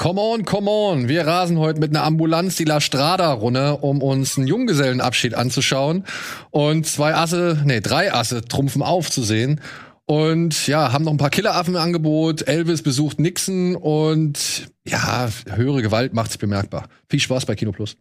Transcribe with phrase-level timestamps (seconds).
[0.00, 1.08] Come on, come on.
[1.08, 6.04] Wir rasen heute mit einer Ambulanz die La Strada runter, um uns einen Junggesellenabschied anzuschauen.
[6.50, 9.60] Und zwei Asse, nee, drei Asse trumpfen auf zu sehen.
[10.06, 12.46] Und ja, haben noch ein paar Killeraffen im Angebot.
[12.46, 16.86] Elvis besucht Nixon und ja, höhere Gewalt macht sich bemerkbar.
[17.08, 17.96] Viel Spaß bei Kino Plus.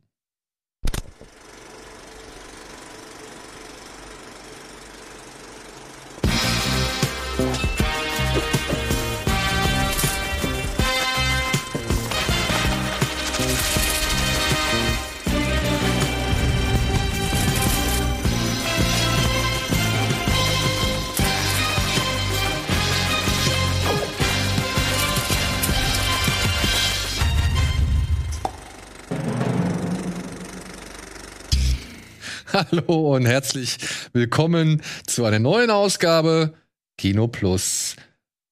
[32.72, 33.78] Hallo und herzlich
[34.12, 36.54] willkommen zu einer neuen Ausgabe
[36.98, 37.96] Kino Plus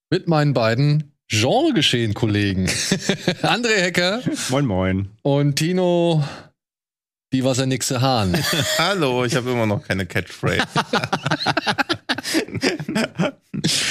[0.10, 2.68] mit meinen beiden Genregeschehen-Kollegen.
[3.41, 4.22] André Hecker.
[4.50, 5.10] Moin, moin.
[5.22, 6.24] Und Tino,
[7.34, 8.38] die Wassernixe Hahn.
[8.77, 10.63] Hallo, ich habe immer noch keine Catchphrase.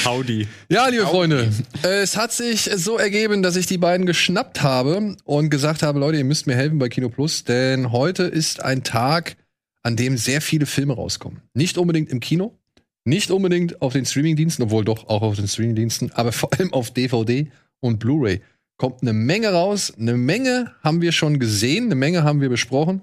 [0.05, 0.48] Howdy.
[0.70, 1.12] Ja, liebe Howdy.
[1.12, 1.52] Freunde,
[1.83, 6.19] es hat sich so ergeben, dass ich die beiden geschnappt habe und gesagt habe, Leute,
[6.19, 9.36] ihr müsst mir helfen bei Kino Plus, denn heute ist ein Tag,
[9.84, 11.42] an dem sehr viele Filme rauskommen.
[11.52, 12.58] Nicht unbedingt im Kino,
[13.04, 16.90] nicht unbedingt auf den Streamingdiensten, obwohl doch auch auf den Streamingdiensten, aber vor allem auf
[16.90, 18.40] DVD und Blu-ray
[18.78, 19.92] kommt eine Menge raus.
[19.96, 23.02] Eine Menge haben wir schon gesehen, eine Menge haben wir besprochen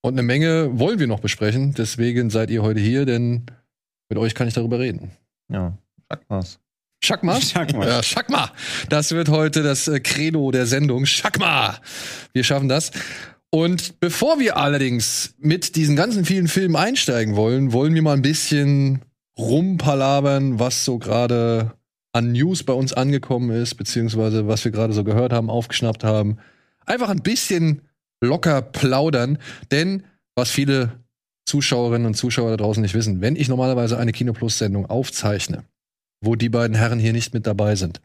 [0.00, 1.74] und eine Menge wollen wir noch besprechen.
[1.74, 3.46] Deswegen seid ihr heute hier, denn
[4.08, 5.10] mit euch kann ich darüber reden.
[5.48, 5.76] Ja,
[6.08, 6.60] Schackmas.
[7.04, 7.40] Schackma?
[7.40, 7.86] Schackma.
[7.86, 8.52] Ja, Schackma.
[8.88, 11.04] Das wird heute das äh, Credo der Sendung.
[11.04, 11.78] Schackma.
[12.32, 12.92] Wir schaffen das.
[13.54, 18.22] Und bevor wir allerdings mit diesen ganzen vielen Filmen einsteigen wollen, wollen wir mal ein
[18.22, 19.02] bisschen
[19.38, 21.72] rumpalabern, was so gerade
[22.12, 26.38] an News bei uns angekommen ist, beziehungsweise was wir gerade so gehört haben, aufgeschnappt haben.
[26.86, 27.82] Einfach ein bisschen
[28.22, 29.36] locker plaudern,
[29.70, 31.00] denn was viele
[31.44, 35.64] Zuschauerinnen und Zuschauer da draußen nicht wissen, wenn ich normalerweise eine Kinoplus-Sendung aufzeichne,
[36.22, 38.00] wo die beiden Herren hier nicht mit dabei sind,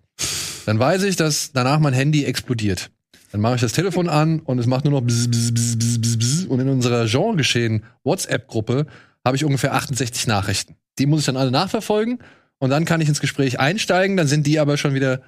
[0.66, 2.91] dann weiß ich, dass danach mein Handy explodiert.
[3.31, 6.17] Dann mache ich das Telefon an und es macht nur noch bzz, bzz, bzz, bzz,
[6.17, 6.45] bzz.
[6.45, 8.85] und in unserer Genregeschehen WhatsApp-Gruppe
[9.25, 10.75] habe ich ungefähr 68 Nachrichten.
[10.99, 12.19] Die muss ich dann alle nachverfolgen
[12.59, 14.17] und dann kann ich ins Gespräch einsteigen.
[14.17, 15.21] Dann sind die aber schon wieder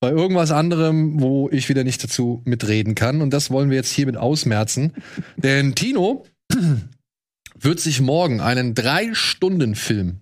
[0.00, 3.20] bei irgendwas anderem, wo ich wieder nicht dazu mitreden kann.
[3.20, 4.94] Und das wollen wir jetzt hiermit ausmerzen.
[5.36, 6.24] Denn Tino
[7.58, 10.20] wird sich morgen einen Drei-Stunden-Film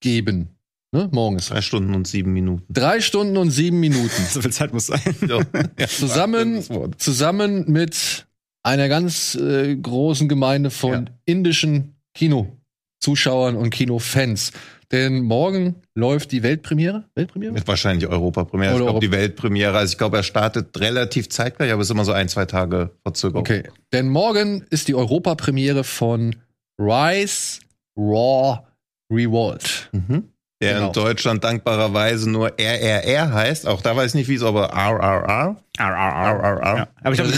[0.00, 0.48] geben.
[0.92, 1.08] Ne?
[1.10, 1.48] Morgens.
[1.48, 2.64] Drei Stunden und sieben Minuten.
[2.68, 4.22] Drei Stunden und sieben Minuten.
[4.28, 5.00] so viel Zeit muss sein.
[5.26, 5.86] ja.
[5.88, 6.62] zusammen,
[6.98, 8.26] zusammen mit
[8.62, 11.04] einer ganz äh, großen Gemeinde von ja.
[11.24, 14.52] indischen Kinozuschauern und Kinofans.
[14.92, 17.04] Denn morgen läuft die Weltpremiere.
[17.14, 17.54] Weltpremiere?
[17.66, 18.74] Wahrscheinlich Europapremiere.
[18.74, 19.74] Oder ich glaube, die Weltpremiere.
[19.74, 22.90] Also ich glaube, er startet relativ zeitgleich, aber es ist immer so ein, zwei Tage
[23.02, 23.40] Verzögerung.
[23.40, 23.62] Okay.
[23.94, 26.36] Denn morgen ist die Europapremiere von
[26.78, 27.60] Rise
[27.96, 28.66] Raw
[29.10, 29.88] Revolt.
[29.92, 30.31] Mhm
[30.62, 30.86] der genau.
[30.86, 33.66] in Deutschland dankbarerweise nur RRR heißt.
[33.66, 35.56] Auch da weiß ich nicht, wie es, aber RRR.
[35.78, 36.76] RRR.
[36.76, 36.88] Ja.
[37.02, 37.32] Aber ich glaube,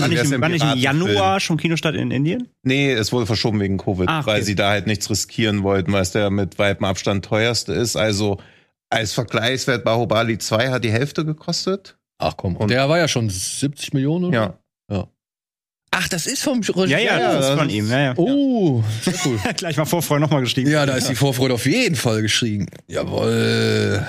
[0.00, 2.48] war nicht, im, war nicht im Januar schon Kinostart in Indien?
[2.62, 4.26] Nee, es wurde verschoben wegen Covid, okay.
[4.26, 7.96] weil sie da halt nichts riskieren wollten, weil es der mit weitem Abstand teuerste ist.
[7.96, 8.38] Also
[8.88, 11.98] als Vergleichswert Bahubali 2 hat die Hälfte gekostet.
[12.18, 14.34] Ach komm, und der war ja schon 70 Millionen, oder?
[14.34, 14.58] Ja.
[14.90, 15.08] Ja.
[15.96, 16.86] Ach, das ist vom Regisseur.
[16.86, 17.88] Ja, ja, das ist von ihm.
[17.88, 18.14] Ja, ja.
[18.16, 19.38] Oh, sehr cool.
[19.56, 20.68] Gleich mal Vorfreude nochmal gestiegen.
[20.68, 22.66] Ja, da ist die Vorfreude auf jeden Fall gestiegen.
[22.88, 24.04] Jawohl.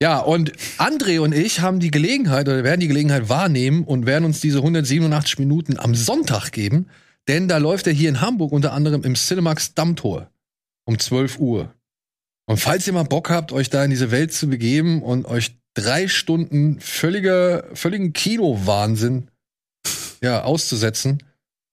[0.00, 4.24] Ja, und André und ich haben die Gelegenheit oder werden die Gelegenheit wahrnehmen und werden
[4.24, 6.88] uns diese 187 Minuten am Sonntag geben,
[7.28, 10.30] denn da läuft er hier in Hamburg unter anderem im Cinemax Dammtor
[10.86, 11.74] um 12 Uhr.
[12.46, 15.56] Und falls ihr mal Bock habt, euch da in diese Welt zu begeben und euch
[15.74, 19.28] drei Stunden völliger, völligen Kinowahnsinn
[20.20, 21.22] ja, auszusetzen,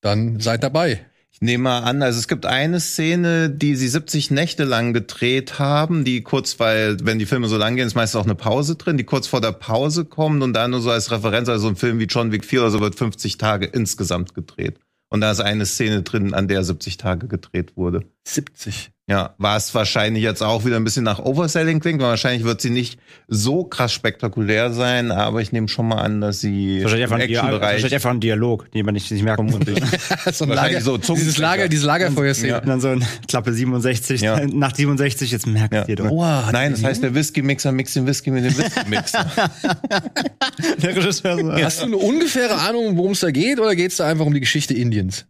[0.02, 1.06] dann seid dabei.
[1.32, 5.58] Ich nehme mal an, also es gibt eine Szene, die sie 70 Nächte lang gedreht
[5.58, 8.76] haben, die kurz, weil, wenn die Filme so lang gehen, ist meistens auch eine Pause
[8.76, 11.76] drin, die kurz vor der Pause kommt und dann nur so als Referenz, also ein
[11.76, 14.80] Film wie John Wick 4 oder so wird 50 Tage insgesamt gedreht.
[15.10, 18.06] Und da ist eine Szene drin, an der 70 Tage gedreht wurde.
[18.26, 18.92] 70.
[19.10, 22.70] Ja, was wahrscheinlich jetzt auch wieder ein bisschen nach Overselling klingt, weil wahrscheinlich wird sie
[22.70, 27.20] nicht so krass spektakulär sein, aber ich nehme schon mal an, dass sie wahrscheinlich einfach,
[27.20, 29.56] ein wahrscheinlich einfach ein Dialog, den man nicht, nicht merken muss.
[30.32, 32.48] so ein Lager, so dieses Lager, diese Lagerfeuerszene.
[32.48, 32.60] Ja.
[32.60, 34.40] Und dann so ein Klappe 67, ja.
[34.46, 35.86] nach 67, jetzt merkt ja.
[35.86, 36.10] ihr doch.
[36.10, 36.24] Oh,
[36.54, 39.26] Nein, das heißt, der Whisky-Mixer mixt den Whisky mit dem Whisky-Mixer.
[40.82, 41.52] der Regisseur so.
[41.52, 44.34] Hast du eine ungefähre Ahnung, worum es da geht, oder geht es da einfach um
[44.34, 45.26] die Geschichte Indiens?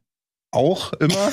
[0.53, 1.31] Auch immer.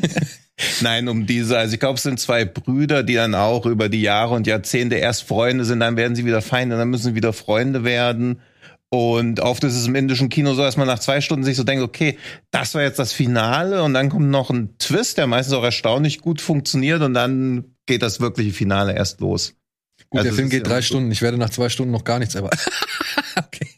[0.80, 4.00] Nein, um diese, also ich glaube, es sind zwei Brüder, die dann auch über die
[4.00, 7.34] Jahre und Jahrzehnte erst Freunde sind, dann werden sie wieder Feinde, dann müssen sie wieder
[7.34, 8.40] Freunde werden.
[8.88, 11.64] Und oft ist es im indischen Kino so, dass man nach zwei Stunden sich so
[11.64, 12.16] denkt, okay,
[12.50, 16.22] das war jetzt das Finale und dann kommt noch ein Twist, der meistens auch erstaunlich
[16.22, 19.54] gut funktioniert und dann geht das wirkliche Finale erst los.
[20.08, 21.10] Gut, also der Film geht drei Stunden.
[21.10, 22.58] Ich werde nach zwei Stunden noch gar nichts erwarten.
[23.36, 23.68] okay.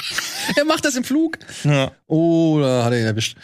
[0.56, 1.38] er macht das im Flug.
[1.64, 1.92] Ja.
[2.06, 3.36] Oh, da hat er ihn erwischt.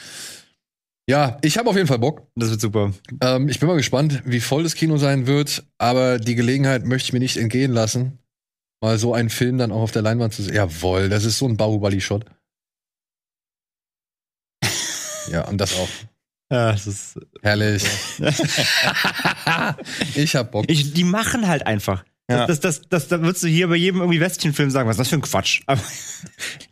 [1.09, 2.29] Ja, ich habe auf jeden Fall Bock.
[2.35, 2.93] Das wird super.
[3.23, 7.07] Ähm, ich bin mal gespannt, wie voll das Kino sein wird, aber die Gelegenheit möchte
[7.07, 8.19] ich mir nicht entgehen lassen,
[8.83, 10.55] mal so einen Film dann auch auf der Leinwand zu sehen.
[10.55, 12.27] Jawohl, das ist so ein Bahubali-Shot.
[15.33, 15.89] ja, und das auch.
[16.53, 17.85] Ja, das ist herrlich.
[20.15, 20.67] ich hab Bock.
[20.69, 22.05] Ich, die machen halt einfach.
[22.31, 22.47] Ja.
[22.47, 25.01] Das, das, das, das, da würdest du hier bei jedem irgendwie Westchenfilm sagen, was ist
[25.01, 25.63] das für ein Quatsch.
[25.67, 25.81] Aber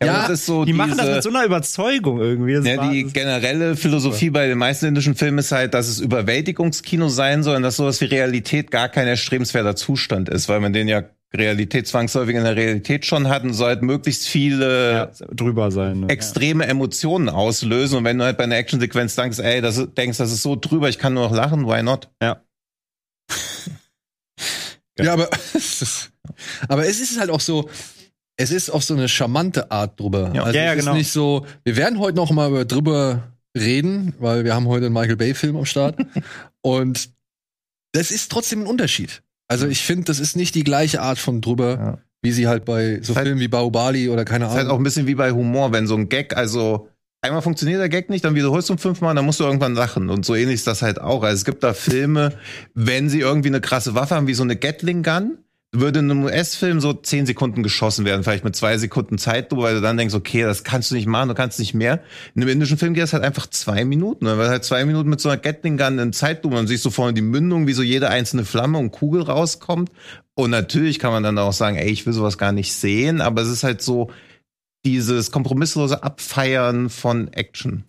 [0.03, 2.53] ja, ja das ist so die diese, machen das mit so einer Überzeugung irgendwie.
[2.69, 7.43] Ja, die generelle Philosophie bei den meisten indischen Filmen ist halt, dass es Überwältigungskino sein
[7.43, 11.05] soll und dass sowas wie Realität gar kein erstrebenswerter Zustand ist, weil man den ja
[11.35, 16.01] Realität zwangsläufig in der Realität schon hat und soll halt möglichst viele ja, drüber sein,
[16.01, 16.09] ne?
[16.09, 16.71] extreme ja.
[16.71, 17.99] Emotionen auslösen.
[17.99, 20.89] Und wenn du halt bei einer Actionsequenz denkst, ey, das, denkst, das ist so drüber,
[20.89, 22.11] ich kann nur noch lachen, why not?
[22.23, 22.43] Ja.
[24.99, 26.13] Ja, aber, es ist,
[26.69, 27.69] aber es ist halt auch so,
[28.37, 30.33] es ist auf so eine charmante Art drüber.
[30.35, 30.93] Ja, also ja, ja es genau.
[30.93, 34.95] ist nicht so, wir werden heute noch mal drüber reden, weil wir haben heute einen
[34.95, 35.99] Michael Bay Film am Start
[36.61, 37.11] und
[37.93, 39.23] das ist trotzdem ein Unterschied.
[39.49, 41.99] Also ich finde, das ist nicht die gleiche Art von drüber, ja.
[42.21, 44.57] wie sie halt bei so Filmen wie Baobali oder keine Ahnung.
[44.57, 46.89] Ist halt auch ein bisschen wie bei Humor, wenn so ein Gag, also
[47.23, 50.11] einmal funktioniert der Gag nicht, dann wiederholst du ihn fünfmal, dann musst du irgendwann lachen.
[50.11, 51.23] Und so ähnlich ist das halt auch.
[51.23, 52.33] Also es gibt da Filme,
[52.75, 55.39] wenn sie irgendwie eine krasse Waffe haben, wie so eine Gatling Gun,
[55.73, 59.75] würde in einem US-Film so zehn Sekunden geschossen werden, vielleicht mit zwei Sekunden Zeit, weil
[59.75, 62.01] du dann denkst, okay, das kannst du nicht machen, du kannst nicht mehr.
[62.35, 64.25] In einem indischen Film geht es halt einfach zwei Minuten.
[64.25, 66.91] Dann wird halt zwei Minuten mit so einer Gatling Gun in Zeitlupe und siehst du
[66.91, 69.91] vorne die Mündung, wie so jede einzelne Flamme und Kugel rauskommt.
[70.35, 73.43] Und natürlich kann man dann auch sagen, ey, ich will sowas gar nicht sehen, aber
[73.43, 74.11] es ist halt so,
[74.87, 77.85] dieses kompromisslose Abfeiern von Action.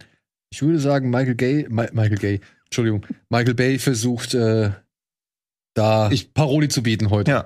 [0.49, 4.71] Ich würde sagen, Michael Gay, Ma Michael Gay, Entschuldigung, Michael Bay versucht, äh,
[5.75, 7.29] da ich, Paroli zu bieten heute.
[7.29, 7.45] Ja.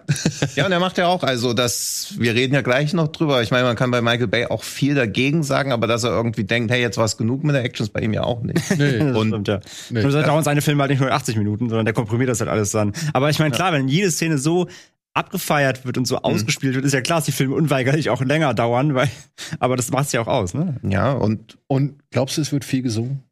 [0.55, 3.41] ja, und er macht ja auch, also das, wir reden ja gleich noch drüber.
[3.41, 6.45] Ich meine, man kann bei Michael Bay auch viel dagegen sagen, aber dass er irgendwie
[6.45, 8.77] denkt, hey, jetzt war es genug mit der Action, ist bei ihm ja auch nicht.
[8.77, 9.59] Nee, und, stimmt, ja.
[9.89, 10.05] Nee.
[10.05, 12.71] Und dauern seine Filme halt nicht nur 80 Minuten, sondern der komprimiert das halt alles
[12.71, 12.93] dann.
[13.11, 14.69] Aber ich meine, klar, wenn jede Szene so
[15.13, 16.23] abgefeiert wird und so mhm.
[16.23, 19.09] ausgespielt wird, ist ja klar, dass die Filme unweigerlich auch länger dauern, weil,
[19.59, 20.77] aber das macht's ja auch aus, ne?
[20.83, 21.57] Ja, und.
[21.67, 23.23] Und glaubst du, es wird viel gesungen?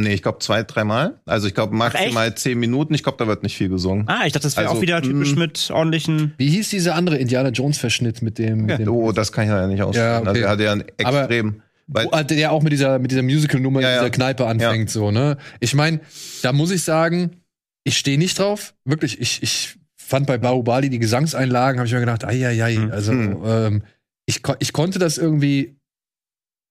[0.00, 1.20] Nee, ich glaube zwei, dreimal.
[1.26, 2.94] Also ich glaube maximal zehn Minuten.
[2.94, 4.04] Ich glaube, da wird nicht viel gesungen.
[4.06, 5.38] Ah, ich dachte, das wäre also, auch wieder typisch mm.
[5.38, 6.34] mit ordentlichen.
[6.38, 8.60] Wie hieß dieser andere Indiana Jones Verschnitt mit dem?
[8.60, 8.76] Mit ja.
[8.76, 10.06] dem oh, das kann ich ja nicht ausführen.
[10.06, 10.28] Ja, okay.
[10.28, 11.62] Also er hat ja ein extrem.
[11.92, 15.36] Aber, der auch mit dieser mit dieser Musical-Nummer ja, in dieser Kneipe anfängt, so ne.
[15.58, 16.00] Ich meine,
[16.42, 17.42] da muss ich sagen,
[17.82, 18.74] ich stehe nicht drauf.
[18.84, 19.77] Wirklich, ich ich
[20.08, 22.78] fand bei Bahubali die Gesangseinlagen, habe ich mir gedacht, ai.
[22.78, 22.90] Mhm.
[22.90, 23.42] Also mhm.
[23.44, 23.82] ähm,
[24.24, 25.76] ich, ich konnte das irgendwie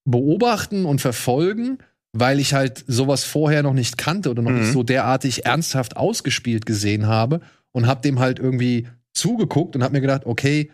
[0.06, 1.78] beobachten und verfolgen,
[2.14, 4.62] weil ich halt sowas vorher noch nicht kannte oder noch mhm.
[4.62, 7.42] nicht so derartig ernsthaft ausgespielt gesehen habe
[7.74, 10.72] und habe dem halt irgendwie zugeguckt und habe mir gedacht, okay,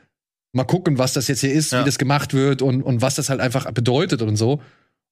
[0.53, 1.81] mal gucken, was das jetzt hier ist, ja.
[1.81, 4.61] wie das gemacht wird und, und was das halt einfach bedeutet und so.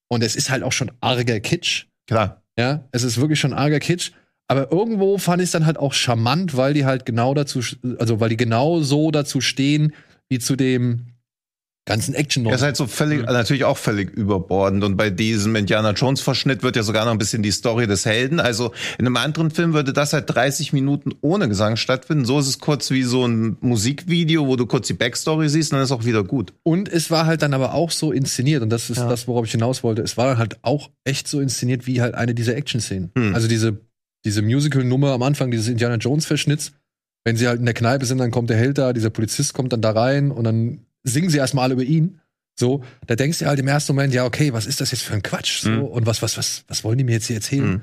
[0.07, 1.87] Und es ist halt auch schon arger Kitsch.
[2.07, 2.43] Klar.
[2.57, 4.11] Ja, es ist wirklich schon arger Kitsch.
[4.51, 7.61] Aber irgendwo fand ich es dann halt auch charmant, weil die halt genau dazu,
[7.99, 9.93] also weil die genau so dazu stehen,
[10.27, 11.05] wie zu dem
[11.85, 13.27] ganzen action Er ist halt so völlig, mhm.
[13.27, 14.83] natürlich auch völlig überbordend.
[14.83, 18.05] Und bei diesem Indiana Jones Verschnitt wird ja sogar noch ein bisschen die Story des
[18.05, 18.41] Helden.
[18.41, 22.25] Also in einem anderen Film würde das halt 30 Minuten ohne Gesang stattfinden.
[22.25, 25.77] So ist es kurz wie so ein Musikvideo, wo du kurz die Backstory siehst und
[25.77, 26.51] dann ist auch wieder gut.
[26.63, 28.63] Und es war halt dann aber auch so inszeniert.
[28.63, 29.07] Und das ist ja.
[29.07, 30.01] das, worauf ich hinaus wollte.
[30.01, 33.11] Es war dann halt auch echt so inszeniert wie halt eine dieser Action-Szenen.
[33.17, 33.33] Hm.
[33.33, 33.79] Also diese
[34.25, 36.73] diese Musical-Nummer am Anfang, dieses Indiana Jones-Verschnitts,
[37.23, 39.73] wenn sie halt in der Kneipe sind, dann kommt der Held da, dieser Polizist kommt
[39.73, 42.19] dann da rein und dann singen sie erstmal alle über ihn.
[42.59, 45.13] So, da denkst du halt im ersten Moment, ja, okay, was ist das jetzt für
[45.13, 45.61] ein Quatsch?
[45.61, 45.83] So, mhm.
[45.83, 47.69] und was, was, was, was wollen die mir jetzt hier erzählen?
[47.69, 47.81] Mhm.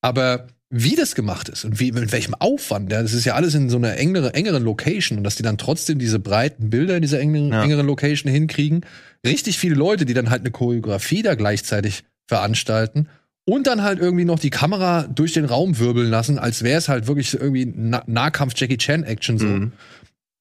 [0.00, 3.54] Aber wie das gemacht ist und wie, mit welchem Aufwand, ja, das ist ja alles
[3.54, 7.02] in so einer engere, engeren Location und dass die dann trotzdem diese breiten Bilder in
[7.02, 7.62] dieser engeren, ja.
[7.62, 8.86] engeren Location hinkriegen.
[9.24, 13.08] Richtig viele Leute, die dann halt eine Choreografie da gleichzeitig veranstalten
[13.44, 16.88] und dann halt irgendwie noch die Kamera durch den Raum wirbeln lassen, als wäre es
[16.88, 19.46] halt wirklich irgendwie nah Nahkampf Jackie Chan Action so.
[19.46, 19.72] Mhm.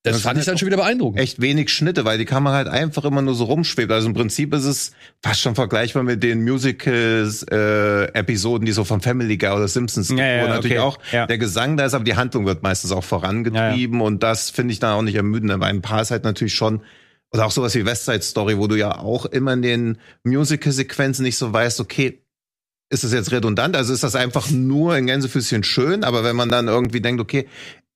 [0.04, 1.22] Das, das fand ich dann schon wieder beeindruckend.
[1.22, 3.92] Echt wenig Schnitte, weil die Kamera halt einfach immer nur so rumschwebt.
[3.92, 9.02] Also im Prinzip ist es fast schon vergleichbar mit den Musicals-Episoden, äh, die so von
[9.02, 10.88] Family Guy oder Simpsons ja, ja, wo natürlich okay.
[10.88, 11.28] auch ja.
[11.28, 14.74] der Gesang da ist, aber die Handlung wird meistens auch vorangetrieben ja, und das finde
[14.74, 15.52] ich dann auch nicht ermüdend.
[15.52, 16.82] Aber ein paar ist halt natürlich schon
[17.32, 21.24] oder auch sowas wie West Side Story, wo du ja auch immer in den Musical-Sequenzen
[21.24, 22.24] nicht so weißt, okay,
[22.92, 23.76] ist das jetzt redundant?
[23.76, 27.48] Also ist das einfach nur in Gänsefüßchen schön, aber wenn man dann irgendwie denkt, okay,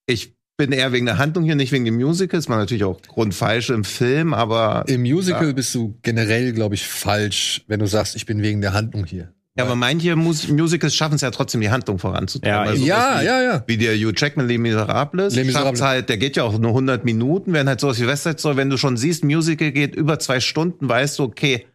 [0.08, 2.40] ich bin eher wegen der Handlung hier, nicht wegen dem Musical.
[2.40, 4.86] Ist man natürlich auch grundfalsch im Film, aber.
[4.88, 5.54] Im Musical ja.
[5.54, 9.34] bist du generell, glaube ich, falsch, wenn du sagst, ich bin wegen der Handlung hier.
[9.58, 12.56] Ja, aber manche Mus Musicals schaffen es ja trotzdem, die Handlung voranzutreiben.
[12.56, 13.64] Ja, also ja, wie, ja, ja.
[13.68, 15.34] Wie der Hugh Jackman, Les Miserables.
[15.34, 15.82] Les Miserables.
[15.82, 18.58] halt, der geht ja auch nur 100 Minuten, während halt sowas wie West Side Story,
[18.58, 21.68] wenn du schon siehst, Musical geht über zwei Stunden, weißt du, okay,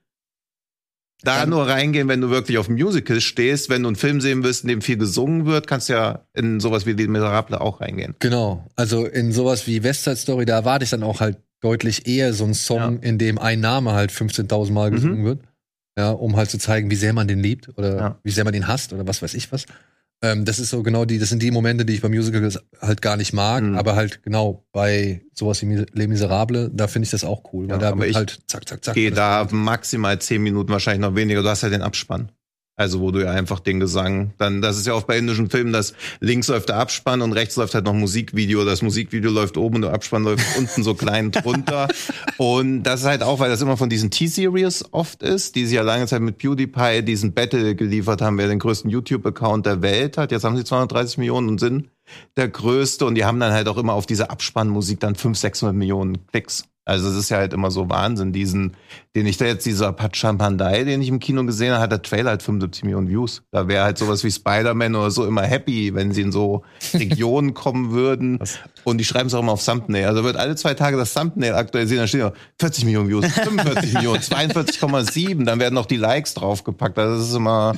[1.23, 3.69] da nur reingehen, wenn du wirklich auf Musical stehst.
[3.69, 6.61] Wenn du einen Film sehen willst, in dem viel gesungen wird, kannst du ja in
[6.61, 8.15] sowas wie Les Miserables auch reingehen.
[8.19, 8.67] Genau.
[8.77, 12.33] Also in sowas wie West Side Story, da erwarte ich dann auch halt deutlich eher
[12.33, 13.09] so einen Song, ja.
[13.09, 15.25] in dem ein Name halt 15.000 Mal gesungen mhm.
[15.25, 15.41] wird.
[15.99, 18.19] Ja, um halt zu zeigen, wie sehr man den liebt oder ja.
[18.23, 19.67] wie sehr man den hasst oder was weiß ich was.
[20.23, 23.01] Ähm, das ist so genau die, das sind die Momente, die ich bei Musicals halt
[23.01, 23.77] gar nicht mag, mhm.
[23.77, 27.81] aber halt genau bei sowas wie Les Miserables, da finde ich das auch cool, weil
[27.81, 28.95] ja, da wird halt zack, zack, zack.
[28.95, 31.43] Geht da maximal zehn Minuten, wahrscheinlich noch weniger.
[31.43, 32.33] Du hast ja den Abspann.
[32.81, 35.71] Also wo du ja einfach den Gesang, dann, das ist ja oft bei indischen Filmen,
[35.71, 38.65] dass links läuft der Abspann und rechts läuft halt noch Musikvideo.
[38.65, 41.89] Das Musikvideo läuft oben und der Abspann läuft unten so klein drunter.
[42.39, 45.77] Und das ist halt auch, weil das immer von diesen T-Series oft ist, die sie
[45.77, 50.17] ja lange Zeit mit PewDiePie diesen Battle geliefert haben, wer den größten YouTube-Account der Welt
[50.17, 50.33] hat.
[50.33, 51.91] Jetzt haben sie 230 Millionen und sind
[52.39, 55.77] der größte und die haben dann halt auch immer auf diese Abspannmusik dann 500, 600
[55.77, 56.70] Millionen Klicks.
[56.85, 58.77] Also es ist ja halt immer so Wahnsinn, diesen,
[59.15, 62.31] den ich da jetzt, dieser Pachamandai, den ich im Kino gesehen habe, hat der Trailer
[62.31, 63.43] halt 75 Millionen Views.
[63.51, 66.63] Da wäre halt sowas wie Spider-Man oder so immer happy, wenn sie in so
[66.95, 68.39] Regionen kommen würden.
[68.85, 70.07] Und die schreiben es auch immer auf Thumbnail.
[70.07, 73.93] Also wird alle zwei Tage das Thumbnail aktualisieren, dann stehen da 40 Millionen Views, 45
[73.95, 76.99] Millionen, 42,7, dann werden noch die Likes draufgepackt.
[76.99, 77.77] Also das ist immer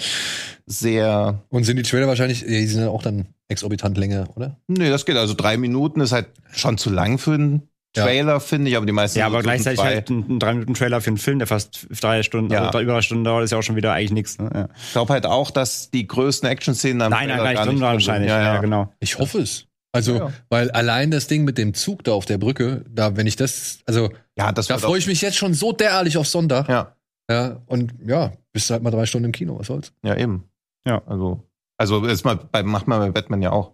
[0.67, 1.43] sehr.
[1.49, 4.59] Und sind die Trailer wahrscheinlich, die sind ja auch dann exorbitant länger, oder?
[4.69, 5.17] Nee, das geht.
[5.17, 8.41] Also drei Minuten ist halt schon zu lang für einen Trailer, ja.
[8.41, 9.19] finde ich, aber die meisten.
[9.19, 9.95] Ja, aber gleichzeitig zwei.
[9.95, 12.61] halt ein, ein drei Minuten Trailer für einen Film, der fast drei Stunden, ja.
[12.61, 14.39] also drei, über drei Stunden dauert, ist ja auch schon wieder eigentlich nichts.
[14.39, 14.51] Ne?
[14.55, 14.69] Ja.
[14.77, 18.31] Ich glaube halt auch, dass die größten Action-Szenen am Nein, nein, nein, Stunden wahrscheinlich.
[18.31, 18.93] Ja, ja, genau.
[19.01, 19.67] Ich hoffe es.
[19.95, 23.37] Also, weil allein das Ding mit dem Zug da auf der Brücke, da, wenn ich
[23.37, 26.69] das, also, ja, das da freue ich mich jetzt schon so derartig auf Sonntag.
[26.69, 26.97] Ja.
[27.31, 29.93] Ja, und ja, bist halt mal drei Stunden im Kino, was soll's.
[30.03, 30.45] Ja, eben.
[30.87, 31.03] Ja.
[31.07, 31.43] Also,
[31.79, 33.73] also, ist mal, bei, macht man bei Batman ja auch.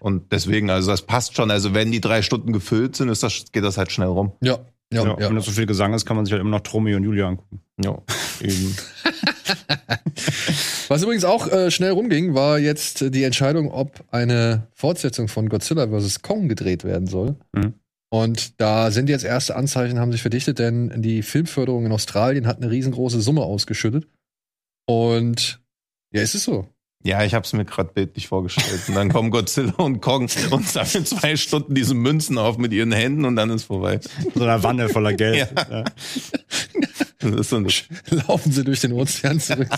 [0.00, 1.50] Und deswegen, also das passt schon.
[1.50, 4.32] Also wenn die drei Stunden gefüllt sind, ist das, geht das halt schnell rum.
[4.40, 4.58] Ja.
[4.90, 5.28] Ja, ja, ja.
[5.28, 7.28] Wenn das so viel Gesang ist, kann man sich halt immer noch Tromeo und Julia
[7.28, 7.60] angucken.
[7.78, 7.98] Ja,
[8.40, 8.74] eben.
[10.88, 15.88] Was übrigens auch äh, schnell rumging, war jetzt die Entscheidung, ob eine Fortsetzung von Godzilla
[15.88, 16.22] vs.
[16.22, 17.36] Kong gedreht werden soll.
[17.52, 17.74] Mhm.
[18.10, 22.56] Und da sind jetzt erste Anzeichen, haben sich verdichtet, denn die Filmförderung in Australien hat
[22.56, 24.08] eine riesengroße Summe ausgeschüttet.
[24.86, 25.60] Und
[26.12, 26.66] ja, ist es so.
[27.04, 28.82] Ja, ich habe es mir gerade bildlich vorgestellt.
[28.88, 32.92] Und dann kommen Godzilla und Kong und sammeln zwei Stunden diese Münzen auf mit ihren
[32.92, 34.00] Händen und dann ist vorbei.
[34.34, 35.48] So eine Wanne voller Geld.
[35.56, 35.66] Ja.
[35.70, 35.84] ja.
[37.20, 37.64] Das ist so
[38.10, 39.68] Laufen sie durch den Ozean zurück.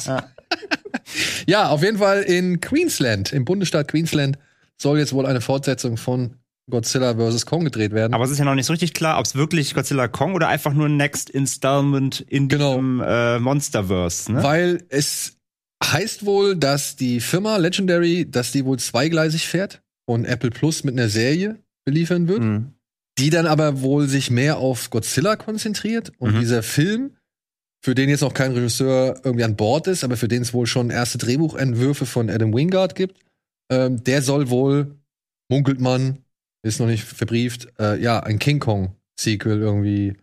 [1.47, 4.39] ja, auf jeden Fall in Queensland, im Bundesstaat Queensland,
[4.77, 6.37] soll jetzt wohl eine Fortsetzung von
[6.71, 7.47] Godzilla vs.
[7.47, 8.15] Kong gedreht werden.
[8.15, 10.49] Aber es ist ja noch nicht so richtig klar, ob es wirklich Godzilla Kong oder
[10.49, 12.75] einfach nur Next Installment in genau.
[12.75, 14.33] diesem äh, Monsterverse.
[14.33, 14.43] Ne?
[14.43, 15.40] Weil es
[15.83, 20.95] heißt wohl, dass die Firma Legendary, dass die wohl zweigleisig fährt und Apple Plus mit
[20.95, 22.75] einer Serie beliefern wird, mhm.
[23.19, 26.41] die dann aber wohl sich mehr auf Godzilla konzentriert und mhm.
[26.41, 27.17] dieser Film,
[27.83, 30.67] für den jetzt noch kein Regisseur irgendwie an Bord ist, aber für den es wohl
[30.67, 33.19] schon erste Drehbuchentwürfe von Adam Wingard gibt,
[33.71, 34.99] ähm, der soll wohl,
[35.49, 36.19] munkelt man,
[36.63, 40.17] ist noch nicht verbrieft, äh, ja, ein King Kong Sequel irgendwie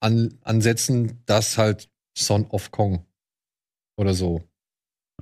[0.00, 3.04] an, ansetzen, das halt Son of Kong
[3.98, 4.42] oder so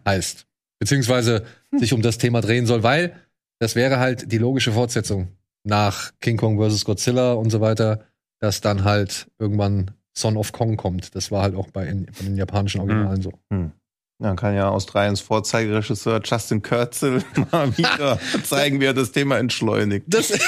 [0.07, 0.47] heißt.
[0.79, 1.45] Beziehungsweise
[1.77, 3.15] sich um das Thema drehen soll, weil
[3.59, 5.29] das wäre halt die logische Fortsetzung
[5.65, 6.85] nach King Kong vs.
[6.85, 8.07] Godzilla und so weiter,
[8.41, 11.15] dass dann halt irgendwann Son of Kong kommt.
[11.15, 13.23] Das war halt auch bei, in, bei den japanischen Originalen hm.
[13.23, 13.33] so.
[13.53, 13.73] Hm.
[14.21, 20.07] Dann kann ja Australiens Vorzeigeregisseur Justin Kurzel mal wieder zeigen, wie er das Thema entschleunigt.
[20.09, 20.39] Das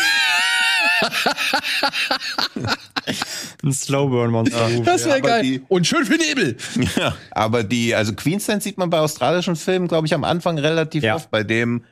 [3.63, 4.69] Ein Slowburn-Monster.
[4.69, 5.43] Ja, das wäre ja, geil.
[5.43, 6.57] Die, Und schön viel Nebel.
[6.97, 11.03] Ja, aber die, also Queensland sieht man bei australischen Filmen, glaube ich, am Anfang relativ
[11.03, 11.15] ja.
[11.15, 11.31] oft.
[11.31, 11.85] Bei dem,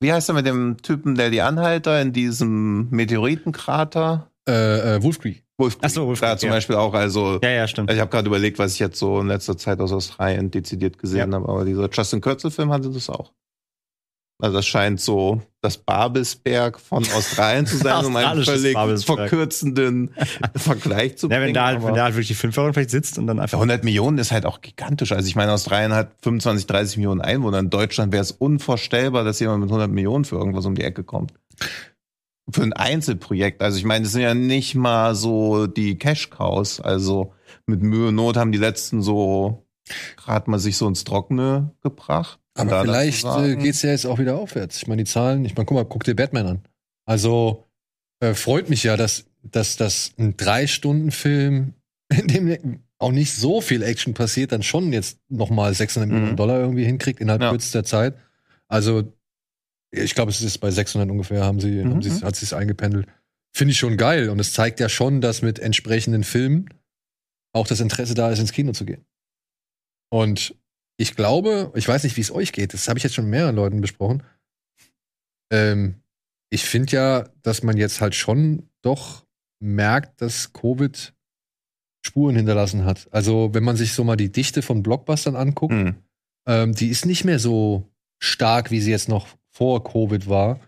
[0.00, 4.30] wie heißt er mit dem Typen, der die Anhalter in diesem Meteoritenkrater?
[4.48, 5.44] Äh, äh, Wolf Creek.
[5.58, 5.84] Wolf Creek.
[5.84, 6.30] Achso, Wolf Creek.
[6.30, 6.50] Da zum.
[6.50, 7.38] Beispiel auch, also.
[7.42, 7.90] Ja, ja, stimmt.
[7.90, 11.34] Ich habe gerade überlegt, was ich jetzt so in letzter Zeit aus Australien dezidiert gesehen
[11.34, 13.32] habe, aber dieser Justin Kürzel-Film hatte das auch.
[14.42, 20.12] Also das scheint so das Babelsberg von Australien zu sein, um einen völlig verkürzenden
[20.56, 21.40] Vergleich zu bringen.
[21.40, 23.58] Ja, wenn da, halt, wenn da halt wirklich die Fünferin vielleicht sitzt und dann einfach.
[23.58, 25.12] 100 Millionen ist halt auch gigantisch.
[25.12, 27.60] Also ich meine, Australien hat 25, 30 Millionen Einwohner.
[27.60, 31.04] In Deutschland wäre es unvorstellbar, dass jemand mit 100 Millionen für irgendwas um die Ecke
[31.04, 31.32] kommt.
[32.50, 33.62] Für ein Einzelprojekt.
[33.62, 36.80] Also ich meine, das sind ja nicht mal so die Cash-Cows.
[36.80, 37.32] Also
[37.66, 39.68] mit Mühe und Not haben die letzten so
[40.16, 42.40] gerade mal sich so ins Trockene gebracht.
[42.54, 44.76] Aber vielleicht äh, geht es ja jetzt auch wieder aufwärts.
[44.76, 46.62] Ich meine, die Zahlen, ich meine, guck mal, guck dir Batman an.
[47.06, 47.64] Also,
[48.20, 51.74] äh, freut mich ja, dass, dass das ein Drei-Stunden-Film,
[52.12, 56.14] in dem auch nicht so viel Action passiert, dann schon jetzt noch mal 600 mhm.
[56.14, 57.50] Millionen Dollar irgendwie hinkriegt innerhalb ja.
[57.50, 58.14] kürzester Zeit.
[58.68, 59.12] Also
[59.90, 61.90] ich glaube, es ist bei 600 ungefähr, haben sie, mhm.
[61.90, 63.06] haben sie, hat sie es eingependelt.
[63.54, 64.30] Finde ich schon geil.
[64.30, 66.70] Und es zeigt ja schon, dass mit entsprechenden Filmen
[67.52, 69.04] auch das Interesse da ist, ins Kino zu gehen.
[70.10, 70.54] Und
[70.96, 73.32] ich glaube, ich weiß nicht, wie es euch geht, das habe ich jetzt schon mit
[73.32, 74.22] mehreren Leuten besprochen.
[75.50, 76.02] Ähm,
[76.50, 79.26] ich finde ja, dass man jetzt halt schon doch
[79.60, 81.14] merkt, dass Covid
[82.04, 83.08] Spuren hinterlassen hat.
[83.12, 85.94] Also, wenn man sich so mal die Dichte von Blockbustern anguckt, mhm.
[86.46, 90.60] ähm, die ist nicht mehr so stark, wie sie jetzt noch vor Covid war.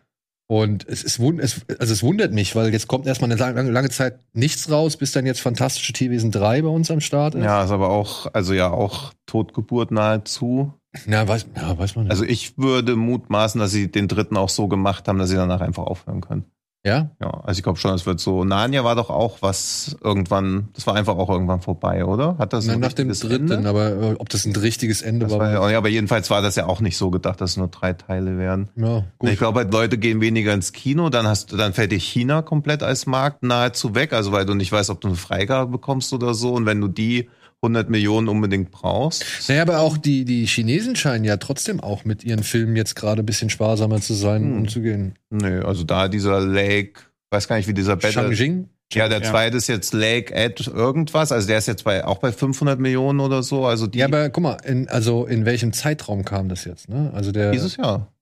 [0.46, 3.88] Und es, ist, es, also es wundert mich, weil jetzt kommt erstmal eine lange, lange
[3.88, 7.44] Zeit nichts raus, bis dann jetzt Fantastische Tierwesen 3 bei uns am Start ist.
[7.44, 10.74] Ja, ist aber auch, also ja auch Totgeburt nahezu.
[11.06, 12.10] Ja, weiß, ja, weiß man nicht.
[12.12, 15.60] Also ich würde mutmaßen, dass sie den dritten auch so gemacht haben, dass sie danach
[15.60, 16.44] einfach aufhören können.
[16.86, 17.10] Ja?
[17.18, 18.44] Ja, also ich glaube schon, es wird so.
[18.44, 22.36] Narnia war doch auch was irgendwann, das war einfach auch irgendwann vorbei, oder?
[22.36, 23.68] Hat das Nein, nach dem dritten, Ende?
[23.68, 25.38] aber äh, ob das ein richtiges Ende war.
[25.38, 27.94] war ja, aber jedenfalls war das ja auch nicht so gedacht, dass es nur drei
[27.94, 28.68] Teile wären.
[28.76, 29.30] Ja, gut.
[29.30, 32.42] Ich glaube, halt, Leute gehen weniger ins Kino, dann hast du, dann fällt dir China
[32.42, 36.12] komplett als Markt nahezu weg, also weil du nicht weißt, ob du eine Freigabe bekommst
[36.12, 36.52] oder so.
[36.52, 37.30] Und wenn du die
[37.64, 39.24] 100 Millionen unbedingt brauchst.
[39.48, 43.22] Naja, aber auch die, die Chinesen scheinen ja trotzdem auch mit ihren Filmen jetzt gerade
[43.22, 44.58] ein bisschen sparsamer zu sein hm.
[44.58, 45.14] umzugehen.
[45.30, 48.12] Nö, also da dieser Lake, weiß gar nicht, wie dieser Battle.
[48.12, 48.68] Shangjing?
[48.92, 52.30] Ja, der zweite ist jetzt Lake Ed irgendwas, also der ist jetzt bei, auch bei
[52.30, 53.98] 500 Millionen oder so, also die.
[53.98, 57.10] Ja, aber guck mal, in, also in welchem Zeitraum kam das jetzt, ne?
[57.12, 57.50] Also der.
[57.50, 58.12] Dieses Jahr.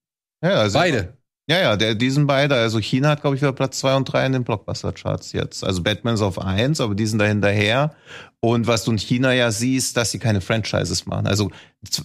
[0.42, 1.14] Ja, also Beide.
[1.48, 4.24] Ja, ja, der, diesen beide, also China hat, glaube ich, wieder Platz zwei und drei
[4.24, 5.64] in den Blockbuster-Charts jetzt.
[5.64, 7.94] Also Batman ist auf eins, aber die sind da hinterher.
[8.40, 11.26] Und was du in China ja siehst, dass sie keine Franchises machen.
[11.26, 11.50] Also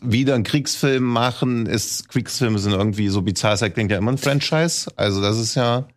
[0.01, 4.17] wieder einen Kriegsfilm machen, ist, Kriegsfilme sind irgendwie so bizarr, das klingt ja immer ein
[4.17, 4.91] Franchise.
[4.95, 5.87] Also das ist ja,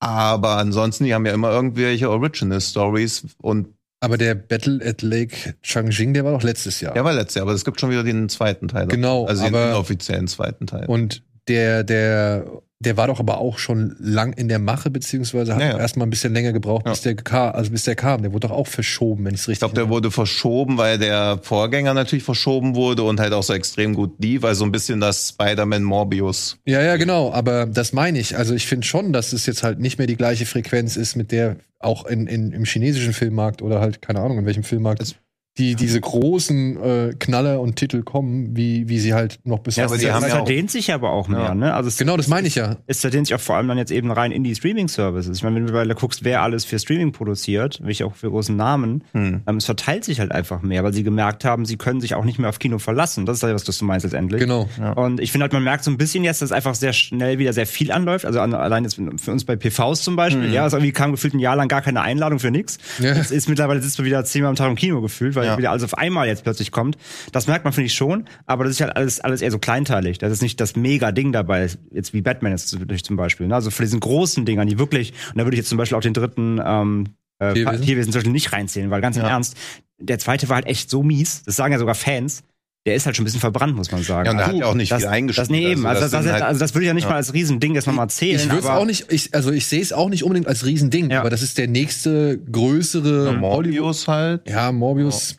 [0.00, 3.68] aber ansonsten, die haben ja immer irgendwelche Original Stories und
[4.00, 6.94] aber der Battle at Lake Changjing, der war doch letztes Jahr.
[6.94, 8.86] Der war letztes Jahr, aber es gibt schon wieder den zweiten Teil.
[8.86, 9.26] Genau.
[9.26, 10.86] Also den inoffiziellen zweiten Teil.
[10.86, 12.46] Und der, der
[12.80, 15.78] der war doch aber auch schon lang in der Mache, beziehungsweise hat ja, ja.
[15.78, 16.92] erstmal ein bisschen länger gebraucht, ja.
[16.92, 18.22] bis der kam, also bis der kam.
[18.22, 20.96] Der wurde doch auch verschoben, wenn ich es richtig Ich glaube, der wurde verschoben, weil
[20.98, 25.00] der Vorgänger natürlich verschoben wurde und halt auch so extrem gut lief, also ein bisschen
[25.00, 26.58] das Spider-Man Morbius.
[26.66, 28.36] Ja, ja, genau, aber das meine ich.
[28.36, 31.32] Also ich finde schon, dass es jetzt halt nicht mehr die gleiche Frequenz ist, mit
[31.32, 35.02] der auch in, in, im chinesischen Filmmarkt oder halt, keine Ahnung, in welchem Filmmarkt.
[35.02, 35.16] Es
[35.58, 39.86] die diese großen äh, Knaller und Titel kommen, wie, wie sie halt noch bis ja,
[39.86, 41.54] aber sie haben ja dehnt sich aber auch mehr, ja.
[41.54, 41.74] ne?
[41.74, 42.76] Also es, genau, das meine ich ja.
[42.86, 45.36] Es verdient sich auch vor allem dann jetzt eben rein in die Streaming-Services.
[45.36, 48.56] Ich meine, wenn du mittlerweile guckst, wer alles für Streaming produziert, welche auch für großen
[48.56, 49.42] Namen, hm.
[49.46, 52.24] ähm, es verteilt sich halt einfach mehr, weil sie gemerkt haben, sie können sich auch
[52.24, 53.26] nicht mehr auf Kino verlassen.
[53.26, 54.40] Das ist halt, was du meinst letztendlich.
[54.40, 54.68] Genau.
[54.78, 54.92] Ja.
[54.92, 57.52] Und ich finde halt, man merkt so ein bisschen jetzt, dass einfach sehr schnell wieder
[57.52, 58.24] sehr viel anläuft.
[58.24, 60.52] Also an, allein jetzt für uns bei PVs zum Beispiel, hm.
[60.52, 62.78] ja, also irgendwie kam gefühlt ein Jahr lang gar keine Einladung für nichts.
[63.00, 63.14] Ja.
[63.14, 65.58] Jetzt ist mittlerweile sitzt man wieder zehnmal am Tag im Kino gefühlt, weil ja.
[65.58, 66.96] wieder alles auf einmal jetzt plötzlich kommt.
[67.32, 70.18] Das merkt man, finde ich schon, aber das ist halt alles, alles eher so kleinteilig.
[70.18, 72.68] Das ist nicht das Mega-Ding dabei, jetzt wie Batman jetzt
[73.04, 73.46] zum Beispiel.
[73.46, 73.54] Ne?
[73.54, 76.02] Also für diesen großen Dingern, die wirklich, und da würde ich jetzt zum Beispiel auch
[76.02, 77.06] den dritten ähm,
[77.38, 78.12] äh, Tierwesen.
[78.12, 79.56] Zum Beispiel nicht reinzählen, weil ganz im Ernst,
[79.98, 82.42] der zweite war halt echt so mies, das sagen ja sogar Fans,
[82.88, 84.24] der ist halt schon ein bisschen verbrannt, muss man sagen.
[84.24, 85.48] Ja, und der hat ja auch nicht das, viel eingeschrieben.
[85.48, 85.84] Das, nee, eben.
[85.84, 87.10] Also, das, das, halt, also das würde ich ja nicht ja.
[87.10, 88.40] mal als Riesending erstmal mal zählen.
[88.40, 91.10] Ich würde es auch nicht, ich, also ich sehe es auch nicht unbedingt als Riesending,
[91.10, 91.20] ja.
[91.20, 94.48] aber das ist der nächste größere ja, Morbius halt.
[94.48, 95.36] Ja, Morbius.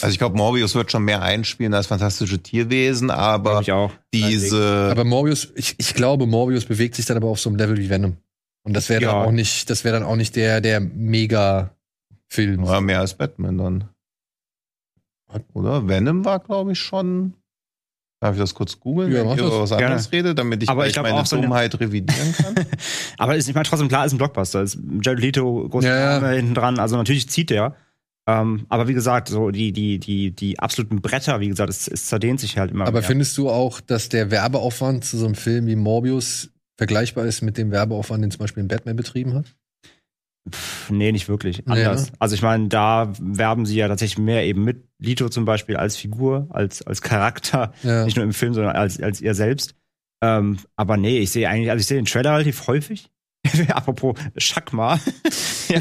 [0.00, 3.90] Also ich glaube, Morbius wird schon mehr einspielen als fantastische Tierwesen, aber ich auch.
[4.14, 4.88] diese.
[4.92, 7.90] Aber Morbius, ich, ich glaube, Morbius bewegt sich dann aber auf so einem Level wie
[7.90, 8.16] Venom.
[8.64, 12.64] Und das wäre dann auch nicht, das wäre dann auch nicht der, der Mega-Film.
[12.64, 13.88] Ja, mehr als Batman dann.
[15.54, 15.88] Oder?
[15.88, 17.34] Venom war, glaube ich, schon
[18.22, 20.86] Darf ich das kurz googeln, ja, wenn ich über was anderes rede, damit ich, aber
[20.86, 22.54] ich meine so Dummheit revidieren kann?
[23.18, 24.62] aber ist, ich meine, trotzdem klar, ist ein Blockbuster.
[24.62, 27.74] Ist Jared Leto, große ja, Name hinten dran, also natürlich zieht der.
[28.28, 32.06] Ähm, aber wie gesagt, so die, die, die, die absoluten Bretter, wie gesagt, es, es
[32.06, 32.84] zerdehnt sich halt immer.
[32.86, 33.02] Aber mehr.
[33.02, 37.58] findest du auch, dass der Werbeaufwand zu so einem Film wie Morbius vergleichbar ist mit
[37.58, 39.56] dem Werbeaufwand, den zum Beispiel Batman betrieben hat?
[40.50, 41.66] Pff, nee, nicht wirklich.
[41.68, 42.08] Anders.
[42.08, 42.12] Ja.
[42.18, 45.96] Also ich meine, da werben sie ja tatsächlich mehr eben mit Lito zum Beispiel als
[45.96, 48.04] Figur, als, als Charakter, ja.
[48.04, 49.74] nicht nur im Film, sondern als, als ihr selbst.
[50.20, 53.10] Ähm, aber nee, ich sehe eigentlich, also ich sehe den Trailer relativ häufig.
[53.68, 55.00] Apropos Schakma.
[55.68, 55.80] ja,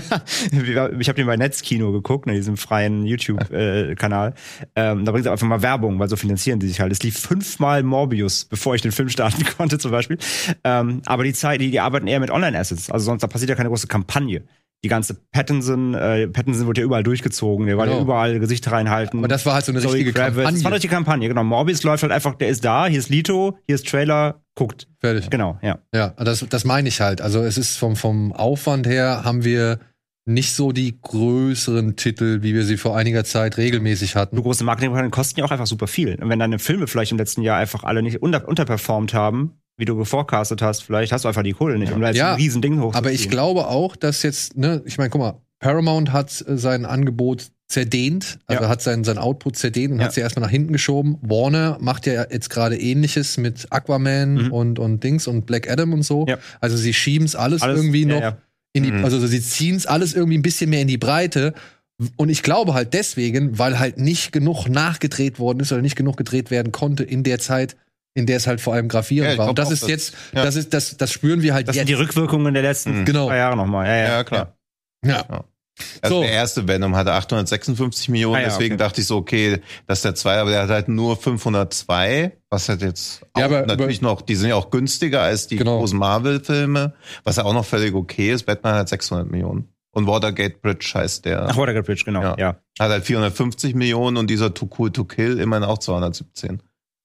[0.99, 4.33] ich habe den bei Netzkino geguckt, in ne, diesem freien YouTube-Kanal.
[4.75, 6.91] Äh, ähm, da bringt sie einfach mal Werbung, weil so finanzieren die sich halt.
[6.91, 10.17] Es lief fünfmal Morbius, bevor ich den Film starten konnte, zum Beispiel.
[10.63, 12.89] Ähm, aber die Zeit, die, die arbeiten eher mit Online-Assets.
[12.89, 14.43] Also sonst da passiert ja keine große Kampagne
[14.83, 17.97] die ganze Pattinson, äh, Pattinson wurde ja überall durchgezogen, der war genau.
[17.97, 19.19] ja überall Gesichter reinhalten.
[19.19, 20.35] Aber das war halt so eine Zoe richtige Kravitz.
[20.35, 20.53] Kampagne.
[20.53, 21.43] Das war eine richtige Kampagne, genau.
[21.43, 24.87] Morbius läuft halt einfach, der ist da, hier ist Lito, hier ist Trailer, guckt.
[24.99, 25.29] Fertig.
[25.29, 25.79] Genau, ja.
[25.93, 27.21] Ja, das, das meine ich halt.
[27.21, 29.79] Also es ist vom, vom Aufwand her haben wir
[30.25, 34.35] nicht so die größeren Titel, wie wir sie vor einiger Zeit regelmäßig hatten.
[34.35, 36.15] So große Marketingkampagnen kosten ja auch einfach super viel.
[36.21, 39.85] Und wenn deine Filme vielleicht im letzten Jahr einfach alle nicht unter, unterperformt haben, wie
[39.85, 42.35] du geforecastet hast, vielleicht hast du einfach die Kohle nicht, um da jetzt Ja, ein
[42.35, 42.95] riesen Ding hochzuziehen.
[42.95, 46.85] Aber ich glaube auch, dass jetzt, ne, ich meine, guck mal, Paramount hat äh, sein
[46.85, 48.69] Angebot zerdehnt, also Ja.
[48.69, 50.05] hat sein, sein Output zerdehnt und Ja.
[50.05, 51.17] hat sie erstmal nach hinten geschoben.
[51.21, 54.51] Warner macht ja jetzt gerade ähnliches mit Aquaman Mhm.
[54.51, 56.25] und, und Dings und Black Adam und so.
[56.27, 56.37] Ja.
[56.59, 58.37] Also sie schieben es alles, Alles- irgendwie ja, noch ja.
[58.73, 59.03] in die, Mhm.
[59.05, 61.53] also sie ziehen es alles irgendwie ein bisschen mehr in die Breite.
[62.17, 66.17] Und ich glaube halt deswegen, weil halt nicht genug nachgedreht worden ist oder nicht genug
[66.17, 67.75] gedreht werden konnte in der Zeit,
[68.15, 69.49] in der es halt vor allem Ja, gravierend ich war.
[69.49, 70.43] Und das ist das- jetzt, ja.
[70.43, 71.89] das ist, das, das spüren wir halt Das sind jetzt.
[71.97, 73.05] die Rückwirkungen der letzten Mhm.
[73.05, 73.27] Genau.
[73.27, 73.85] zwei Jahre nochmal.
[73.87, 74.55] Ja, ja, Ja, klar.
[75.05, 75.45] ja.
[76.01, 76.21] Also So.
[76.21, 78.83] der erste Venom hatte 856 Millionen, Ah ja, deswegen okay.
[78.83, 82.69] dachte ich so, okay, das ist der zweite, aber der hat halt nur 502, was
[82.69, 85.79] halt jetzt auch Ja, aber- natürlich noch, die sind ja auch günstiger als die Genau.
[85.79, 88.43] großen Marvel-Filme, was ja auch noch völlig okay ist.
[88.45, 89.69] Batman hat 600 Millionen.
[89.93, 91.47] Und Watergate Bridge heißt der.
[91.49, 92.21] Ach, Watergate Bridge, genau.
[92.21, 92.35] Ja.
[92.37, 92.49] Ja.
[92.79, 96.61] Hat halt 450 Millionen und dieser Too Cool to Kill immerhin auch 217.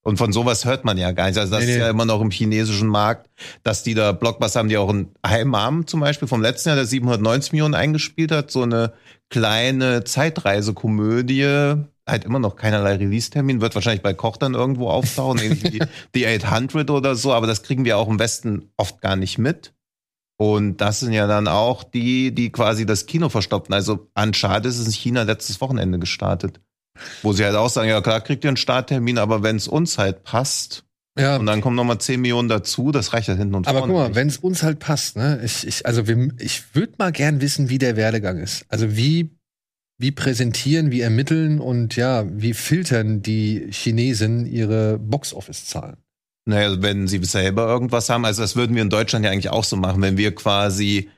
[0.07, 1.37] Und von sowas hört man ja gar nicht.
[1.37, 1.83] Also das Nee, ist nee.
[1.83, 3.29] ja immer noch im chinesischen Markt,
[3.63, 6.85] dass die da Blockbuster haben, die auch ein Heimam zum Beispiel vom letzten Jahr, der
[6.85, 8.93] 790 Millionen eingespielt hat, so eine
[9.29, 11.43] kleine Zeitreisekomödie,
[12.07, 15.81] halt immer noch keinerlei Release-Termin, wird wahrscheinlich bei Koch dann irgendwo auftauchen, ähnlich wie
[16.15, 19.73] die 800 oder so, aber das kriegen wir auch im Westen oft gar nicht mit.
[20.39, 23.73] Und das sind ja dann auch die, die quasi das Kino verstopfen.
[23.73, 26.61] Also Uncharted ist in China letztes Wochenende gestartet.
[27.23, 29.97] Wo sie halt auch sagen, ja klar kriegt ihr einen Starttermin, aber wenn es uns
[29.97, 30.83] halt passt,
[31.17, 31.37] Ja.
[31.37, 33.93] und dann kommen nochmal 10 Millionen dazu, das reicht halt hinten und Aber vorne.
[33.93, 35.39] guck mal, wenn es uns halt passt, ne?
[35.43, 38.65] Ich, ich, also wir, ich würde mal gern wissen, wie der Werdegang ist.
[38.69, 39.31] Also wie,
[39.99, 45.97] wie präsentieren, wie ermitteln und ja, wie filtern die Chinesen ihre Box-Office-Zahlen?
[46.45, 49.63] Naja, wenn sie selber irgendwas haben, also das würden wir in Deutschland ja eigentlich auch
[49.65, 51.09] so machen, wenn wir quasi,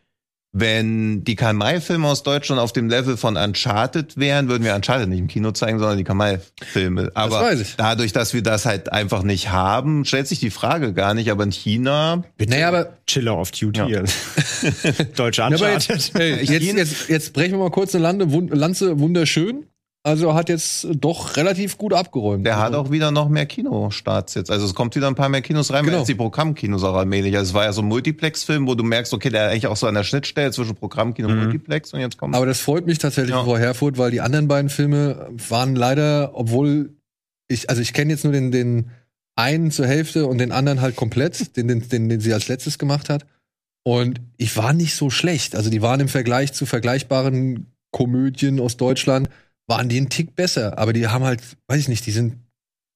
[0.52, 5.20] wenn die Kamai-Filme aus Deutschland auf dem Level von Uncharted wären, würden wir Uncharted nicht
[5.20, 7.12] im Kino zeigen, sondern die Kamai-Filme.
[7.14, 7.76] Aber weiß ich.
[7.78, 11.44] dadurch, dass wir das halt einfach nicht haben, stellt sich die Frage gar nicht, aber
[11.44, 13.82] in China, Naja, aber, Chiller of Duty.
[13.92, 14.04] Ja.
[15.16, 15.88] Deutsche ja, aber Uncharted.
[15.90, 19.66] jetzt, ey, jetzt, jetzt, jetzt brechen wir mal kurz eine Lande, Wun- Lanze, wunderschön.
[20.10, 22.46] Also hat jetzt doch relativ gut abgeräumt.
[22.46, 24.50] der hat auch wieder noch mehr Kinostarts jetzt.
[24.52, 26.00] Also es kommt wieder ein paar mehr Kinos rein, Genau.
[26.00, 27.38] jetzt die Programmkinos auch allmählich.
[27.38, 29.78] Also es war ja so ein Multiplex-Film, wo du merkst, okay, der ist eigentlich auch
[29.78, 31.44] so an der Schnittstelle zwischen Programmkino und Mhm.
[31.44, 33.44] Multiplex und jetzt kommt Aber das freut mich tatsächlich Ja.
[33.44, 36.94] vor Herfurt, weil die anderen beiden Filme waren leider, obwohl
[37.48, 38.90] ich, also ich kenne jetzt nur den, den
[39.36, 42.78] einen zur Hälfte und den anderen halt komplett, den, den, den, den sie als letztes
[42.78, 43.26] gemacht hat.
[43.84, 45.56] Und ich war nicht so schlecht.
[45.56, 49.30] Also die waren im Vergleich zu vergleichbaren Komödien aus Deutschland,
[49.70, 50.78] waren die einen Tick besser.
[50.78, 52.38] Aber die haben halt, weiß ich nicht, die sind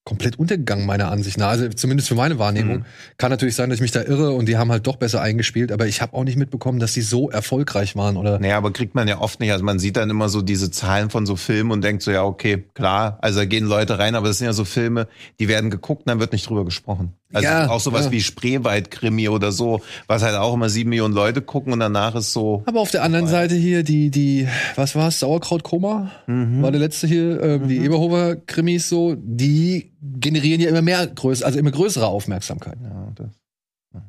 [0.06, 1.50] komplett untergegangen, meiner Ansicht nach.
[1.50, 2.80] Also zumindest für meine Wahrnehmung.
[2.80, 2.86] Mhm.
[3.18, 5.72] Kann natürlich sein, dass ich mich da irre und die haben halt doch besser eingespielt,
[5.72, 8.40] aber ich habe auch nicht mitbekommen, dass die so erfolgreich waren oder.
[8.40, 9.52] Naja, aber kriegt man ja oft nicht.
[9.54, 12.24] Also man sieht dann immer so diese Zahlen von so Filmen und denkt so, ja,
[12.24, 15.08] okay, klar, also da gehen Leute rein, aber das sind ja so Filme,
[15.40, 17.14] die werden geguckt und dann wird nicht drüber gesprochen.
[17.34, 18.12] Also Ja, auch sowas ja.
[18.12, 22.32] wie Spreewald-Krimi oder so, was halt auch immer sieben Millionen Leute gucken und danach ist
[22.32, 22.64] so.
[22.68, 26.12] Aber auf der anderen Seite hier, die, die, was war's, Sauerkrautkoma?
[26.28, 26.62] Mhm.
[26.62, 31.58] War der letzte hier, ähm, die Eberhofer-Krimis so, die generieren ja immer mehr größer, also
[31.58, 32.78] immer größere Aufmerksamkeit.
[32.84, 34.02] Ja, das,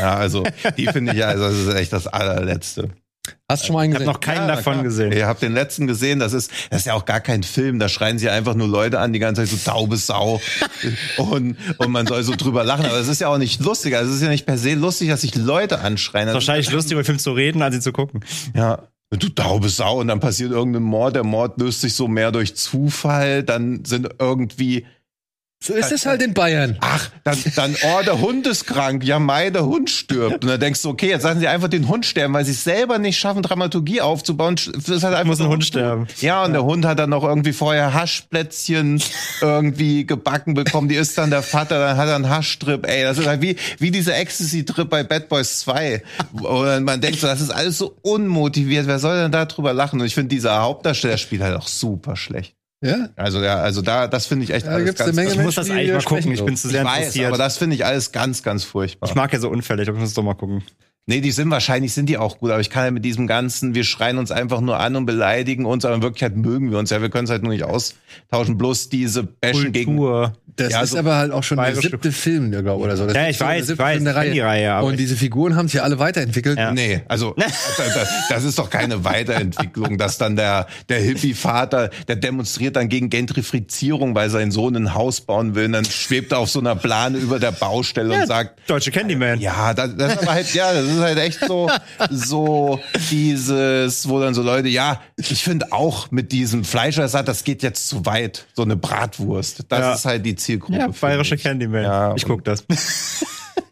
[0.00, 0.44] ja also
[0.76, 2.90] die finde ich ja, also das ist echt das allerletzte.
[3.52, 4.12] Hast du schon mal einen Ich habe gesehen?
[4.12, 4.84] noch keinen Ja, davon klar.
[4.84, 5.12] gesehen.
[5.12, 7.88] Ihr habt den letzten gesehen, das ist, das ist ja auch gar kein Film, da
[7.88, 10.40] schreien sie einfach nur Leute an, die ganze Zeit so taube Sau.
[11.18, 14.10] und, und man soll so drüber lachen, aber es ist ja auch nicht lustig, also
[14.10, 16.28] es ist ja nicht per se lustig, dass sich Leute anschreien.
[16.28, 18.24] Ist wahrscheinlich lustig, über Film zu reden, als ihn zu gucken.
[18.54, 18.88] Ja.
[19.10, 22.56] Du taube Sau und dann passiert irgendein Mord, der Mord löst sich so mehr durch
[22.56, 24.86] Zufall, dann sind irgendwie
[25.62, 26.76] So ist es halt in Bayern.
[26.80, 29.04] Ach, dann, dann, oh, der Hund ist krank.
[29.04, 30.42] Ja, Mai, der Hund stirbt.
[30.42, 32.64] Und dann denkst du, okay, jetzt lassen sie einfach den Hund sterben, weil sie es
[32.64, 34.56] selber nicht schaffen, Dramaturgie aufzubauen.
[34.56, 36.08] Das ist halt einfach Muss ein Hund sterben.
[36.20, 39.00] Ja, und der Hund hat dann noch irgendwie vorher Haschplätzchen
[39.40, 40.88] irgendwie gebacken bekommen.
[40.88, 42.84] Die ist dann der Vater, dann hat er einen Haschtrip.
[42.84, 46.02] Ey, das ist halt wie, wie dieser Ecstasy-Trip bei Bad Boys 2.
[46.32, 48.88] Und man denkt so, das ist alles so unmotiviert.
[48.88, 50.00] Wer soll denn da drüber lachen?
[50.00, 52.56] Und ich finde, dieser Hauptdarsteller spielt halt auch super schlecht.
[52.82, 53.08] Ja?
[53.16, 55.44] Also, ja, also da, das finde ich echt Da alles gibt's eine ganz, Menge Ich
[55.44, 56.32] muss das eigentlich mal gucken.
[56.32, 57.28] Ich bin zu ich sehr weiß, interessiert.
[57.28, 59.08] aber das finde ich alles ganz, ganz furchtbar.
[59.08, 60.62] ich mag ja so Unfälle, ich ich muss doch mal gucken.
[61.06, 63.74] Nee, die sind wahrscheinlich, sind die auch gut, aber ich kann ja mit diesem ganzen,
[63.74, 66.90] wir schreien uns einfach nur an und beleidigen uns, aber in Wirklichkeit mögen wir uns
[66.90, 69.98] ja, wir können es halt nur nicht austauschen, bloß diese Bashen gegen.
[70.56, 73.06] Das Ja, ist so aber halt auch schon der siebte Film, glaube oder so.
[73.06, 75.56] Das Ja, ist ich weiß, ich weiß, der kenn die Reihe, aber und diese Figuren
[75.56, 76.58] haben sich ja alle weiterentwickelt.
[76.58, 76.72] Ja.
[76.72, 77.34] Nee, also
[78.28, 84.14] das, ist doch keine Weiterentwicklung, dass dann der, der Hippie-Vater, der demonstriert dann gegen Gentrifizierung,
[84.14, 87.18] weil sein Sohn ein Haus bauen will, und dann schwebt er auf so einer Plane
[87.18, 89.40] über der Baustelle und sagt, Deutsche Candyman.
[89.40, 91.70] Ja, das, das ist halt, ja, das ist halt echt so,
[92.10, 92.78] so
[93.10, 97.88] dieses, wo dann so Leute, ja, ich finde auch mit diesem Fleischersatz, das geht jetzt
[97.88, 99.64] zu weit, so eine Bratwurst.
[99.68, 99.94] Das Ja.
[99.94, 100.78] ist halt die Zielgruppe.
[100.78, 101.42] Ja, bayerische ich.
[101.42, 101.82] Candyman.
[101.82, 102.64] Ja, ich guck das.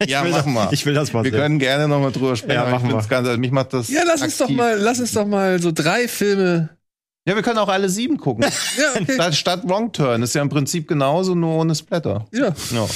[0.07, 0.73] Ja, will machen das- wir.
[0.73, 1.39] ich will das mal Wir sehen.
[1.39, 2.55] können gerne nochmal drüber sprechen.
[2.55, 2.95] Ja, ich machen wir.
[3.07, 3.87] Ganz, also mich macht das.
[3.89, 4.57] Ja, lass uns doch aktiv.
[4.57, 6.69] mal, lass uns doch mal so drei Filme.
[7.27, 8.43] Ja, wir können auch alle sieben gucken.
[8.77, 9.13] Ja, okay.
[9.13, 12.25] Statt, statt Wrong Turn ist ja im Prinzip genauso, nur ohne Splatter.
[12.31, 12.47] ja.
[12.71, 12.87] Ja.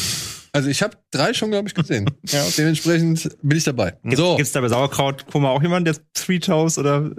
[0.51, 2.09] Also ich habe drei schon, glaube ich, gesehen.
[2.27, 3.93] ja, Dementsprechend bin ich dabei.
[4.03, 7.11] Gibt, so, Gibt's da bei Sauerkraut, guck mal, auch jemand, der Three Toes oder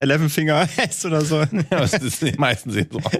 [0.00, 1.40] Eleven Finger heißt oder so?
[1.40, 3.10] Ja, das ist die meisten sehen so aus.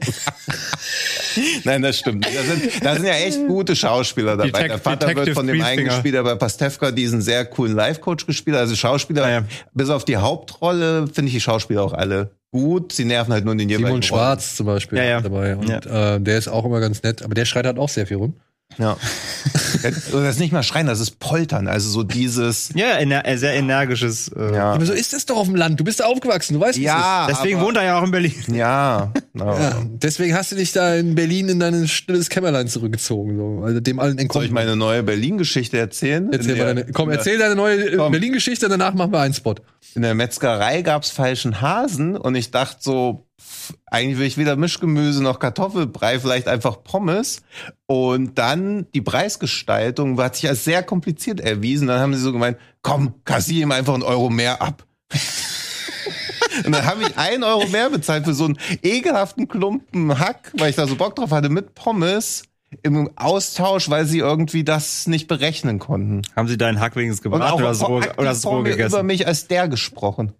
[1.64, 2.26] Nein, das stimmt.
[2.26, 4.48] Da sind, da sind ja echt gute Schauspieler dabei.
[4.50, 7.74] Detec- der Vater wird Detective von dem einen gespielt, der bei Pastewka diesen sehr coolen
[7.74, 8.56] Live-Coach gespielt.
[8.56, 8.62] hat.
[8.62, 9.44] Also Schauspieler, Ah, ja.
[9.72, 12.92] bis auf die Hauptrolle, finde ich die Schauspieler auch alle gut.
[12.92, 14.26] Sie nerven halt nur in den jeweiligen Simon Rollen.
[14.38, 15.20] Schwarz zum Beispiel Ja, ja.
[15.20, 15.56] dabei.
[15.56, 18.16] Und äh, der ist auch immer ganz nett, aber der schreit halt auch sehr viel
[18.18, 18.34] rum.
[18.78, 18.96] Ja.
[19.82, 21.68] das ist nicht mal schreien, das ist poltern.
[21.68, 22.70] Also so dieses.
[22.74, 24.28] Ja, ener äh, sehr energisches.
[24.28, 24.72] Äh, Ja.
[24.72, 25.78] Aber so ist das doch auf dem Land.
[25.80, 28.04] Du bist da aufgewachsen, du weißt, wie es Ja, Deswegen aber, wohnt er ja auch
[28.04, 28.34] in Berlin.
[28.52, 29.12] Ja.
[29.14, 29.24] ist.
[29.34, 33.80] Ja, deswegen hast du dich da in Berlin in dein stilles Kämmerlein zurückgezogen, so, also
[33.80, 36.32] dem allen Soll ich meine neue Berlin-Geschichte erzählen?
[36.32, 37.96] Erzähl deine, komm, erzähl deine neue äh.
[38.10, 39.54] Berlin-Geschichte, danach machen wir einen Spot.
[39.94, 43.26] in der Metzgerei gab's falschen Hasen und ich dachte so,
[43.86, 47.42] eigentlich will ich weder Mischgemüse noch Kartoffelbrei, vielleicht einfach Pommes.
[47.86, 51.88] Und dann die Preisgestaltung hat sich als sehr kompliziert erwiesen.
[51.88, 54.84] Dann haben sie so gemeint, komm, kassier ihm einfach einen Euro mehr ab.
[56.64, 60.70] Und dann habe ich einen Euro mehr bezahlt für so einen ekelhaften Klumpen Hack, weil
[60.70, 62.44] ich da so Bock drauf hatte, mit Pommes
[62.82, 66.22] im Austausch, weil sie irgendwie das nicht berechnen konnten.
[66.36, 69.06] Haben sie deinen Hack wenigstens gebracht oder so, oder so mir über gegessen?
[69.06, 70.32] mich als der gesprochen.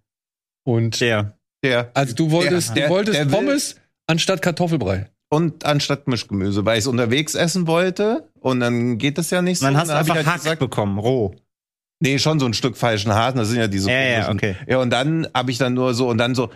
[0.65, 1.37] Und Der.
[1.65, 1.91] Der.
[1.95, 5.11] also du wolltest, Der- du wolltest der Pommes anstatt Kartoffelbrei.
[5.31, 8.29] Und anstatt Mischgemüse, weil ich es unterwegs essen wollte.
[8.39, 9.67] Und dann geht das ja nicht so.
[9.67, 11.35] Dann hast du einfach halt Hack gesagt, bekommen, roh.
[12.01, 13.39] Nee, schon so ein Stück falschen Hasen.
[13.39, 14.55] Das sind ja diese Ja, ja, okay.
[14.69, 16.51] Ja, und dann habe ich dann nur so, und dann so,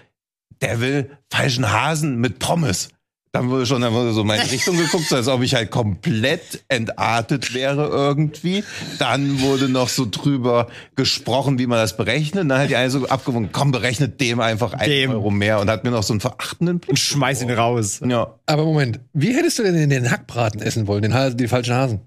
[0.60, 2.90] der will falschen Hasen mit Pommes.
[3.32, 6.64] Dann wurde schon, dann wurde so meine Richtung geguckt, so als ob ich halt komplett
[6.68, 8.64] entartet wäre irgendwie.
[8.98, 12.42] Dann wurde noch so drüber gesprochen, wie man das berechnet.
[12.44, 15.10] Und dann hat die eine so abgewogen, komm, berechnet dem einfach einen Dem.
[15.10, 16.90] Euro mehr und hat mir noch so einen verachtenden Blick.
[16.90, 18.00] Und schmeiß ihn raus.
[18.06, 22.00] Ja, Aber Moment, wie hättest du denn den Hackbraten essen wollen, den, den falschen Hasen?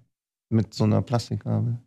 [0.53, 1.77] mit so einer Plastikgabel.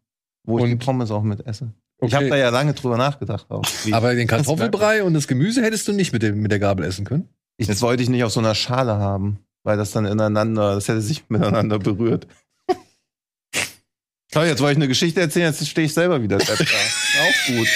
[0.47, 1.75] Wo ich Und- die Pommes auch mit esse.
[2.01, 2.15] Ich Okay.
[2.17, 3.63] habe da ja lange drüber nachgedacht auch.
[3.93, 7.05] Aber den Kartoffelbrei und das Gemüse hättest du nicht mit, dem, mit der Gabel essen
[7.05, 7.29] können?
[7.57, 10.89] Ich, das wollte ich nicht auf so einer Schale haben, weil das dann ineinander, das
[10.89, 12.27] hätte sich miteinander berührt.
[14.33, 16.53] Toll, jetzt wollte ich eine Geschichte erzählen, jetzt stehe ich selber wieder da.
[16.53, 17.69] Auch gut.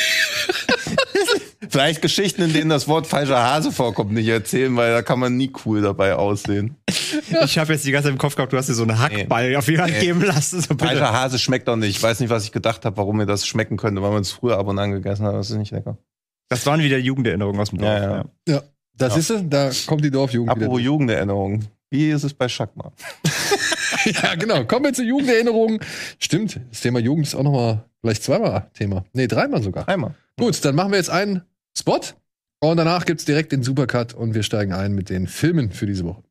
[1.71, 5.37] Vielleicht Geschichten, in denen das Wort falscher Hase vorkommt, nicht erzählen, weil da kann man
[5.37, 6.77] nie cool dabei aussehen.
[7.45, 9.55] Ich habe jetzt die ganze Zeit im Kopf gehabt, du hast dir so einen Hackball
[9.55, 10.01] auf die Hand Nee.
[10.01, 10.63] geben lassen.
[10.63, 10.75] So.
[10.79, 11.91] Falscher Hase schmeckt doch nicht.
[11.91, 14.33] Ich weiß nicht, was ich gedacht habe, warum mir das schmecken könnte, weil man es
[14.33, 15.35] früher ab und an gegessen hat.
[15.35, 15.99] Das ist nicht lecker.
[16.49, 17.91] Das waren wieder Jugenderinnerungen aus dem Dorf.
[17.93, 18.25] Ja, ja.
[18.49, 18.63] Ja.
[18.99, 19.19] Das Ja.
[19.21, 20.85] ist es, da kommt die Dorfjugend Apropos wieder.
[20.87, 21.67] Jugenderinnerungen.
[21.91, 22.93] Wie ist es bei Schakma?
[24.23, 24.65] Ja, genau.
[24.65, 25.81] Kommen wir zur Jugenderinnerung.
[26.19, 29.05] Stimmt, das Thema Jugend ist auch nochmal vielleicht zweimal Thema.
[29.13, 29.89] Nee, dreimal sogar.
[29.89, 30.15] Einmal.
[30.39, 31.43] Gut, dann machen wir jetzt einen
[31.77, 32.01] Spot
[32.61, 36.05] und danach gibt's direkt den Supercut und wir steigen ein mit den Filmen für diese
[36.05, 36.23] Woche.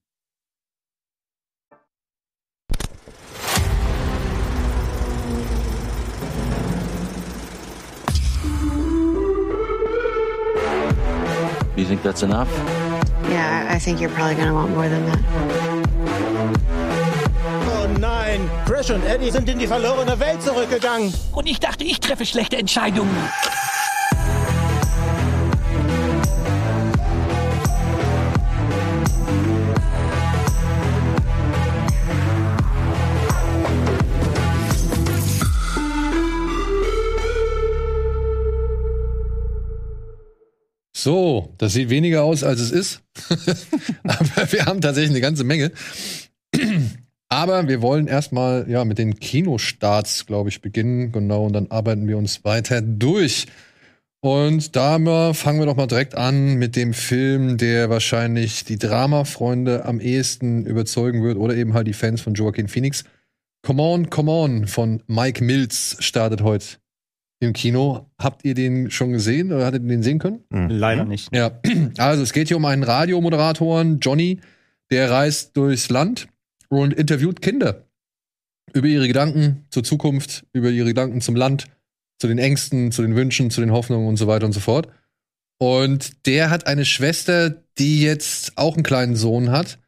[11.81, 12.49] You think that's enough?
[13.29, 15.19] Yeah, I think you're probably gonna want more than that.
[17.69, 21.13] Oh nein, Crash und Eddie sind in die verlorene Welt zurückgegangen.
[21.33, 23.15] Und ich dachte, ich treffe schlechte Entscheidungen.
[40.99, 43.03] So, das sieht weniger aus, als es ist.
[44.03, 45.71] Aber wir haben tatsächlich eine ganze Menge.
[47.29, 51.11] Aber wir wollen erstmal ja mit den Kinostarts, glaube ich, beginnen.
[51.11, 53.45] Genau, und dann arbeiten wir uns weiter durch.
[54.21, 59.85] Und da fangen wir doch mal direkt an mit dem Film, der wahrscheinlich die Drama-Freunde
[59.85, 63.03] am ehesten überzeugen wird oder eben halt die Fans von Joaquin Phoenix.
[63.61, 66.77] Come on, come on von Mike Mills startet heute
[67.39, 68.09] im Kino.
[68.17, 70.43] Habt ihr den schon gesehen oder hattet ihr den sehen können?
[70.49, 71.33] Leider nicht.
[71.33, 71.59] Ja,
[71.97, 74.39] also es geht hier um einen Radiomoderatoren, Johnny,
[74.89, 76.27] der reist durchs Land
[76.69, 77.87] und interviewt Kinder
[78.73, 81.67] über ihre Gedanken zur Zukunft, über ihre Gedanken zum Land,
[82.19, 84.87] zu den Ängsten, zu den Wünschen, zu den Hoffnungen und so weiter und so fort.
[85.59, 89.79] Und der hat eine Schwester, die jetzt auch einen kleinen Sohn hat.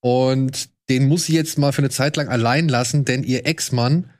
[0.00, 4.10] Und den muss sie jetzt mal für eine Zeit lang allein lassen, denn ihr Ex-Mann,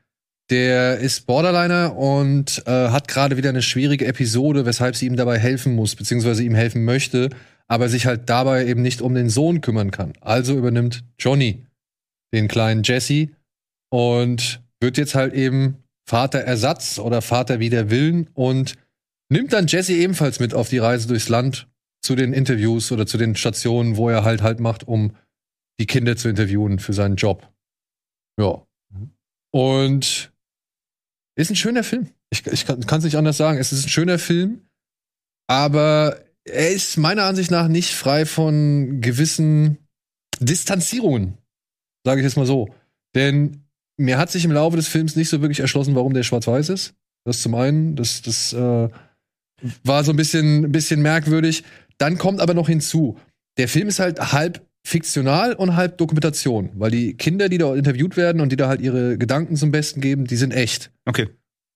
[0.51, 5.39] der ist Borderliner und äh, hat gerade wieder eine schwierige Episode, weshalb sie ihm dabei
[5.39, 7.31] helfen muss, beziehungsweise ihm helfen möchte,
[7.67, 10.15] aber sich halt dabei eben nicht um den Sohn kümmern kann.
[10.21, 11.67] Also übernimmt Johnny
[12.33, 13.29] den kleinen Jesse
[13.91, 18.75] und wird jetzt halt eben Vaterersatz oder Vater wider Willen und
[19.31, 21.69] nimmt dann Jesse ebenfalls mit auf die Reise durchs Land
[22.03, 25.15] zu den Interviews oder zu den Stationen, wo er halt halt macht, um
[25.79, 27.53] die Kinder zu interviewen für seinen Job.
[28.41, 28.63] Ja.
[29.51, 30.33] Und
[31.39, 32.09] ist ein schöner Film.
[32.31, 33.59] Ich, ich kann es nicht anders sagen.
[33.59, 34.63] Es ist ein schöner Film,
[35.47, 39.79] aber er ist meiner Ansicht nach nicht frei von gewissen
[40.41, 41.39] Distanzierungen,
[42.05, 42.75] sage ich jetzt mal so.
[43.15, 43.63] Denn
[43.97, 46.95] mir hat sich im Laufe des Films nicht so wirklich erschlossen, warum der schwarz-weiß ist.
[47.25, 48.89] Das zum einen, das, das äh,
[49.85, 51.65] war so ein bisschen, ein bisschen merkwürdig.
[51.99, 53.19] Dann kommt aber noch hinzu,
[53.59, 58.17] der Film ist halt halb fiktional und halb Dokumentation, weil die Kinder, die da interviewt
[58.17, 60.91] werden und die da halt ihre Gedanken zum Besten geben, die sind echt.
[61.05, 61.29] Okay.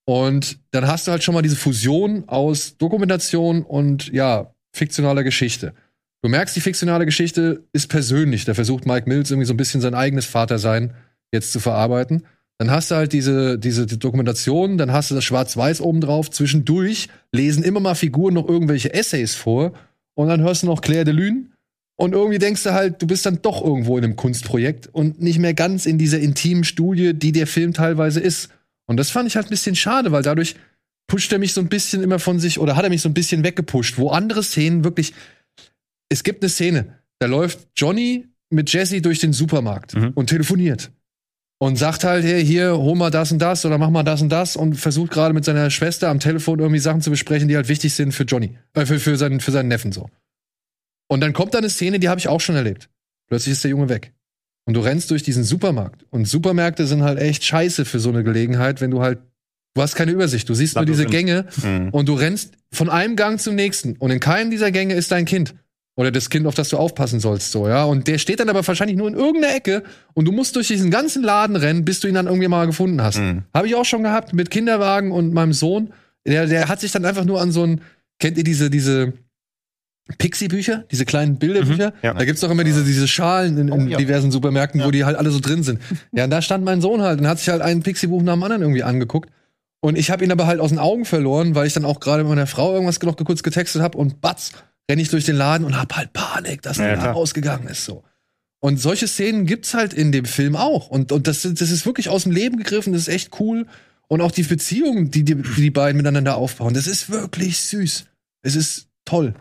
[0.07, 5.75] Und dann hast du halt schon mal diese Fusion aus Dokumentation und ja, fiktionaler Geschichte.
[6.23, 8.47] Du merkst, die fiktionale Geschichte ist persönlich.
[8.47, 10.95] Da versucht Mike Mills irgendwie so ein bisschen sein eigenes Vatersein
[11.33, 12.25] jetzt zu verarbeiten.
[12.59, 16.31] Dann hast du halt diese, diese Dokumentation, dann hast du das Schwarz-Weiß obendrauf.
[16.31, 19.73] Zwischendurch lesen immer mal Figuren noch irgendwelche Essays vor.
[20.15, 21.52] Und dann hörst du noch Claire de Lune.
[22.03, 25.39] Und irgendwie denkst du halt, du bist dann doch irgendwo in einem Kunstprojekt und nicht
[25.39, 28.49] mehr ganz in dieser intimen Studie, die der Film teilweise ist.
[28.87, 30.57] Und das fand ich halt ein bisschen schade, weil dadurch
[31.07, 33.15] pusht er mich so ein bisschen immer von sich oder hat er mich so ein
[33.15, 35.15] bisschen weggepusht, wo andere Szenen wirklich.
[36.09, 40.11] Es gibt eine Szene, da läuft Johnny mit Jesse durch den Supermarkt Mhm.
[40.17, 40.91] und telefoniert
[41.61, 44.29] und sagt halt, hey, hier, hol mal das und das oder mach mal das und
[44.31, 47.69] das und versucht gerade mit seiner Schwester am Telefon irgendwie Sachen zu besprechen, die halt
[47.69, 50.11] wichtig sind für Johnny, äh, für, für, seinen, für seinen Neffen so.
[51.09, 52.89] Und dann kommt da eine Szene, die habe ich auch schon erlebt.
[53.29, 54.13] Plötzlich ist der Junge weg.
[54.65, 56.05] Und du rennst durch diesen Supermarkt.
[56.11, 59.19] Und Supermärkte sind halt echt scheiße für so eine Gelegenheit, wenn du halt,
[59.75, 60.49] du hast keine Übersicht.
[60.49, 61.89] Du siehst nur diese Gänge Mhm.
[61.91, 63.97] und du rennst von einem Gang zum nächsten.
[63.97, 65.55] Und in keinem dieser Gänge ist dein Kind.
[65.95, 67.85] Oder das Kind, auf das du aufpassen sollst, so, ja.
[67.85, 69.83] Und der steht dann aber wahrscheinlich nur in irgendeiner Ecke
[70.15, 73.03] und du musst durch diesen ganzen Laden rennen, bis du ihn dann irgendwie mal gefunden
[73.03, 73.19] hast.
[73.19, 73.43] Mhm.
[73.53, 75.93] Habe ich auch schon gehabt mit Kinderwagen und meinem Sohn.
[76.27, 77.83] Der, der hat sich dann einfach nur an so ein,
[78.19, 79.13] kennt ihr diese, diese
[80.19, 81.93] Pixie-Bücher, diese kleinen Bilderbücher?
[82.03, 82.15] ja.
[82.15, 83.99] Da gibt's doch immer diese, diese Schalen in, in Oh, ja.
[83.99, 85.81] diversen Supermärkten, wo die halt alle so drin sind.
[86.13, 88.43] Ja, und da stand mein Sohn halt und hat sich halt ein Pixie-Buch nach dem
[88.43, 89.31] anderen irgendwie angeguckt.
[89.81, 92.23] Und ich habe ihn aber halt aus den Augen verloren, weil ich dann auch gerade
[92.23, 94.53] mit meiner Frau irgendwas noch kurz getextet habe und batz,
[94.91, 97.15] renne ich durch den Laden und hab halt Panik, dass Ja, der da klar.
[97.15, 97.85] rausgegangen ist.
[97.85, 98.05] So.
[98.61, 100.89] Und solche Szenen gibt's halt in dem Film auch.
[100.89, 103.67] Und, und das, das ist wirklich aus dem Leben gegriffen, das ist echt cool.
[104.07, 108.05] Und auch die Beziehungen, die, die, die beiden miteinander aufbauen, das ist wirklich süß.
[108.43, 109.35] Es ist toll.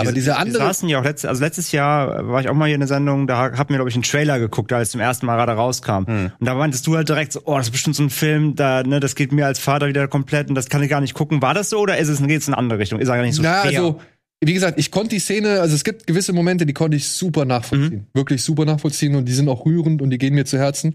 [0.00, 0.58] Aber diese Wir andere.
[0.58, 3.26] saßen ja auch letztes, also letztes Jahr war ich auch mal hier in der Sendung,
[3.26, 6.06] da hab mir, glaube ich, einen Trailer geguckt, als zum ersten Mal gerade rauskam.
[6.06, 6.32] Hm.
[6.38, 8.82] Und da meintest du halt direkt so, oh, das ist bestimmt so ein Film, da,
[8.82, 11.42] ne, das geht mir als Vater wieder komplett und das kann ich gar nicht gucken.
[11.42, 13.00] War das so oder ist es, geht's in eine andere Richtung?
[13.00, 13.80] Ist er gar nicht so Na, fair?
[13.80, 14.00] also,
[14.42, 17.44] wie gesagt, ich konnte die Szene, also es gibt gewisse Momente, die konnte ich super
[17.44, 18.06] nachvollziehen.
[18.14, 20.94] Wirklich super nachvollziehen und die sind auch rührend und die gehen mir zu Herzen.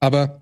[0.00, 0.40] Aber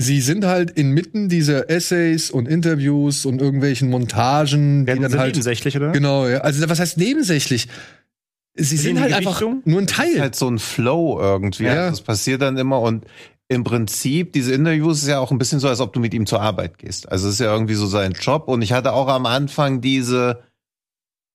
[0.00, 5.18] sie sind halt inmitten dieser Essays und Interviews und irgendwelchen Montagen, die Werden dann sie
[5.18, 5.34] halt.
[5.34, 5.92] nebensächlich, oder?
[5.92, 6.38] Genau, ja.
[6.38, 7.68] Also was heißt nebensächlich?
[8.54, 9.62] Sie sind die halt einfach Gewichtung?
[9.64, 10.20] nur ein ist Teil.
[10.20, 11.64] halt so ein Flow irgendwie.
[11.64, 11.90] Ja.
[11.90, 13.04] Das passiert dann immer und
[13.48, 16.24] im Prinzip, diese Interviews ist ja auch ein bisschen so, als ob du mit ihm
[16.24, 17.10] zur Arbeit gehst.
[17.10, 18.46] Also es ist ja irgendwie so sein Job.
[18.46, 20.40] Und ich hatte auch am Anfang diese,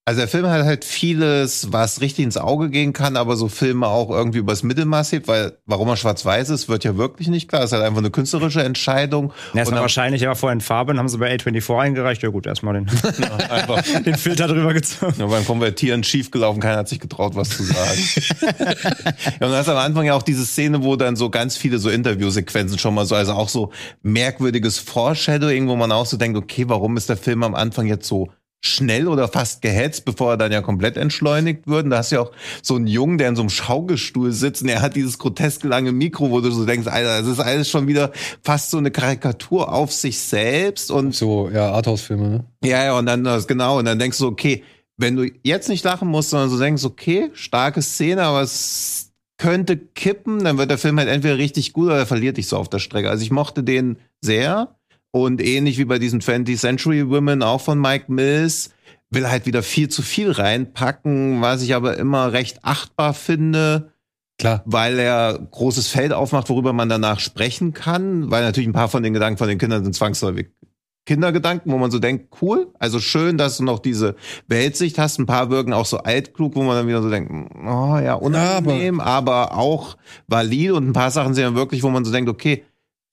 [0.08, 3.88] also der Film hat halt vieles, was richtig ins Auge gehen kann, aber so Filme
[3.88, 7.64] auch irgendwie übers Mittelmaß hebt, weil warum er schwarz-weiß ist, wird ja wirklich nicht klar.
[7.64, 9.34] Es ist halt einfach eine künstlerische Entscheidung.
[9.56, 12.22] Ja, es war wahrscheinlich ja vorher in Farbe, dann haben sie bei A24 eingereicht.
[12.22, 12.86] Ja gut, erstmal den,
[14.06, 15.16] den Filter drüber gezogen.
[15.18, 18.00] Ja, beim Konvertieren schiefgelaufen, keiner hat sich getraut, was zu sagen.
[18.42, 21.80] ja, und dann hast am Anfang ja auch diese Szene, wo dann so ganz viele
[21.80, 23.72] so Interviewsequenzen schon mal so, also auch so
[24.04, 28.08] merkwürdiges Foreshadowing, wo man auch so denkt, okay, warum ist der Film am Anfang jetzt
[28.08, 28.30] so
[28.66, 31.86] schnell oder fast gehetzt, bevor er dann ja komplett entschleunigt wird.
[31.86, 34.64] Und da hast du ja auch so einen Jungen, der in so einem Schaukelstuhl sitzt
[34.64, 37.70] und er hat dieses grotesk lange Mikro, wo du so denkst, Alter, das ist alles
[37.70, 38.12] schon wieder
[38.44, 42.46] fast so eine Karikatur auf sich selbst und So, ja, Arthouse-Filme, ne?
[42.64, 44.64] ja, ja, und dann das genau, und dann denkst du, okay,
[44.98, 49.78] wenn du jetzt nicht lachen musst, sondern so denkst, okay, starke Szene, aber es könnte
[49.78, 52.70] kippen, dann wird der Film halt entweder richtig gut oder er verliert dich so auf
[52.70, 53.10] der Strecke.
[53.10, 54.76] Also ich mochte den sehr
[55.16, 58.72] Und ähnlich wie bei diesen 20th Century Women auch von Mike Mills,
[59.10, 63.94] will halt wieder viel zu viel reinpacken, was ich aber immer recht achtbar finde.
[64.38, 64.62] Klar.
[64.66, 69.04] Weil er großes Feld aufmacht, worüber man danach sprechen kann, weil natürlich ein paar von
[69.04, 70.50] den Gedanken von den Kindern sind zwangsläufig
[71.06, 75.18] Kindergedanken, wo man so denkt, cool, also schön, dass du noch diese Weltsicht hast.
[75.18, 79.00] Ein paar wirken auch so altklug, wo man dann wieder so denkt, oh ja, unangenehm,
[79.00, 79.96] aber, aber auch
[80.28, 82.66] valid und ein paar Sachen sind ja wirklich, wo man so denkt, okay,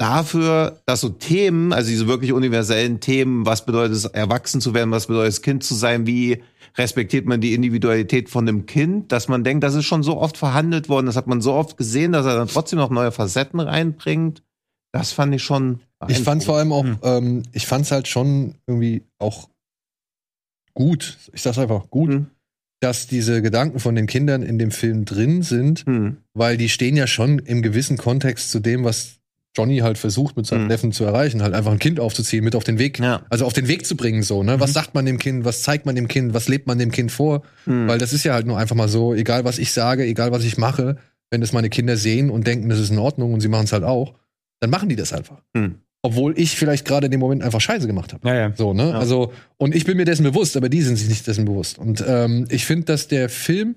[0.02, 4.90] dafür, dass so Themen, also diese wirklich universellen Themen, was bedeutet es, erwachsen zu werden,
[4.90, 6.42] was bedeutet es, Kind zu sein, wie
[6.76, 10.36] respektiert man die Individualität von dem Kind, dass man denkt, das ist schon so oft
[10.36, 13.60] verhandelt worden, das hat man so oft gesehen, dass er dann trotzdem noch neue Facetten
[13.60, 14.42] reinbringt.
[14.92, 15.80] Das fand ich schon.
[16.08, 16.98] Ich fand vor allem auch, hm.
[17.02, 19.48] ähm, ich fand es halt schon irgendwie auch
[20.74, 21.16] gut.
[21.32, 22.10] Ich sag's einfach gut.
[22.10, 22.26] Hm
[22.82, 26.16] dass diese Gedanken von den Kindern in dem Film drin sind, hm.
[26.34, 29.21] weil die stehen ja schon im gewissen Kontext zu dem, was
[29.54, 30.68] Johnny halt versucht mit seinem mhm.
[30.68, 33.22] Neffen zu erreichen, halt einfach ein Kind aufzuziehen, mit auf den Weg, ja.
[33.28, 34.56] also auf den Weg zu bringen, so, ne?
[34.56, 34.60] Mhm.
[34.60, 37.12] Was sagt man dem Kind, was zeigt man dem Kind, was lebt man dem Kind
[37.12, 37.42] vor?
[37.66, 37.86] Mhm.
[37.86, 40.44] Weil das ist ja halt nur einfach mal so, egal was ich sage, egal was
[40.44, 40.96] ich mache,
[41.30, 43.72] wenn das meine Kinder sehen und denken, das ist in Ordnung und sie machen es
[43.72, 44.14] halt auch,
[44.60, 45.42] dann machen die das einfach.
[45.54, 45.76] Mhm.
[46.02, 48.26] Obwohl ich vielleicht gerade in dem Moment einfach Scheiße gemacht habe.
[48.28, 48.52] Ja, ja.
[48.56, 48.88] So, ne?
[48.88, 48.98] Ja.
[48.98, 51.78] Also, und ich bin mir dessen bewusst, aber die sind sich nicht dessen bewusst.
[51.78, 53.76] Und ähm, ich finde, dass der Film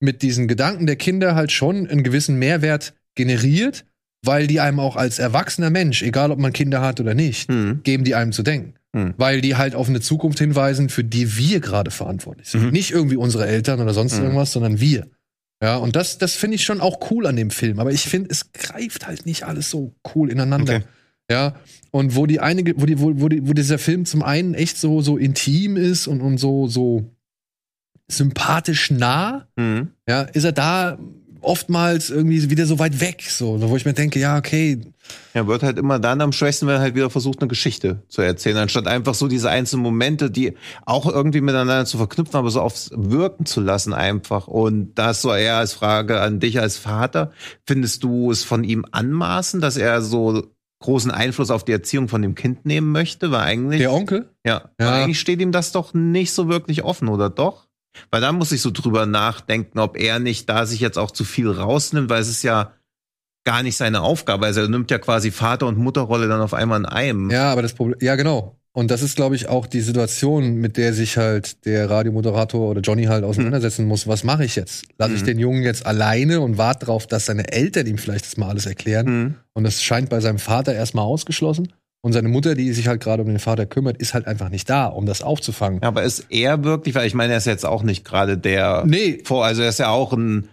[0.00, 3.84] mit diesen Gedanken der Kinder halt schon einen gewissen Mehrwert generiert,
[4.24, 7.80] weil die einem auch als erwachsener Mensch, egal ob man Kinder hat oder nicht, mhm.
[7.82, 8.74] geben die einem zu denken.
[8.92, 9.14] Mhm.
[9.16, 12.64] Weil die halt auf eine Zukunft hinweisen, für die wir gerade verantwortlich sind.
[12.64, 12.70] Mhm.
[12.70, 14.24] Nicht irgendwie unsere Eltern oder sonst hm.
[14.24, 15.06] irgendwas, sondern wir.
[15.62, 17.78] Ja, und das, das finde ich schon auch cool an dem Film.
[17.78, 20.76] Aber ich finde, es greift halt nicht alles so cool ineinander.
[20.76, 20.84] Okay.
[21.30, 21.54] Ja,
[21.92, 24.78] und wo die einige, wo die, wo, wo, die, wo dieser Film zum einen echt
[24.78, 27.04] so, so intim ist und, und so, so
[28.08, 29.90] sympathisch nah, mhm.
[30.08, 30.98] ja, ist er da
[31.42, 34.80] oftmals irgendwie wieder so weit weg, so, wo ich mir denke, ja, okay.
[35.34, 38.22] Ja, wird halt immer dann am schwächsten, wenn er halt wieder versucht, eine Geschichte zu
[38.22, 42.60] erzählen, anstatt einfach so diese einzelnen Momente, die auch irgendwie miteinander zu verknüpfen, aber so
[42.60, 44.46] aufs Wirken zu lassen einfach.
[44.46, 47.32] Und das so eher als Frage an dich als Vater.
[47.66, 50.44] Findest du es von ihm anmaßen, dass er so
[50.80, 53.30] großen Einfluss auf die Erziehung von dem Kind nehmen möchte?
[53.30, 53.80] Weil eigentlich.
[53.80, 54.30] Der Onkel?
[54.44, 54.70] Ja.
[54.80, 54.94] ja.
[54.94, 57.69] Eigentlich steht ihm das doch nicht so wirklich offen, oder doch?
[58.10, 61.24] Weil da muss ich so drüber nachdenken, ob er nicht da sich jetzt auch zu
[61.24, 62.72] viel rausnimmt, weil es ist ja
[63.44, 64.46] gar nicht seine Aufgabe.
[64.46, 67.30] Also er nimmt ja quasi Vater- und Mutterrolle dann auf einmal in einem.
[67.30, 68.56] Ja, aber das Problem, ja genau.
[68.72, 72.80] Und das ist, glaube ich, auch die Situation, mit der sich halt der Radiomoderator oder
[72.80, 73.88] Johnny halt auseinandersetzen mhm.
[73.88, 74.06] muss.
[74.06, 74.84] Was mache ich jetzt?
[74.96, 75.26] Lasse ich mhm.
[75.26, 78.66] den Jungen jetzt alleine und warte darauf, dass seine Eltern ihm vielleicht das mal alles
[78.66, 79.06] erklären?
[79.06, 79.34] Mhm.
[79.54, 81.72] Und das scheint bei seinem Vater erstmal ausgeschlossen.
[82.02, 84.70] Und seine Mutter, die sich halt gerade um den Vater kümmert, ist halt einfach nicht
[84.70, 85.80] da, um das aufzufangen.
[85.82, 88.84] Ja, aber ist er wirklich, weil ich meine, er ist jetzt auch nicht gerade der
[88.86, 89.18] nee.
[89.24, 90.48] vor, also er ist ja auch ein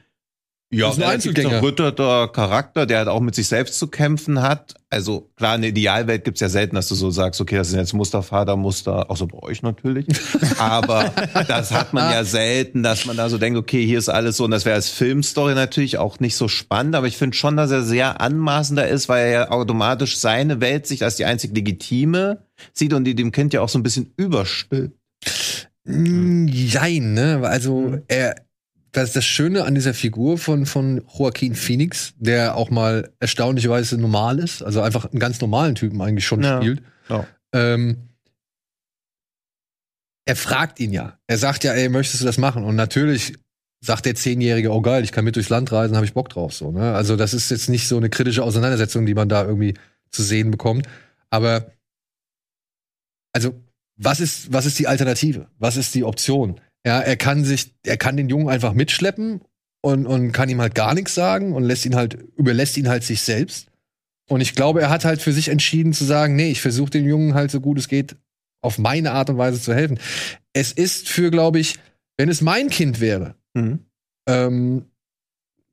[0.69, 1.49] ja, ist ein Einzelgänger.
[1.49, 4.75] zerrütterter Charakter, der halt auch mit sich selbst zu kämpfen hat.
[4.89, 7.79] Also klar, in der Idealwelt gibt's ja selten, dass du so sagst, okay, das sind
[7.79, 10.07] jetzt Mustervater, Muster, außer bei euch natürlich.
[10.57, 11.13] Aber
[11.47, 14.43] das hat man ja selten, dass man da so denkt, okay, hier ist alles so.
[14.43, 16.95] Und das wäre als Filmstory natürlich auch nicht so spannend.
[16.95, 20.85] Aber ich finde schon, dass er sehr anmaßender ist, weil er ja automatisch seine Welt
[20.85, 22.39] sich als die einzig legitime
[22.73, 24.97] sieht und die dem Kind ja auch so ein bisschen überstülpt.
[25.85, 27.41] Jein, ne?
[27.43, 28.01] Also mhm.
[28.09, 28.35] er,
[28.97, 34.39] das, das Schöne an dieser Figur von, von Joaquin Phoenix, der auch mal erstaunlicherweise normal
[34.39, 36.57] ist, also einfach einen ganz normalen Typen eigentlich schon ja.
[36.57, 36.81] spielt.
[37.07, 37.27] Ja.
[37.53, 38.09] Ähm,
[40.25, 41.19] er fragt ihn ja.
[41.27, 42.63] Er sagt ja, ey, möchtest du das machen?
[42.63, 43.33] Und natürlich
[43.81, 46.53] sagt der Zehnjährige, oh geil, ich kann mit durchs Land reisen, habe ich Bock drauf.
[46.53, 46.93] So, ne?
[46.93, 49.75] Also das ist jetzt nicht so eine kritische Auseinandersetzung, die man da irgendwie
[50.09, 50.87] zu sehen bekommt.
[51.29, 51.71] Aber
[53.31, 53.53] also,
[53.95, 55.47] was ist, was ist die Alternative?
[55.59, 56.59] Was ist die Option?
[56.87, 59.41] Ja, er kann sich, er kann den Jungen einfach mitschleppen
[59.81, 63.03] und, und kann ihm halt gar nichts sagen und lässt ihn halt, überlässt ihn halt
[63.03, 63.67] sich selbst.
[64.29, 67.03] Und ich glaube, er hat halt für sich entschieden zu sagen, nee, ich versuche den
[67.03, 68.15] Jungen halt so gut es geht
[68.61, 69.99] auf meine Art und Weise zu helfen.
[70.53, 71.75] Es ist für, glaube ich,
[72.15, 73.79] wenn es mein Kind wäre, mhm.
[74.25, 74.85] ähm,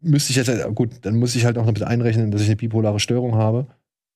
[0.00, 2.56] müsste ich jetzt, gut, dann muss ich halt auch noch mit einrechnen, dass ich eine
[2.56, 3.68] bipolare Störung habe.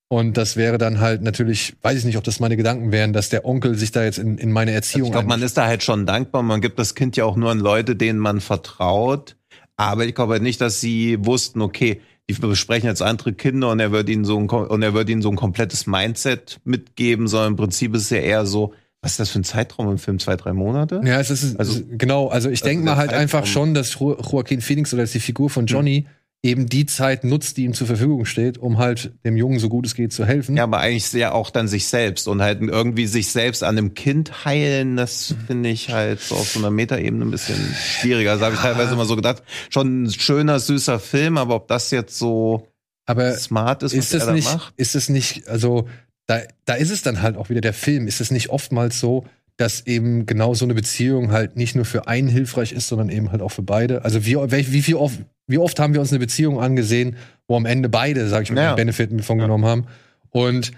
[0.08, 3.28] Und das wäre dann halt natürlich, weiß ich nicht, ob das meine Gedanken wären, dass
[3.28, 5.08] der Onkel sich da jetzt in, in meine Erziehung.
[5.08, 6.42] Ich glaube, man ist da halt schon dankbar.
[6.42, 9.36] Man gibt das Kind ja auch nur an Leute, denen man vertraut.
[9.76, 13.80] Aber ich glaube halt nicht, dass sie wussten, okay, die besprechen jetzt andere Kinder und
[13.80, 17.52] er wird ihnen so ein, und er wird ihnen so ein komplettes Mindset mitgeben, sondern
[17.52, 20.18] im Prinzip ist es ja eher so, was ist das für ein Zeitraum im Film?
[20.18, 21.00] Zwei, drei Monate?
[21.04, 22.28] Ja, es ist, also, genau.
[22.28, 23.22] Also ich also denke mal halt Zeitraum.
[23.22, 27.56] einfach schon, dass Joaquin Phoenix oder die Figur von Johnny hm eben die Zeit nutzt,
[27.56, 30.56] die ihm zur Verfügung steht, um halt dem Jungen so gut es geht zu helfen.
[30.56, 33.94] Ja, aber eigentlich sehr auch dann sich selbst und halt irgendwie sich selbst an einem
[33.94, 38.34] Kind heilen, das finde ich halt so auf so einer Metaebene ein bisschen schwieriger.
[38.34, 39.42] Das habe ich teilweise immer so gedacht.
[39.68, 42.68] Schon ein schöner, süßer Film, aber ob das jetzt so
[43.04, 44.74] aber smart ist, ist was das er nicht, macht?
[44.76, 45.88] Ist es nicht, also
[46.26, 48.06] da, da ist es dann halt auch wieder der Film.
[48.06, 49.24] Ist es nicht oftmals so,
[49.58, 53.32] dass eben genau so eine Beziehung halt nicht nur für einen hilfreich ist, sondern eben
[53.32, 54.04] halt auch für beide?
[54.04, 57.16] Also wie, wie, wie, oft, wie oft haben wir uns eine Beziehung angesehen,
[57.48, 58.74] wo am Ende beide, sag ich mal, Ja.
[58.74, 59.86] Benefit mit von genommen haben?
[60.30, 60.70] Und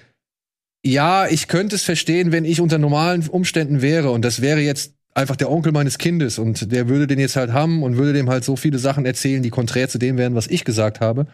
[0.82, 4.94] ja, ich könnte es verstehen, wenn ich unter normalen Umständen wäre und das wäre jetzt
[5.12, 8.30] einfach der Onkel meines Kindes und der würde den jetzt halt haben und würde dem
[8.30, 11.26] halt so viele Sachen erzählen, die konträr zu dem wären, was ich gesagt habe,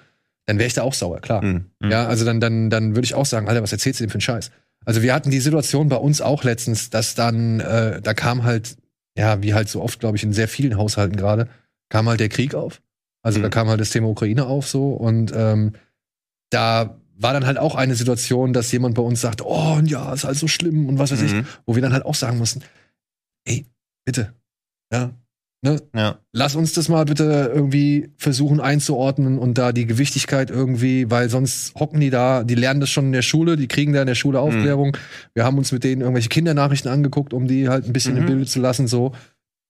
[0.47, 1.45] dann wäre ich da auch sauer, klar.
[1.45, 1.67] Mhm.
[1.85, 4.15] Ja, also dann, dann, dann würde ich auch sagen, Alter, was erzählst du denn für
[4.17, 4.51] einen Scheiß?
[4.87, 8.77] Also wir hatten die Situation bei uns auch letztens, dass dann, äh, da kam halt,
[9.19, 11.49] ja, wie halt so oft, glaube ich, in sehr vielen Haushalten gerade,
[11.91, 12.81] kam halt der Krieg auf.
[13.23, 13.43] Also Mhm.
[13.43, 15.73] da kam halt das Thema Ukraine auf so und ähm,
[16.51, 20.25] da war dann halt auch eine Situation, dass jemand bei uns sagt, oh ja, ist
[20.25, 21.47] halt so schlimm und was weiß ich, Mhm.
[21.65, 22.63] wo wir dann halt auch sagen mussten,
[23.45, 23.67] ey,
[24.05, 24.35] bitte,
[24.93, 25.11] ja,
[25.73, 26.19] ne, Ja.
[26.33, 31.75] lass uns das mal bitte irgendwie versuchen einzuordnen und da die Gewichtigkeit irgendwie, weil sonst
[31.75, 34.15] hocken die da, die lernen das schon in der Schule, die kriegen da in der
[34.15, 34.97] Schule Aufklärung.
[35.35, 38.27] Wir haben uns mit denen irgendwelche Kindernachrichten angeguckt, um die halt ein bisschen im Mhm.
[38.29, 39.13] Bilde zu lassen, so.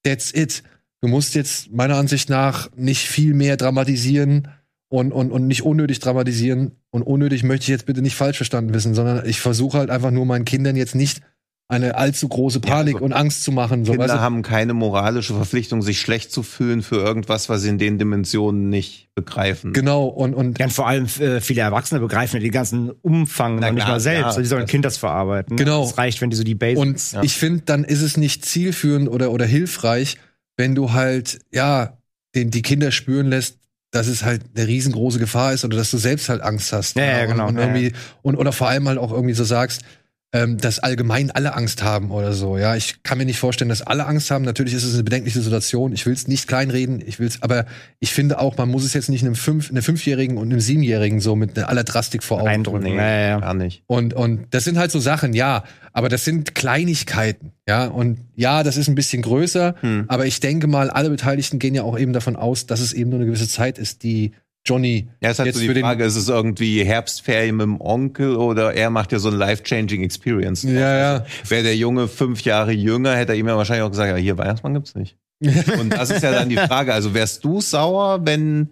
[0.03, 0.63] That's it.
[1.01, 4.47] Du musst jetzt meiner Ansicht nach nicht viel mehr dramatisieren
[4.89, 6.71] und, und, und nicht unnötig dramatisieren.
[6.91, 10.11] Und unnötig möchte ich jetzt bitte nicht falsch verstanden wissen, sondern ich versuche halt einfach
[10.11, 11.21] nur meinen Kindern jetzt nicht
[11.69, 13.83] eine allzu große Ja, Panik also und Angst zu machen.
[13.83, 14.19] So, Kinder weißt du?
[14.21, 18.69] haben keine moralische Verpflichtung, sich schlecht zu fühlen für irgendwas, was sie in den Dimensionen
[18.69, 19.73] nicht begreifen.
[19.73, 23.55] Genau, und, und Ja, und vor allem äh, viele Erwachsene begreifen ja den ganzen Umfang
[23.59, 24.37] Na noch nicht klar, mal selbst.
[24.37, 24.41] ja.
[24.41, 25.57] die sollen ein Kind das verarbeiten.
[25.57, 25.83] Genau.
[25.83, 26.79] Es reicht, wenn die so die Basics.
[26.81, 27.23] Und Ja.
[27.23, 30.17] ich finde, dann ist es nicht zielführend oder, oder hilfreich,
[30.55, 31.97] wenn du halt, ja,
[32.33, 33.57] den, die Kinder spüren lässt,
[33.91, 36.95] dass es halt eine riesengroße Gefahr ist oder dass du selbst halt Angst hast.
[36.97, 37.47] Ja, ja, Und- genau.
[37.47, 37.91] Und, Ja, irgendwie,
[38.21, 39.81] und oder vor allem halt auch irgendwie so sagst,
[40.37, 42.57] ähm, dass allgemein alle Angst haben oder so.
[42.57, 44.43] Ja, ich kann mir nicht vorstellen, dass alle Angst haben.
[44.43, 45.93] Natürlich ist es eine bedenkliche Situation.
[45.93, 47.01] Ich will es nicht kleinreden.
[47.05, 47.65] Ich will's, aber
[47.99, 51.19] ich finde auch, man muss es jetzt nicht einem fünf, einer fünfjährigen und einem siebenjährigen
[51.19, 52.83] so mit aller Drastik vor Augen Eindrücken.
[52.83, 53.39] Nee, ja, ja.
[53.39, 53.83] gar nicht.
[53.87, 55.63] und, und das sind halt so Sachen, ja.
[55.91, 57.87] Aber das sind Kleinigkeiten, ja.
[57.87, 59.75] Und ja, das ist ein bisschen größer.
[59.79, 60.05] Hm.
[60.07, 63.09] Aber ich denke mal, alle Beteiligten gehen ja auch eben davon aus, dass es eben
[63.09, 64.33] nur eine gewisse Zeit ist, die
[64.67, 65.79] Johnny Ja, ist halt jetzt so die.
[65.79, 70.03] Frage, ist es irgendwie Herbstferien mit dem Onkel oder er macht ja so ein life-changing
[70.03, 70.63] Experience.
[70.63, 71.25] Ja, ja.
[71.47, 74.37] Wäre der Junge fünf Jahre jünger, hätte er ihm ja wahrscheinlich auch gesagt, ja, hier
[74.37, 75.17] Weihnachtsmann gibt's nicht.
[75.79, 76.93] Und das ist ja dann die Frage.
[76.93, 78.69] Also wärst du sauer, wenn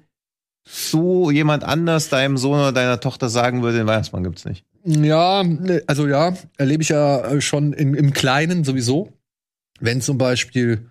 [0.91, 4.65] du jemand anders deinem Sohn oder deiner Tochter sagen würde, den Weihnachtsmann gibt's nicht?
[4.83, 5.43] Ja,
[5.87, 9.13] also ja, erlebe ich ja schon im, im Kleinen sowieso.
[9.79, 10.89] Wenn zum Beispiel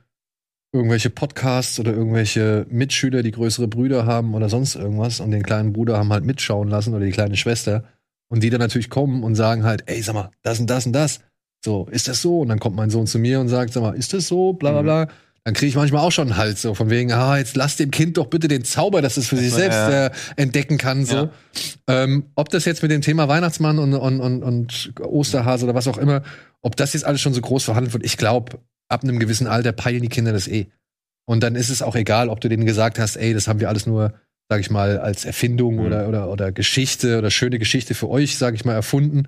[0.74, 5.72] irgendwelche Podcasts oder irgendwelche Mitschüler, die größere Brüder haben oder sonst irgendwas und den kleinen
[5.72, 7.84] Bruder haben halt mitschauen lassen oder die kleine Schwester
[8.28, 10.92] und die dann natürlich kommen und sagen halt, ey, sag mal, das und das und
[10.92, 11.20] das.
[11.64, 12.40] So, ist das so?
[12.40, 14.52] Und dann kommt mein Sohn zu mir und sagt, sag mal, ist das so?
[14.52, 15.08] Bla bla bla.
[15.44, 17.92] Dann kriege ich manchmal auch schon einen Hals so von wegen, ah, jetzt lass dem
[17.92, 21.04] Kind doch bitte den Zauber, dass es für sich selbst äh, entdecken kann.
[21.04, 21.16] So.
[21.16, 21.30] Ja.
[21.86, 25.86] Ähm, ob das jetzt mit dem Thema Weihnachtsmann und, und, und, und Osterhase oder was
[25.86, 26.22] auch immer,
[26.62, 28.58] ob das jetzt alles schon so groß verhandelt wird, ich glaube,
[28.94, 30.66] ab einem gewissen Alter peilen die Kinder das eh.
[31.26, 33.68] Und dann ist es auch egal, ob du denen gesagt hast, ey, das haben wir
[33.68, 34.14] alles nur,
[34.48, 35.80] sag ich mal, als Erfindung Mhm.
[35.86, 39.24] oder, oder, oder Geschichte oder schöne Geschichte für euch, sag ich mal, erfunden.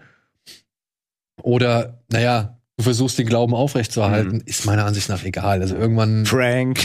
[1.42, 5.60] Oder, naja, du versuchst den Glauben aufrechtzuerhalten, ist meiner Ansicht nach egal.
[5.62, 6.24] Also irgendwann.
[6.24, 6.78] Prank.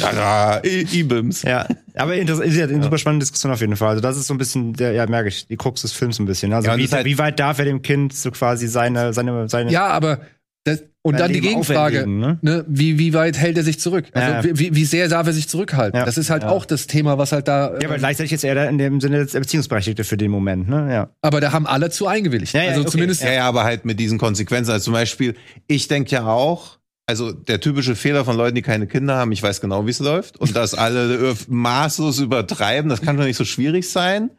[0.00, 1.42] Tada, I- Ibims.
[1.42, 3.90] ja, aber inter- ist ja eine super spannende Diskussion auf jeden Fall.
[3.90, 6.26] Also das ist so ein bisschen, der, ja, merke ich, die Krux des Films ein
[6.26, 6.52] bisschen.
[6.52, 9.48] Also Ja, wie, das halt- wie weit darf er dem Kind so quasi seine, seine,
[9.48, 10.20] seine Ja, aber
[10.64, 12.38] das, und dann die Gegenfrage, ne?
[12.40, 14.06] ne, wie, wie weit hält er sich zurück?
[14.14, 14.58] Also Ja.
[14.58, 15.98] wie, wie sehr darf er sich zurückhalten?
[16.00, 16.06] Ja.
[16.06, 17.72] Das ist halt auch das Thema, was halt da.
[17.72, 20.68] Ja, aber ähm, gleichzeitig ist er da in dem Sinne der Beziehungsberechtigte für den Moment,
[20.68, 20.88] ne?
[20.90, 21.10] Ja.
[21.20, 22.54] aber da haben alle zu eingewilligt.
[22.54, 22.90] Ja, ja, also okay.
[22.90, 23.22] zumindest.
[23.22, 24.70] Ja, ja, aber halt mit diesen Konsequenzen.
[24.72, 25.34] Also zum Beispiel,
[25.66, 29.42] ich denke ja auch, also der typische Fehler von Leuten, die keine Kinder haben, ich
[29.42, 30.38] weiß genau, wie es läuft.
[30.38, 34.30] Und dass alle maßlos übertreiben, das kann doch nicht so schwierig sein.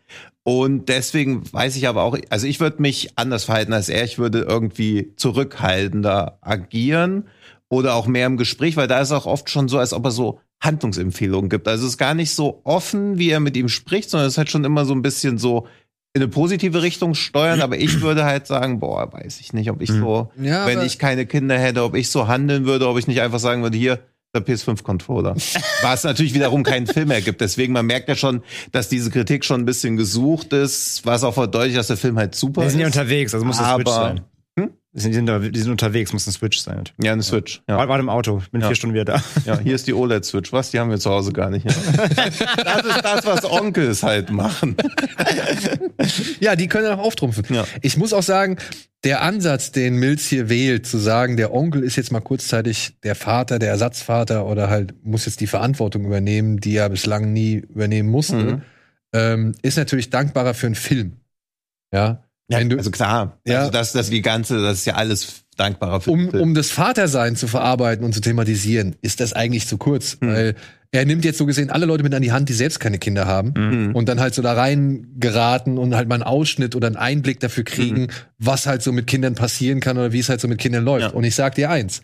[0.44, 4.04] Und deswegen weiß ich aber auch, also ich würde mich anders verhalten als er.
[4.04, 7.28] Ich würde irgendwie zurückhaltender agieren
[7.68, 10.12] oder auch mehr im Gespräch, weil da ist auch oft schon so, als ob er
[10.12, 11.68] so Handlungsempfehlungen gibt.
[11.68, 14.38] Also es ist gar nicht so offen, wie er mit ihm spricht, sondern es ist
[14.38, 15.68] halt schon immer so ein bisschen so
[16.16, 19.82] in eine positive Richtung steuern, aber ich würde halt sagen, boah, weiß ich nicht, ob
[19.82, 23.06] ich so, Ja, wenn ich keine Kinder hätte, ob ich so handeln würde, ob ich
[23.06, 24.00] nicht einfach sagen würde, hier,
[24.34, 25.36] der PS5-Controller.
[25.82, 27.42] Was natürlich wiederum keinen Film ergibt.
[27.42, 31.34] Deswegen, man merkt ja schon, dass diese Kritik schon ein bisschen gesucht ist, was auch
[31.34, 32.96] verdeutlicht, dass der Film halt super Die sind ja ist.
[32.96, 34.22] unterwegs, also muss das Switch sein.
[34.98, 36.84] Die sind, sind, da- die sind unterwegs, muss ein Switch sein.
[37.04, 37.62] Ja, eine Switch.
[37.68, 37.78] Ja.
[37.80, 37.90] Ja.
[37.90, 38.68] Warte im Auto, bin Ja.
[38.68, 39.22] vier Stunden wieder da.
[39.46, 40.54] ja, hier ist die OLED-Switch.
[40.54, 40.72] Was?
[40.72, 41.66] Die haben wir zu Hause gar nicht.
[41.70, 41.76] Ja.
[42.64, 44.76] Das ist das, was Onkels halt machen.
[46.40, 47.46] Ja, die können auch auftrumpfen.
[47.50, 47.66] Ja.
[47.82, 48.58] Ich muss auch sagen,
[49.04, 53.16] der Ansatz, den Mills hier wählt, zu sagen, der Onkel ist jetzt mal kurzzeitig der
[53.16, 58.10] Vater, der Ersatzvater oder halt muss jetzt die Verantwortung übernehmen, die er bislang nie übernehmen
[58.10, 58.62] musste, Mhm.
[59.14, 61.18] ähm, ist natürlich dankbarer für einen Film.
[61.94, 62.24] Ja.
[62.48, 63.60] Ja, Wenn du- also klar, Ja.
[63.60, 67.36] also das, das die ganze, das ist ja alles dankbarer für um, um das Vatersein
[67.36, 70.18] zu verarbeiten und zu thematisieren, ist das eigentlich zu kurz.
[70.22, 70.28] Hm.
[70.30, 70.56] Weil
[70.92, 73.26] er nimmt jetzt so gesehen alle Leute mit an die Hand, die selbst keine Kinder
[73.26, 73.54] haben
[73.90, 73.96] Mhm.
[73.96, 77.40] und dann halt so da rein geraten und halt mal einen Ausschnitt oder einen Einblick
[77.40, 78.08] dafür kriegen, Mhm.
[78.38, 81.08] was halt so mit Kindern passieren kann oder wie es halt so mit Kindern läuft.
[81.08, 81.10] Ja.
[81.14, 82.02] Und ich sag dir eins,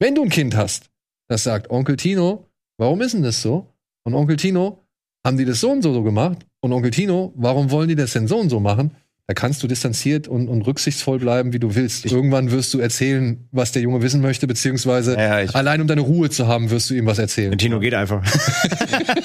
[0.00, 0.86] wenn du ein Kind hast,
[1.28, 3.68] das sagt, Onkel Tino, warum ist denn das so?
[4.04, 4.80] Und Onkel Tino,
[5.26, 6.38] haben die das so und so so gemacht?
[6.60, 8.92] Und Onkel Tino, warum wollen die das denn so und so machen?
[9.26, 12.04] Da kannst du distanziert und, und rücksichtsvoll bleiben, wie du willst.
[12.04, 15.86] Irgendwann wirst du erzählen, was der Junge wissen möchte, beziehungsweise Ja, ja, ich- allein um
[15.86, 17.56] deine Ruhe zu haben, wirst du ihm was erzählen.
[17.56, 18.22] Tino geht einfach.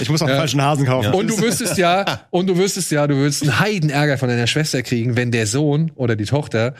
[0.00, 0.36] ich muss auch Ja.
[0.36, 1.12] falschen Hasen kaufen.
[1.12, 4.82] Und du wüsstest ja, und du wüsstest ja, du würdest einen Heidenärger von deiner Schwester
[4.82, 6.74] kriegen, wenn der Sohn oder die Tochter,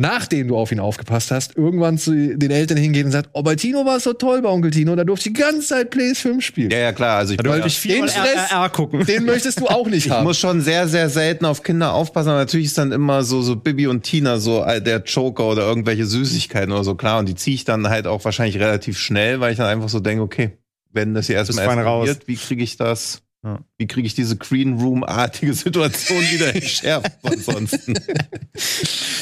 [0.00, 3.54] nachdem du auf ihn aufgepasst hast, irgendwann zu den Eltern hingeht und sagt, oh, bei
[3.54, 6.40] Tino war es so toll bei Onkel Tino, da durfte ich die ganze Zeit PS5
[6.40, 6.70] spielen.
[6.70, 7.18] ja, ja, klar.
[7.18, 9.04] Also ich, Da ja, ich viermal Den Stress- RRR gucken.
[9.04, 10.24] Den möchtest du auch nicht ich haben.
[10.24, 13.56] muss schon sehr, sehr selten auf Kinder aufpassen, aber natürlich ist dann immer so, so
[13.56, 17.18] Bibi und Tina so äh, der Joker oder irgendwelche Süßigkeiten oder so, klar.
[17.18, 20.00] Und die ziehe ich dann halt auch wahrscheinlich relativ schnell, weil ich dann einfach so
[20.00, 20.52] denke, okay,
[20.92, 22.08] wenn das hier erstmal raus.
[22.26, 23.22] wie kriege ich das?
[23.78, 27.94] Wie kriege ich diese Green Room-artige Situation wieder entschärft ansonsten?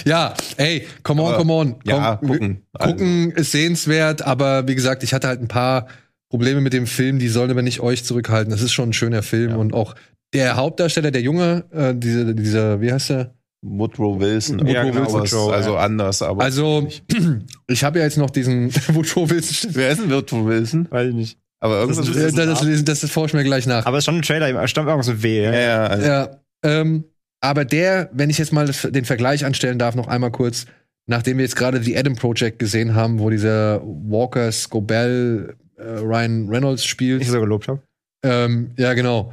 [0.04, 1.76] Ja, ey, come on, Aber, come on.
[1.84, 2.62] ja, Komm, gucken.
[2.72, 2.92] Also.
[2.94, 5.86] Gucken ist sehenswert, aber wie gesagt, ich hatte halt ein paar
[6.30, 8.50] Probleme mit dem Film, die sollen aber nicht euch zurückhalten.
[8.50, 9.94] Das ist schon ein schöner Film und auch
[10.32, 13.34] der Hauptdarsteller, der Junge, äh, dieser, dieser, wie heißt der?
[13.62, 14.66] Woodrow Wilson.
[14.66, 15.80] Ja, Woodrow genau, Wilson also ja.
[15.80, 16.44] anders, aber.
[16.44, 16.88] Also,
[17.66, 19.70] ich habe ja jetzt noch diesen Woodrow Wilson.
[19.74, 20.86] wer ist denn Woodrow Wilson?
[20.90, 21.38] Weiß ich nicht.
[21.60, 23.86] Aber irgendwas Das ist Das, das, das, das, forsche ich mir gleich nach.
[23.86, 25.44] Aber es ist schon ein Trailer, da stammt irgendwas mit W.
[25.44, 25.86] ja, Ja.
[25.86, 27.04] also, Ja, ähm,
[27.40, 30.66] aber der, wenn ich jetzt mal den Vergleich anstellen darf, noch einmal kurz,
[31.06, 36.48] nachdem wir jetzt gerade die Adam Project gesehen haben, wo dieser Walker Scobell äh, Ryan
[36.48, 37.22] Reynolds spielt.
[37.22, 37.80] Ich so gelobt habe.
[38.24, 39.32] Ähm, ja, genau.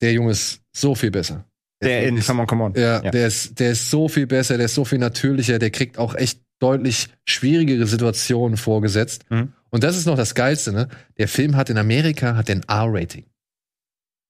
[0.00, 1.44] Der Junge ist so viel besser.
[1.82, 2.74] Der in Come on, come on.
[2.74, 3.10] Ja, Ja.
[3.10, 6.14] Der, ist, der ist so viel besser, der ist so viel natürlicher, der kriegt auch
[6.14, 9.24] echt deutlich schwierigere Situationen vorgesetzt.
[9.30, 9.52] Mhm.
[9.76, 10.88] Und das ist noch das Geilste, ne?
[11.18, 13.24] Der Film hat in Amerika hat den R-Rating.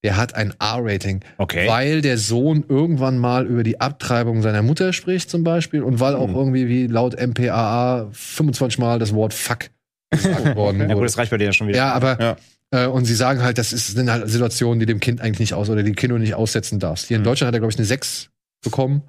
[0.02, 1.68] Der hat ein R-Rating, Okay.
[1.68, 6.16] weil der Sohn irgendwann mal über die Abtreibung seiner Mutter spricht, zum Beispiel, und weil
[6.16, 9.70] auch irgendwie wie laut MPAA 25 Mal das Wort Fuck
[10.10, 11.06] gesagt worden Ja, gut, wurde.
[11.06, 11.78] das reicht bei dir ja schon wieder.
[11.78, 12.36] Ja, aber Ja.
[12.72, 15.54] äh, und sie sagen halt, das ist, sind halt Situationen, die dem Kind eigentlich nicht
[15.54, 17.06] aus oder die Kinder nicht aussetzen darfst.
[17.06, 18.30] Hier in Deutschland hat er, glaube ich, eine 6
[18.70, 19.02] bekommen.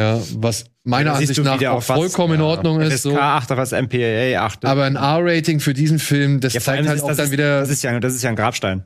[0.00, 2.92] ja, was meiner siehst Ansicht nach auch auf was- vollkommen in ja, Ordnung ist.
[2.94, 3.18] FSK So.
[3.18, 4.64] 8 auf was MPAA 8.
[4.64, 7.32] Aber ein R-Rating für diesen Film, das ja, zeigt halt ist auch das, dann ist-
[7.32, 7.60] wieder.
[7.60, 8.84] Das ist, ja, das ist ja ein Grabstein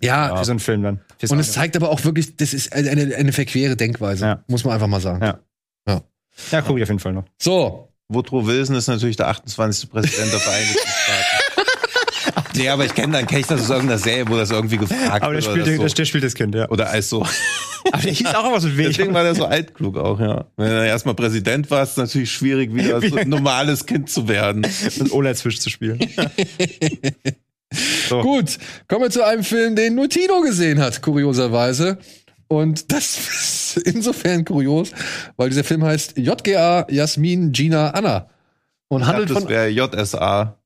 [0.00, 1.00] ja, für so einen Film dann.
[1.18, 4.24] Fürs und es zeigt aber auch wirklich, das ist eine, eine verquere Denkweise.
[4.24, 4.44] Ja.
[4.48, 5.24] Muss man einfach mal sagen.
[5.24, 5.38] Ja.
[6.50, 7.24] Ja, guck ich auf jeden Fall noch.
[7.40, 9.90] So, Woodrow Wilson ist natürlich der 28.
[9.90, 12.48] Präsident der Vereinigten Staaten.
[12.56, 15.22] nee, aber ich kenne dann, kenne ich das aus irgendeiner Serie, wo das irgendwie gefragt
[15.22, 15.44] Aber der wird.
[15.44, 16.62] spielt, oder der, das der spielt das Kind, ja.
[16.66, 16.70] so.
[16.70, 17.26] Oder als so.
[17.92, 18.84] Aber der hieß auch was mit W.
[18.84, 20.46] Deswegen war der so altklug auch, ja.
[20.56, 24.28] Wenn er erstmal Präsident war, ist es natürlich schwierig, wieder so ein normales Kind zu
[24.28, 24.66] werden.
[24.98, 25.98] mit OLED-Fisch zu spielen.
[28.08, 28.20] so.
[28.20, 28.58] gut.
[28.88, 31.98] Kommen wir zu einem Film, den nur Tino gesehen hat, kurioserweise.
[32.48, 34.90] Und das ist insofern kurios,
[35.36, 38.28] weil dieser Film heißt JGA Jasmin Gina Anna.
[38.88, 40.58] Und Ich handelt dachte, von, das wäre JSA.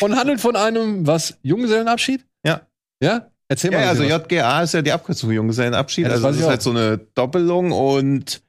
[0.00, 2.26] und handelt von einem, was, Junggesellenabschied?
[2.44, 2.62] Ja.
[3.00, 3.30] Ja?
[3.48, 3.82] Erzähl mal.
[3.82, 4.02] Ja, also.
[4.02, 6.04] JGA ist ja die Abkürzung für Junggesellenabschied.
[6.04, 6.50] Ja, das also das ist auch.
[6.50, 8.42] halt so eine Doppelung und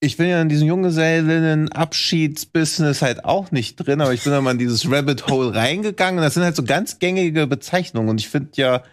[0.00, 4.52] ich bin ja in diesem Junggesellenabschiedsbusiness halt auch nicht drin, aber ich bin da mal
[4.52, 8.28] in dieses Rabbit Hole reingegangen und das sind halt so ganz gängige Bezeichnungen und ich
[8.28, 8.84] finde ja,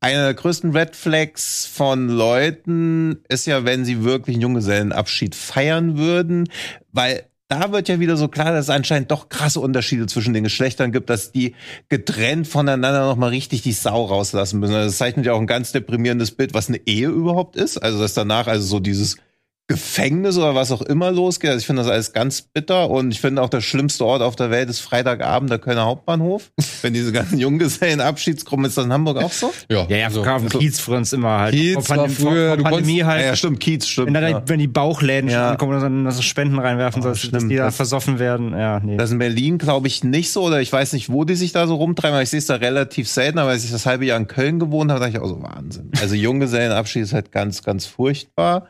[0.00, 5.98] einer der größten Red Flags von Leuten ist ja, wenn sie wirklich einen Junggesellenabschied feiern
[5.98, 6.48] würden,
[6.92, 10.44] weil da wird ja wieder so klar, dass es anscheinend doch krasse Unterschiede zwischen den
[10.44, 11.54] Geschlechtern gibt, dass die
[11.88, 14.74] getrennt voneinander nochmal richtig die Sau rauslassen müssen.
[14.74, 17.78] Also das zeichnet ja auch ein ganz deprimierendes Bild, was eine Ehe überhaupt ist.
[17.78, 19.18] Also dass danach also so dieses
[19.66, 21.48] Gefängnis oder was auch immer losgeht.
[21.50, 24.36] Also ich finde das alles ganz bitter und ich finde auch der schlimmste Ort auf
[24.36, 26.50] der Welt ist Freitagabend der Kölner Hauptbahnhof.
[26.82, 29.52] Wenn diese ganzen Junggesellenabschiedsgruppen, ist das in Hamburg auch so?
[29.70, 30.22] Ja, Ja, ja, so.
[30.24, 31.54] auf dem Kiez für uns immer halt.
[31.54, 33.20] Kiez Vor war früher, vor du Pandemie konntest- halt.
[33.22, 34.06] Ja, ja, stimmt, Kiez, stimmt.
[34.08, 34.42] Wenn, da, ja.
[34.46, 35.36] wenn die Bauchläden Ja.
[35.40, 38.18] schon ankommen und dann so Spenden reinwerfen, Oh, sollst, dass stimmt, die da das- versoffen
[38.18, 38.52] werden.
[38.52, 38.96] Ja, nee.
[38.96, 40.42] Das ist in Berlin, glaube ich, nicht so.
[40.42, 42.56] Oder ich weiß nicht, wo die sich da so rumtreiben, aber ich sehe es da
[42.56, 43.38] relativ selten.
[43.38, 45.90] Aber als ich das halbe Jahr in Köln gewohnt habe, dachte ich auch so, Wahnsinn.
[46.02, 48.66] Also Junggesellenabschied ist halt ganz, ganz furchtbar.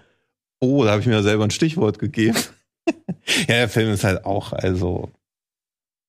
[0.65, 2.39] Oh, da habe ich mir selber ein Stichwort gegeben.
[2.89, 5.11] ja, der Film ist halt auch, also.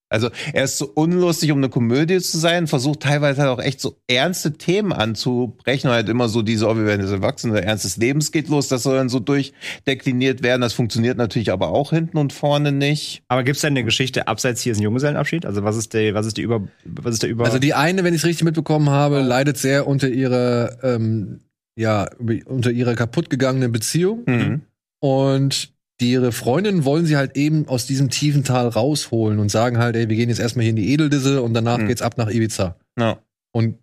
[0.07, 3.81] Also, er ist so unlustig, um eine Komödie zu sein, versucht teilweise halt auch echt
[3.81, 7.85] so ernste Themen anzubrechen, halt immer so diese, oh, wir werden jetzt erwachsen, der Ernst
[7.85, 10.61] des Lebens geht los, das soll dann so durchdekliniert werden.
[10.61, 13.23] Das funktioniert natürlich aber auch hinten und vorne nicht.
[13.29, 15.43] Aber gibt's denn eine Geschichte abseits hier ist ein Junggesellenabschied?
[15.45, 17.43] Also was ist der, was ist die über, was ist der über?
[17.43, 21.39] Also die eine, wenn ich es richtig mitbekommen habe, leidet sehr unter ihrer ähm,
[21.75, 22.07] ja,
[22.45, 24.23] unter ihrer kaputtgegangenen Beziehung.
[24.25, 24.61] Mhm.
[24.99, 29.77] Und die, ihre Freundin wollen sie halt eben aus diesem tiefen Tal rausholen und sagen
[29.77, 31.87] halt, ey, wir gehen jetzt erstmal hier in die Edeldisse und danach Mhm.
[31.87, 32.75] geht's ab nach Ibiza.
[32.99, 33.19] Ja.
[33.53, 33.77] Und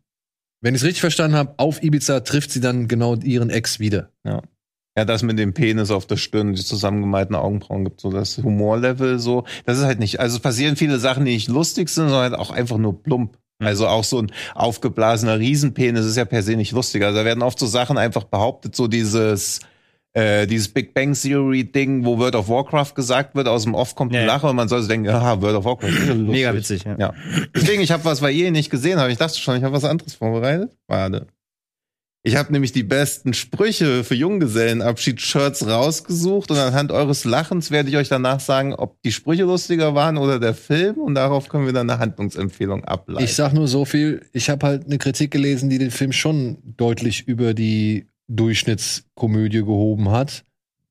[0.61, 4.11] wenn ich es richtig verstanden habe, auf Ibiza trifft sie dann genau ihren Ex wieder.
[4.24, 8.36] Ja, das mit dem Penis auf der Stirn, und die zusammengemalten Augenbrauen gibt so das
[8.36, 9.45] Humorlevel so.
[9.64, 12.34] Das ist halt nicht, also es passieren viele Sachen, die nicht lustig sind, sondern halt
[12.34, 13.38] auch einfach nur plump.
[13.64, 17.02] Also auch so ein aufgeblasener Riesenpenis ist ja per se nicht lustig.
[17.04, 19.60] Also da werden oft so Sachen einfach behauptet, so dieses
[20.14, 23.94] äh, dieses Big Bang Theory Ding, wo World of Warcraft gesagt wird, aus dem Off
[23.94, 24.34] kommt Ja, ein ja.
[24.34, 25.88] Lacher und man soll sich denken, aha, World of Warcraft.
[25.88, 26.28] ist ja lustig.
[26.28, 26.96] Mega witzig, ja.
[26.98, 27.14] Ja.
[27.56, 29.10] Deswegen, ich habe was, weil ihr ihn nicht gesehen habt.
[29.10, 30.76] Ich dachte schon, ich habe was anderes vorbereitet.
[30.86, 31.28] Warte.
[32.24, 37.96] Ich habe nämlich die besten Sprüche für Junggesellenabschied-Shirts rausgesucht und anhand eures Lachens werde ich
[37.96, 41.72] euch danach sagen, ob die Sprüche lustiger waren oder der Film und darauf können wir
[41.72, 43.24] dann eine Handlungsempfehlung ableiten.
[43.24, 46.58] Ich sag nur so viel, ich habe halt eine Kritik gelesen, die den Film schon
[46.76, 50.44] deutlich über die Durchschnittskomödie gehoben hat.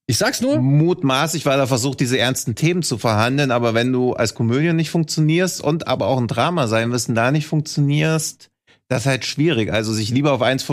[0.07, 4.11] Ich sag's nur, Mutmaßlich, weil er versucht, diese ernsten Themen zu verhandeln, aber wenn du
[4.11, 8.49] als Komödie nicht funktionierst und aber auch ein Drama sein wirst und da nicht funktionierst,
[8.89, 9.71] das ist halt schwierig.
[9.71, 10.63] Also sich lieber auf eins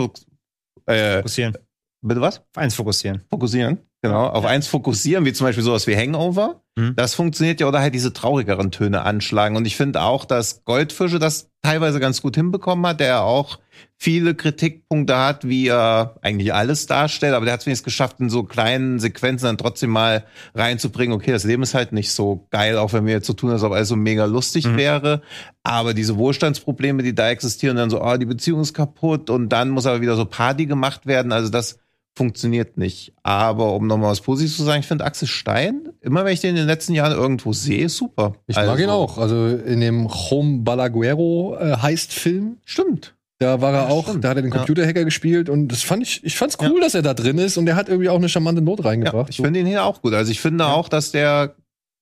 [0.85, 1.57] äh, Fokussieren.
[2.01, 2.39] bitte was?
[2.39, 3.21] Auf eins fokussieren.
[3.29, 3.79] fokussieren.
[4.01, 6.61] Genau, auf eins fokussieren, wie zum Beispiel sowas wie Hangover.
[6.77, 6.95] Mhm.
[6.95, 9.57] Das funktioniert ja, oder halt diese traurigeren Töne anschlagen.
[9.57, 13.59] Und ich finde auch, dass Goldfische das teilweise ganz gut hinbekommen hat, der auch
[13.97, 18.29] viele Kritikpunkte hat, wie er eigentlich alles darstellt, aber der hat es wenigstens geschafft, in
[18.29, 20.23] so kleinen Sequenzen dann trotzdem mal
[20.55, 23.51] reinzubringen, okay, das Leben ist halt nicht so geil, auch wenn wir jetzt so tun,
[23.51, 24.77] als ob alles so mega lustig Mhm.
[24.77, 25.21] wäre.
[25.63, 29.69] Aber diese Wohlstandsprobleme, die da existieren, dann so, oh, die Beziehung ist kaputt und dann
[29.69, 31.33] muss aber wieder so Party gemacht werden.
[31.33, 31.79] Also das
[32.19, 33.13] funktioniert nicht.
[33.23, 36.49] Aber um nochmal was Positives zu sagen, ich finde Axel Stein, immer wenn ich den
[36.51, 38.33] in den letzten Jahren irgendwo sehe, super.
[38.45, 39.17] ich also, mag ihn auch.
[39.17, 43.15] Also in dem Home Balaguero äh, Heist-Film, Stimmt.
[43.39, 44.25] da war er Ja, auch, stimmt.
[44.25, 44.57] da hat er den Ja.
[44.57, 47.65] Computerhacker gespielt und das fand ich, ich fand's cool, dass er da drin ist und
[47.67, 49.29] er hat irgendwie auch eine charmante Not Ja, reingebracht.
[49.29, 50.13] ich finde ihn hier auch gut.
[50.13, 51.55] Also ich finde auch, dass der,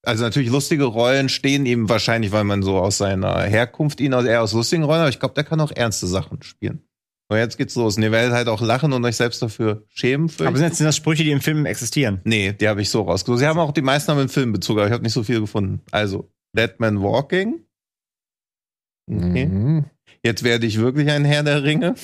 [0.04, 4.26] also natürlich lustige Rollen stehen ihm wahrscheinlich, weil man so aus seiner Herkunft ihn aus,
[4.26, 6.82] eher aus lustigen Rollen, aber ich glaube, der kann auch ernste Sachen spielen.
[7.30, 7.98] So, jetzt geht's los.
[7.98, 10.30] Und ihr werdet halt auch lachen und euch selbst dafür schämen.
[10.30, 12.22] Für Aber sind jetzt sind das Sprüche, die im Film existieren?
[12.24, 13.40] Nee, die habe ich so rausgesucht.
[13.40, 15.82] Sie haben auch die meisten haben einen Filmbezug, aber ich habe nicht so viel gefunden.
[15.92, 17.66] Also, Dead Man Walking.
[19.12, 19.46] Okay.
[19.46, 19.86] Mhm.
[20.24, 21.96] Jetzt werde ich wirklich ein Herr der Ringe.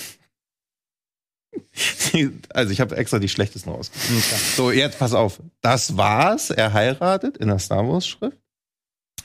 [2.54, 4.56] Also, ich habe extra die schlechtesten rausgesucht.
[4.56, 5.42] So, jetzt pass auf.
[5.62, 6.50] Das war's.
[6.50, 8.38] Er heiratet in der Star Wars Schrift.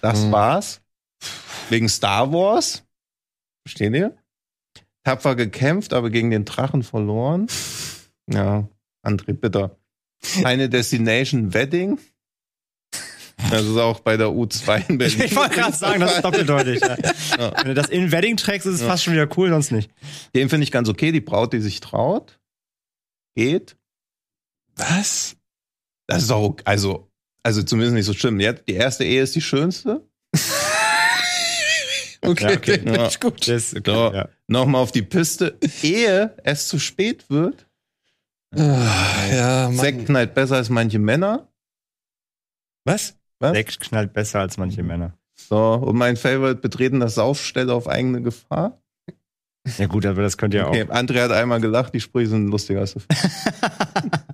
[0.01, 0.33] Das Mhm.
[0.33, 0.81] war's.
[1.71, 2.85] Wegen Star Wars.
[3.67, 4.17] Versteht ihr?
[5.09, 7.47] Tapfer gekämpft, aber gegen den Drachen verloren.
[8.31, 8.69] Ja,
[9.03, 9.79] André Bitter.
[10.45, 11.99] Eine Destination Wedding.
[13.51, 15.23] Das ist auch bei der U2 in Berlin.
[15.23, 16.83] Ich wollte gerade sagen, das ist doppeldeutig.
[16.83, 16.99] Ja.
[17.39, 17.53] Ja.
[17.57, 19.91] Wenn du das in Wedding trägst, ist es fast schon wieder cool, sonst nicht.
[20.35, 21.11] Den finde ich ganz okay.
[21.11, 22.39] Die Braut, die sich traut.
[23.35, 23.79] Geht.
[24.77, 25.37] Was?
[26.07, 27.11] Das ist auch, also,
[27.43, 28.41] also zumindest nicht so schlimm.
[28.41, 30.07] Jetzt, die erste Ehe ist die schönste.
[32.23, 32.81] Okay, Ja, okay.
[32.81, 33.07] okay, Ja.
[33.07, 33.49] ist gut.
[33.49, 34.29] Das, okay, So, ja.
[34.47, 35.57] nochmal auf die Piste.
[35.83, 37.67] Ehe es zu spät wird.
[38.57, 39.71] Ah, ja.
[39.73, 41.49] Sekt knallt besser als manche Männer.
[42.85, 43.15] Was?
[43.41, 43.53] Was?
[43.53, 45.13] Sekt knallt besser als manche Männer.
[45.35, 48.81] So, und mein Favorite, betreten das Saufstelle auf eigene Gefahr.
[49.77, 50.71] Ja gut, aber das könnt ihr auch.
[50.71, 53.05] Okay, André hat einmal gelacht, die Sprüche sind lustiger als Film.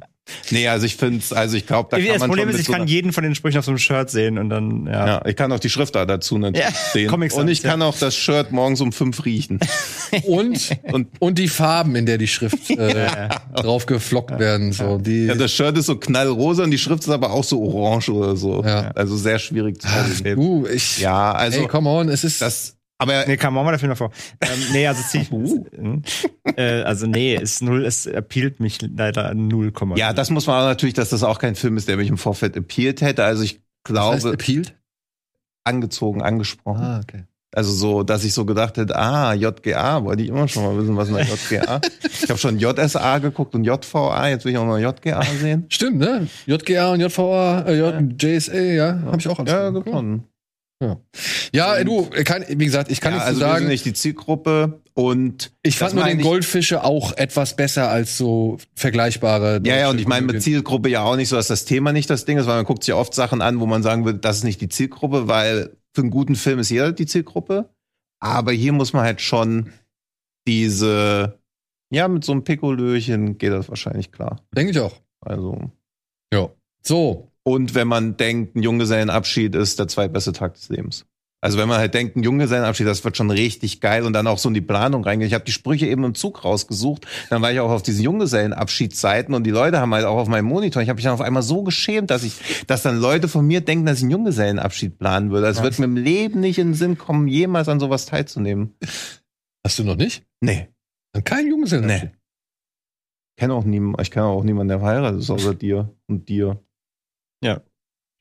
[0.51, 2.61] Nee, also ich finde also ich glaube, da kann das man Problem schon ist, mit
[2.63, 5.07] ich so kann jeden von den Sprüchen auf so einem Shirt sehen und dann, ja.
[5.07, 7.09] ja, ich kann auch die Schriftart dazu natürlich Ja, sehen.
[7.09, 9.61] Comic und ich Sans, kann auch das Shirt morgens um fünf riechen.
[10.25, 13.09] Und, Und und die Farben, in der die Schrift äh,
[13.57, 14.73] drauf geflockt werden.
[14.73, 14.99] So.
[14.99, 18.11] Die, ja, das Shirt ist so knallrosa und die Schrift ist aber auch so orange
[18.11, 18.63] oder so.
[18.65, 18.93] Ja.
[18.95, 20.39] Also sehr schwierig zu lesen.
[20.39, 22.41] uh, ich, Ja, also ey, come on, es ist.
[22.43, 24.11] das, aber Nee, kam auch mal der Film davor.
[24.41, 25.31] ähm, nee, also zieh ich.
[26.57, 29.97] äh, also nee, ist null, es appealt mich leider null Komma.
[29.97, 32.19] ja, das muss man auch natürlich, dass das auch kein Film ist, der mich im
[32.19, 33.25] Vorfeld appealt hätte.
[33.25, 34.75] Also ich das heißt, glaube, appealed?
[35.65, 36.83] angezogen, angesprochen.
[36.83, 37.25] Ah, okay.
[37.57, 40.97] Also so, dass ich so gedacht hätte, ah, JGA, wollte ich immer schon mal wissen,
[40.97, 41.81] was ist eine JGA.
[42.23, 45.65] ich habe schon JSA geguckt und JVA, jetzt will ich auch mal JGA sehen.
[45.69, 46.27] Stimmt, ne?
[46.47, 50.25] JGA und JVA, äh, J, JSA, ja, habe ich auch alles Ja, gesehen.
[51.53, 53.69] Ja, äh, du, kann, wie gesagt, ich kann ja, nicht also so wir sind sagen,
[53.69, 59.61] nicht die Zielgruppe und ich fand nur den Goldfische auch etwas besser als so vergleichbare.
[59.65, 60.43] Ja, ja, und ich meine mit.
[60.43, 62.85] Zielgruppe ja auch nicht so, dass das Thema nicht das Ding ist, weil man guckt
[62.85, 66.03] sich oft Sachen an, wo man sagen würde, das ist nicht die Zielgruppe, weil für
[66.03, 67.71] einen guten Film ist jeder die Zielgruppe.
[68.21, 69.71] Aber hier muss man halt schon
[70.47, 71.39] diese,
[71.91, 74.41] ja, mit so einem Pikolöchen geht das wahrscheinlich klar.
[74.57, 75.01] Denke ich auch.
[75.21, 75.71] Also.
[76.33, 76.51] Ja.
[76.83, 81.07] So, Und wenn man denkt, ein Junggesellenabschied ist der zweitbeste Tag des Lebens.
[81.45, 84.39] Also wenn man halt denkt, ein Junggesellenabschied, das wird schon richtig geil und dann auch
[84.39, 85.29] so in die Planung reingehen.
[85.29, 87.07] Ich habe die Sprüche eben im Zug rausgesucht.
[87.29, 90.47] Dann war ich auch auf diesen Junggesellenabschiedsseiten und die Leute haben halt auch auf meinem
[90.47, 90.81] Monitor.
[90.81, 93.61] Ich habe mich dann auf einmal so geschämt, dass ich, dass dann Leute von mir
[93.61, 95.47] denken, dass ich einen Junggesellenabschied planen würde.
[95.47, 98.75] Das wird mir im Leben nicht in den Sinn kommen, jemals an sowas teilzunehmen.
[99.63, 100.25] Hast du noch nicht?
[100.41, 100.69] Nee.
[101.13, 102.11] An keinem Junggesellenabschied?
[102.11, 102.19] Nee.
[103.37, 106.64] Ich kenne auch niemanden, ich kenne auch niemanden, der verheiratet ist, außer dir und dir.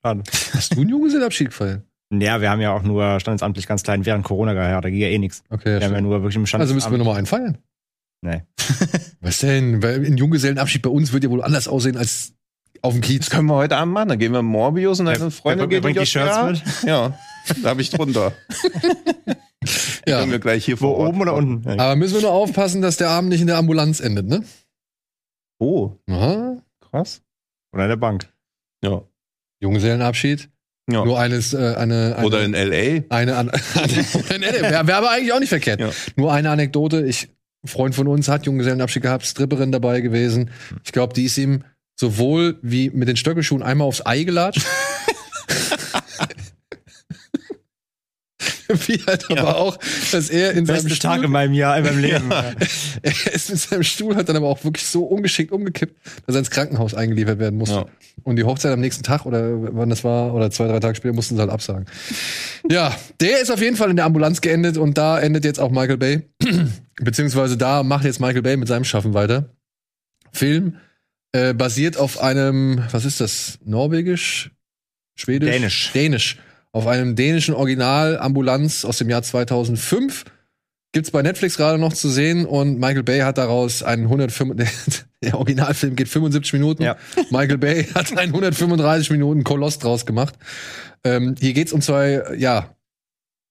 [0.03, 0.23] Schade.
[0.53, 1.83] Hast du einen Junggesellenabschied gefeiert?
[2.11, 4.85] Ja, wir haben ja auch nur standesamtlich ganz klein während Corona geheiratet.
[4.85, 5.43] Da ging ja eh nichts.
[5.49, 6.61] Okay, Wir ja, haben ja nur wirklich im Stand.
[6.61, 7.57] Also müssen wir nochmal einen feiern.
[8.21, 8.43] Nee.
[9.21, 9.81] Was denn?
[9.81, 12.33] Weil ein Junggesellenabschied bei uns wird ja wohl anders aussehen als
[12.81, 13.25] auf dem Kiez.
[13.25, 14.09] Das können wir heute Abend machen.
[14.09, 15.17] Dann gehen wir in Morbius und wer
[15.67, 16.61] geht in bringt die Shirts mit?
[16.85, 17.17] Ja,
[17.61, 18.33] da habe ich drunter.
[20.05, 20.19] Ja.
[20.19, 21.65] Können wir gleich hier vor Ort oben oder unten?
[21.65, 21.77] Ja.
[21.79, 24.43] Aber müssen wir nur aufpassen, dass der Abend nicht in der Ambulanz endet, ne?
[25.59, 26.57] Oh, Aha.
[26.81, 27.21] krass.
[27.73, 28.27] Oder in der Bank.
[28.83, 29.03] Ja.
[29.63, 30.49] Junggesellenabschied.
[30.89, 31.03] ja.
[31.03, 33.03] Nur eines, äh, eine, eine, Oder in L.A.
[33.09, 33.47] eine, an,
[34.29, 35.79] wäre wär aber eigentlich auch nicht verkehrt.
[35.79, 35.89] Ja.
[36.15, 37.05] Nur eine Anekdote.
[37.05, 37.29] Ich,
[37.63, 40.51] ein Freund von uns hat Junggesellenabschied gehabt, Stripperin dabei gewesen.
[40.83, 41.63] Ich glaube, die ist ihm
[41.95, 44.65] sowohl wie mit den Stöckelschuhen einmal aufs Ei gelatscht.
[48.87, 49.77] wie halt aber auch,
[50.11, 52.31] dass er in seinem Beste Tag Stuhl, in meinem Jahr, in meinem Leben.
[52.31, 55.95] er ist mit seinem Stuhl hat dann aber auch wirklich so ungeschickt umgekippt,
[56.25, 57.75] dass er ins Krankenhaus eingeliefert werden musste.
[57.75, 57.85] Ja.
[58.23, 61.13] Und die Hochzeit am nächsten Tag oder wann das war, oder zwei, drei Tage später
[61.13, 61.85] mussten sie halt absagen.
[62.69, 65.71] Ja, der ist auf jeden Fall in der Ambulanz geendet und da endet jetzt auch
[65.71, 66.29] Michael Bay.
[67.01, 69.49] Beziehungsweise da macht jetzt Michael Bay mit seinem Schaffen weiter.
[70.31, 70.77] Film
[71.33, 73.59] äh, basiert auf einem, was ist das?
[73.65, 74.51] Norwegisch?
[75.15, 75.49] Schwedisch?
[75.49, 75.91] Dänisch.
[75.93, 76.37] Dänisch.
[76.73, 80.25] Auf einem dänischen Original Ambulanz aus dem Jahr 2005.
[80.91, 84.67] Gibt's bei Netflix gerade noch zu sehen und Michael Bay hat daraus einen 105, der,
[85.23, 86.83] der Originalfilm geht 75 Minuten.
[86.83, 86.97] Ja.
[87.29, 90.35] Michael Bay hat einen 135 Minuten Koloss draus gemacht.
[91.03, 92.75] Ähm, hier geht's um zwei, ja,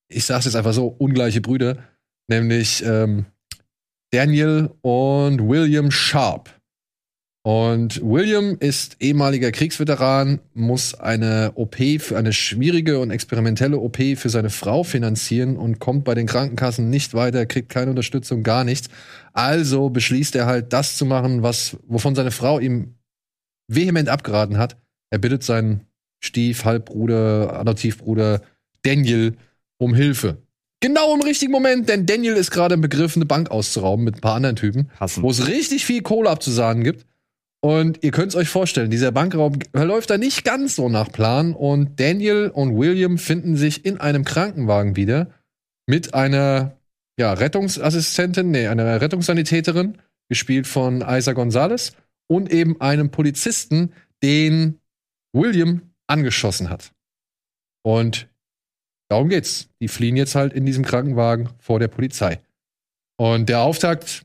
[0.08, 1.78] ich sag's jetzt einfach so, ungleiche Brüder,
[2.28, 3.26] nämlich ähm,
[4.12, 6.50] Daniel und William Sharp.
[7.45, 14.28] Und William ist ehemaliger Kriegsveteran, muss eine OP für eine schwierige und experimentelle OP für
[14.28, 18.90] seine Frau finanzieren und kommt bei den Krankenkassen nicht weiter, kriegt keine Unterstützung, gar nichts.
[19.32, 22.95] Also beschließt er halt, das zu machen, was, wovon seine Frau ihm
[23.66, 24.76] vehement abgeraten hat.
[25.11, 25.80] Er bittet seinen
[26.20, 28.43] Stief, Halbbruder, Adoptivbruder
[28.82, 29.34] Daniel
[29.78, 30.38] um Hilfe.
[30.78, 34.20] Genau im richtigen Moment, denn Daniel ist gerade im Begriff, eine Bank auszurauben mit ein
[34.20, 37.05] paar anderen Typen, wo es richtig viel Kohle abzusahnen gibt.
[37.64, 41.54] Und ihr könnt es euch vorstellen, dieser Bankraub läuft da nicht ganz so nach Plan.
[41.54, 45.30] Und Daniel und William finden sich in einem Krankenwagen wieder
[45.86, 46.76] mit einer
[47.16, 49.98] ja, Rettungsassistentin, nee, einer Rettungssanitäterin,
[50.28, 51.92] gespielt von Isa Gonzalez,
[52.28, 53.92] und eben einem Polizisten,
[54.22, 54.80] den
[55.32, 56.92] William angeschossen hat.
[57.84, 58.28] Und
[59.08, 59.68] darum geht's.
[59.80, 62.40] Die fliehen jetzt halt in diesem Krankenwagen vor der Polizei.
[63.18, 64.24] Und der Auftakt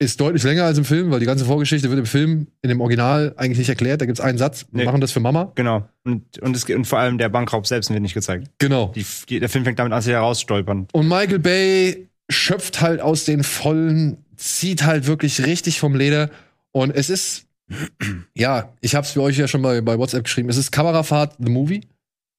[0.00, 2.80] ist deutlich länger als im Film, weil die ganze Vorgeschichte wird im Film in dem
[2.80, 4.00] Original eigentlich nicht erklärt.
[4.00, 4.84] Da gibt's einen Satz, wir Nee.
[4.84, 5.50] machen das für Mama.
[5.56, 5.88] Genau.
[6.04, 8.48] Und, und, es, und vor allem der Bankraub selbst wird nicht gezeigt.
[8.58, 8.92] Genau.
[8.94, 10.86] Die, die, der Film fängt damit an, sich herausstolpern.
[10.92, 16.30] Und Michael Bay schöpft halt aus den Vollen, zieht halt wirklich richtig vom Leder.
[16.70, 17.46] Und es ist,
[18.34, 21.50] ja, ich hab's für euch ja schon bei, bei WhatsApp geschrieben, es ist Kamerafahrt, the
[21.50, 21.80] movie.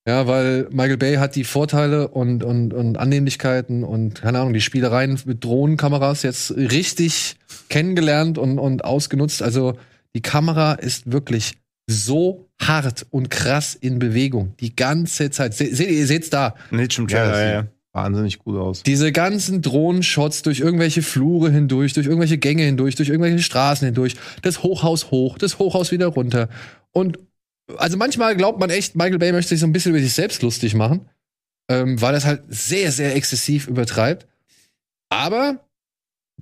[0.09, 4.61] Ja, weil Michael Bay hat die Vorteile und, und, und Annehmlichkeiten und, keine Ahnung, die
[4.61, 7.35] Spielereien mit Drohnenkameras jetzt richtig
[7.69, 9.43] kennengelernt und, und ausgenutzt.
[9.43, 9.77] Also
[10.15, 14.55] die Kamera ist wirklich so hart und krass in Bewegung.
[14.59, 15.53] Die ganze Zeit.
[15.53, 16.55] Se seht ihr, ihr seht's da.
[16.71, 17.67] Nicht schon Ja, ja, sieht ja.
[17.93, 18.81] wahnsinnig gut aus.
[18.81, 24.15] Diese ganzen Drohnenshots durch irgendwelche Flure hindurch, durch irgendwelche Gänge hindurch, durch irgendwelche Straßen hindurch,
[24.41, 26.49] das Hochhaus hoch, das Hochhaus wieder runter.
[26.91, 27.19] Und
[27.77, 30.41] also manchmal glaubt man echt, Michael Bay möchte sich so ein bisschen über sich selbst
[30.41, 31.09] lustig machen,
[31.69, 34.27] ähm, weil das halt sehr, sehr exzessiv übertreibt.
[35.09, 35.59] Aber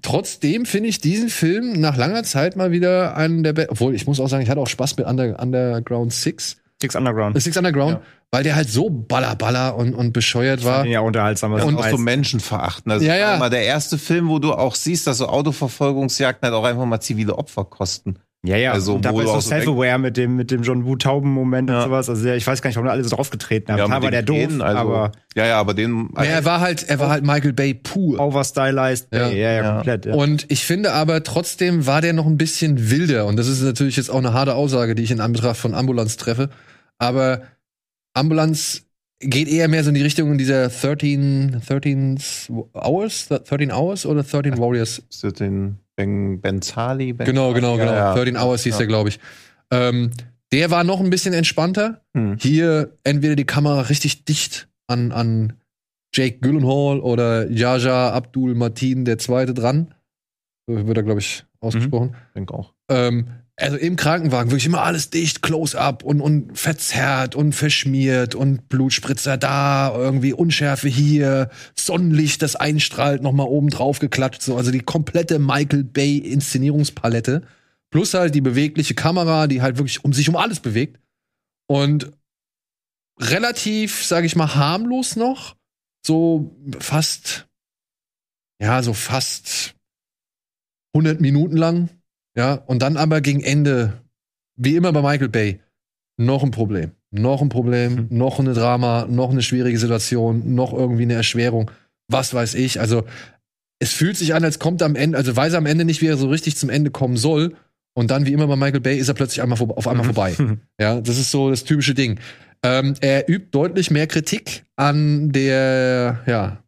[0.02, 3.72] trotzdem finde ich diesen Film nach langer Zeit mal wieder einen der besten.
[3.72, 6.58] Obwohl, ich muss auch sagen, ich hatte auch Spaß mit Under Underground Six.
[6.82, 7.42] Six Underground.
[7.42, 8.02] Six Underground, Ja.
[8.30, 10.86] weil der halt so baller, baller und, und bescheuert war.
[10.86, 11.54] Ja, unterhaltsam.
[11.54, 12.92] Und Und auch so menschenverachten.
[12.92, 13.38] Also Ja, ja.
[13.38, 17.00] mal der erste Film, wo du auch siehst, dass so Autoverfolgungsjagden halt auch einfach mal
[17.00, 18.20] zivile Opfer kosten.
[18.46, 18.72] Ja, ja.
[18.72, 21.80] also, und dabei so auch self-aware mit dem, mit dem John Woo Tauben-Moment Ja.
[21.80, 22.10] und sowas.
[22.10, 23.80] Also, ja, ich weiß gar nicht, warum da alle so draufgetreten haben.
[23.80, 26.10] Ja, mit war der doof, Tränen, also, aber Ja, ja, aber den.
[26.16, 28.20] Ja, er war halt, er war halt Michael Bay pur.
[28.20, 29.08] overstylized.
[29.14, 29.28] Ja.
[29.28, 29.74] Ja, ja, ja, Ja.
[29.76, 30.06] komplett.
[30.06, 30.14] Ja.
[30.14, 33.26] Und ich finde aber trotzdem war der noch ein bisschen wilder.
[33.26, 36.18] Und das ist natürlich jetzt auch eine harte Aussage, die ich in Anbetracht von Ambulanz
[36.18, 36.50] treffe.
[37.00, 37.42] Aber
[38.14, 38.84] Ambulanz
[39.20, 42.20] geht eher mehr so in die Richtung in dieser 13, 13
[42.74, 45.00] Hours, 13 Hours oder 13 Warriors?
[45.10, 47.12] Ist das den Ben, Benzali?
[47.12, 47.92] Ben Genau, genau, genau.
[47.92, 48.14] ja.
[48.14, 48.78] 13 Hours hieß Ja.
[48.78, 49.20] der, glaube ich.
[49.72, 50.12] Ähm,
[50.54, 52.02] der war noch ein bisschen entspannter.
[52.16, 52.38] Hm.
[52.40, 55.54] Hier entweder die Kamera richtig dicht an, an
[56.14, 59.94] Jake Gyllenhaal oder Jaja Abdul Martin der Zweite dran.
[60.68, 62.16] So wird er, glaube ich, ausgesprochen.
[62.30, 62.74] Ich denke auch.
[62.90, 63.28] Ähm,
[63.60, 69.36] also im Krankenwagen wirklich immer alles dicht, close-up und, und verzerrt und verschmiert und Blutspritzer
[69.36, 74.44] da, irgendwie Unschärfe hier, Sonnenlicht, das einstrahlt, nochmal oben drauf geklatscht.
[74.44, 77.48] So, also die komplette Michael Bay Inszenierungspalette.
[77.90, 81.00] Plus halt die bewegliche Kamera, die halt wirklich um sich um alles bewegt.
[81.68, 82.12] Und
[83.20, 85.56] relativ, sage ich mal, harmlos noch.
[86.06, 87.48] So fast,
[88.62, 89.74] ja, so fast
[90.94, 91.90] 100 Minuten lang.
[92.38, 93.94] Ja, und dann aber gegen Ende,
[94.56, 95.60] wie immer bei Michael Bay,
[96.18, 96.92] noch ein Problem.
[97.12, 98.08] Noch ein Problem, Hm.
[98.12, 101.72] noch eine Drama, noch eine schwierige Situation, noch irgendwie eine Erschwerung.
[102.10, 102.80] Was weiß ich.
[102.80, 103.06] Also,
[103.80, 106.08] es fühlt sich an, als kommt am Ende, also weiß er am Ende nicht, wie
[106.08, 107.56] er so richtig zum Ende kommen soll.
[107.96, 110.36] Und dann, wie immer bei Michael Bay, ist er plötzlich einmal auf einmal vorbei.
[110.80, 112.20] Ja, das ist so das typische Ding.
[112.64, 116.64] Ähm, er übt deutlich mehr Kritik an der ja,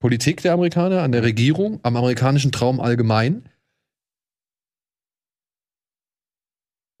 [0.00, 3.44] Politik der Amerikaner, an der Regierung, am amerikanischen Traum allgemein.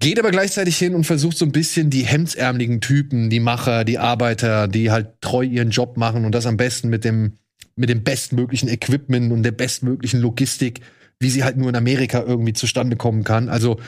[0.00, 3.98] Geht aber gleichzeitig hin und versucht so ein bisschen die hemdsärmeligen Typen, die Macher, die
[3.98, 7.38] Arbeiter, die halt treu ihren Job machen und das am besten mit dem,
[7.74, 10.80] mit dem bestmöglichen Equipment und der bestmöglichen Logistik,
[11.18, 13.48] wie sie halt nur in Amerika irgendwie zustande kommen kann.
[13.48, 13.80] Also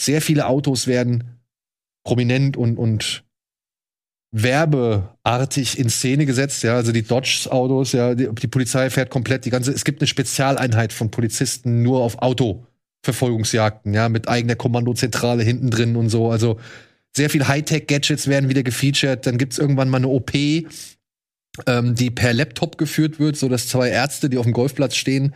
[0.00, 1.38] sehr viele Autos werden
[2.02, 3.24] prominent und, und
[4.34, 9.50] werbeartig in Szene gesetzt, ja, also die Dodge-Autos, ja, die, die Polizei fährt komplett die
[9.50, 12.22] ganze, es gibt eine Spezialeinheit von Polizisten nur auf
[13.02, 16.58] Autoverfolgungsjagden, ja, mit eigener Kommandozentrale hinten drin und so, also
[17.14, 22.32] sehr viel Hightech-Gadgets werden wieder gefeatured, dann gibt's irgendwann mal eine OP, ähm, die per
[22.32, 25.34] Laptop geführt wird, so dass zwei Ärzte, die auf dem Golfplatz stehen,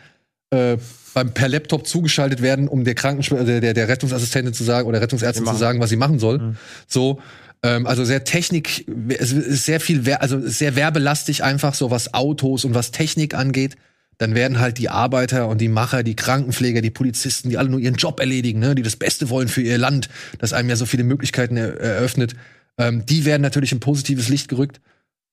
[0.51, 0.79] äh,
[1.13, 5.01] beim per Laptop zugeschaltet werden, um der Krankenschwester, der, der, der Rettungsassistentin zu sagen oder
[5.01, 6.57] Rettungsärztin zu sagen, was sie machen soll.
[6.87, 7.21] So,
[7.63, 12.65] ähm, also sehr Technik, es ist sehr viel, also sehr werbelastig einfach, so was Autos
[12.65, 13.77] und was Technik angeht.
[14.19, 17.81] Dann werden halt die Arbeiter und die Macher, die Krankenpfleger, die Polizisten, die alle nur
[17.81, 20.09] ihren Job erledigen, ne, die das Beste wollen für ihr Land,
[20.39, 22.35] das einem ja so viele Möglichkeiten er eröffnet,
[22.79, 24.81] ähm, die werden natürlich in positives Licht gerückt.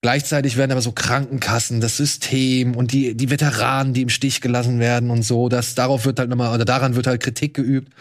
[0.01, 4.79] Gleichzeitig werden aber so Krankenkassen, das System und die, die Veteranen, die im Stich gelassen
[4.79, 7.93] werden und so, das, darauf wird halt nochmal, oder daran wird halt Kritik geübt.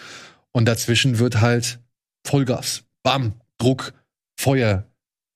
[0.50, 1.78] Und dazwischen wird halt
[2.26, 3.94] Vollgas, Bam, Druck,
[4.36, 4.84] Feuer,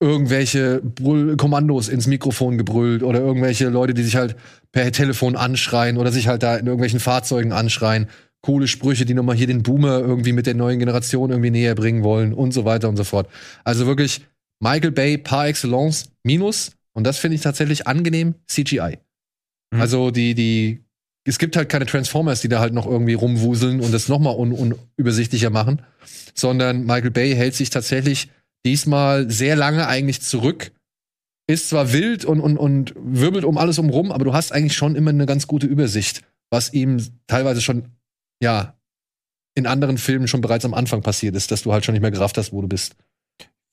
[0.00, 4.36] irgendwelche Brüll Kommandos ins Mikrofon gebrüllt oder irgendwelche Leute, die sich halt
[4.72, 8.08] per Telefon anschreien oder sich halt da in irgendwelchen Fahrzeugen anschreien.
[8.42, 12.04] Coole Sprüche, die nochmal hier den Boomer irgendwie mit der neuen Generation irgendwie näher bringen
[12.04, 13.28] wollen und so weiter und so fort.
[13.64, 14.20] Also wirklich
[14.60, 18.98] Michael Bay par excellence minus, und das finde ich tatsächlich angenehm, CGI.
[19.70, 19.80] Mhm.
[19.80, 20.84] Also die, die,
[21.24, 24.52] es gibt halt keine Transformers, die da halt noch irgendwie rumwuseln und das nochmal un,
[24.52, 25.82] unübersichtlicher machen,
[26.34, 28.30] sondern Michael Bay hält sich tatsächlich
[28.66, 30.72] diesmal sehr lange eigentlich zurück.
[31.48, 34.96] Ist zwar wild und, und, und wirbelt um alles umrum, aber du hast eigentlich schon
[34.96, 37.84] immer eine ganz gute Übersicht, was ihm teilweise schon,
[38.42, 38.74] ja,
[39.54, 42.10] in anderen Filmen schon bereits am Anfang passiert ist, dass du halt schon nicht mehr
[42.10, 42.96] gerafft hast, wo du bist.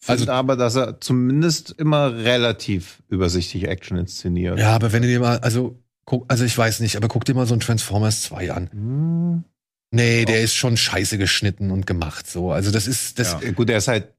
[0.06, 4.60] Also aber, dass er zumindest immer relativ übersichtlich Action inszeniert.
[4.60, 7.34] Ja, aber wenn du dir mal, also, guck, also ich weiß nicht, aber guck dir
[7.34, 8.70] mal so ein Transformers 2 an.
[8.72, 9.44] Hm.
[9.92, 12.52] Nee, der ist schon scheiße geschnitten und gemacht, so.
[12.52, 14.14] Also das ist, das, Äh, Gut, er ist halt,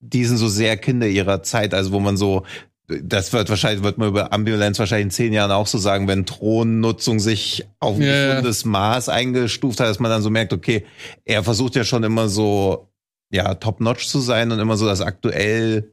[0.00, 2.44] die sind so sehr Kinder ihrer Zeit, also wo man so,
[2.86, 6.26] das wird wahrscheinlich, wird man über Ambivalenz wahrscheinlich in zehn Jahren auch so sagen, wenn
[6.26, 8.28] Thronnutzung sich auf ein ja.
[8.28, 10.86] gesundes Maß eingestuft hat, dass man dann so merkt, okay,
[11.24, 12.90] er versucht ja schon immer so,
[13.30, 15.92] ja, top-notch zu sein und immer so das aktuell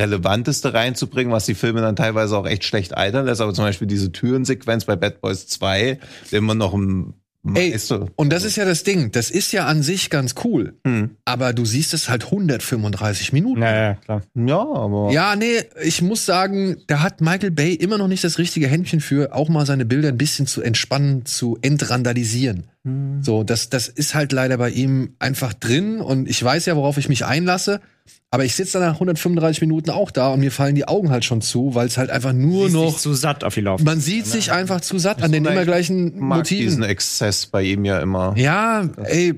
[0.00, 3.42] Relevanteste reinzubringen, was die Filme dann teilweise auch echt schlecht altern lässt.
[3.42, 5.98] Aber zum Beispiel diese Türensequenz bei Bad Boys 2,
[6.30, 7.12] der immer noch ein
[7.54, 8.06] Ey, Meister.
[8.14, 9.10] und das ist ja das Ding.
[9.10, 10.74] Das ist ja an sich ganz cool.
[10.86, 11.16] Hm.
[11.24, 13.60] Aber du siehst es halt 135 Minuten.
[13.60, 14.22] Naja, klar.
[14.34, 15.10] Ja, aber.
[15.12, 19.00] Ja, nee, ich muss sagen, da hat Michael Bay immer noch nicht das richtige Händchen
[19.00, 22.68] für, auch mal seine Bilder ein bisschen zu entspannen, zu entrandalisieren.
[22.84, 23.22] Hm.
[23.22, 26.98] So, das, das ist halt leider bei ihm einfach drin und ich weiß ja, worauf
[26.98, 27.80] ich mich einlasse.
[28.30, 31.24] Aber ich sitze dann nach 135 Minuten auch da und mir fallen die Augen halt
[31.24, 32.98] schon zu, weil es halt einfach nur Siehst noch.
[32.98, 33.84] zu satt auf die Laufbahn.
[33.84, 36.82] Man sieht sich einfach zu satt an den immer gleichen mag diesen Motiven.
[36.82, 38.34] Exzess bei ihm ja immer.
[38.36, 39.34] Ja, ey,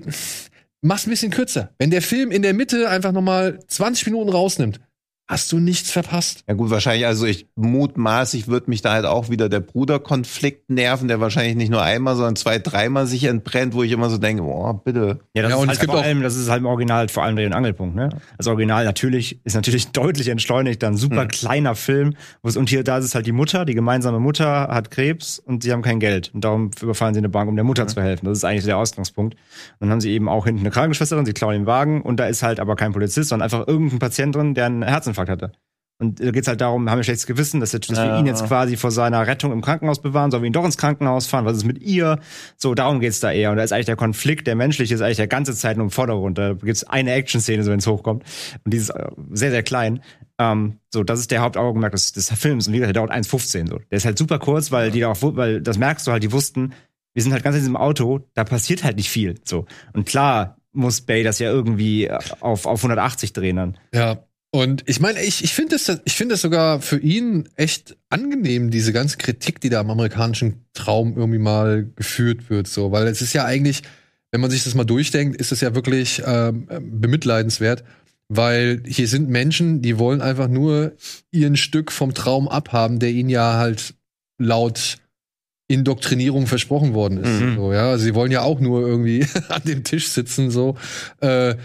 [0.80, 1.70] mach's ein bisschen kürzer.
[1.78, 4.80] Wenn der Film in der Mitte einfach nochmal 20 Minuten rausnimmt,
[5.26, 6.44] hast du nichts verpasst.
[6.46, 11.08] Ja gut, wahrscheinlich, also ich mutmaßlich wird mich da halt auch wieder der Bruderkonflikt nerven,
[11.08, 14.42] der wahrscheinlich nicht nur einmal, sondern zwei, dreimal sich entbrennt, wo ich immer so denke,
[14.42, 15.20] boah, bitte.
[15.34, 17.08] Ja, das Ja, ist und halt es gibt vor allem, das ist halt im Original
[17.08, 18.10] vor allem der Angelpunkt, ne?
[18.36, 21.28] Das Original natürlich ist natürlich deutlich entschleunigt, dann super Hm.
[21.28, 24.68] kleiner Film, wo es und hier da ist es halt die Mutter, die gemeinsame Mutter
[24.68, 27.64] hat Krebs und sie haben kein Geld und darum überfallen sie eine Bank, um der
[27.64, 28.26] Mutter zu helfen.
[28.26, 29.34] Das ist eigentlich der Ausgangspunkt.
[29.34, 29.40] Und
[29.80, 32.26] dann haben sie eben auch hinten eine Krankenschwester drin, sie klauen den Wagen und da
[32.26, 35.52] ist halt aber kein Polizist, sondern einfach irgendein Patient drin, der einen Herzinfarkt hatte.
[36.00, 38.18] Und da geht's halt darum, haben wir schlechtes Gewissen, dass, jetzt, dass wir Ja.
[38.18, 41.26] ihn jetzt quasi vor seiner Rettung im Krankenhaus bewahren, sollen wir ihn doch ins Krankenhaus
[41.28, 42.18] fahren, was ist mit ihr?
[42.56, 43.52] So, darum geht's da eher.
[43.52, 45.90] Und da ist eigentlich der Konflikt, der menschliche, ist eigentlich der ganze Zeit nur im
[45.90, 46.36] Vordergrund.
[46.36, 48.24] Da gibt's eine Action-Szene, so wenn es hochkommt.
[48.64, 50.00] Und die ist äh, sehr, sehr klein.
[50.40, 52.66] Ähm, so, das ist der Hauptaugenmerk des, des Films.
[52.66, 53.78] Und wie gesagt, der dauert 1,15 so.
[53.90, 56.32] Der ist halt super kurz, weil die da auch, weil das merkst du halt, die
[56.32, 56.72] wussten,
[57.14, 59.36] wir sind halt ganz in diesem Auto, da passiert halt nicht viel.
[59.44, 59.66] So.
[59.92, 63.78] Und klar muss Bay das ja irgendwie äh, auf, auf 180 drehen dann.
[63.94, 64.24] Ja.
[64.54, 68.70] Und ich meine, ich, ich finde es ich finde es sogar für ihn echt angenehm,
[68.70, 73.20] diese ganze Kritik, die da am amerikanischen Traum irgendwie mal geführt wird, so, weil es
[73.20, 73.82] ist ja eigentlich,
[74.30, 77.82] wenn man sich das mal durchdenkt, ist es ja wirklich ähm, bemitleidenswert,
[78.28, 80.92] weil hier sind Menschen, die wollen einfach nur
[81.32, 83.96] ihren Stück vom Traum abhaben, der ihnen ja halt
[84.38, 84.98] laut
[85.66, 87.40] Indoktrinierung versprochen worden ist.
[87.40, 87.56] Mhm.
[87.56, 90.76] So, ja, also sie wollen ja auch nur irgendwie an dem Tisch sitzen, so,
[91.22, 91.56] äh,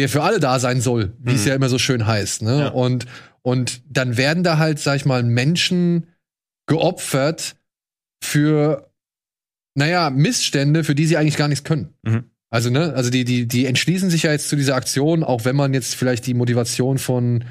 [0.00, 1.48] der für alle da sein soll, wie es Mhm.
[1.48, 2.42] ja immer so schön heißt.
[2.42, 2.58] Ne?
[2.60, 2.68] Ja.
[2.68, 3.06] Und,
[3.42, 6.06] und dann werden da halt, sag ich mal, Menschen
[6.66, 7.56] geopfert
[8.22, 8.90] für,
[9.74, 11.94] naja, Missstände, für die sie eigentlich gar nichts können.
[12.02, 12.24] Mhm.
[12.50, 15.56] Also, ne, also die, die, die entschließen sich ja jetzt zu dieser Aktion, auch wenn
[15.56, 17.44] man jetzt vielleicht die Motivation von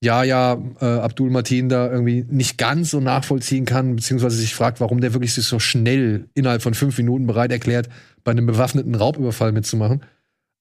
[0.00, 5.00] Jaja äh, Abdul Martin da irgendwie nicht ganz so nachvollziehen kann, beziehungsweise sich fragt, warum
[5.00, 7.88] der wirklich sich so schnell innerhalb von fünf Minuten bereit erklärt,
[8.22, 10.02] bei einem bewaffneten Raubüberfall mitzumachen.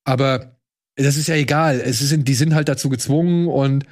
[0.06, 0.56] Aber
[0.96, 1.80] das ist ja egal.
[1.80, 3.86] Es sind, die sind halt dazu gezwungen und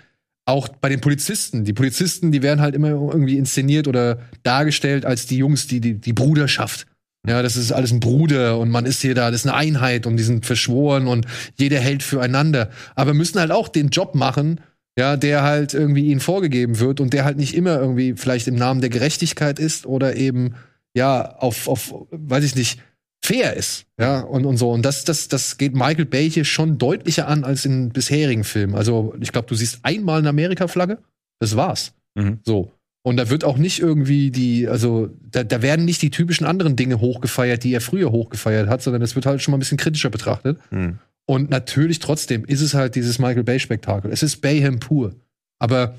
[0.45, 1.63] auch bei den Polizisten.
[1.65, 5.95] Die Polizisten, die werden halt immer irgendwie inszeniert oder dargestellt als die Jungs, die, die,
[5.95, 6.87] die Bruderschaft.
[7.27, 10.07] Ja, das ist alles ein Bruder und man ist hier da, das ist eine Einheit
[10.07, 12.71] und die sind verschworen und jeder hält füreinander.
[12.95, 14.59] Aber müssen halt auch den Job machen,
[14.97, 18.55] ja, der halt irgendwie ihnen vorgegeben wird und der halt nicht immer irgendwie vielleicht im
[18.55, 20.55] Namen der Gerechtigkeit ist oder eben,
[20.95, 22.81] ja, auf, auf, weiß ich nicht,
[23.23, 24.71] fair ist, ja, und, und so.
[24.71, 28.75] Und das, das, das geht Michael Bay hier schon deutlicher an als in bisherigen Filmen.
[28.75, 30.97] Also, ich glaube, du siehst einmal eine Amerika-Flagge,
[31.39, 31.93] das war's.
[32.15, 32.39] Mhm.
[32.43, 32.71] So.
[33.03, 36.75] Und da wird auch nicht irgendwie die, also da, da werden nicht die typischen anderen
[36.75, 39.79] Dinge hochgefeiert, die er früher hochgefeiert hat, sondern es wird halt schon mal ein bisschen
[39.79, 40.59] kritischer betrachtet.
[40.69, 40.99] Hm.
[41.25, 44.11] Und natürlich trotzdem ist es halt dieses Michael Bay-Spektakel.
[44.11, 45.15] Es ist Bayhem pur.
[45.59, 45.95] Aber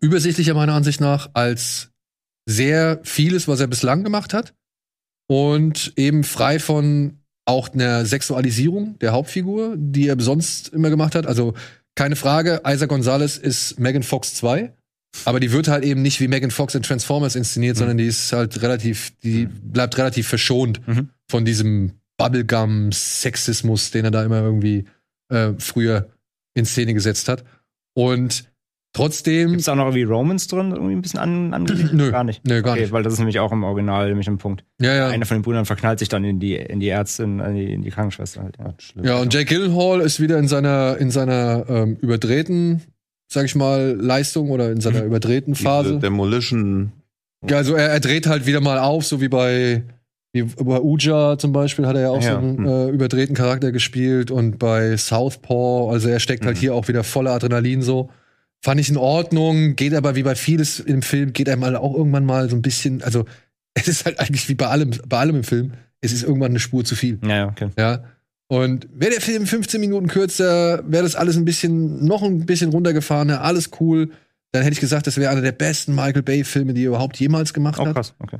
[0.00, 1.90] übersichtlicher meiner Ansicht nach als
[2.46, 4.54] sehr vieles, was er bislang gemacht hat.
[5.30, 11.24] Und eben frei von auch einer Sexualisierung der Hauptfigur, die er sonst immer gemacht hat.
[11.28, 11.54] Also
[11.94, 14.72] keine Frage, Isa Gonzalez ist Megan Fox 2.
[15.24, 18.32] Aber die wird halt eben nicht wie Megan Fox in Transformers inszeniert, sondern die ist
[18.32, 21.10] halt relativ, die bleibt relativ verschont Mhm.
[21.30, 24.84] von diesem Bubblegum-Sexismus, den er da immer irgendwie
[25.30, 26.08] äh, früher
[26.54, 27.44] in Szene gesetzt hat.
[27.94, 28.49] Und
[28.92, 29.50] trotzdem.
[29.50, 31.90] Gibt's da auch noch irgendwie Romans drin, irgendwie ein bisschen an, angelegt?
[31.94, 32.10] Nö.
[32.10, 32.46] Gar nicht.
[32.46, 32.92] Nö, gar okay, nicht.
[32.92, 34.64] Weil das ist nämlich auch im Original nämlich ein Punkt.
[34.80, 35.08] Ja, ja.
[35.08, 37.82] Einer von den Brüdern verknallt sich dann in die, in die Ärztin, in die, in
[37.82, 38.56] die Krankenschwester halt.
[38.58, 38.74] Ja.
[39.02, 42.82] Ja, und Jake Gyllenhaal ist wieder in seiner, in seiner ähm, überdrehten,
[43.32, 45.90] sag ich mal, Leistung oder in seiner überdrehten Phase.
[45.90, 46.92] Diese Demolition.
[47.48, 49.82] Ja, also er, er dreht halt wieder mal auf, so wie bei,
[50.32, 52.66] wie bei Uja zum Beispiel hat er ja auch Ja, so einen hm.
[52.66, 56.60] äh, überdrehten Charakter gespielt und bei Southpaw, also er steckt halt Mhm.
[56.60, 58.10] hier auch wieder voller Adrenalin so.
[58.62, 61.94] Fand ich in Ordnung, geht aber wie bei vieles im Film, geht einem halt auch
[61.94, 63.24] irgendwann mal so ein bisschen, also
[63.74, 66.60] es ist halt eigentlich wie bei allem, bei allem im Film, es ist irgendwann eine
[66.60, 67.18] Spur zu viel.
[67.24, 67.70] Ja, okay.
[67.78, 68.04] Ja.
[68.48, 72.70] Und wäre der Film 15 Minuten kürzer, wäre das alles ein bisschen, noch ein bisschen
[72.70, 74.10] runtergefahrener, alles cool.
[74.50, 77.54] Dann hätte ich gesagt, das wäre einer der besten Michael Bay-Filme, die er überhaupt jemals
[77.54, 77.94] gemacht Auch hat.
[77.94, 78.38] krass, okay.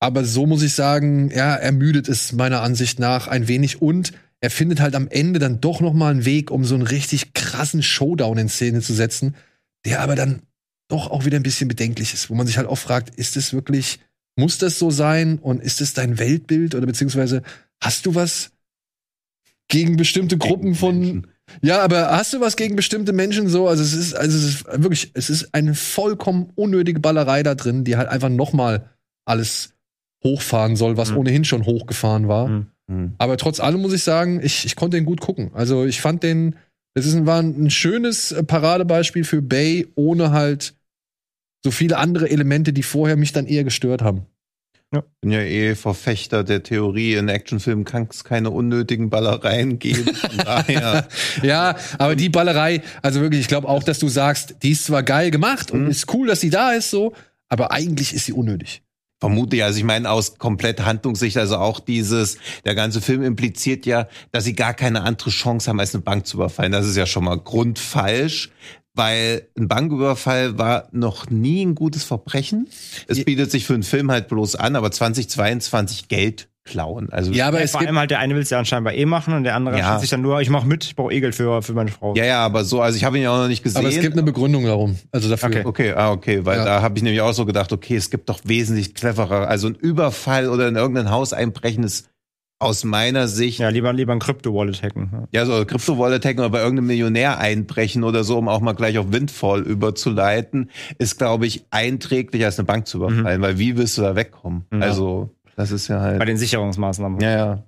[0.00, 4.50] Aber so muss ich sagen, ja, ermüdet es meiner Ansicht nach ein wenig und er
[4.50, 7.82] findet halt am Ende dann doch noch mal einen Weg, um so einen richtig krassen
[7.82, 9.36] Showdown in Szene zu setzen,
[9.84, 10.42] der aber dann
[10.88, 13.52] doch auch wieder ein bisschen bedenklich ist, wo man sich halt auch fragt, ist es
[13.52, 14.00] wirklich,
[14.36, 17.42] muss das so sein und ist es dein Weltbild oder beziehungsweise
[17.82, 18.50] hast du was
[19.68, 21.26] gegen bestimmte Gruppen von Menschen.
[21.62, 23.66] ja, aber hast du was gegen bestimmte Menschen so?
[23.68, 27.84] Also es ist, also es ist wirklich, es ist eine vollkommen unnötige Ballerei da drin,
[27.84, 28.90] die halt einfach nochmal
[29.26, 29.70] alles
[30.22, 31.16] hochfahren soll, was Mhm.
[31.18, 32.48] ohnehin schon hochgefahren war.
[32.48, 32.66] Mhm.
[32.90, 33.14] Hm.
[33.16, 35.50] Aber trotz allem muss ich sagen, ich, ich konnte den gut gucken.
[35.54, 36.56] Also ich fand den,
[36.94, 40.74] das ist ein, war ein schönes äh, Paradebeispiel für Bay, ohne halt
[41.64, 44.26] so viele andere Elemente, die vorher mich dann eher gestört haben.
[45.20, 50.10] bin ja eh Verfechter der Theorie, in Actionfilmen kann es keine unnötigen Ballereien geben.
[50.44, 51.08] Daher.
[51.42, 55.02] Ja, aber die Ballerei, also wirklich, ich glaube auch, dass du sagst, die ist zwar
[55.02, 55.90] geil gemacht und Mhm.
[55.90, 57.12] ist cool, dass sie da ist, so,
[57.48, 58.83] aber eigentlich ist sie unnötig.
[59.24, 62.36] Vermute ich, also ich meine aus komplett Handlungssicht, also auch dieses,
[62.66, 66.26] der ganze Film impliziert ja, dass sie gar keine andere Chance haben, als eine Bank
[66.26, 66.72] zu überfallen.
[66.72, 68.50] Das ist ja schon mal grundfalsch,
[68.92, 72.68] weil ein Banküberfall war noch nie ein gutes Verbrechen.
[73.08, 77.10] Es bietet sich für einen Film halt bloß an, aber 2022 Geld klauen.
[77.10, 78.86] Also Ja, aber Ja, es vor gibt, allem halt der eine will es ja anscheinend
[78.86, 79.98] bei eh machen und der andere Ja.
[79.98, 82.14] sich dann nur, ich mach mit, ich brauche Egel für, für meine Frau.
[82.16, 83.78] ja, ja, aber so, also ich habe ihn ja auch noch nicht gesehen.
[83.80, 84.98] aber es gibt eine Begründung darum.
[85.12, 85.48] Also dafür.
[85.50, 85.62] Okay.
[85.64, 86.64] Okay, ah, okay, weil Ja.
[86.64, 89.74] da habe ich nämlich auch so gedacht, okay, es gibt doch wesentlich cleverer, also ein
[89.74, 92.08] Überfall oder in irgendein Haus einbrechen ist
[92.60, 95.26] aus meiner Sicht, ja, lieber, lieber ein Krypto-Wallet hacken.
[95.32, 95.44] Ja.
[95.44, 99.12] so Krypto-Wallet hacken oder bei irgendeinem Millionär einbrechen oder so, um auch mal gleich auf
[99.12, 104.02] Windfall überzuleiten, ist, glaube ich, einträglicher als eine Bank zu überfallen, weil wie willst du
[104.02, 104.64] da wegkommen?
[104.72, 104.78] Ja.
[104.80, 106.18] Also, das ist ja halt.
[106.18, 107.20] Bei den Sicherungsmaßnahmen.
[107.20, 107.64] ja, ja.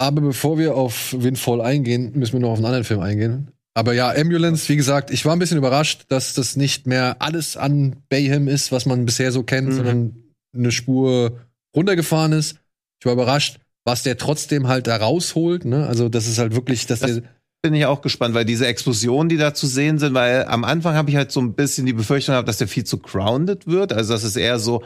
[0.00, 3.50] Aber bevor wir auf Windfall eingehen, müssen wir noch auf einen anderen Film eingehen.
[3.74, 7.56] Aber ja, Ambulance, wie gesagt, ich war ein bisschen überrascht, dass das nicht mehr alles
[7.56, 9.72] an Bayhem ist, was man bisher so kennt, Mhm.
[9.72, 10.16] sondern
[10.54, 11.38] eine Spur
[11.74, 12.58] runtergefahren ist.
[13.00, 15.64] Ich war überrascht, was der trotzdem halt da rausholt.
[15.64, 15.86] Ne?
[15.86, 17.22] Also das ist halt wirklich, dass Das- der
[17.62, 20.94] bin ich auch gespannt, weil diese Explosionen, die da zu sehen sind, weil am Anfang
[20.94, 23.92] habe ich halt so ein bisschen die Befürchtung gehabt, dass der viel zu grounded wird.
[23.92, 24.84] Also das ist eher so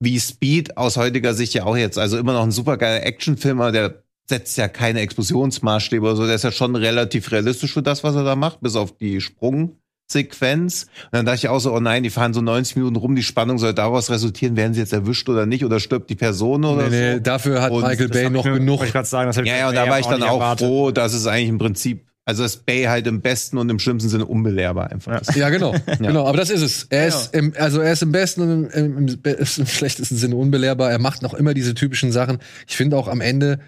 [0.00, 1.98] wie Speed aus heutiger Sicht ja auch jetzt.
[1.98, 6.26] Also immer noch ein supergeiler Actionfilm, aber der setzt ja keine Explosionsmaßstäbe oder so.
[6.26, 9.20] Der ist ja schon relativ realistisch für das, was er da macht, bis auf die
[9.20, 10.86] Sprungsequenz.
[11.04, 13.22] Und dann dachte ich auch so, oh nein, die fahren so 90 Minuten rum, die
[13.22, 16.88] Spannung soll daraus resultieren, werden sie jetzt erwischt oder nicht oder stirbt die Person oder
[16.88, 17.20] nee, nee, so.
[17.20, 18.82] dafür hat Und Michael Bay noch genug.
[18.84, 20.66] Ich gerade sagen, das Ja, ja, und da war ich dann auch erwartet.
[20.66, 24.10] froh, dass es eigentlich im Prinzip, also dass Bay halt im besten und im schlimmsten
[24.10, 25.34] Sinne unbelehrbar einfach ist.
[25.36, 25.74] Ja, genau.
[25.98, 26.26] genau.
[26.26, 26.86] Aber das ist es.
[26.90, 30.16] Er Ja, ist im, also er ist im besten und im, im, im, im schlechtesten
[30.16, 30.90] Sinne unbelehrbar.
[30.90, 32.38] Er macht noch immer diese typischen Sachen.
[32.66, 33.60] Ich finde auch am Ende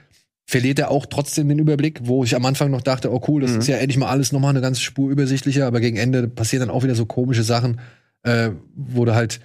[0.44, 3.52] verliert er auch trotzdem den Überblick, wo ich am Anfang noch dachte, oh cool, das
[3.52, 3.58] Mhm.
[3.60, 6.74] ist ja endlich mal alles nochmal eine ganze Spur übersichtlicher, aber gegen Ende passieren dann
[6.74, 7.80] auch wieder so komische Sachen,
[8.22, 9.40] äh, wo du halt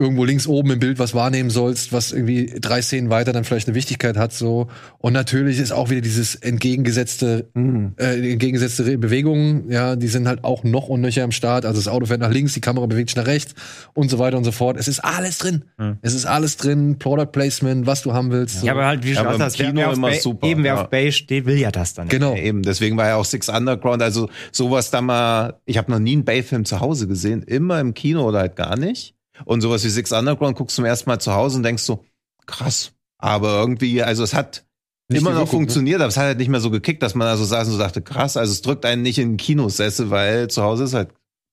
[0.00, 3.68] irgendwo links oben im Bild was wahrnehmen sollst, was irgendwie drei Szenen weiter dann vielleicht
[3.68, 4.66] eine Wichtigkeit hat, so.
[4.98, 7.92] Und natürlich ist auch wieder dieses entgegengesetzte Mhm.
[7.98, 11.64] äh, entgegengesetzte Bewegungen, ja, die sind halt auch noch und nöcher am Start.
[11.64, 13.54] Also das Auto fährt nach links, die Kamera bewegt sich nach rechts
[13.94, 14.76] und so weiter und so fort.
[14.78, 15.64] Es ist alles drin.
[15.78, 15.98] Hm.
[16.02, 16.98] Es ist alles drin.
[16.98, 18.60] Product Placement, was du haben willst.
[18.60, 18.66] so.
[18.66, 20.74] Ja, aber halt, wie Ja, schon hast, wer, Kino wer immer Bay, super, eben wer
[20.74, 20.82] ja.
[20.82, 22.08] auf Bay steht, will ja das dann.
[22.08, 22.34] genau.
[22.34, 26.00] Ja, eben, deswegen war ja auch Six Underground, also sowas da mal, ich habe noch
[26.00, 29.14] nie einen Bay-Film zu Hause gesehen, immer im Kino oder halt gar nicht.
[29.44, 32.04] Und sowas wie Six Underground guckst du zum ersten Mal zu Hause und denkst so,
[32.46, 32.92] krass.
[33.18, 34.64] Aber irgendwie, also es hat
[35.08, 35.46] Nicht immer noch ne?
[35.46, 37.78] funktioniert, aber es hat halt nicht mehr so gekickt, dass man also saß und so
[37.78, 41.10] dachte, krass, also es drückt einen nicht in den Kinosessel, weil zu Hause ist halt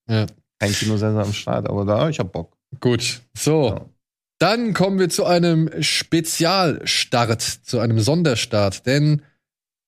[0.10, 0.26] Ja.
[0.60, 2.56] kein Kinosessel am Start, aber da, ich hab Bock.
[2.80, 3.22] Gut.
[3.38, 3.70] So.
[3.70, 3.86] Ja.
[4.40, 8.86] Dann kommen wir zu einem Spezialstart, zu einem Sonderstart.
[8.86, 9.22] Denn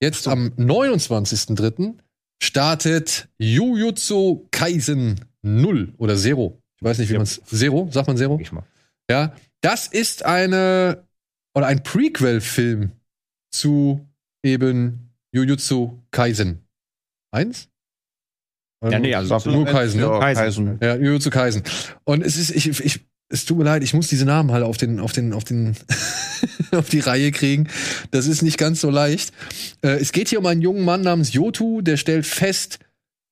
[0.02, 1.95] jetzt am 29.03.
[2.41, 6.61] startet Jujutsu Kaisen 0 oder Zero.
[6.84, 7.19] Ich weiß nicht, wie Ja.
[7.19, 7.41] man es.
[7.45, 7.88] Zero?
[7.91, 8.38] Sagt man Zero?
[8.41, 8.64] Ich mal.
[9.10, 11.05] Ja, das ist eine
[11.55, 12.91] oder ein Prequel-Film
[13.51, 14.05] zu
[14.43, 16.60] eben Jujutsu Kaisen.
[17.31, 17.69] Eins?
[18.84, 20.07] Ja, nee, also nur Kaisen, ne?
[20.07, 20.43] Ja, Kaisen.
[20.43, 20.77] Kaisen.
[20.81, 21.64] Ja, Jujutsu Kaisen.
[22.03, 22.99] Und es ist, ich, ich,
[23.30, 25.77] es tut mir leid, ich muss diese Namen halt auf den, auf den, auf den,
[26.72, 27.69] auf die Reihe kriegen.
[28.11, 29.31] Das ist nicht ganz so leicht.
[29.81, 32.80] Äh, es geht hier um einen jungen Mann namens Yotu, der stellt fest,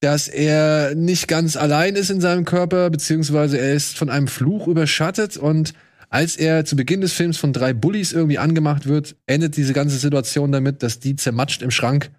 [0.02, 4.68] dass er nicht ganz allein ist in seinem Körper, beziehungsweise er ist von einem Fluch
[4.68, 5.74] überschattet und
[6.10, 9.98] als er zu Beginn des Films von drei Bullies irgendwie angemacht wird, endet diese ganze
[9.98, 12.12] Situation damit, dass die zermatscht im Schrank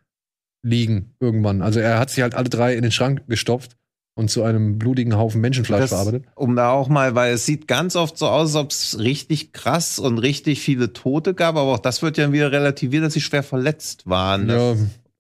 [0.62, 1.60] liegen irgendwann.
[1.60, 3.76] Also er hat sie halt alle drei in den Schrank gestopft
[4.14, 6.24] und zu einem blutigen Haufen Menschenfleisch Das, verarbeitet.
[6.36, 9.52] um da auch mal, weil es sieht ganz oft so aus, als ob es richtig
[9.52, 13.20] krass und richtig viele Tote gab, aber auch das wird ja wieder relativiert, dass sie
[13.20, 14.48] schwer verletzt waren.
[14.48, 14.74] Ja,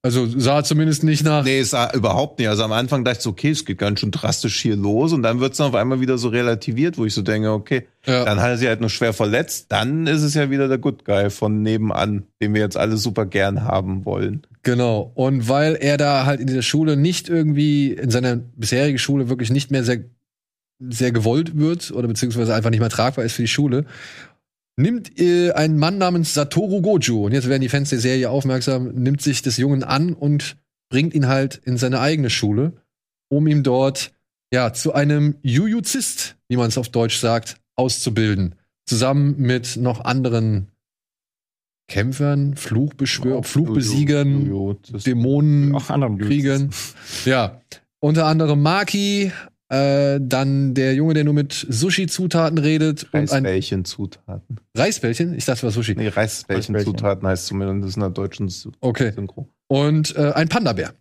[0.04, 1.44] also sah zumindest nicht nach.
[1.44, 2.48] Nee, es sah überhaupt nicht.
[2.48, 5.22] Also am Anfang dachte ich so, okay, es geht ganz schön drastisch hier los und
[5.22, 8.24] dann wird es auf einmal wieder so relativiert, wo ich so denke, okay, Ja.
[8.24, 11.04] dann hat er sie halt nur schwer verletzt, dann ist es ja wieder der Good
[11.04, 14.42] Guy von nebenan, den wir jetzt alle super gern haben wollen.
[14.64, 15.12] Genau.
[15.14, 19.50] Und weil er da halt in dieser Schule nicht irgendwie, in seiner bisherigen Schule wirklich
[19.50, 19.98] nicht mehr sehr,
[20.80, 23.84] sehr gewollt wird oder beziehungsweise einfach nicht mehr tragbar ist für die Schule,
[24.76, 28.88] nimmt äh, ein Mann namens Satoru Gojo, und jetzt werden die Fans der Serie aufmerksam,
[28.94, 30.56] nimmt sich des Jungen an und
[30.90, 32.72] bringt ihn halt in seine eigene Schule,
[33.28, 34.12] um ihm dort
[34.52, 38.54] ja zu einem Jujuzist, wie man es auf Deutsch sagt, auszubilden.
[38.86, 40.68] Zusammen mit noch anderen
[41.88, 45.74] Kämpfern, Fluchbeschwör Fluchbesiegern, Jojo, das- Dämonen.
[46.18, 46.70] Kriegern.
[47.24, 47.60] Ja.
[48.00, 49.32] Unter anderem Maki,
[49.72, 54.58] äh, dann der Junge, der nur mit Sushi-Zutaten redet und ein Reisbällchen-Zutaten.
[54.76, 55.34] Reisbällchen.
[55.34, 55.94] Ich dachte, es war Sushi.
[55.96, 59.12] Nee, Reisbällchen-Zutaten heißt zumindest in der deutschen Sy- Okay.
[59.14, 59.48] Synchro.
[59.68, 60.92] Und äh, ein Panda-Bär.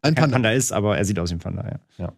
[0.00, 0.34] Ein Panda.
[0.36, 2.12] Panda ist, aber er sieht aus wie ein Panda, ja.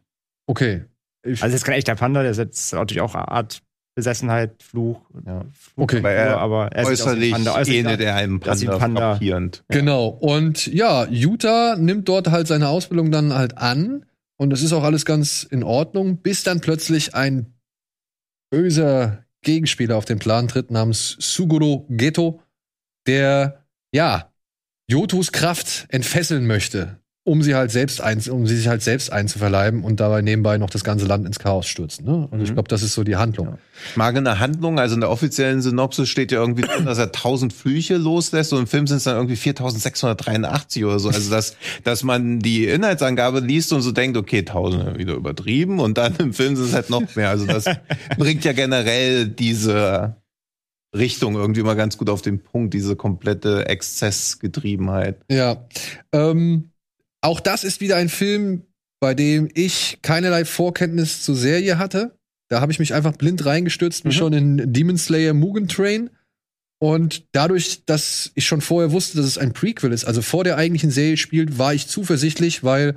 [0.47, 0.85] Okay.
[1.27, 3.63] Ich, Also jetzt kein echter Panda, der ist jetzt natürlich auch eine Art
[3.97, 5.01] Besessenheit, Fluch.
[5.27, 5.41] Ja.
[5.53, 5.99] Fluch Okay.
[5.99, 7.53] aber er, aber er sieht aus wie ein Äußerlich Panda.
[7.55, 9.01] Äußerlich ähnelt er einem Panda, ein Panda.
[9.13, 9.65] frappierend.
[9.69, 10.09] Genau.
[10.09, 14.05] Und ja, Utah nimmt dort halt seine Ausbildung dann halt an.
[14.37, 17.55] Und das ist auch alles ganz in Ordnung, bis dann plötzlich ein
[18.51, 22.43] böser Gegenspieler auf den Plan tritt namens Suguro Geto.
[23.07, 24.33] der, ja,
[24.89, 29.83] Jotos Kraft entfesseln möchte, um sie halt selbst ein, um sie sich halt selbst einzuverleiben
[29.83, 32.05] und dabei nebenbei noch das ganze Land ins Chaos stürzen.
[32.05, 32.29] Ne?
[32.43, 32.55] Ich Mhm.
[32.55, 33.57] glaube, das ist so die Handlung.
[33.91, 36.99] Ich mag in der Handlung, also in der offiziellen Synopsis steht ja irgendwie drin, dass
[36.99, 41.09] er 1000 Flüche loslässt und im Film sind es dann irgendwie 4683 oder so.
[41.09, 45.97] Also dass, dass man die Inhaltsangabe liest und so denkt, okay, 1000 wieder übertrieben und
[45.97, 47.31] dann im Film sind es halt noch mehr.
[47.31, 47.65] Also das
[48.19, 50.17] bringt ja generell diese
[50.95, 55.17] Richtung irgendwie mal ganz gut auf den Punkt, diese komplette Exzessgetriebenheit.
[55.31, 55.65] Ja.
[56.13, 56.71] Ähm,
[57.25, 58.65] auch das ist wieder ein Film,
[59.01, 62.19] bei dem ich keinerlei Vorkenntnis zur Serie hatte.
[62.51, 66.11] Da habe ich mich einfach blind reingestürzt, wie schon in Demon Slayer Mugen Train.
[66.79, 70.59] Und dadurch, dass ich schon vorher wusste, dass es ein Prequel ist, also vor der
[70.59, 72.97] eigentlichen Serie spielt, war ich zuversichtlich, weil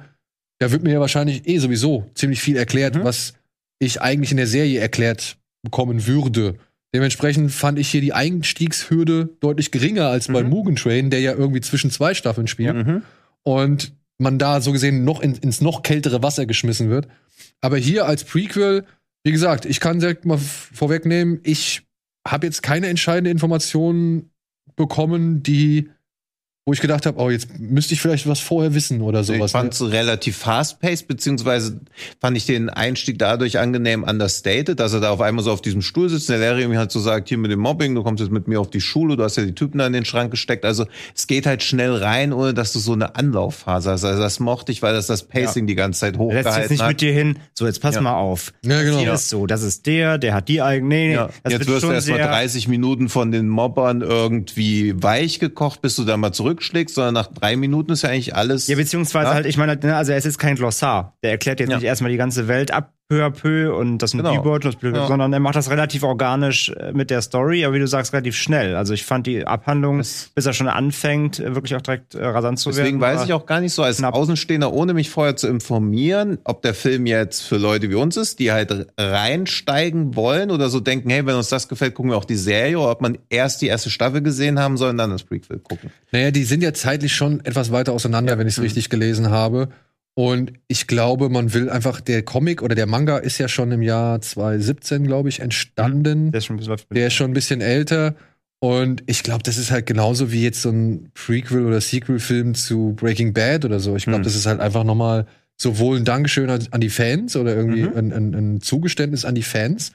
[0.59, 3.33] da wird mir ja wahrscheinlich eh sowieso ziemlich viel erklärt, was
[3.79, 6.55] ich eigentlich in der Serie erklärt bekommen würde.
[6.93, 11.61] Dementsprechend fand ich hier die Einstiegshürde deutlich geringer als bei Mugen Train, der ja irgendwie
[11.61, 12.75] zwischen zwei Staffeln spielt
[13.43, 17.07] und man da so gesehen noch in, ins noch kältere Wasser geschmissen wird.
[17.61, 18.85] Aber hier als Prequel,
[19.23, 21.83] wie gesagt, ich kann direkt mal vorwegnehmen, ich
[22.27, 24.31] habe jetzt keine entscheidende Informationen
[24.75, 25.89] bekommen, die
[26.67, 29.45] wo ich gedacht habe, oh, jetzt müsste ich vielleicht was vorher wissen oder sowas.
[29.45, 31.79] ich fand es relativ fast-paced, beziehungsweise
[32.19, 35.81] fand ich den Einstieg dadurch angenehm understated, dass er da auf einmal so auf diesem
[35.81, 38.33] Stuhl sitzt, der Larry ihm halt so sagt, hier mit dem Mobbing, du kommst jetzt
[38.33, 40.65] mit mir auf die Schule, du hast ja die Typen da in den Schrank gesteckt.
[40.65, 40.85] Also
[41.15, 44.03] es geht halt schnell rein, ohne dass du so eine Anlaufphase hast.
[44.03, 46.71] Also das mochte ich, weil das das Pacing die ganze Zeit Er setzt jetzt hochgehalten
[46.73, 46.89] nicht hat.
[46.89, 48.01] mit dir hin, so jetzt pass Ja.
[48.01, 48.51] mal auf.
[48.65, 48.97] Ja, genau.
[48.97, 49.13] Hier Ja.
[49.13, 50.87] ist so, das ist der, der hat die eigene.
[50.89, 51.29] Nee, nee, Ja.
[51.47, 55.81] Jetzt wird wirst du erst mal sehr- 30 Minuten von den Mobbern irgendwie weich gekocht,
[55.81, 58.67] bis du da mal zurückschlägst, sondern nach drei Minuten ist ja eigentlich alles.
[58.67, 59.33] Ja, beziehungsweise Ja.
[59.35, 61.17] halt, ich meine, ne, also er ist kein Glossar.
[61.23, 61.77] Der erklärt jetzt Ja.
[61.77, 64.57] nicht erstmal die ganze Welt ab, peu à peu und das mit Genau.
[64.59, 65.07] Das- Ja.
[65.07, 68.35] sondern er macht das relativ organisch äh, mit der Story, aber wie du sagst, relativ
[68.35, 68.75] schnell.
[68.75, 72.25] Also ich fand die Abhandlung, Das- bis er schon anfängt, äh, wirklich auch direkt äh,
[72.25, 72.77] rasant zu werden.
[72.77, 74.13] Deswegen weiß ich auch gar nicht so als knapp.
[74.13, 78.39] Außenstehender, ohne mich vorher zu informieren, ob der Film jetzt für Leute wie uns ist,
[78.39, 82.25] die halt reinsteigen wollen oder so denken, hey, wenn uns das gefällt, gucken wir auch
[82.25, 85.23] die Serie, oder ob man erst die erste Staffel gesehen haben soll und dann das
[85.23, 85.91] Prequel gucken.
[86.11, 89.69] Naja, die sind ja zeitlich schon etwas weiter auseinander, wenn ich es richtig gelesen habe.
[90.17, 93.83] Und ich glaube, man will einfach, der Comic oder der Manga ist ja schon im
[93.83, 96.31] Jahr 2017, glaube ich, entstanden.
[96.31, 98.15] Der ist schon ein bisschen Der ist schon ein bisschen älter.
[98.59, 102.93] Und ich glaube, das ist halt genauso wie jetzt so ein Prequel- oder Sequel-Film zu
[102.95, 103.95] Breaking Bad oder so.
[103.95, 104.23] Ich glaube, Hm.
[104.23, 107.95] das ist halt einfach nochmal sowohl ein Dankeschön an, an die Fans oder irgendwie Mhm.
[107.95, 109.91] ein, ein, ein Zugeständnis an die Fans,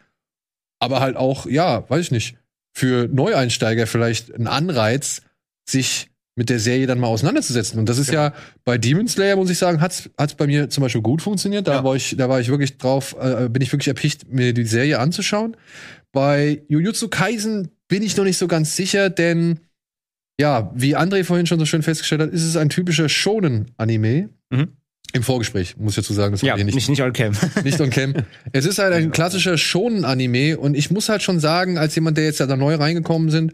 [0.78, 2.36] aber halt auch, ja, weiß ich nicht,
[2.72, 5.22] für Neueinsteiger vielleicht ein Anreiz,
[5.68, 6.10] sich
[6.42, 7.78] mit der Serie dann mal auseinanderzusetzen.
[7.78, 8.32] Und das ist ja
[8.64, 11.68] bei Demon Slayer, muss ich sagen, hat's hat's bei mir zum Beispiel gut funktioniert.
[11.68, 11.84] Da Ja.
[11.84, 14.98] war ich, da war ich wirklich drauf, äh, bin ich wirklich erpicht, mir die Serie
[14.98, 15.56] anzuschauen.
[16.10, 19.60] Bei Jujutsu Kaisen bin ich noch nicht so ganz sicher, denn
[20.40, 24.30] ja, wie André vorhin schon so schön festgestellt hat, ist es ein typischer Shonen-Anime.
[24.50, 24.68] Mhm.
[25.12, 27.34] Im Vorgespräch, muss ich dazu sagen, das Ja, nicht, nicht, nicht on cam.
[27.64, 28.14] nicht on cam.
[28.52, 32.24] Es ist halt ein klassischer Shonen-Anime und ich muss halt schon sagen, als jemand, der
[32.24, 33.52] jetzt da neu reingekommen sind,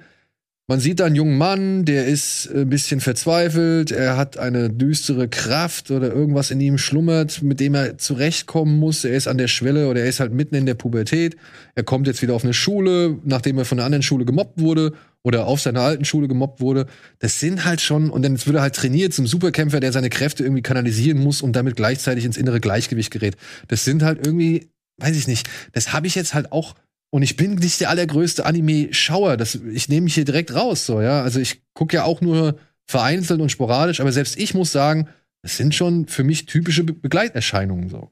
[0.68, 5.26] man sieht da einen jungen Mann, der ist ein bisschen verzweifelt, er hat eine düstere
[5.26, 9.02] Kraft oder irgendwas in ihm schlummert, mit dem er zurechtkommen muss.
[9.04, 11.36] Er ist an der Schwelle oder er ist halt mitten in der Pubertät.
[11.74, 14.92] Er kommt jetzt wieder auf eine Schule, nachdem er von einer anderen Schule gemobbt wurde
[15.22, 16.84] oder auf seiner alten Schule gemobbt wurde.
[17.18, 20.42] Das sind halt schon, und dann wird er halt trainiert zum Superkämpfer, der seine Kräfte
[20.42, 23.38] irgendwie kanalisieren muss und damit gleichzeitig ins innere Gleichgewicht gerät.
[23.68, 24.68] Das sind halt irgendwie,
[24.98, 26.74] weiß ich nicht, das habe ich jetzt halt auch
[27.10, 29.39] und ich bin nicht der allergrößte Anime-Schauer.
[29.72, 31.22] Ich nehme mich hier direkt raus, so, ja.
[31.22, 35.09] Also ich gucke ja auch nur vereinzelt und sporadisch, aber selbst ich muss sagen,
[35.43, 38.10] das sind schon für mich typische Be Begleiterscheinungen, so.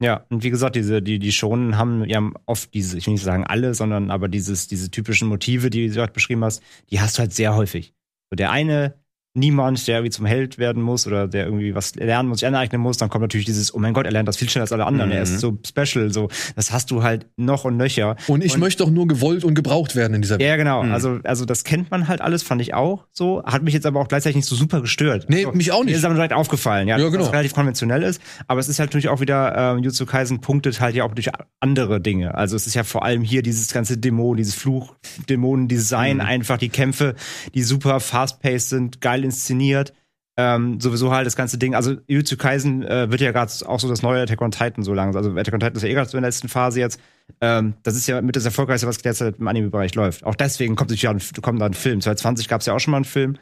[0.00, 3.24] Ja, und wie gesagt, diese, die, die Schonen haben ja oft diese, ich will nicht
[3.24, 7.16] sagen alle, sondern aber dieses, diese typischen Motive, die du gerade beschrieben hast, die hast
[7.16, 7.94] du halt sehr häufig.
[8.30, 8.94] So der eine,
[9.34, 12.80] niemand, der irgendwie zum Held werden muss oder der irgendwie was lernen muss, sich aneignen
[12.80, 14.84] muss, dann kommt natürlich dieses, oh mein Gott, er lernt das viel schneller als alle
[14.86, 18.16] anderen, er ist so special, so, das hast du halt noch und nöcher.
[18.26, 20.48] Und ich möchte doch nur gewollt und gebraucht werden in dieser Welt.
[20.48, 20.80] Ja, genau.
[20.80, 23.42] Also, also das kennt man halt alles, fand ich auch so.
[23.44, 25.26] Hat mich jetzt aber auch gleichzeitig nicht so super gestört.
[25.28, 25.92] Nee, also, mich auch nicht.
[25.92, 27.24] Mir ist aber direkt aufgefallen, ja, Ja, dass genau.
[27.24, 28.20] das relativ konventionell ist.
[28.48, 31.30] Aber es ist halt natürlich auch wieder, ähm, Jutsu Kaisen punktet halt ja auch durch
[31.60, 32.34] andere Dinge.
[32.34, 36.20] Also es ist ja vor allem hier dieses ganze Dämon, dieses Fluch-Dämonen-Design, Mhm.
[36.22, 37.14] einfach die Kämpfe,
[37.54, 39.92] die super fast-paced sind, geil inszeniert.
[40.36, 41.74] Ähm, sowieso halt das ganze Ding.
[41.74, 44.94] Also Jutsu Kaisen äh, wird ja gerade auch so das neue Attack on Titan so
[44.94, 45.24] langsam.
[45.24, 47.00] Also Attack on Titan ist ja eh gerade so in der letzten Phase jetzt.
[47.40, 50.24] Ähm, das ist ja mit das Erfolgreichste, was derzeit im Anime-Bereich läuft.
[50.24, 52.00] Auch deswegen kommt, sich ja ein, kommt da ein Film.
[52.00, 53.36] 2020 gab es ja auch schon mal einen Film.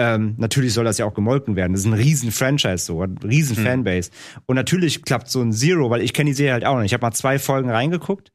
[0.00, 1.72] Ähm, natürlich soll das ja auch gemolken werden.
[1.72, 4.10] Das ist ein riesen Franchise so, ein riesen Fanbase.
[4.46, 6.86] Und natürlich klappt so ein Zero, weil ich kenne die Serie halt auch nicht.
[6.86, 8.32] Ich habe mal zwei Folgen reingeguckt.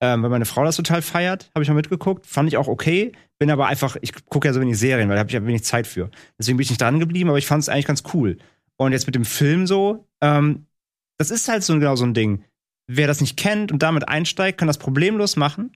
[0.00, 3.12] Ähm, weil meine Frau das total feiert, habe ich mal mitgeguckt, fand ich auch okay,
[3.38, 5.64] bin aber einfach, ich gucke ja so wenig Serien, weil da habe ich ja wenig
[5.64, 6.10] Zeit für.
[6.38, 8.38] Deswegen bin ich nicht dran geblieben, aber ich fand es eigentlich ganz cool.
[8.76, 10.66] Und jetzt mit dem Film so, ähm,
[11.18, 12.44] das ist halt so genau so ein Ding.
[12.86, 15.72] Wer das nicht kennt und damit einsteigt, kann das problemlos machen.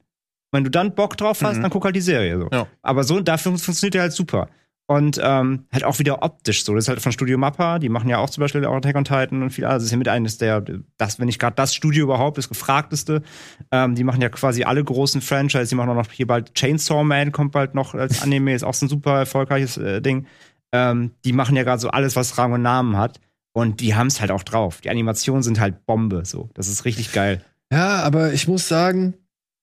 [0.52, 1.62] Wenn du dann Bock drauf hast, Mhm.
[1.62, 2.48] dann guck halt die Serie so.
[2.52, 2.66] Ja.
[2.82, 4.48] Aber so, dafür funktioniert der halt super.
[4.92, 6.74] Und ähm, halt auch wieder optisch so.
[6.74, 9.04] Das ist halt von Studio Mappa, die machen ja auch zum Beispiel auch Attack on
[9.04, 9.64] Titan und viel.
[9.64, 10.62] Also ist ja mit eines der,
[10.98, 13.22] das, wenn nicht gerade das Studio überhaupt, das gefragteste.
[13.70, 15.70] Ähm, die machen ja quasi alle großen Franchise.
[15.70, 18.74] Die machen auch noch hier bald Chainsaw Man kommt bald noch als Anime, ist auch
[18.74, 20.26] so ein super erfolgreiches äh, Ding.
[20.72, 23.18] Ähm, die machen ja gerade so alles, was Rang und Namen hat.
[23.54, 24.82] Und die haben es halt auch drauf.
[24.82, 26.26] Die Animationen sind halt Bombe.
[26.26, 27.42] So, das ist richtig geil.
[27.72, 29.14] Ja, aber ich muss sagen,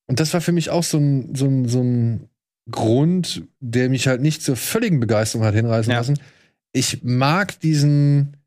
[0.07, 2.30] und das war für mich auch so ein, so ein, so ein
[2.71, 5.99] Grund, der mich halt nicht zur völligen Begeisterung hat hinreißen Ja.
[5.99, 6.19] lassen.
[6.71, 8.37] Ich mag diesen,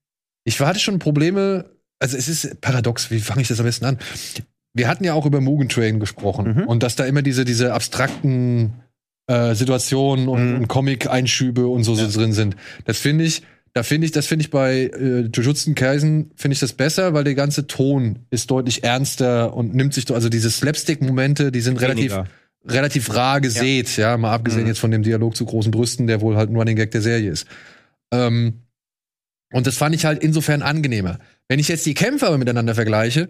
[0.44, 1.65] ich hatte schon Probleme,
[1.99, 3.99] also es ist paradox, wie fange ich das am besten an?
[4.74, 6.65] Wir hatten ja auch über Mugen Train gesprochen Mhm.
[6.65, 8.74] und dass da immer diese, diese abstrakten
[9.28, 10.57] äh, Situationen und, Mhm.
[10.57, 12.57] und Comic-Einschübe und so, so drin sind.
[12.86, 13.43] Das finde ich,
[13.73, 17.24] da finde ich, das finde ich bei äh, Jujutsu Kaisen finde ich das besser, weil
[17.24, 22.16] der ganze Ton ist deutlich ernster und nimmt sich, also diese Slapstick-Momente, die sind Weniger.
[22.16, 22.32] relativ
[23.15, 24.69] rar gesät, ja, mal abgesehen Mhm.
[24.69, 27.31] jetzt von dem Dialog zu großen Brüsten, der wohl halt ein Running Gag der Serie
[27.31, 27.47] ist.
[28.13, 28.63] Ähm,
[29.53, 31.19] und das fand ich halt insofern angenehmer.
[31.49, 33.29] Wenn ich jetzt die Kämpfe aber miteinander vergleiche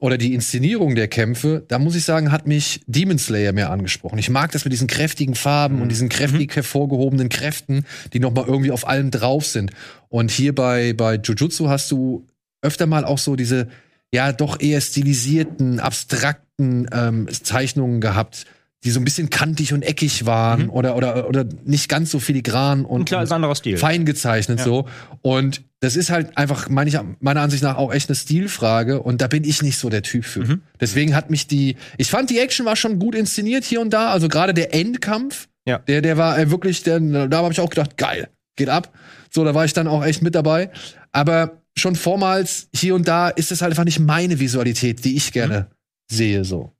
[0.00, 4.18] oder die Inszenierung der Kämpfe, da muss ich sagen, hat mich Demon Slayer mehr angesprochen.
[4.18, 8.44] Ich mag das mit diesen kräftigen Farben und diesen kräftig hervorgehobenen Kräften, die noch mal
[8.46, 9.72] irgendwie auf allem drauf sind.
[10.08, 12.26] Und hier bei bei Jujutsu hast du
[12.62, 13.68] öfter mal auch so diese
[14.12, 18.44] ja doch eher stilisierten, abstrakten ähm, Zeichnungen gehabt,
[18.84, 22.84] die so ein bisschen kantig und eckig waren oder oder oder nicht ganz so filigran
[22.84, 23.76] und Und klar, Stil.
[23.78, 24.64] fein gezeichnet Ja.
[24.64, 24.86] so.
[25.22, 29.20] Und das ist halt einfach meine ich, meiner Ansicht nach auch echt eine Stilfrage und
[29.20, 30.44] da bin ich nicht so der Typ für.
[30.44, 30.62] Mhm.
[30.80, 34.10] Deswegen hat mich die, ich fand die Action war schon gut inszeniert hier und da,
[34.10, 35.78] also gerade der Endkampf, Ja.
[35.78, 38.92] der der war äh, wirklich, der, da habe ich auch gedacht, geil, geht ab.
[39.30, 40.70] So, da war ich dann auch echt mit dabei.
[41.10, 45.32] Aber schon vormals hier und da ist es halt einfach nicht meine Visualität, die ich
[45.32, 45.66] gerne
[46.10, 46.70] sehe so.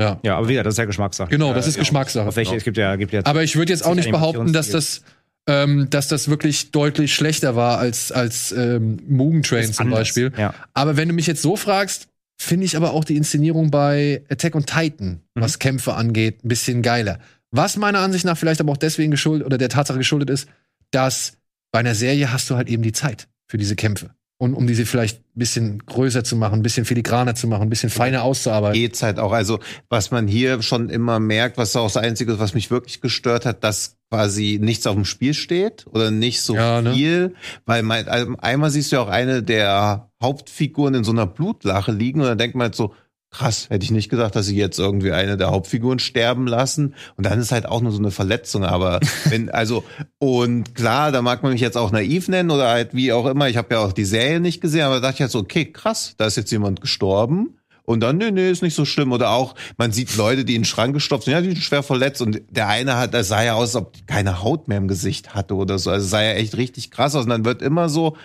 [0.00, 0.20] Ja.
[0.22, 1.30] Ja, aber wieder, das ist ja Geschmackssache.
[1.30, 1.80] Genau, das ist ja.
[1.82, 2.28] Geschmackssache.
[2.28, 4.70] Auf welche, es gibt ja, gibt ja Aber ich würde jetzt auch nicht behaupten, dass
[4.70, 5.02] das,
[5.48, 10.00] ähm, dass das wirklich deutlich schlechter war als, als ähm, Mugen Train zum anders.
[10.00, 10.32] Beispiel.
[10.36, 10.54] Ja.
[10.74, 12.08] Aber wenn du mich jetzt so fragst,
[12.38, 15.40] finde ich aber auch die Inszenierung bei Attack on Titan, Mhm.
[15.40, 17.18] was Kämpfe angeht, ein bisschen geiler.
[17.50, 20.48] Was meiner Ansicht nach vielleicht aber auch deswegen geschuldet oder der Tatsache geschuldet ist,
[20.90, 21.38] dass
[21.72, 24.10] bei einer Serie hast du halt eben die Zeit für diese Kämpfe.
[24.38, 27.70] Und um diese vielleicht ein bisschen größer zu machen, ein bisschen filigraner zu machen, ein
[27.70, 28.74] bisschen feiner auszuarbeiten.
[28.78, 29.32] geht's halt auch.
[29.32, 33.00] Also, was man hier schon immer merkt, was auch das Einzige ist, was mich wirklich
[33.00, 36.92] gestört hat, dass quasi nichts auf dem Spiel steht oder nicht so Ja, ne?
[36.92, 37.34] viel.
[37.64, 41.92] Weil mein, also einmal siehst du ja auch eine der Hauptfiguren in so einer Blutlache
[41.92, 42.92] liegen und dann denkt man halt so,
[43.36, 46.94] krass, hätte ich nicht gedacht, dass sie jetzt irgendwie eine der Hauptfiguren sterben lassen.
[47.16, 48.64] Und dann ist halt auch nur so eine Verletzung.
[48.64, 49.84] Aber wenn, also,
[50.18, 53.48] und klar, da mag man mich jetzt auch naiv nennen oder halt wie auch immer.
[53.48, 55.66] Ich habe ja auch die Serie nicht gesehen, aber da dachte ich halt so, okay,
[55.66, 57.58] krass, da ist jetzt jemand gestorben.
[57.82, 59.12] Und dann, nee, nee, ist nicht so schlimm.
[59.12, 61.84] Oder auch, man sieht Leute, die in den Schrank gestopft sind, ja, die sind schwer
[61.84, 62.20] verletzt.
[62.20, 64.88] Und der eine hat, das sah ja aus, als ob die keine Haut mehr im
[64.88, 65.90] Gesicht hatte oder so.
[65.90, 67.24] Also sah ja echt richtig krass aus.
[67.24, 68.16] Und dann wird immer so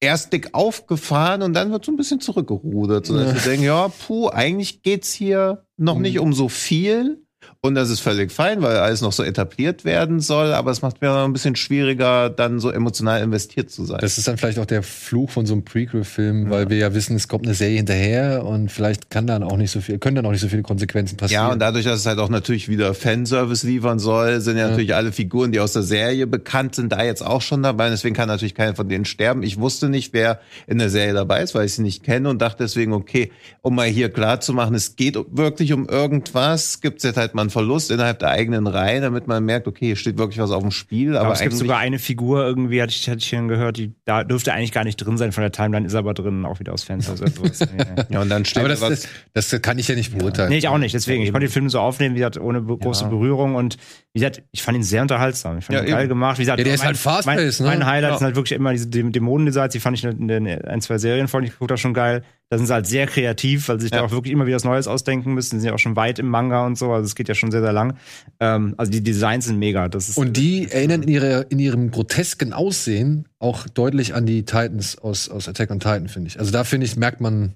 [0.00, 3.06] erst dick aufgefahren und dann wird so ein bisschen zurückgerudert.
[3.06, 7.25] So dass wir denken, ja, puh, eigentlich geht's hier noch nicht um so viel.
[7.60, 11.00] Und das ist völlig fein, weil alles noch so etabliert werden soll, aber es macht
[11.00, 13.98] mir ein bisschen schwieriger, dann so emotional investiert zu sein.
[14.00, 17.16] Das ist dann vielleicht auch der Fluch von so einem Prequel-Film, weil wir ja wissen,
[17.16, 20.26] es kommt eine Serie hinterher und vielleicht kann dann auch nicht so viel, können dann
[20.26, 21.46] auch nicht so viele Konsequenzen passieren.
[21.46, 24.94] Ja, und dadurch, dass es halt auch natürlich wieder Fanservice liefern soll, sind ja, natürlich
[24.94, 27.88] alle Figuren, die aus der Serie bekannt sind, da jetzt auch schon dabei.
[27.90, 29.42] Deswegen kann natürlich keiner von denen sterben.
[29.42, 32.40] Ich wusste nicht, wer in der Serie dabei ist, weil ich sie nicht kenne und
[32.40, 36.98] dachte deswegen, okay, um mal hier klar zu machen, es geht wirklich um irgendwas, gibt
[36.98, 39.96] es jetzt halt mal einen Verlust innerhalb der eigenen Reihe, damit man merkt, okay, hier
[39.96, 41.16] steht wirklich was auf dem Spiel.
[41.16, 43.92] Aber, Aber es gibt sogar eine Figur irgendwie, hatte ich, hatte ich schon gehört, die
[44.04, 46.72] da dürfte eigentlich gar nicht drin sein von der Timeline, ist aber drin, auch wieder
[46.72, 47.08] aus Fans.
[47.08, 47.24] Also
[47.78, 48.04] ja.
[48.08, 49.08] ja, und dann steht aber da das, was.
[49.32, 50.48] das, das kann ich ja nicht beurteilen.
[50.50, 51.22] Nee, ich auch nicht, deswegen.
[51.22, 53.76] Ich konnte den Film so aufnehmen, wie gesagt, ohne be große Berührung und
[54.12, 55.58] wie gesagt, ich fand ihn sehr unterhaltsam.
[55.58, 56.08] Ich fand Ja, ihn geil eben.
[56.08, 56.38] gemacht.
[56.38, 57.66] Wie gesagt, Ja, der ist mein, halt fast-paced, ne?
[57.66, 58.18] Mein Highlight Ja.
[58.18, 61.28] sind halt wirklich immer diese Dä- Dämonen-Designs, die fand ich in den ein, zwei Serien
[61.28, 62.22] von, ich geguckt habe, schon geil.
[62.48, 63.98] Da sind sie halt sehr kreativ, weil sie sich Ja.
[63.98, 65.56] da auch wirklich immer wieder was Neues ausdenken müssen.
[65.56, 67.50] Die sind ja auch schon weit im Manga und so, also es geht ja schon
[67.50, 67.96] sehr, sehr lang.
[68.38, 69.88] Ähm, also die Designs sind mega.
[69.88, 74.44] Das ist, Und die erinnern in, ihre, in ihrem grotesken Aussehen auch deutlich an die
[74.44, 76.38] Titans aus, aus Attack on Titan, finde ich.
[76.38, 77.54] Also da finde ich, merkt man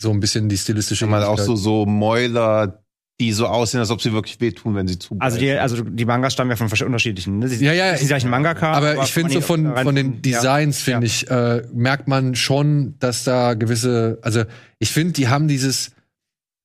[0.00, 2.82] so ein bisschen die stilistische Mal auch so, so Mäuler,
[3.20, 5.14] die so aussehen, als ob sie wirklich wehtun, wenn sie zu.
[5.20, 7.38] Also die, also die Mangas stammen ja von verschiedenen unterschiedlichen.
[7.38, 7.48] Ne?
[7.48, 8.72] Sie Ja, ja, sind die gleichen Mangaka.
[8.72, 10.20] Aber ich finde so von, von den ja.
[10.20, 14.42] Designs, finde ich, äh, merkt man schon, dass da gewisse, also
[14.78, 15.92] ich finde, die haben dieses,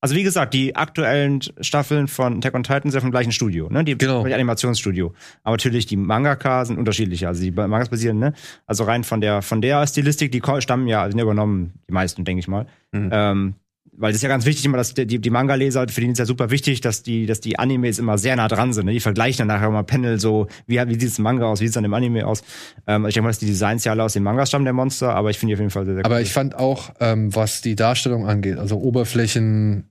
[0.02, 3.70] Also wie gesagt, die aktuellen Staffeln von Attack on Titan sind ja vom gleichen Studio,
[3.70, 3.84] ne?
[3.84, 4.24] Die Genau.
[4.24, 5.14] Animationsstudio.
[5.44, 7.28] Aber natürlich die Mangaka sind unterschiedlicher.
[7.30, 8.34] Also die Mangas basieren, ne?
[8.68, 12.24] Also rein von der von der Stilistik, die stammen ja, sind ja übernommen, die meisten,
[12.24, 12.68] denke ich mal.
[12.92, 13.10] Mhm.
[13.12, 13.56] Ähm,
[13.98, 16.26] weil das ist ja ganz wichtig immer, dass die, die, Manga-Leser, für die ist ja
[16.26, 18.86] super wichtig, dass die, dass die Animes immer sehr nah dran sind.
[18.86, 18.92] Ne?
[18.94, 21.66] Die vergleichen dann nachher immer Panel so, wie, wie sieht es im Manga aus, wie
[21.66, 22.44] sieht es dann im Anime aus.
[22.88, 25.16] Ähm, ich denke mal, dass die Designs ja alle aus den Mangas stammen, der Monster,
[25.16, 26.22] aber ich finde die auf jeden Fall sehr, sehr Aber cool.
[26.22, 29.86] ich fand auch, ähm, was die Darstellung angeht, also Oberflächen,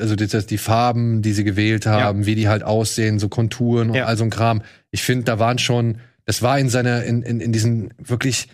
[0.00, 3.94] also die, die Farben, die sie gewählt haben, wie die halt aussehen, so Konturen und
[3.96, 4.06] Ja.
[4.06, 4.62] all so ein Kram.
[4.90, 8.48] Ich finde, da waren schon, das war in seiner, in, in, in diesen wirklich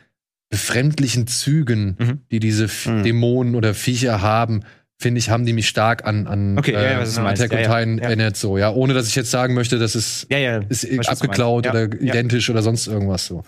[0.51, 2.21] befremdlichen Zügen, Mhm.
[2.31, 3.03] die diese Mhm.
[3.05, 4.65] Dämonen oder Viecher haben,
[5.01, 7.21] finde ich, haben die mich stark an, an Okay, ja, ja, äh.
[7.21, 8.05] Attack on Titan ja.
[8.05, 12.51] erinnert, so, ja, ohne dass ich jetzt sagen möchte, dass es ist abgeklaut oder identisch
[12.51, 13.43] oder sonst irgendwas so.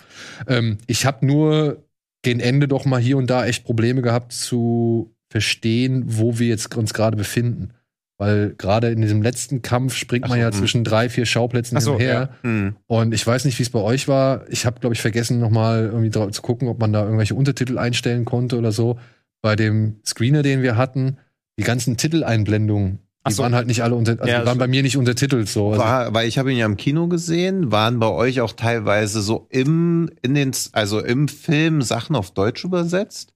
[0.48, 1.84] Ähm, ich habe nur
[2.22, 6.74] gegen Ende doch mal hier und da echt Probleme gehabt zu verstehen, wo wir jetzt
[6.74, 7.70] uns gerade befinden.
[8.18, 10.56] Weil gerade in diesem letzten Kampf springt Ach man so, ja mh.
[10.56, 12.28] zwischen drei, vier Schauplätzen so, hin und her.
[12.42, 12.76] Hm.
[12.86, 14.44] Und ich weiß nicht, wie es bei euch war.
[14.48, 17.34] Ich habe, glaube ich, vergessen, noch mal irgendwie drauf zu gucken, ob man da irgendwelche
[17.34, 18.98] Untertitel einstellen konnte oder so.
[19.40, 21.16] Bei dem Screener, den wir hatten,
[21.58, 22.98] die ganzen Titeleinblendungen,
[23.28, 23.42] die so.
[23.42, 25.70] waren halt nicht alle unter, also Ja, die waren bei mir nicht untertitelt so.
[25.70, 29.20] Also, War, weil ich habe ihn ja im Kino gesehen, waren bei euch auch teilweise
[29.20, 33.32] so im, in den, also im Film Sachen auf Deutsch übersetzt?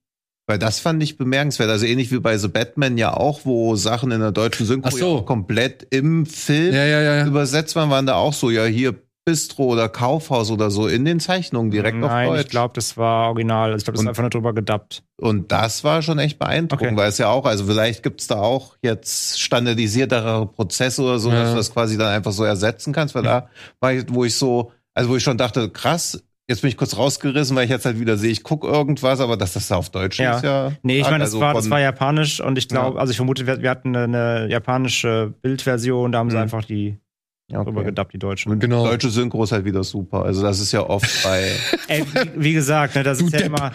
[0.48, 1.68] Weil das fand ich bemerkenswert.
[1.70, 5.22] Also ähnlich wie bei The Batman ja auch, wo Sachen in der deutschen Synchro so.
[5.22, 7.16] komplett im Film ja, ja, ja.
[7.16, 7.26] ja.
[7.26, 8.94] übersetzt waren, waren da auch so, ja, hier
[9.26, 12.44] Bistro oder Kaufhaus oder so in den Zeichnungen direkt Nein, auf Deutsch.
[12.44, 13.72] ich glaube, das war original.
[13.72, 15.02] Also Ich glaube, das ist Und- einfach nur drüber gedubbt.
[15.20, 16.96] Und das war schon echt beeindruckend, Okay.
[16.96, 21.40] weil es ja auch, also vielleicht gibt's da auch jetzt standardisiertere Prozesse oder so, Ja.
[21.42, 23.48] dass du das quasi dann einfach so ersetzen kannst, weil da
[23.80, 26.96] war ich, wo ich so, also wo ich schon dachte, krass, jetzt bin ich kurz
[26.96, 29.90] rausgerissen, weil ich jetzt halt wieder sehe, ich gucke irgendwas, aber dass das da auf
[29.90, 30.36] Deutsch Ja.
[30.36, 30.70] ist, ja.
[30.84, 33.00] Nee, ich meine, das, Also war, das war japanisch und ich glaube, Ja.
[33.00, 34.04] also ich vermute, wir, wir hatten eine,
[34.44, 36.42] eine japanische Bildversion, da haben sie Mhm.
[36.42, 37.00] einfach die
[37.48, 37.90] ja, drüber okay.
[37.90, 38.50] gedubbt, die deutschen.
[38.52, 38.84] Und Genau.
[38.84, 40.24] Deutsche Synchro ist halt wieder super.
[40.24, 41.52] Also das ist ja oft bei,
[41.88, 43.48] Ey, wie, wie gesagt, ne, das Du ist ja Depp.
[43.48, 43.70] immer,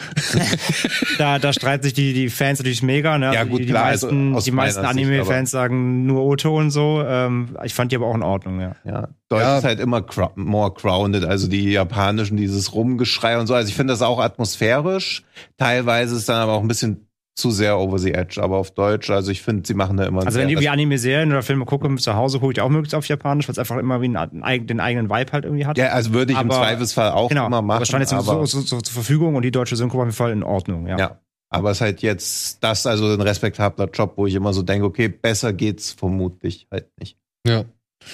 [1.17, 3.33] da, da streiten sich die, die Fans natürlich mega, ne?
[3.33, 6.57] Ja, Also gut, die, die klar, also meisten, aus die meisten Anime-Fans sagen nur Oto
[6.57, 7.01] und so.
[7.05, 8.75] Ähm, ich fand die aber auch in Ordnung, ja.
[8.83, 9.57] ja, Deutsch Ja.
[9.59, 13.53] ist halt immer more grounded, also die japanischen, dieses Rumgeschrei und so.
[13.53, 15.23] Also ich finde das auch atmosphärisch.
[15.57, 19.09] Teilweise ist dann aber auch ein bisschen zu sehr over the edge, aber auf Deutsch,
[19.09, 21.65] also ich finde, sie machen da immer Also sehr wenn ich irgendwie Anime-Serien oder Filme
[21.65, 24.67] gucke zu Hause, gucke ich auch möglichst auf Japanisch, weil es einfach immer wie einen,
[24.67, 25.77] den eigenen Vibe halt irgendwie hat.
[25.77, 27.77] Ja, also würde ich im Aber- Zweifelsfall auch genau, immer machen.
[27.77, 30.07] aber stand jetzt aber, so, so, so zur Verfügung und die deutsche Synchro war auf
[30.09, 30.97] jeden Fall in Ordnung, ja.
[30.97, 31.19] ja.
[31.49, 34.85] aber es ist halt jetzt das also ein respektabler Job, wo ich immer so denke,
[34.85, 37.17] okay, besser geht's vermutlich halt nicht.
[37.47, 37.63] Ja.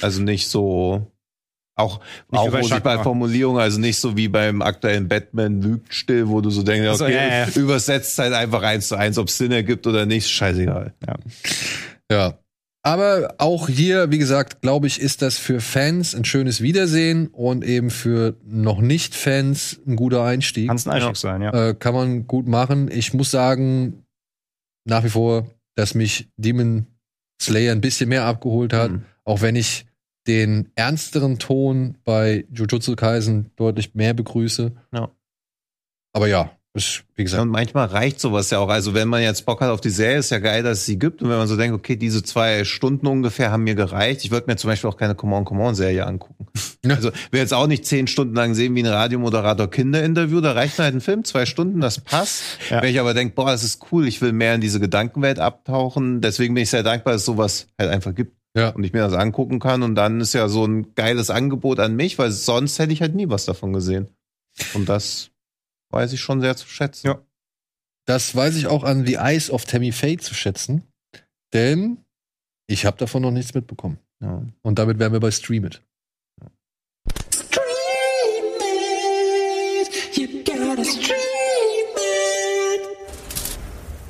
[0.02, 1.12] Also nicht so
[1.78, 2.00] auch,
[2.32, 3.04] auch bei wo sich bei Chakra.
[3.04, 6.96] Formulierungen, also nicht so wie beim aktuellen Batman lügt still, wo du so denkst, Ach
[6.96, 7.48] so, okay, ja, ja.
[7.56, 10.94] übersetzt halt einfach eins zu eins, ob es Sinn ergibt oder nicht, scheißegal.
[12.12, 12.38] Ja.
[12.84, 17.66] Aber auch hier, wie gesagt, glaube ich, ist das für Fans ein schönes Wiedersehen und
[17.66, 20.68] eben für noch nicht Fans ein guter Einstieg.
[20.68, 21.70] Kann es ein Einstieg sein, ja.
[21.70, 22.90] Äh, kann man gut machen.
[22.90, 24.04] Ich muss sagen,
[24.86, 26.88] nach wie vor, dass mich Demon
[27.42, 29.02] Slayer ein bisschen mehr abgeholt hat, Mhm.
[29.26, 29.86] auch wenn ich
[30.28, 34.74] den ernsteren Ton bei Jujutsu Kaisen deutlich mehr begrüße.
[34.94, 35.10] Ja.
[36.14, 38.70] Aber ja, ist, wie Ja, gesagt, und manchmal reicht sowas ja auch.
[38.70, 41.00] Also wenn man jetzt Bock hat auf die Serie, ist ja geil, dass es sie
[41.00, 41.22] gibt.
[41.22, 44.24] Und wenn man so denkt, okay, diese zwei Stunden ungefähr haben mir gereicht.
[44.24, 46.48] Ich würde mir zum Beispiel auch keine Come on, Come on Serie angucken.
[46.86, 46.96] Ja.
[46.96, 50.40] Also will jetzt auch nicht zehn Stunden lang sehen wie ein Radiomoderator Kinderinterview.
[50.40, 52.44] Da reicht mir halt ein Film, zwei Stunden, das passt.
[52.70, 52.82] Ja.
[52.82, 56.22] Wenn ich aber denke, boah, das ist cool, ich will mehr in diese Gedankenwelt abtauchen.
[56.22, 58.37] Deswegen bin ich sehr dankbar, dass es sowas halt einfach gibt.
[58.58, 58.70] Ja.
[58.70, 59.84] Und ich mir das angucken kann.
[59.84, 63.14] Und dann ist ja so ein geiles Angebot an mich, weil sonst hätte ich halt
[63.14, 64.08] nie was davon gesehen.
[64.74, 65.30] Und das
[65.92, 67.08] weiß ich schon sehr zu schätzen.
[67.08, 67.22] Ja.
[68.06, 70.84] das weiß ich auch an The Eyes of Tammy Faye zu schätzen.
[71.54, 72.04] Denn
[72.66, 74.00] ich habe davon noch nichts mitbekommen.
[74.22, 74.42] Ja.
[74.64, 75.84] Und damit wären wir bei Stream It.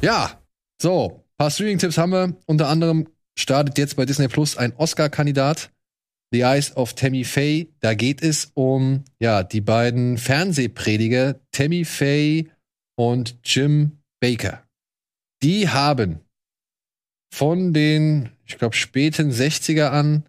[0.01, 0.39] Ja,
[0.81, 2.35] so, paar Streaming-Tipps haben wir.
[2.45, 3.07] Unter anderem
[3.37, 5.71] startet jetzt bei Disney Plus ein Oscar-Kandidat.
[6.31, 7.69] The Eyes of Tammy Faye.
[7.79, 12.49] Da geht es um ja die beiden Fernsehprediger Tammy Faye
[12.97, 14.63] und Jim Baker.
[15.41, 16.19] Die haben
[17.33, 20.23] von den, ich glaube, späten 60er an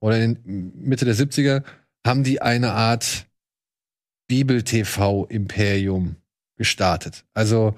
[0.00, 1.64] oder in Mitte der 70er
[2.06, 3.26] haben die eine Art
[4.28, 6.16] Bibel-TV-Imperium
[6.56, 7.24] gestartet.
[7.34, 7.76] Also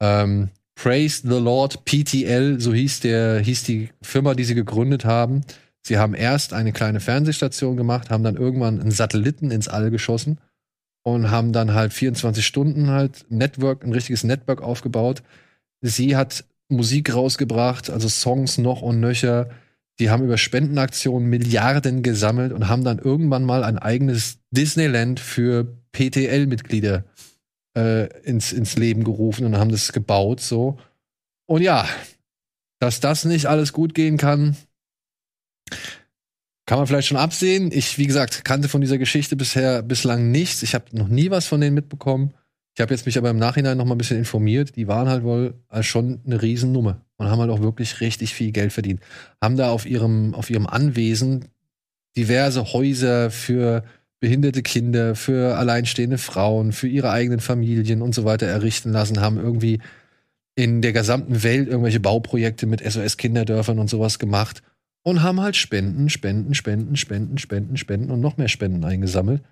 [0.00, 5.42] ähm, Praise the Lord PTL, so hieß der, hieß die Firma, die sie gegründet haben.
[5.82, 10.38] Sie haben erst eine kleine Fernsehstation gemacht, haben dann irgendwann einen Satelliten ins All geschossen
[11.02, 15.22] und haben dann halt 24 Stunden halt Network, ein richtiges Network aufgebaut.
[15.80, 19.50] Sie hat Musik rausgebracht, also Songs noch und nöcher.
[20.00, 25.76] Die haben über Spendenaktionen Milliarden gesammelt und haben dann irgendwann mal ein eigenes Disneyland für
[25.92, 27.04] PTL-Mitglieder
[27.76, 30.78] äh, ins, ins Leben gerufen und haben das gebaut so.
[31.46, 31.86] Und ja,
[32.78, 34.56] dass das nicht alles gut gehen kann,
[36.66, 37.70] kann man vielleicht schon absehen.
[37.72, 40.62] Ich, wie gesagt, kannte von dieser Geschichte bisher bislang nichts.
[40.62, 42.34] Ich habe noch nie was von denen mitbekommen.
[42.76, 44.74] Ich habe jetzt mich aber im Nachhinein noch mal ein bisschen informiert.
[44.76, 48.72] Die waren halt wohl schon eine Riesennummer und haben halt auch wirklich richtig viel Geld
[48.72, 49.00] verdient.
[49.40, 51.46] Haben da auf ihrem, auf ihrem Anwesen
[52.16, 53.84] diverse Häuser für
[54.24, 59.36] behinderte Kinder, für alleinstehende Frauen, für ihre eigenen Familien und so weiter errichten lassen, haben
[59.36, 59.80] irgendwie
[60.54, 64.62] in der gesamten Welt irgendwelche Bauprojekte mit SOS-Kinderdörfern und sowas gemacht
[65.02, 69.42] und haben halt Spenden, Spenden, Spenden, Spenden, Spenden, Spenden und noch mehr Spenden eingesammelt,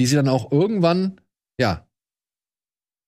[0.00, 1.20] die sie dann auch irgendwann,
[1.60, 1.86] ja,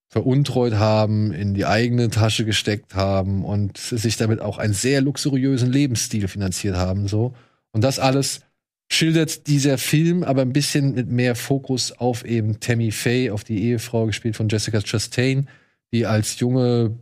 [0.09, 5.71] veruntreut haben, in die eigene Tasche gesteckt haben und sich damit auch einen sehr luxuriösen
[5.71, 7.33] Lebensstil finanziert haben, so.
[7.71, 8.41] Und das alles
[8.91, 13.63] schildert dieser Film aber ein bisschen mit mehr Fokus auf eben Tammy Faye, auf die
[13.63, 15.47] Ehefrau gespielt von Jessica Chastain,
[15.91, 16.97] die als junge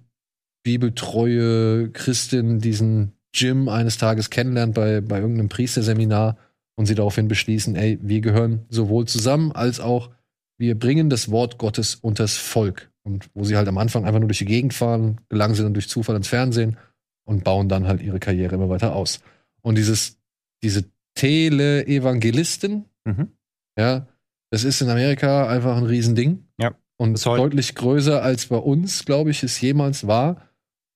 [0.64, 6.38] bibeltreue Christin diesen Jim eines Tages kennenlernt bei, bei irgendeinem Priesterseminar
[6.76, 10.10] und sie daraufhin beschließen, ey, wir gehören sowohl zusammen als auch
[10.58, 12.92] wir bringen das Wort Gottes unters Volk.
[13.04, 15.74] Und wo sie halt am Anfang einfach nur durch die Gegend fahren, gelangen sie dann
[15.74, 16.78] durch Zufall ins Fernsehen
[17.26, 19.20] und bauen dann halt ihre Karriere immer weiter aus.
[19.62, 20.20] Und dieses,
[20.62, 20.86] diese
[21.16, 23.32] Tele-Evangelistin, mhm.
[23.78, 24.08] ja,
[24.52, 26.46] das ist in Amerika einfach ein Riesending.
[26.60, 26.76] Ja.
[26.98, 30.50] Und deutlich größer als bei uns, glaube ich, es jemals war.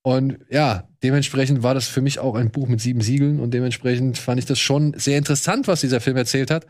[0.04, 4.18] Und ja, dementsprechend war das für mich auch ein Buch mit sieben Siegeln und dementsprechend
[4.18, 6.68] fand ich das schon sehr interessant, was dieser Film erzählt hat.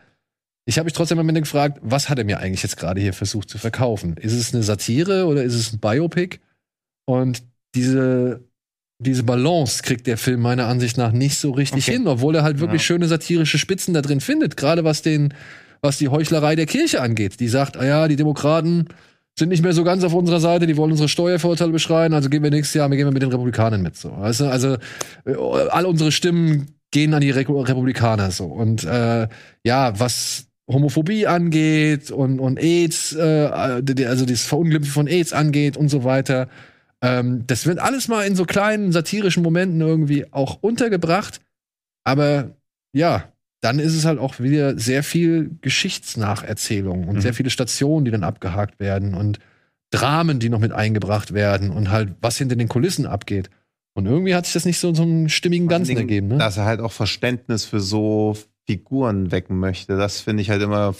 [0.64, 3.12] Ich habe mich trotzdem am Ende gefragt, was hat er mir eigentlich jetzt gerade hier
[3.12, 4.16] versucht zu verkaufen?
[4.16, 6.40] Ist es eine Satire oder ist es ein Biopic?
[7.06, 7.42] Und
[7.74, 8.47] diese,
[8.98, 11.92] diese Balance kriegt der Film meiner Ansicht nach nicht so richtig okay.
[11.92, 12.86] hin, obwohl er halt wirklich ja.
[12.86, 15.32] schöne satirische Spitzen da drin findet, gerade was den,
[15.80, 17.38] was die Heuchlerei der Kirche angeht.
[17.38, 18.88] Die sagt, ah ja, die Demokraten
[19.38, 22.42] sind nicht mehr so ganz auf unserer Seite, die wollen unsere Steuervorteile beschreien, also gehen
[22.42, 23.96] wir nächstes Jahr, wir gehen mit den Republikanern mit.
[23.96, 24.16] So.
[24.18, 24.46] Weißt du?
[24.46, 24.76] Also
[25.24, 25.34] äh,
[25.70, 28.46] all unsere Stimmen gehen an die Re Republikaner so.
[28.46, 29.28] Und äh,
[29.62, 33.46] ja, was Homophobie angeht und, und AIDS, äh,
[34.04, 36.48] also das Verunglimpfen von AIDS angeht und so weiter.
[37.02, 41.40] Ähm, das wird alles mal in so kleinen satirischen Momenten irgendwie auch untergebracht.
[42.04, 42.56] Aber
[42.92, 47.20] ja, dann ist es halt auch wieder sehr viel Geschichtsnacherzählung und mhm.
[47.20, 49.38] sehr viele Stationen, die dann abgehakt werden und
[49.90, 53.50] Dramen, die noch mit eingebracht werden und halt was hinter den Kulissen abgeht.
[53.94, 56.28] Und irgendwie hat sich das nicht so in so einem stimmigen Ganzen Dingen, ergeben.
[56.28, 56.38] Ne?
[56.38, 59.96] Dass er halt auch Verständnis für so Figuren wecken möchte.
[59.96, 60.94] Das finde ich halt immer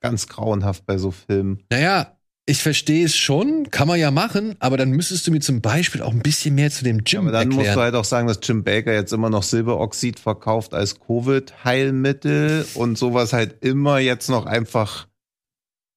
[0.00, 1.62] ganz grauenhaft bei so Filmen.
[1.70, 2.13] Naja,
[2.46, 6.02] ich verstehe es schon, kann man ja machen, aber dann müsstest du mir zum Beispiel
[6.02, 7.64] auch ein bisschen mehr zu dem Jim ja, aber dann erklären.
[7.64, 12.66] musst du halt auch sagen, dass Jim Baker jetzt immer noch Silberoxid verkauft als Covid-Heilmittel
[12.74, 15.08] und sowas halt immer jetzt noch einfach.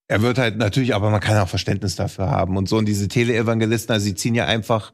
[0.07, 2.77] Er wird halt natürlich, aber man kann auch Verständnis dafür haben und so.
[2.77, 4.93] Und diese Teleevangelisten, also sie ziehen ja einfach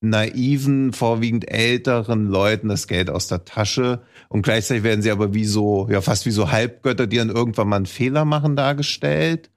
[0.00, 5.44] naiven, vorwiegend älteren Leuten das Geld aus der Tasche und gleichzeitig werden sie aber wie
[5.44, 9.50] so, ja fast wie so Halbgötter, die dann irgendwann mal einen Fehler machen, dargestellt.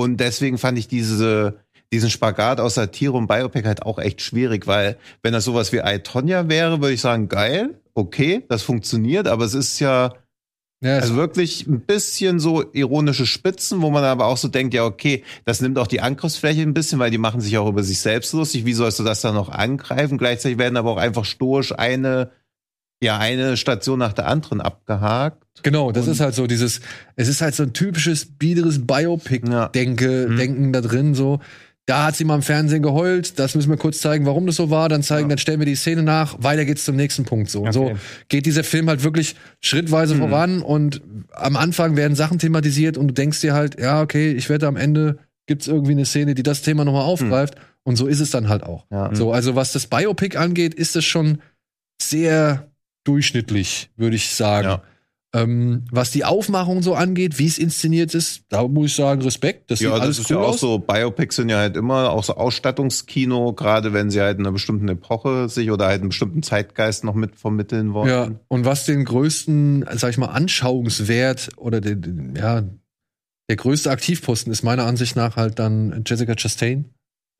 [0.00, 1.60] Und deswegen fand ich diese,
[1.92, 5.78] diesen Spagat aus Satire und Biopic halt auch echt schwierig, weil wenn das sowas wie
[5.78, 10.14] I, Tonya wäre, würde ich sagen, geil, okay, das funktioniert, aber es ist ja,
[10.82, 14.84] ja, also wirklich ein bisschen so ironische Spitzen, wo man aber auch so denkt, ja,
[14.84, 18.00] okay, das nimmt auch die Angriffsfläche ein bisschen, weil die machen sich auch über sich
[18.00, 18.64] selbst lustig.
[18.64, 20.18] Wie sollst du das dann noch angreifen?
[20.18, 22.32] Gleichzeitig werden aber auch einfach stoisch eine,
[23.02, 25.42] ja, eine Station nach der anderen abgehakt.
[25.62, 26.80] Genau, das ist halt so dieses,
[27.16, 30.28] es ist halt so ein typisches biederes Biopic-Denke, ja.
[30.28, 30.36] mhm.
[30.36, 31.40] Denken da drin, so
[31.86, 34.70] da hat sie mal im Fernsehen geheult, das müssen wir kurz zeigen, warum das so
[34.70, 35.28] war, dann zeigen, ja.
[35.30, 37.60] dann stellen wir die Szene nach, weiter geht's zum nächsten Punkt so.
[37.60, 37.66] Okay.
[37.66, 37.92] Und so
[38.28, 40.18] geht dieser Film halt wirklich schrittweise mhm.
[40.20, 41.02] voran und
[41.32, 44.76] am Anfang werden Sachen thematisiert und du denkst dir halt, ja, okay, ich wette am
[44.76, 47.62] Ende gibt's irgendwie eine Szene, die das Thema nochmal aufgreift mhm.
[47.82, 48.86] und so ist es dann halt auch.
[48.90, 49.12] Ja.
[49.12, 51.42] So, also was das Biopic angeht, ist es schon
[52.00, 52.71] sehr
[53.04, 54.68] durchschnittlich, würde ich sagen.
[54.68, 54.82] Ja.
[55.34, 59.70] Ähm, was die Aufmachung so angeht, wie es inszeniert ist, da muss ich sagen, Respekt.
[59.70, 60.60] Das ja, das ist cool ja auch aus.
[60.60, 64.52] so, Biopics sind ja halt immer auch so Ausstattungskino, gerade wenn sie halt in einer
[64.52, 68.10] bestimmten Epoche sich oder halt einen bestimmten Zeitgeist noch mit vermitteln wollen.
[68.10, 72.64] Ja, und was den größten, sag ich mal, Anschauungswert oder den, ja,
[73.48, 76.90] der größte Aktivposten ist meiner Ansicht nach halt dann Jessica Chastain.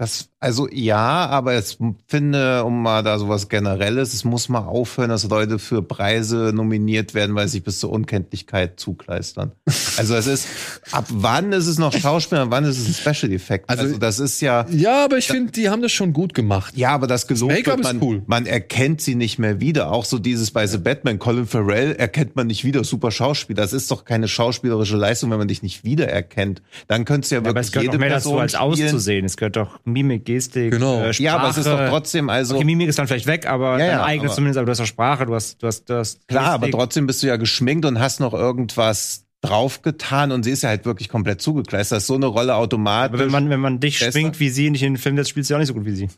[0.03, 5.11] Das, also ja, aber ich finde, um mal da sowas Generelles, es muss mal aufhören,
[5.11, 9.53] dass Leute für Preise nominiert werden, weil sie sich bis zur Unkenntlichkeit zukleistern.
[9.99, 10.47] Also es ist,
[10.91, 13.69] ab wann ist es noch Schauspieler, wann ist es ein Special Effekt?
[13.69, 16.75] Also- Also, das ist ja, Ja, aber ich finde, die haben das schon gut gemacht.
[16.79, 18.23] ja, aber das gelobt Make-up wird, ist man, cool.
[18.27, 19.93] man erkennt sie nicht mehr wieder.
[19.93, 23.61] Auch so dieses bei The Batman, Colin Farrell erkennt man nicht wieder, super Schauspieler.
[23.61, 26.63] Das ist doch keine schauspielerische Leistung, wenn man dich nicht wiedererkennt.
[26.89, 28.87] Dann könntest du ja Ja, aber wirklich es gehört jede mehr dazu, Person als spielen.
[28.89, 29.25] auszusehen.
[29.27, 31.01] Es gehört doch Mimik, Gestik, Genau.
[31.03, 31.23] äh, Sprache.
[31.25, 33.87] Ja, aber es ist doch trotzdem, also Okay, Mimik ist dann vielleicht weg, aber Ja,
[33.87, 36.27] ja, eigene aber- zumindest, aber du hast auch Sprache, du hast, du hast, du hast
[36.29, 36.75] Klar, aber Gestik.
[36.81, 40.85] trotzdem bist du ja geschminkt und hast noch irgendwas draufgetan und sie ist ja halt
[40.85, 41.97] wirklich komplett zugekleistert.
[41.97, 43.15] Das ist so eine Rolle automatisch.
[43.15, 44.13] Aber wenn man, wenn man dich Besser.
[44.13, 45.95] schwingt wie sie nicht in den Film setzt, spielst du auch nicht so gut wie
[45.97, 46.09] sie.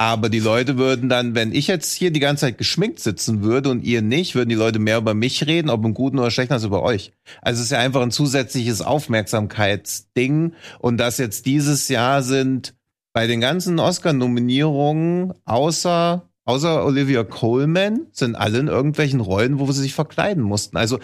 [0.00, 3.68] Aber die Leute würden dann, wenn ich jetzt hier die ganze Zeit geschminkt sitzen würde
[3.70, 6.52] und ihr nicht, würden die Leute mehr über mich reden, ob im Guten oder Schlechten
[6.52, 7.10] als über euch.
[7.42, 10.52] Also es ist ja einfach ein zusätzliches Aufmerksamkeitsding.
[10.78, 12.74] Und das jetzt dieses Jahr sind
[13.18, 19.82] bei den ganzen Oscar-Nominierungen außer außer Olivia Coleman sind alle in irgendwelchen Rollen, wo sie
[19.82, 20.76] sich verkleiden mussten.
[20.76, 21.00] Also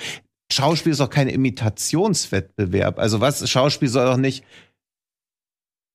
[0.48, 3.00] Schauspiel ist doch kein Imitationswettbewerb.
[3.00, 4.44] Also was Schauspiel soll doch nicht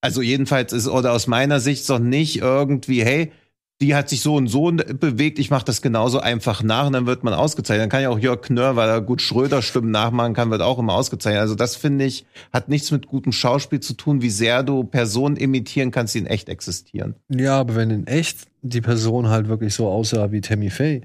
[0.01, 3.31] also jedenfalls ist, oder aus meiner Sicht doch nicht irgendwie, hey,
[3.81, 7.05] die hat sich so und so bewegt, ich mache das genauso einfach nach und dann
[7.05, 7.83] wird man ausgezeichnet.
[7.83, 10.93] Dann kann ja auch Jörg Knörr, weil er gut Schröder-Stimmen nachmachen kann, wird auch immer
[10.93, 11.41] ausgezeichnet.
[11.41, 15.37] Also das finde ich, hat nichts mit gutem Schauspiel zu tun, wie sehr du Personen
[15.37, 17.15] imitieren kannst, die in echt existieren.
[17.29, 21.03] Ja, aber wenn in echt die Person halt wirklich so aussah wie Tammy Faye,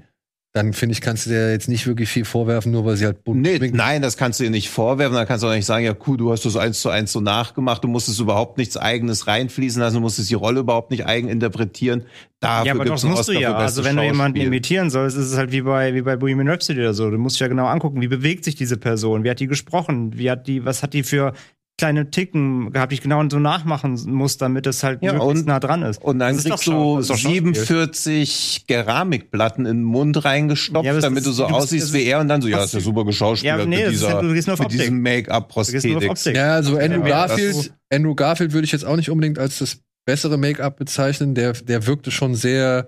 [0.55, 3.25] dann finde ich, kannst du dir jetzt nicht wirklich viel vorwerfen, nur weil sie halt
[3.25, 5.13] bunt Nee, nein, das kannst du dir nicht vorwerfen.
[5.13, 7.19] Dann kannst du auch nicht sagen, ja, cool, du hast das eins zu eins so
[7.19, 7.83] nachgemacht.
[7.83, 9.95] Du musstest überhaupt nichts Eigenes reinfließen lassen.
[9.95, 12.05] Du musstest die Rolle überhaupt nicht eigen interpretieren.
[12.39, 13.53] Dafür ja, aber das musst du ja.
[13.53, 16.79] Also wenn du jemanden imitieren sollst, ist es halt wie bei, wie bei Bohemian Rhapsody
[16.79, 17.11] oder so.
[17.11, 20.17] Du musst dich ja genau angucken, wie bewegt sich diese Person, wie hat die gesprochen,
[20.17, 21.33] wie hat die, was hat die für
[21.77, 25.47] kleine Ticken gehabt, die ich genau so nachmachen muss, damit es halt Ja, möglichst und-
[25.47, 26.01] nah dran ist.
[26.01, 27.53] Und dann Das kriegst du Schauspiel.
[27.53, 32.19] 47 Keramikplatten in den Mund reingestopft, Ja, damit ist- du so du aussiehst wie er
[32.19, 34.23] und dann so, ja, ist ja super geschauspielert Ja, nee, mit das ist dieser, halt-
[34.23, 34.81] du gehst nur auf mit Optik.
[34.81, 36.09] diesem.
[36.09, 36.35] Optik.
[36.35, 39.79] Ja, also Andrew Ja, Garfield, Andrew Garfield würde ich jetzt auch nicht unbedingt als das
[40.05, 41.35] bessere Make-up bezeichnen.
[41.35, 42.87] Der, der wirkte schon sehr,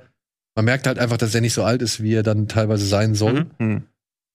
[0.56, 3.16] man merkt halt einfach, dass er nicht so alt ist, wie er dann teilweise sein
[3.16, 3.48] soll.
[3.60, 3.84] Mhm.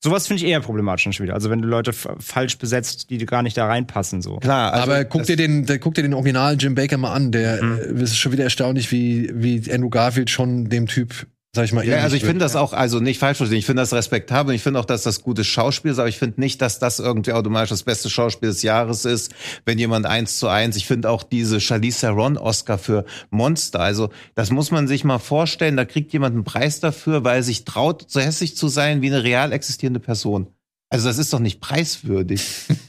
[0.04, 1.34] Sowas finde ich eher problematisch schon wieder.
[1.34, 4.36] Also wenn du Leute falsch besetzt, die gar nicht da reinpassen, so.
[4.36, 7.30] Klar, also aber guck dir den, der, guck dir den Original Jim Baker mal an.
[7.30, 7.78] Der Mhm.
[7.78, 11.72] äh, es ist schon wieder erstaunlich, wie, wie Andrew Garfield schon dem Typ, sag ich
[11.74, 14.50] mal, Ja, also ich finde das auch, also nicht falsch verstehen, ich finde das respektabel
[14.50, 16.98] und ich finde auch, dass das gutes Schauspiel ist, aber ich finde nicht, dass das
[16.98, 19.34] irgendwie automatisch das beste Schauspiel des Jahres ist,
[19.66, 24.08] wenn jemand eins zu eins, ich finde auch diese Charlize Theron Oscar für Monster, also
[24.34, 27.66] das muss man sich mal vorstellen, da kriegt jemand einen Preis dafür, weil er sich
[27.66, 30.46] traut, so hässlich zu sein wie eine real existierende Person.
[30.92, 32.42] Also das ist doch nicht preiswürdig.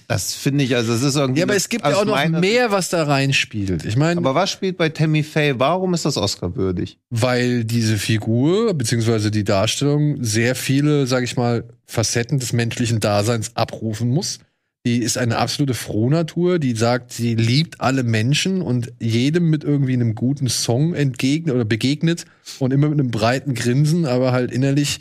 [0.09, 1.39] Das finde ich, also das ist irgendwie.
[1.39, 3.85] ja, aber es gibt ja auch noch mehr, was da reinspielt.
[3.85, 5.57] Ich meine, Aber was spielt bei Tammy Faye?
[5.57, 6.99] Warum ist das Oscar würdig?
[7.09, 13.55] weil diese Figur beziehungsweise die Darstellung sehr viele, sag ich mal, Facetten des menschlichen Daseins
[13.55, 14.39] abrufen muss.
[14.85, 19.93] Die ist eine absolute Frohnatur, die sagt, sie liebt alle Menschen und jedem mit irgendwie
[19.93, 22.25] einem guten Song entgegnet oder begegnet
[22.59, 24.99] und immer mit einem breiten Grinsen, aber halt innerlich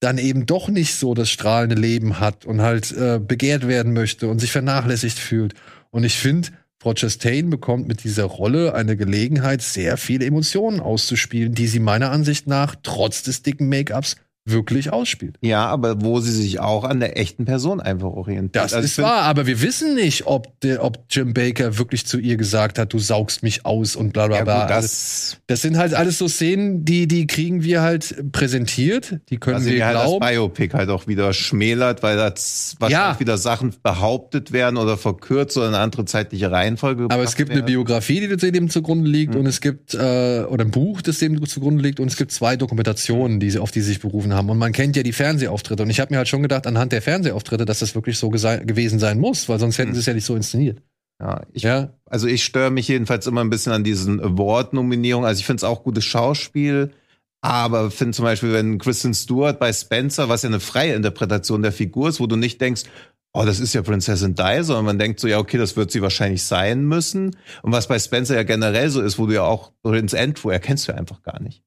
[0.00, 4.28] dann eben doch nicht so das strahlende Leben hat und halt äh, begehrt werden möchte
[4.28, 5.54] und sich vernachlässigt fühlt.
[5.90, 6.48] Und ich finde,
[6.78, 12.10] Frau Chastain bekommt mit dieser Rolle eine Gelegenheit, sehr viele Emotionen auszuspielen, die sie meiner
[12.10, 15.36] Ansicht nach trotz des dicken Make-ups wirklich ausspielt.
[15.42, 18.56] Ja, aber wo sie sich auch an der echten Person einfach orientiert.
[18.56, 22.18] Das Also ist wahr, aber wir wissen nicht, ob, der, ob Jim Baker wirklich zu
[22.18, 24.62] ihr gesagt hat, du saugst mich aus und bla bla Ja, bla.
[24.62, 29.20] gut, Also, das, das sind halt alles so Szenen, die, die kriegen wir halt präsentiert,
[29.28, 30.20] die können also wir ja halt glauben.
[30.20, 33.20] das Biopic halt auch wieder schmälert, weil das wahrscheinlich Ja.
[33.20, 37.04] wieder Sachen behauptet werden oder verkürzt oder eine andere zeitliche Reihenfolge.
[37.10, 37.66] Aber es gibt eine werden.
[37.66, 41.82] Biografie, die dem zugrunde liegt, und es gibt äh, oder ein Buch, das dem zugrunde
[41.82, 44.50] liegt, und es gibt zwei Dokumentationen, die auf die sie sich berufen haben.
[44.50, 45.82] Und man kennt ja die Fernsehauftritte.
[45.82, 48.98] Und ich habe mir halt schon gedacht, anhand der Fernsehauftritte, dass das wirklich so gewesen
[48.98, 50.82] sein muss, weil sonst hätten sie es ja nicht so inszeniert.
[51.20, 55.28] Ja, ich, Ja, Also ich störe mich jedenfalls immer ein bisschen an diesen Award-Nominierungen.
[55.28, 56.92] Also ich finde es auch gutes Schauspiel,
[57.42, 61.72] aber finde zum Beispiel, wenn Kristen Stewart bei Spencer, was ja eine freie Interpretation der
[61.72, 62.84] Figur ist, wo du nicht denkst,
[63.32, 66.02] oh, das ist ja Prinzessin Di, sondern man denkt so, ja, okay, das wird sie
[66.02, 67.36] wahrscheinlich sein müssen.
[67.62, 70.88] Und was bei Spencer ja generell so ist, wo du ja auch Prince Andrew erkennst
[70.88, 71.62] du ja einfach gar nicht.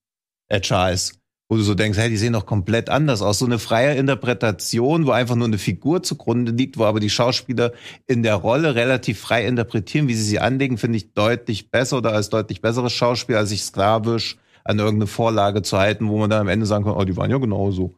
[0.50, 1.20] Äh, Charles.
[1.54, 3.38] Wo du so denkst, hey, die sehen doch komplett anders aus.
[3.38, 7.74] So eine freie Interpretation, wo einfach nur eine Figur zugrunde liegt, wo aber die Schauspieler
[8.08, 12.12] in der Rolle relativ frei interpretieren, wie sie sie anlegen, finde ich deutlich besser oder
[12.14, 16.42] als deutlich besseres Schauspiel, als sich sklavisch an irgendeine Vorlage zu halten, wo man dann
[16.42, 17.94] am Ende sagen kann, oh, die waren ja genauso.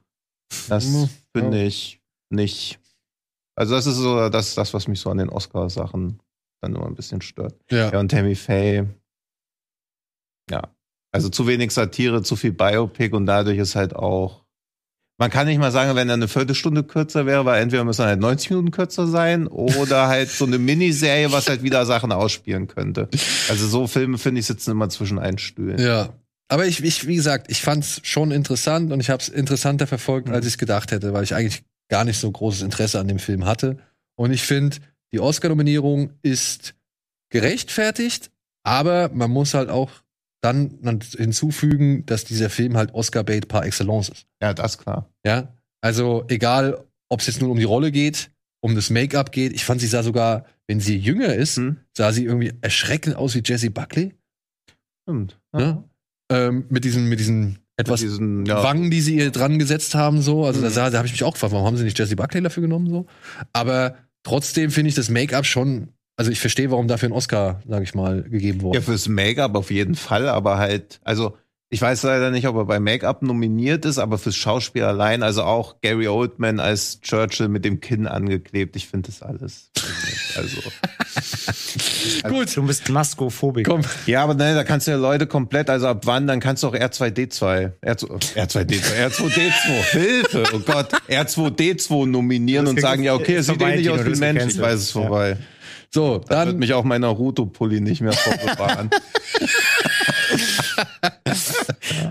[0.68, 1.68] Das Mhm, finde ja.
[1.68, 2.80] ich nicht.
[3.56, 6.20] Also das ist so das, das, was mich so an den Oscar-Sachen
[6.60, 7.56] dann immer ein bisschen stört.
[7.72, 7.90] ja.
[7.94, 8.86] Ja, und Tammy Faye,
[10.52, 10.75] Ja.
[11.16, 14.44] Also zu wenig Satire, zu viel Biopic und dadurch ist halt auch.
[15.18, 18.20] Man kann nicht mal sagen, wenn er eine Viertelstunde kürzer wäre, weil entweder müssen halt
[18.20, 23.08] 90 Minuten kürzer sein oder halt so eine Miniserie, was halt wieder Sachen ausspielen könnte.
[23.48, 25.80] Also so Filme, finde ich, sitzen immer zwischen einen Stühlen.
[25.80, 26.10] Ja.
[26.50, 30.28] Aber ich, ich wie gesagt, ich fand's schon interessant und ich habe es interessanter verfolgt,
[30.30, 33.20] als ich es gedacht hätte, weil ich eigentlich gar nicht so großes Interesse an dem
[33.20, 33.78] Film hatte.
[34.16, 34.76] Und ich finde,
[35.14, 36.76] die Oscar-Nominierung ist
[37.30, 38.32] gerechtfertigt,
[38.64, 39.92] aber man muss halt auch
[40.46, 44.26] dann hinzufügen, dass dieser Film halt Oscar-Bait par excellence ist.
[44.42, 45.10] Ja, das klar.
[45.26, 48.32] Ja, also egal, ob es jetzt nur um die Rolle geht,
[48.62, 49.54] um das Make-up geht.
[49.54, 51.78] Ich fand, sie sah sogar, wenn sie jünger ist, Hm.
[51.96, 54.14] sah sie irgendwie erschreckend aus wie Jessie Buckley.
[55.04, 55.40] Stimmt.
[55.56, 55.84] Ja.
[56.32, 58.64] Ähm, mit diesen, mit diesen etwas Mit diesen, ja.
[58.64, 60.46] Wangen, die sie ihr dran gesetzt haben, so.
[60.46, 60.74] Also da, Mhm.
[60.74, 62.90] sah- da habe ich mich auch gefragt, warum haben sie nicht Jessie Buckley dafür genommen,
[62.90, 63.06] so.
[63.54, 67.84] Aber trotzdem finde ich das Make-up schon, also ich verstehe, warum dafür ein Oscar, sage
[67.84, 68.78] ich mal, gegeben wurde.
[68.78, 71.38] Ja, fürs Make-up auf jeden Fall, aber halt, also
[71.70, 75.44] ich weiß leider nicht, ob er bei Make-up nominiert ist, aber fürs Schauspiel allein, also
[75.44, 79.72] auch Gary Oldman als Churchill mit dem Kinn angeklebt, ich finde das alles.
[80.38, 80.58] Also.
[82.28, 83.72] Gut, Du bist Maskophobiker.
[83.72, 83.82] komm.
[84.06, 86.68] Ja, aber ne, da kannst du ja Leute komplett, also ab wann, dann kannst du
[86.68, 93.46] auch R2D2, R2, R2D2, R2D2, Hilfe, oh Gott, R2D2 nominieren und sagen, ja, okay, es
[93.46, 95.38] sieht eh vorbei, nicht aus wie ein Mensch, ich weiß, es ist Ja.
[95.92, 98.90] So, Da wird dann, mich auch mein Naruto-Pulli nicht mehr vorbewahren.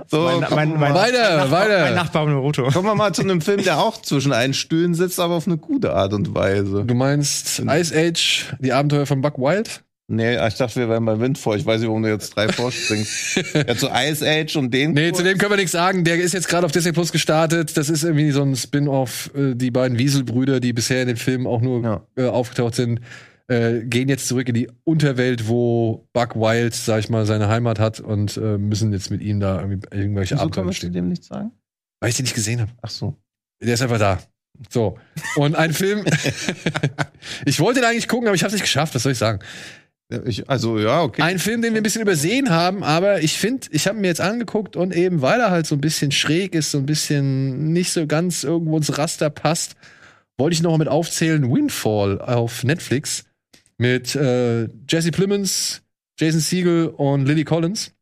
[0.08, 1.90] so, Mein, mein, mein, weiter, mein weiter.
[1.94, 2.68] Nachbar Naruto.
[2.70, 5.56] Kommen wir mal zu einem Film, der auch zwischen einen Stühlen sitzt, aber auf eine
[5.58, 6.84] gute Art und Weise.
[6.84, 9.82] Du meinst Ice Age, die Abenteuer von Buck Wild?
[10.06, 11.56] Nee, ich dachte, wir wären bei Windfall.
[11.56, 13.36] Ich weiß nicht, warum du jetzt drei vorspringst.
[13.54, 14.92] ja, zu Ice Age und den.
[14.92, 16.04] Nee, zu dem können wir nichts sagen.
[16.04, 17.74] Der ist jetzt gerade auf Disney Plus gestartet.
[17.78, 19.30] Das ist irgendwie so ein Spin-off.
[19.34, 22.02] Äh, Die beiden Wieselbrüder, die bisher in den Filmen auch nur Ja.
[22.18, 23.00] äh, aufgetaucht sind,
[23.48, 27.78] äh, gehen jetzt zurück in die Unterwelt, wo Buck Wild, sag ich mal, seine Heimat
[27.78, 30.92] hat und äh, müssen jetzt mit ihm da irgendwelche Wieso Abenteuer bestehen.
[30.92, 31.52] dem nichts sagen?
[32.00, 32.70] Weil ich den nicht gesehen habe.
[32.82, 33.16] Ach so.
[33.62, 34.20] Der ist einfach da.
[34.70, 34.98] So.
[35.36, 36.04] Und ein Film.
[37.44, 38.94] ich wollte den eigentlich gucken, aber ich habe es nicht geschafft.
[38.94, 39.40] Was soll ich sagen?
[40.26, 41.22] Ich, also, ja, okay.
[41.22, 44.20] Ein Film, den wir ein bisschen übersehen haben, aber ich finde, ich habe mir jetzt
[44.20, 47.90] angeguckt und eben, weil er halt so ein bisschen schräg ist, so ein bisschen nicht
[47.90, 49.76] so ganz irgendwo ins Raster passt,
[50.36, 53.24] wollte ich noch mal mit aufzählen Windfall auf Netflix
[53.78, 55.82] mit äh, Jesse Plemons,
[56.18, 57.92] Jason Siegel und Lily Collins.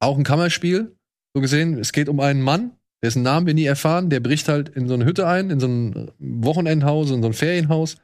[0.00, 0.96] Auch ein Kammerspiel,
[1.34, 1.78] so gesehen.
[1.78, 2.72] Es geht um einen Mann,
[3.02, 5.68] dessen Namen wir nie erfahren, der bricht halt in so eine Hütte ein, in so
[5.68, 7.96] ein Wochenendhaus, in so ein Ferienhaus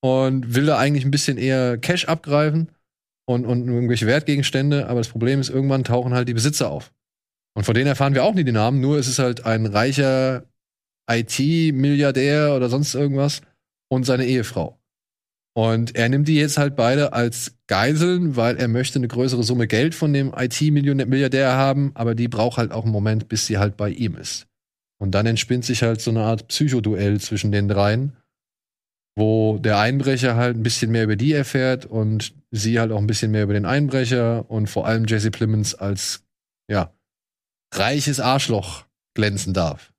[0.00, 2.70] und will da eigentlich ein bisschen eher Cash abgreifen
[3.26, 6.92] und, und irgendwelche Wertgegenstände, aber das Problem ist, irgendwann tauchen halt die Besitzer auf.
[7.54, 10.44] Und von denen erfahren wir auch nie die Namen, nur es ist halt ein reicher
[11.10, 13.42] IT-Milliardär oder sonst irgendwas
[13.88, 14.81] und seine Ehefrau.
[15.54, 19.66] Und er nimmt die jetzt halt beide als Geiseln, weil er möchte eine größere Summe
[19.66, 23.76] Geld von dem IT-Milliardär haben, aber die braucht halt auch einen Moment, bis sie halt
[23.76, 24.46] bei ihm ist.
[24.98, 28.16] Und dann entspinnt sich halt so eine Art Psychoduell zwischen den dreien,
[29.16, 33.06] wo der Einbrecher halt ein bisschen mehr über die erfährt und sie halt auch ein
[33.06, 36.24] bisschen mehr über den Einbrecher und vor allem Jesse Plemons als,
[36.70, 36.94] ja,
[37.74, 39.92] reiches Arschloch glänzen darf.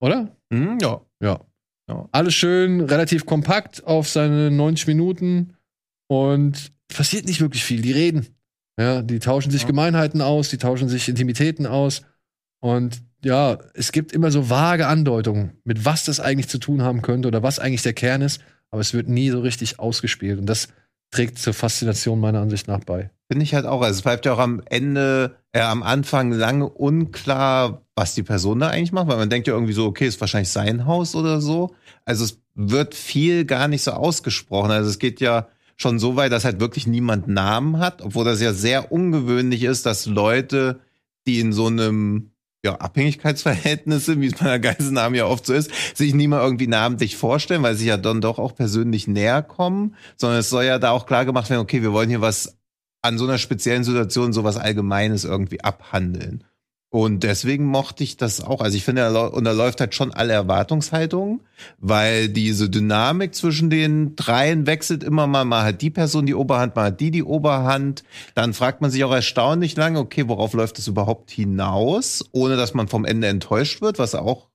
[0.00, 0.34] Oder?
[0.52, 1.00] Hm, ja.
[1.20, 1.40] Ja.
[1.88, 2.08] Ja.
[2.12, 5.54] Alles schön, relativ kompakt auf seine 90 Minuten
[6.08, 7.82] und passiert nicht wirklich viel.
[7.82, 8.26] Die reden.
[8.78, 9.68] Ja, die tauschen sich Ja.
[9.68, 12.02] Gemeinheiten aus, die tauschen sich Intimitäten aus
[12.60, 17.02] und ja, es gibt immer so vage Andeutungen, mit was das eigentlich zu tun haben
[17.02, 18.40] könnte oder was eigentlich der Kern ist,
[18.70, 20.68] aber es wird nie so richtig ausgespielt und das
[21.10, 23.10] trägt zur Faszination meiner Ansicht nach bei.
[23.28, 23.82] Finde ich halt auch.
[23.82, 28.60] Also es bleibt ja auch am Ende, äh, am Anfang lange unklar, was die Person
[28.60, 31.40] da eigentlich macht, weil man denkt ja irgendwie so, okay, ist wahrscheinlich sein Haus oder
[31.40, 31.74] so.
[32.04, 34.70] Also es wird viel gar nicht so ausgesprochen.
[34.70, 38.40] Also es geht ja schon so weit, dass halt wirklich niemand Namen hat, obwohl das
[38.40, 40.80] ja sehr ungewöhnlich ist, dass Leute,
[41.26, 42.30] die in so einem
[42.64, 46.42] ja, Abhängigkeitsverhältnis sind, wie es bei einer Geiselnahme ja oft so ist, sich nie mal
[46.42, 50.64] irgendwie namentlich vorstellen, weil sie ja dann doch auch persönlich näher kommen, sondern es soll
[50.64, 52.55] ja da auch klar gemacht werden, okay, wir wollen hier was
[53.06, 56.44] an so einer speziellen Situation sowas Allgemeines irgendwie abhandeln.
[56.88, 58.60] Und deswegen mochte ich das auch.
[58.60, 61.40] Also ich finde, er unterläuft halt schon alle Erwartungshaltungen,
[61.78, 65.44] weil diese Dynamik zwischen den dreien wechselt immer mal.
[65.44, 68.02] Mal hat die Person die Oberhand, mal hat die die Oberhand.
[68.34, 72.72] Dann fragt man sich auch erstaunlich lange, okay, worauf läuft es überhaupt hinaus, ohne dass
[72.72, 74.48] man vom Ende enttäuscht wird, was auch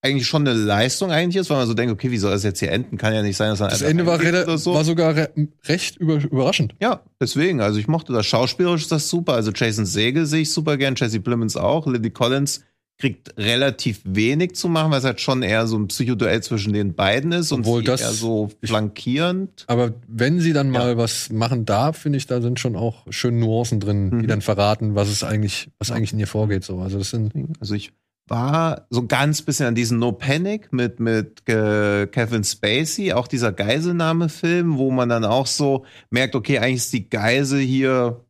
[0.00, 2.60] eigentlich schon eine Leistung eigentlich ist, weil man so denkt, okay, wie soll das jetzt
[2.60, 2.96] hier enden?
[2.98, 4.18] Kann ja nicht sein, dass man Das Ende war,
[4.58, 4.74] so.
[4.74, 5.30] war sogar re
[5.66, 6.74] recht über überraschend.
[6.80, 7.60] Ja, deswegen.
[7.60, 8.24] Also ich mochte das.
[8.26, 9.32] Schauspielerisch ist das super.
[9.34, 11.86] Also Jason Segel sehe ich super gern, Jesse Plemons auch.
[11.86, 12.64] Lily Collins
[13.00, 16.94] kriegt relativ wenig zu machen, weil es halt schon eher so ein Psychoduell zwischen den
[16.94, 19.64] beiden ist Obwohl und sie das- eher so flankierend.
[19.68, 20.96] Aber wenn sie dann mal Ja.
[20.96, 24.26] was machen darf, finde ich, da sind schon auch schöne Nuancen drin, die Mhm.
[24.26, 26.64] dann verraten, was es eigentlich, was eigentlich in ihr vorgeht.
[26.64, 27.92] So, also das sind Also ich
[28.28, 33.52] war so ganz bisschen an diesen No Panic mit, mit äh, Kevin Spacey, auch dieser
[33.52, 38.24] Geiselnahme-Film, wo man dann auch so merkt, okay, eigentlich ist die Geisel hier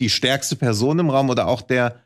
[0.00, 2.00] die stärkste Person im Raum oder auch der,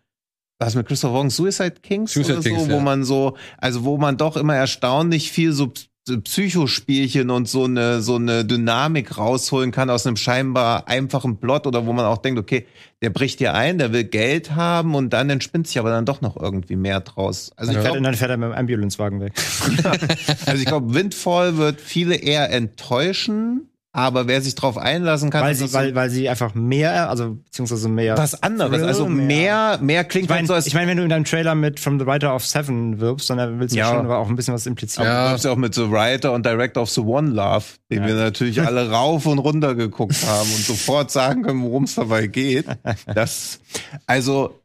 [0.58, 2.80] was mit Christopher Walken, Suicide Kings Suicide oder so, Kings, wo ja.
[2.80, 5.72] man so, also wo man doch immer erstaunlich viel so
[6.04, 11.86] Psychospielchen und so eine, so eine Dynamik rausholen kann aus einem scheinbar einfachen Plot oder
[11.86, 12.66] wo man auch denkt, okay,
[13.00, 16.20] der bricht hier ein, der will Geld haben und dann entspinnt sich aber dann doch
[16.20, 17.52] noch irgendwie mehr draus.
[17.56, 19.32] Also ich Fährt, glaube, und dann fährt er mit dem Ambulancewagen weg.
[20.46, 25.54] also ich glaube, Windfall wird viele eher enttäuschen, aber wer sich drauf einlassen kann, weil,
[25.54, 28.18] sie, so weil, weil sie einfach mehr, also beziehungsweise mehr.
[28.18, 28.72] was anderes.
[28.72, 31.08] Thrill, Also mehr, mehr klingt Ich halt meine, so als ich mein, wenn du in
[31.08, 33.90] deinem Trailer mit From the Writer of Seven wirbst, dann willst du ja.
[33.90, 35.06] Schon aber auch ein bisschen was implizieren.
[35.06, 35.36] Ja.
[35.36, 38.08] Du ja auch mit The Writer und Director of The One Love, den Ja.
[38.08, 42.26] wir natürlich alle rauf und runter geguckt haben und sofort sagen können, worum es dabei
[42.26, 42.66] geht.
[43.14, 43.60] Das,
[44.08, 44.60] also,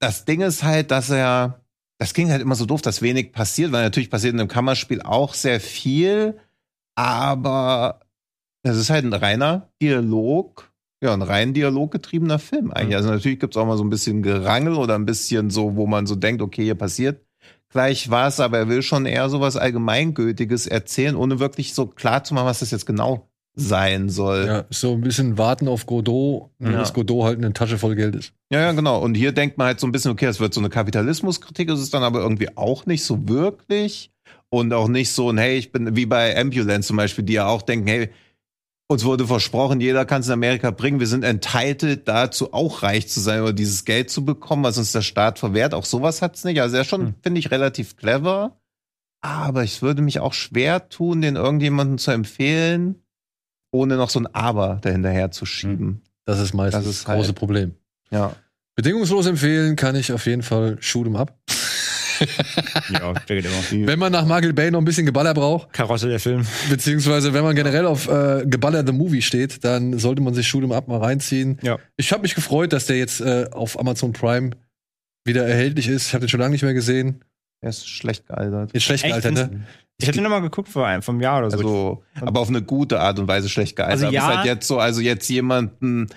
[0.00, 1.60] das Ding ist halt, dass er,
[1.98, 5.02] das ging halt immer so doof, dass wenig passiert, weil natürlich passiert in einem Kammerspiel
[5.02, 6.36] auch sehr viel,
[6.96, 8.00] aber
[8.62, 10.70] das ist halt ein reiner Dialog,
[11.02, 12.96] ja, ein rein dialoggetriebener Film eigentlich.
[12.96, 16.06] Also natürlich gibt's auch mal so ein bisschen Gerangel oder ein bisschen so, wo man
[16.06, 17.22] so denkt, okay, hier passiert
[17.70, 22.22] gleich was, aber er will schon eher so was Allgemeingültiges erzählen, ohne wirklich so klar
[22.22, 24.46] zu machen, was das jetzt genau sein soll.
[24.46, 26.72] ja, so ein bisschen warten auf Godot, Ja.
[26.72, 28.32] dass Godot halt eine Tasche voll Geld ist.
[28.50, 28.98] Ja, ja, genau.
[29.02, 31.80] Und hier denkt man halt so ein bisschen, okay, es wird so eine Kapitalismuskritik, ist
[31.80, 34.10] es dann aber irgendwie auch nicht so wirklich.
[34.48, 37.46] Und auch nicht so ein, hey, ich bin wie bei Ambulance zum Beispiel, die ja
[37.46, 38.10] auch denken, hey,
[38.92, 41.00] uns wurde versprochen, jeder kann es in Amerika bringen.
[41.00, 44.92] Wir sind entitled dazu, auch reich zu sein oder dieses Geld zu bekommen, was uns
[44.92, 45.74] der Staat verwehrt.
[45.74, 46.60] Auch sowas hat's nicht.
[46.60, 47.14] Also er ist schon, Hm.
[47.22, 48.56] finde ich, relativ clever.
[49.20, 52.96] Aber ich würde mich auch schwer tun, den irgendjemandem zu empfehlen,
[53.70, 56.02] ohne noch so ein Aber dahinterher zu schieben.
[56.24, 57.74] Das ist meistens Das ist halt- große Problem.
[58.10, 58.34] Ja.
[58.74, 61.36] Bedingungslos empfehlen kann ich auf jeden Fall Shoot 'em Up.
[62.92, 63.86] ja, der geht immer.
[63.86, 66.46] Wenn man nach Michael Bay noch ein bisschen Geballer braucht, Karotte der Film.
[66.70, 70.62] beziehungsweise wenn man generell auf äh, Geballer the Movie steht, dann sollte man sich Shoot
[70.64, 71.58] 'em Up mal reinziehen.
[71.62, 71.78] Ja.
[71.96, 74.50] Ich habe mich gefreut, dass der jetzt äh, auf Amazon Prime
[75.24, 76.08] wieder erhältlich ist.
[76.08, 77.24] Ich habe den schon lange nicht mehr gesehen.
[77.60, 78.72] Er ist schlecht gealtert.
[78.72, 79.22] Ist schlecht Echt?
[79.22, 79.66] gealtert, ne?
[79.98, 81.58] Ich hätte noch mal geguckt vor einem, vom Jahr oder so.
[81.58, 84.02] Also, aber auf eine gute Art und Weise schlecht gealtert.
[84.02, 84.20] Also Aber ja.
[84.20, 86.08] es ist halt jetzt so, also jetzt jemanden,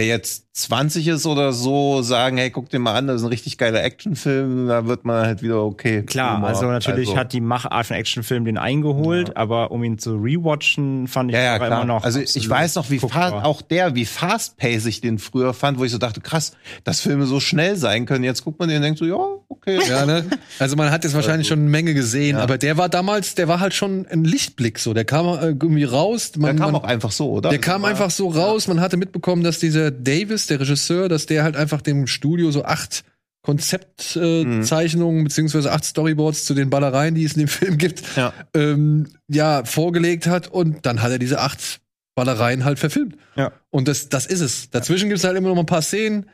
[0.00, 3.28] der jetzt 20 ist oder so, sagen, hey, guck dir mal an, das ist ein
[3.28, 6.02] richtig geiler Actionfilm, da wird man halt wieder okay.
[6.02, 6.48] Klar, Humor.
[6.48, 11.06] also natürlich Also, hat die Machart von Actionfilm den eingeholt, aber um ihn zu rewatchen,
[11.06, 12.02] fand ich ja, ja, immer noch.
[12.02, 15.84] also ich weiß noch, wie fast, auch der, wie fast-paced ich den früher fand, wo
[15.84, 16.52] ich so dachte, krass,
[16.84, 18.24] dass Filme so schnell sein können.
[18.24, 19.16] Jetzt guckt man den und denkt so, ja,
[19.48, 19.78] okay.
[19.88, 20.24] Ja, ne?
[20.58, 22.42] Also man hat jetzt wahrscheinlich schon eine Menge gesehen, Ja.
[22.42, 24.94] aber der war damals, der war halt schon ein Lichtblick so.
[24.94, 26.32] Der kam äh, irgendwie raus.
[26.36, 27.50] Man, Der kam man, auch einfach so, oder?
[27.50, 28.66] Der Also kam einfach so raus.
[28.68, 29.58] Man hatte mitbekommen, dass
[29.90, 33.04] dieser Davis, der Regisseur, dass der halt einfach dem Studio so acht
[33.42, 38.02] Konzeptzeichnungen äh, Zeichnungen beziehungsweise acht Storyboards zu den Ballereien, die es in dem Film gibt,
[38.16, 38.32] Ja.
[38.54, 41.80] ähm, ja vorgelegt hat und dann hat er diese acht
[42.14, 43.16] Ballereien halt verfilmt.
[43.36, 43.52] Ja.
[43.70, 44.70] Und das, das ist es.
[44.70, 46.26] Dazwischen gibt es halt immer noch mal ein paar Szenen.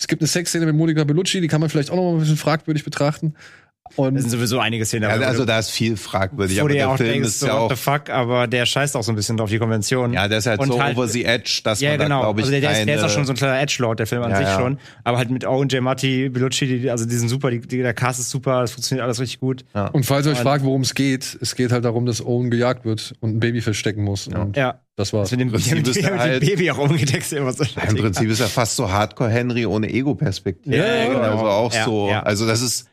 [0.00, 2.20] Es gibt eine Sexszene mit Monica Bellucci, die kann man vielleicht auch noch mal ein
[2.20, 3.34] bisschen fragwürdig betrachten.
[3.96, 5.08] Und Das sind sowieso einige Szenen.
[5.10, 7.40] Ja, also da ist viel fragwürdig, wo aber du ja der auch Film denkst, ist
[7.40, 9.58] so, ja what auch the fuck, aber der scheißt auch so ein bisschen drauf die
[9.58, 10.12] Konvention.
[10.12, 12.16] Ja, der ist halt Und so halt- over the edge, dass Ja, man genau.
[12.18, 13.60] da, glaube ich, also der, der, ist, der ist auch keine- schon so ein kleiner
[13.60, 14.58] Edgelord, der Film an Ja, sich ja.
[14.58, 14.78] schon.
[15.04, 15.82] Aber halt mit Owen J.
[15.82, 19.04] Matti, Bellucci, die, also die sind super, die, die, der Cast ist super, das funktioniert
[19.04, 19.64] alles richtig gut.
[19.92, 22.50] Und falls ihr euch Und- fragt, worum es geht, es geht halt darum, dass Owen
[22.50, 24.26] gejagt wird und ein Baby verstecken muss.
[24.28, 24.80] Und Ja.
[24.96, 25.30] das war's.
[25.30, 27.32] Das mit dem, Prinzip mit dem, ist mit er dem halt- Baby auch umgedeckt.
[27.32, 30.76] Immer so Im Prinzip ist er fast so Hardcore Henry ohne Ego-Perspektive.
[30.76, 31.20] Ja, ja, genau.
[31.20, 32.08] Also auch Ja, so.
[32.10, 32.22] ja.
[32.22, 32.86] Also das ist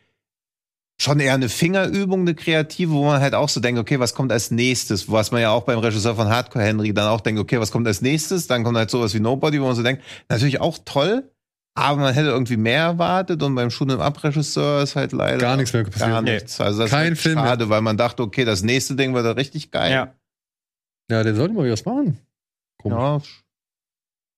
[1.02, 4.32] schon eher eine Fingerübung, eine kreative, wo man halt auch so denkt, okay, was kommt
[4.32, 5.12] als nächstes?
[5.12, 7.86] Was man ja auch beim Regisseur von Hardcore Henry dann auch denkt, okay, was kommt
[7.88, 8.48] als nächstes?
[8.48, 11.30] Dann kommt halt sowas wie Nobody, wo man so denkt, natürlich auch toll,
[11.78, 15.38] aber man hätte irgendwie mehr erwartet und beim Shoot 'em Up Regisseur ist halt leider
[15.40, 16.10] Gar nichts mehr passiert.
[16.10, 16.62] Gar nichts.
[16.62, 17.46] Also das Kein ist Film mehr.
[17.46, 19.92] schade, weil man dachte, okay, das nächste Ding wird richtig geil.
[19.92, 20.14] Ja.
[21.12, 22.18] Ja, der sollte mal wieder was machen.
[22.82, 23.44] Komisch.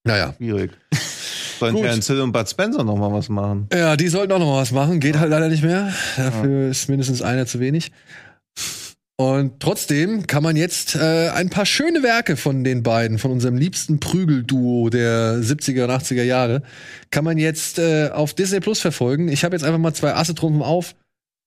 [0.05, 0.34] ja Naja.
[0.38, 0.71] schwierig.
[1.59, 1.84] Sollen Gut.
[1.84, 3.67] Terence Hill und Bud Spencer noch mal was machen?
[3.73, 4.99] Ja, die sollten auch noch mal was machen.
[4.99, 5.93] Geht halt leider nicht mehr.
[6.15, 7.91] Dafür ist mindestens einer zu wenig.
[9.19, 13.57] Und trotzdem kann man jetzt äh, ein paar schöne Werke von den beiden, von unserem
[13.57, 16.61] liebsten Prügelduo der 70er und 80er Jahre,
[17.09, 19.27] kann man jetzt äh, auf Disney Plus verfolgen.
[19.27, 20.93] Ich habe jetzt einfach mal zwei Asse Trumpfen auf,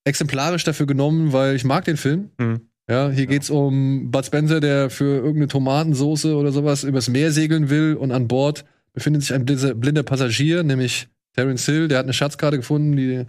[0.04, 2.30] exemplarisch dafür genommen, weil ich mag den Film.
[2.38, 2.62] Mhm.
[2.90, 7.70] Ja, hier geht's um Bud Spencer, der für irgendeine Tomatensoße oder sowas übers Meer segeln
[7.70, 12.12] will und an Bord befindet sich ein blinder, Passagier, nämlich Terence Hill, der hat eine
[12.12, 13.26] Schatzkarte gefunden, die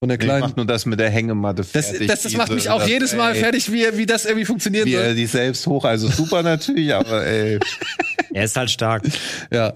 [0.00, 0.40] Von der Ich kleinen.
[0.42, 2.06] mach nur das mit der Hängematte Das, fertig.
[2.08, 4.44] das, das macht diese- mich auch das, jedes Mal ey, fertig, wie, wie das irgendwie
[4.44, 4.86] funktioniert.
[4.86, 5.14] Wie er soll.
[5.14, 7.58] die selbst hoch, also super natürlich, aber ey.
[8.34, 9.02] Er ist halt stark.
[9.50, 9.72] Ja.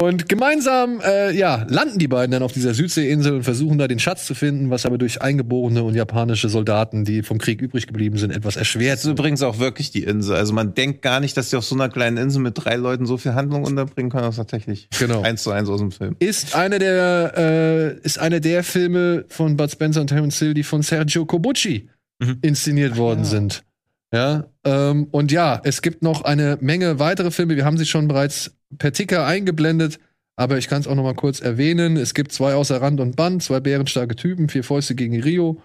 [0.00, 3.98] Und gemeinsam, äh, ja, landen die beiden dann auf dieser Südseeinsel und versuchen da den
[3.98, 8.16] Schatz zu finden, was aber durch eingeborene und japanische Soldaten, die vom Krieg übrig geblieben
[8.16, 10.36] sind, etwas erschwert Das ist übrigens auch wirklich die Insel.
[10.36, 13.06] Also man denkt gar nicht, dass die auf so einer kleinen Insel mit drei Leuten
[13.06, 14.22] so viel Handlung unterbringen können.
[14.22, 15.22] Das ist tatsächlich Genau.
[15.22, 16.14] eins zu eins aus dem Film.
[16.20, 20.62] ist eine der äh, ist eine der Filme von Bud Spencer und Terence Hill, die
[20.62, 21.88] von Sergio Corbucci
[22.20, 22.38] Mhm.
[22.42, 23.64] inszeniert worden sind.
[24.12, 27.56] Ja, ähm, und ja, es gibt noch eine Menge weitere Filme.
[27.56, 29.98] Wir haben sie schon bereits per Ticker eingeblendet,
[30.36, 31.96] aber ich kann es auch noch mal kurz erwähnen.
[31.96, 35.60] Es gibt zwei außer Rand und Band, zwei bärenstarke Typen, vier Fäuste gegen Rio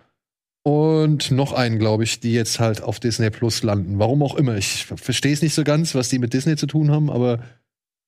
[0.63, 3.99] und noch einen, glaube ich, die jetzt halt auf Disney Plus landen.
[3.99, 4.55] Warum auch immer.
[4.55, 7.39] Ich verstehe es nicht so ganz, was die mit Disney zu tun haben, aber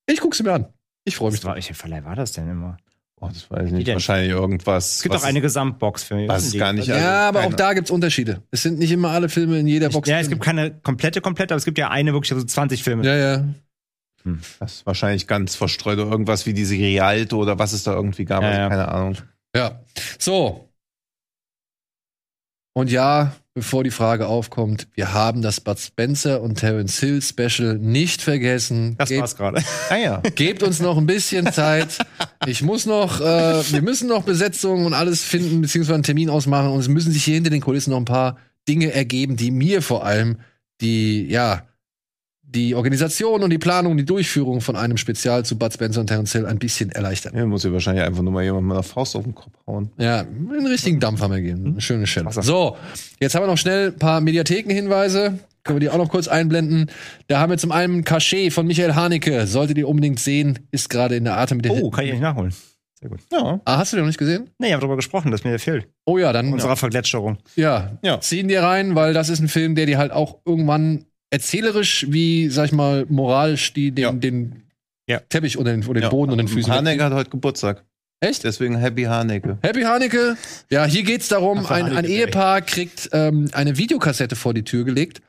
[0.07, 0.67] ich gucke sie mir an.
[1.03, 2.77] Ich freue mich war, welcher Verleih war das denn immer?
[3.21, 3.87] Oh, das weiß ich nicht.
[3.87, 4.95] Wahrscheinlich irgendwas.
[4.95, 6.27] Es gibt was auch eine Gesamtbox für mich.
[6.27, 6.89] was ist gar nicht.
[6.89, 8.41] also ja, aber auch keine- da gibt's Unterschiede.
[8.51, 10.09] Es sind nicht immer alle Filme in jeder Box.
[10.09, 13.05] Ja, es gibt keine komplette, komplette, aber es gibt ja eine wirklich, also 20 Filme.
[13.05, 13.45] Ja, ja.
[14.59, 18.25] Das ist wahrscheinlich ganz verstreut oder irgendwas wie diese Rialto oder was es da irgendwie
[18.25, 18.41] gab.
[18.41, 18.69] Ja, also ja.
[18.69, 19.17] Keine Ahnung.
[19.55, 19.79] Ja.
[20.19, 20.69] So.
[22.77, 27.77] Und ja, bevor die Frage aufkommt, wir haben das Bud Spencer und Terence Hill Special
[27.77, 28.95] nicht vergessen.
[28.97, 29.63] Das Gebt- war's gerade.
[29.89, 30.17] Ah ja.
[30.35, 31.97] Gebt uns noch ein bisschen Zeit.
[32.47, 33.23] Ich muss noch, äh,
[33.71, 36.69] wir müssen noch Besetzungen und alles finden, beziehungsweise einen Termin ausmachen.
[36.71, 38.37] Und es müssen sich hier hinter den Kulissen noch ein paar
[38.67, 40.39] Dinge ergeben, die mir vor allem
[40.81, 41.65] die, ja,
[42.55, 46.07] die Organisation und die Planung, und die Durchführung von einem Spezial zu Bud Spencer und
[46.07, 47.35] Terence Hill ein bisschen erleichtern.
[47.35, 47.45] ja.
[47.45, 49.91] Muss ja wahrscheinlich einfach nur mal jemand mit einer Faust auf den Kopf hauen.
[49.97, 51.65] Ja, einen richtigen Dampf haben wir gegeben.
[51.73, 52.25] Eine schöne Stelle.
[52.25, 52.41] Wasser.
[52.41, 52.77] So,
[53.19, 55.39] jetzt haben wir noch schnell ein paar Mediathekenhinweise.
[55.63, 56.91] Können wir die auch noch kurz einblenden.
[57.27, 59.47] Da haben wir zum einen Cachet von Michael Haneke.
[59.47, 62.21] Solltet ihr unbedingt sehen, ist gerade in der Atem mit der Oh, kann ich nicht
[62.21, 62.53] nachholen.
[62.99, 63.19] Sehr gut.
[63.31, 63.59] Ja.
[63.65, 64.49] Ah, hast du den noch nicht gesehen?
[64.59, 65.87] Nee, ich habe darüber gesprochen, dass mir der fehlt.
[66.05, 67.37] Oh ja, dann Unserer Vergletscherung.
[67.55, 68.21] ja, Ja.
[68.21, 71.05] ziehen dir rein, weil das ist ein Film, der dir halt auch irgendwann
[71.35, 74.11] erzählerisch wie, sag ich mal, moralisch die, den, Ja.
[74.11, 74.63] den
[75.07, 75.19] Ja.
[75.19, 76.09] Teppich oder den, oder den Ja.
[76.09, 76.71] Boden und den Füßen.
[76.73, 77.83] Haneke hat heute Geburtstag.
[78.21, 78.43] Echt?
[78.43, 79.57] Deswegen Happy Haneke.
[79.61, 80.37] Happy Haneke.
[80.71, 82.05] Ja, hier geht's darum, Ach, ein, ein.
[82.05, 85.21] Ehepaar kriegt ähm, eine Videokassette vor die Tür gelegt.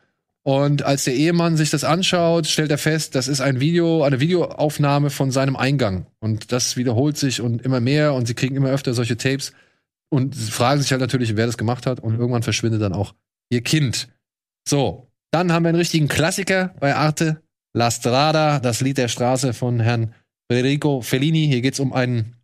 [0.45, 4.21] Und als der Ehemann sich das anschaut, stellt er fest, das ist ein Video, eine
[4.21, 6.07] Videoaufnahme von seinem Eingang.
[6.21, 9.53] Und das wiederholt sich und immer mehr und sie kriegen immer öfter solche Tapes
[10.09, 11.99] und sie fragen sich halt natürlich, wer das gemacht hat.
[11.99, 13.15] Und irgendwann verschwindet dann auch
[13.51, 14.07] ihr Kind.
[14.69, 15.06] So,
[15.37, 17.43] dann haben wir einen richtigen Klassiker bei Arte.
[17.75, 20.15] La Strada, das Lied der Straße von Herrn
[20.51, 21.47] Federico Fellini.
[21.47, 22.37] Hier geht's um einen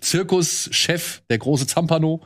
[0.00, 2.22] Zirkuschef, der große Zampano,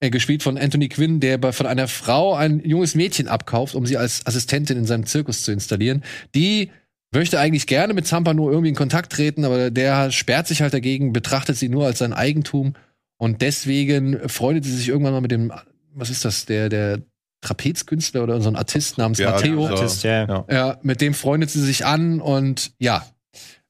[0.00, 3.96] äh, gespielt von Anthony Quinn, der von einer Frau ein junges Mädchen abkauft, um sie
[3.96, 6.02] als Assistentin in seinem Zirkus zu installieren.
[6.34, 6.72] Die
[7.12, 11.12] möchte eigentlich gerne mit Zampano irgendwie in Kontakt treten, aber der sperrt sich halt dagegen,
[11.12, 12.74] betrachtet sie nur als sein Eigentum
[13.16, 15.52] und deswegen freundet sie sich irgendwann mal mit dem,
[15.94, 17.02] was ist das, der, der
[17.40, 19.66] Trapezkünstler oder so ein Artist namens Ja, Matteo.
[19.66, 19.74] so.
[19.74, 20.44] Artist, ja.
[20.50, 20.78] Ja.
[20.82, 23.04] Mit dem freundet sie sich an und ja,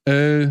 [0.06, 0.48] äh,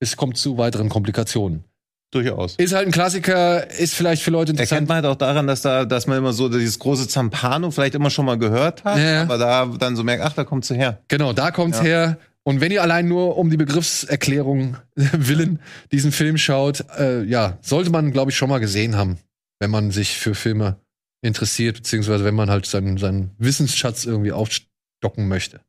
[0.00, 1.64] es kommt zu weiteren Komplikationen.
[2.10, 2.54] Durchaus.
[2.56, 4.88] Ist halt ein Klassiker, ist vielleicht für Leute Erkennt interessant.
[4.88, 8.08] man halt auch daran, dass da, dass man immer so dieses große Zampano vielleicht immer
[8.08, 9.22] schon mal gehört hat, Ja.
[9.22, 11.02] aber da dann so merkt, ach, da kommt sie her.
[11.08, 11.84] Genau, da kommt's Ja.
[11.84, 12.18] her.
[12.44, 15.58] Und wenn ihr allein nur um die Begriffserklärung willen
[15.92, 19.18] diesen Film schaut, äh, ja, sollte man, glaube ich, schon mal gesehen haben,
[19.60, 20.76] wenn man sich für Filme
[21.20, 25.60] interessiert, beziehungsweise wenn man halt seinen, seinen Wissensschatz irgendwie aufstocken möchte.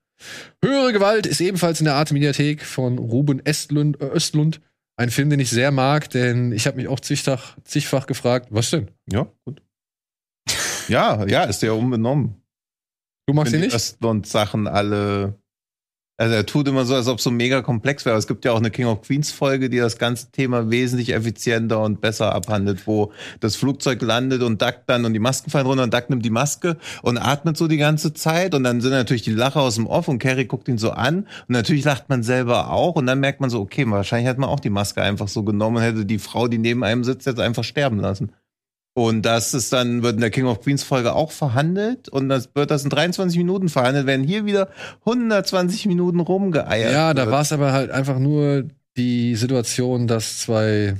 [0.63, 4.61] Höhere Gewalt ist ebenfalls in der Arte Mediathek von Ruben Estlund, äh, Östlund.
[4.97, 8.69] Ein Film, den ich sehr mag, denn ich habe mich auch zigfach, zigfach gefragt, was
[8.69, 8.91] denn?
[9.09, 9.61] Ja, gut.
[10.89, 12.41] ja, ja, ist ja unbenommen.
[13.25, 13.73] Du magst ihn nicht?
[13.73, 15.38] Östland-Sachen alle.
[16.19, 18.17] Also er tut immer so, als ob es so mega komplex wäre.
[18.17, 21.79] Es gibt ja auch eine King of Queens Folge, die das ganze Thema wesentlich effizienter
[21.79, 25.83] und besser abhandelt, wo das Flugzeug landet und Duck dann und die Masken fallen runter
[25.83, 29.21] und Duck nimmt die Maske und atmet so die ganze Zeit und dann sind natürlich
[29.21, 32.21] die Lacher aus dem Off und Carrie guckt ihn so an und natürlich lacht man
[32.21, 35.29] selber auch und dann merkt man so, okay, wahrscheinlich hat man auch die Maske einfach
[35.29, 38.33] so genommen und hätte die Frau, die neben einem sitzt, jetzt einfach sterben lassen.
[38.99, 42.49] Und das ist dann, wird in der King of Queens Folge auch verhandelt und das
[42.53, 44.67] wird das in 23 Minuten verhandelt, werden hier wieder
[45.05, 46.91] 120 Minuten rumgeeiert.
[46.91, 48.65] Ja, da war es aber halt einfach nur
[48.97, 50.97] die Situation, dass zwei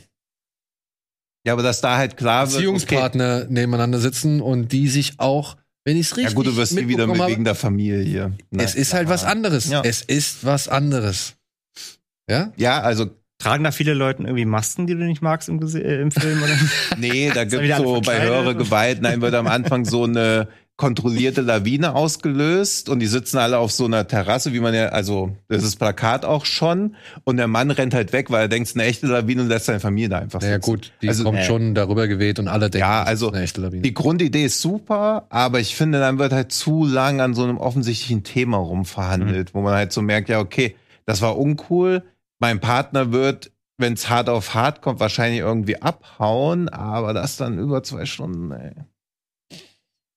[1.46, 5.58] Ja, aber dass da halt klar wird, okay, Beziehungspartner nebeneinander sitzen und die sich auch,
[5.84, 8.32] wenn ich es richtig ja gut, du wirst nie wieder mit wegen der Familie.
[8.50, 9.68] Na es ist halt was anderes.
[9.68, 9.82] Ja.
[9.84, 11.34] Es ist was anderes.
[12.30, 12.54] Ja?
[12.56, 13.10] Ja, also
[13.40, 16.44] Tragen da viele Leute irgendwie Masken, die du nicht magst im, äh, im Film?
[16.44, 16.54] Oder?
[16.98, 18.30] nee, da gibt's alle so bei verkleidet?
[18.30, 23.58] höhere Gewalt, nein, wird am Anfang so eine kontrollierte Lawine ausgelöst und die sitzen alle
[23.58, 26.96] auf so einer Terrasse, wie man ja, also das ist Plakat auch schon
[27.26, 29.50] und der Mann rennt halt weg, weil er denkt, es ist eine echte Lawine und
[29.50, 30.72] lässt seine Familie da einfach Naja, sitzen.
[30.72, 33.44] gut, die Also, kommt äh, schon darüber geweht und alle denken, Ja, also ist eine
[33.44, 33.82] echte Lawine.
[33.82, 37.58] Die Grundidee ist super, aber ich finde, dann wird halt zu lang an so einem
[37.58, 40.76] offensichtlichen Thema rumverhandelt, wo man halt so merkt, ja, okay,
[41.06, 42.04] das war uncool.
[42.40, 47.60] Mein Partner wird, wenn es hart auf hart kommt, wahrscheinlich irgendwie abhauen, aber das dann
[47.60, 48.74] über zwei Stunden, ey.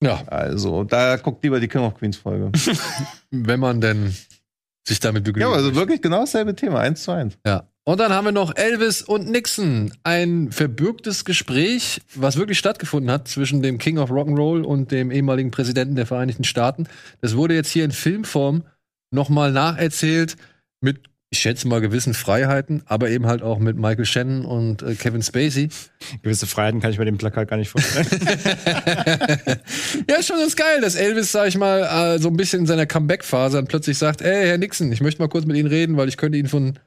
[0.01, 2.51] ja, Also, da guckt lieber die King of Queens Folge.
[3.31, 4.15] wenn man denn
[4.87, 5.47] sich damit begnügt.
[5.47, 7.37] ja, also wirklich genau dasselbe Thema, eins zu eins.
[7.45, 7.67] Ja.
[7.85, 9.91] Und dann haben wir noch Elvis und Nixon.
[10.03, 15.51] Ein verbürgtes Gespräch, was wirklich stattgefunden hat zwischen dem King of Rock'n'Roll und dem ehemaligen
[15.51, 16.87] Präsidenten der Vereinigten Staaten.
[17.19, 18.63] Das wurde jetzt hier in Filmform
[19.11, 20.37] nochmal nacherzählt
[20.79, 24.93] mit, ich schätze mal, gewissen Freiheiten, aber eben halt auch mit Michael Shannon und äh,
[24.93, 25.69] Kevin Spacey.
[26.21, 28.05] Gewisse Freiheiten kann ich bei dem Plakat gar nicht vorstellen.
[30.07, 31.81] ja, ist schon ganz geil, dass Elvis, sag ich mal,
[32.15, 35.23] äh, so ein bisschen in seiner Comeback-Phase dann plötzlich sagt, ey, Herr Nixon, ich möchte
[35.23, 36.77] mal kurz mit Ihnen reden, weil ich könnte Ihnen von,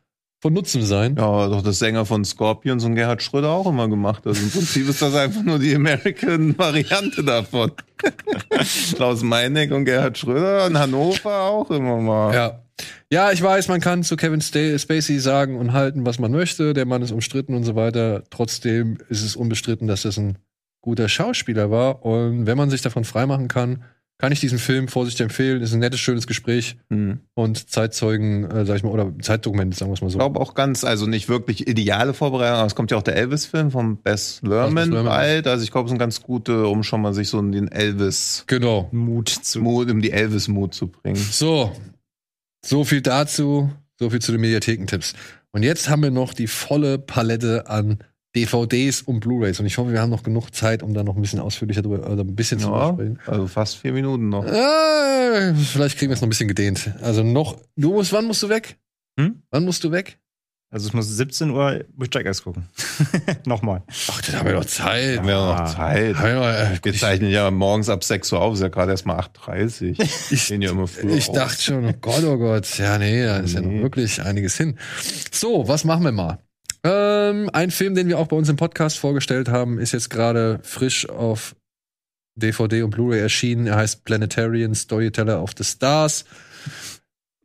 [0.40, 1.16] von Nutzen sein.
[1.18, 4.28] Ja, doch das Sänger von Scorpions und Gerhard Schröder auch immer gemacht.
[4.28, 7.73] Also im Prinzip ist das einfach nur die American-Variante davon.
[8.94, 12.32] Klaus Meineck und Gerhard Schröder und Hannover auch immer mal.
[12.32, 12.66] Ja.
[13.11, 16.74] Ja, ich weiß, man kann zu Kevin Spacey sagen und halten, was man möchte.
[16.74, 18.24] Der Mann ist umstritten und so weiter.
[18.31, 20.39] Trotzdem ist es unbestritten, dass das ein
[20.81, 22.05] guter Schauspieler war.
[22.05, 23.82] Und wenn man sich davon freimachen kann,
[24.19, 25.61] kann ich diesen Film vorsichtig empfehlen.
[25.62, 27.19] Ist ein nettes, schönes Gespräch Hm.
[27.35, 30.19] und Zeitzeugen, äh, sag ich mal, oder Zeitdokumente, sagen wir es mal Ich so.
[30.19, 33.70] glaube auch ganz, also nicht wirklich ideale Vorbereitung, aber es kommt ja auch der Elvis-Film
[33.70, 35.47] von Bess Lerman bald.
[35.47, 38.48] Also ich glaube, es sind ganz gute, um schon mal sich so in den Elvis-Mut,
[38.48, 38.89] Genau.
[38.90, 39.61] Mut zu.
[39.61, 41.16] um die Elvis-Mut zu bringen.
[41.16, 41.73] So.
[42.67, 43.71] So viel dazu.
[43.99, 45.15] So viel zu den Mediathekentipps.
[45.53, 47.99] Und jetzt haben wir noch die volle Palette an
[48.35, 49.59] DVDs und Blu-rays.
[49.61, 52.11] Und ich hoffe, wir haben noch genug Zeit, um da noch ein bisschen ausführlicher drüber,
[52.11, 53.19] oder ein bisschen zu Ja, sprechen.
[53.27, 54.45] also fast vier Minuten noch.
[54.45, 56.91] Äh, vielleicht kriegen wir es noch ein bisschen gedehnt.
[57.01, 58.77] Also noch, du musst, wann musst du weg?
[59.19, 59.43] Hm?
[59.51, 60.19] Wann musst du weg?
[60.71, 62.69] Also es muss 17 Uhr muss ich Jackass gucken.
[63.47, 63.83] Nochmal.
[64.11, 65.19] Ach, dann haben wir doch Zeit.
[65.19, 65.75] Haben wir ja noch.
[65.75, 66.17] Zeit.
[66.17, 68.69] Haben wir noch, äh, Wir ich, zeichnen ja morgens ab 6 Uhr auf, ist ja
[68.69, 70.07] gerade erst mal 8.30 Uhr.
[70.31, 71.35] Ich ja immer früher ich auf.
[71.37, 72.79] dachte schon, oh Gott, oh Gott.
[72.79, 73.83] Ja, nee, da ist ja noch Nee.
[73.83, 74.77] wirklich einiges hin.
[75.31, 76.39] So, was machen wir mal?
[76.83, 80.59] Ähm, ein Film, den wir auch bei uns im Podcast vorgestellt haben, ist jetzt gerade
[80.63, 81.55] frisch auf
[82.35, 83.67] DVD und Blu-ray erschienen.
[83.69, 86.25] Er heißt Planetarian Storyteller of the Stars.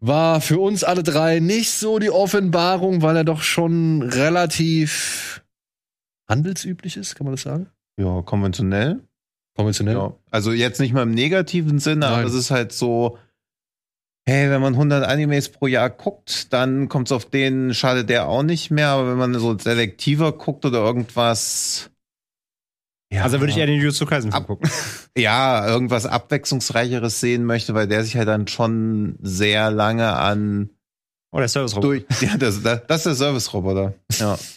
[0.03, 5.43] War für uns alle drei nicht so die Offenbarung, weil er doch schon relativ
[6.27, 7.67] handelsüblich ist, kann man das sagen?
[7.97, 9.01] Ja, konventionell.
[9.55, 9.95] Konventionell.
[9.95, 10.13] Ja.
[10.31, 12.13] Also jetzt nicht mal im negativen Sinne, Nein.
[12.13, 13.19] aber es ist halt so,
[14.25, 18.27] hey, wenn man 100 Animes pro Jahr guckt, dann kommt es auf den, schadet der
[18.27, 21.90] auch nicht mehr, aber wenn man so selektiver guckt oder irgendwas,
[23.11, 24.69] ja, Also würde ich eher den Jujutsu Kaisen gucken.
[25.17, 30.69] ja, irgendwas abwechslungsreicheres sehen möchte, weil der sich halt dann schon sehr lange an
[31.33, 31.88] Oh, der Service-Roboter.
[32.09, 33.93] durch, ja, das, das, das ist der Service-Roboter.
[34.19, 34.38] Ja.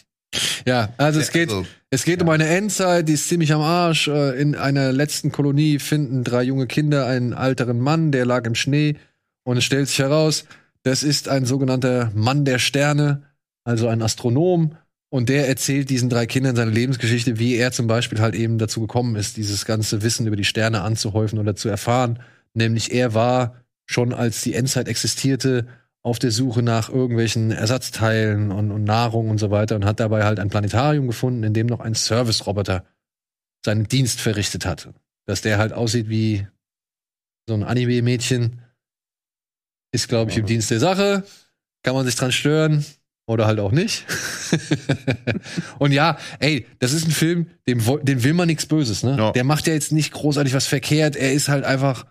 [0.65, 4.09] Ja, also es geht, Also, Es geht um eine Endzeit, die ist ziemlich am Arsch.
[4.09, 8.53] Äh, In einer letzten Kolonie finden drei junge Kinder einen älteren Mann, der lag im
[8.55, 8.97] Schnee.
[9.45, 10.43] Und es stellt sich heraus,
[10.83, 13.21] das ist ein sogenannter Mann der Sterne,
[13.63, 14.75] also ein Astronom.
[15.15, 18.81] Und der erzählt diesen drei Kindern seine Lebensgeschichte, wie er zum Beispiel halt eben dazu
[18.81, 22.19] gekommen ist, dieses ganze Wissen über die Sterne anzuhäufen oder zu erfahren.
[22.53, 25.67] Nämlich er war schon als die Endzeit existierte,
[26.01, 30.25] auf der Suche nach irgendwelchen Ersatzteilen und, und Nahrung und so weiter und hat dabei
[30.25, 32.83] halt ein Planetarium gefunden, in dem noch ein Service-Roboter
[33.63, 34.95] seinen Dienst verrichtet hatte.
[35.25, 36.45] Dass der halt aussieht wie
[37.47, 38.63] so ein Anime-Mädchen,
[39.93, 41.23] ist, glaube ich, im Dienst der Sache.
[41.83, 42.83] Kann man sich dran stören
[43.27, 44.05] oder halt auch nicht.
[45.79, 49.15] und ja, ey, das ist ein Film, dem, dem will man nichts Böses, ne?
[49.17, 49.31] Ja.
[49.31, 51.15] Der macht ja jetzt nicht großartig was verkehrt.
[51.15, 52.05] Er ist halt einfach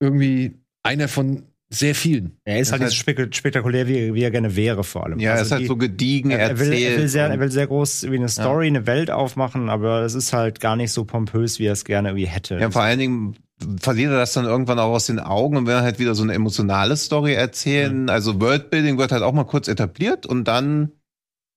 [0.00, 2.36] irgendwie einer von sehr vielen.
[2.44, 5.18] Er ist halt Das nicht so spek spektakulär, wie, wie er gerne wäre, vor allem.
[5.18, 6.92] ja, er Also ist halt die- so gediegen er, er, will, erzählt.
[6.94, 10.14] er, will sehr, er will sehr groß wie eine Story, eine Welt aufmachen, aber es
[10.14, 12.58] ist halt gar nicht so pompös, wie er es gerne irgendwie hätte.
[12.58, 13.36] Ja, vor allen Dingen
[13.80, 16.34] verliert er das dann irgendwann auch aus den Augen und will halt wieder so eine
[16.34, 18.08] emotionale Story erzählen.
[18.10, 20.92] Also Worldbuilding wird halt auch mal kurz etabliert und dann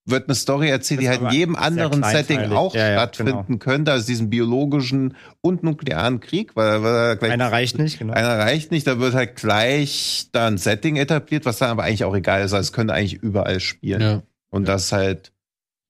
[0.06, 3.58] wird eine Story erzählt, die halt in jedem anderen Setting auch Ja, ja, stattfinden genau.
[3.60, 8.14] könnte, also diesen biologischen und nuklearen Krieg, weil, weil gleich Einer reicht nicht, genau.
[8.14, 12.06] einer reicht nicht, da wird halt gleich da ein Setting etabliert, was dann aber eigentlich
[12.06, 14.02] auch egal ist, also es könnte eigentlich überall spielen.
[14.02, 14.24] Ja.
[14.50, 15.34] Und das ist halt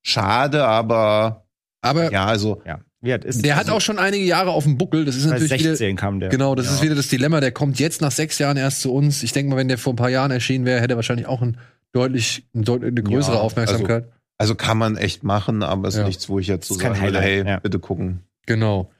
[0.01, 1.45] schade, aber
[1.81, 2.79] Aber ja, also ja.
[3.07, 5.05] Der hat auch schon einige Jahre auf dem Buckel.
[5.05, 6.29] Das ist natürlich wieder, 16 kam der.
[6.29, 6.73] Genau, das Ja.
[6.73, 7.39] ist wieder das Dilemma.
[7.39, 9.23] Der kommt jetzt nach sechs Jahren erst zu uns.
[9.23, 11.41] Ich denke mal, wenn der vor ein paar Jahren erschienen wäre, hätte er wahrscheinlich auch
[11.41, 11.57] ein
[11.93, 14.05] deutlich, eine, deut eine größere Ja, Aufmerksamkeit.
[14.38, 16.05] Also kann man echt machen, aber ist Ja.
[16.05, 17.59] nichts, wo ich jetzt so sagen würde, Highlight, hey, ja.
[17.59, 18.19] bitte gucken.
[18.45, 18.91] Genau.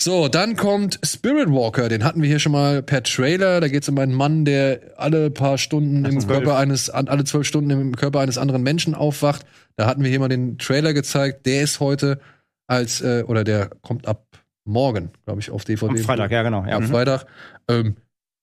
[0.00, 3.60] So, dann kommt Spirit Walker, den hatten wir hier schon mal per Trailer.
[3.60, 7.46] Da geht es um einen Mann, der alle paar Stunden im Körper eines, alle zwölf
[7.46, 9.46] Stunden im Körper eines anderen Menschen aufwacht.
[9.76, 11.46] Da hatten wir hier mal den Trailer gezeigt.
[11.46, 12.18] Der ist heute
[12.66, 14.26] als, äh, oder der kommt ab
[14.64, 15.90] morgen, glaube ich, auf DVD.
[15.90, 16.64] Am Freitag, ja, genau.
[16.64, 16.76] Ja.
[16.76, 17.26] Am Freitag.
[17.68, 17.96] Ähm,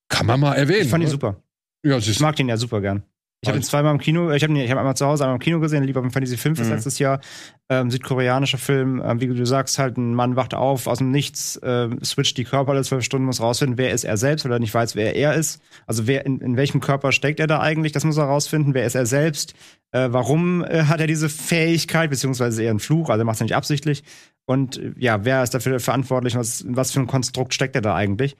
[0.10, 0.84] kann man mal erwähnen.
[0.84, 1.12] Ich fand ihn oder?
[1.12, 1.44] super.
[1.86, 3.04] Ja, Ich mag den ja super gern.
[3.41, 5.36] Ich habe ihn zweimal im Kino, ich habe ihn, ich hab einmal zu Hause, einmal
[5.38, 6.70] im Kino gesehen, lieber beim Fantasy 5 Mhm.
[6.72, 7.22] letztes Jahr.
[7.70, 11.56] Ähm, südkoreanischer Film, ähm, wie du sagst, halt ein Mann wacht auf aus dem Nichts,
[11.57, 14.74] äh, switcht die Körper alle zwölf Stunden, muss rausfinden, wer ist er selbst oder nicht
[14.74, 15.61] weiß, wer er ist.
[15.88, 18.86] Also wer in, in welchem Körper steckt er da eigentlich, das muss er rausfinden, wer
[18.86, 19.53] ist er selbst,
[19.94, 23.41] äh, warum äh, hat er diese Fähigkeit, beziehungsweise eher ein Fluch, also er macht es
[23.41, 24.03] nicht absichtlich.
[24.45, 27.95] Und äh, ja, wer ist dafür verantwortlich, was, was für ein Konstrukt steckt er da
[27.95, 28.36] eigentlich?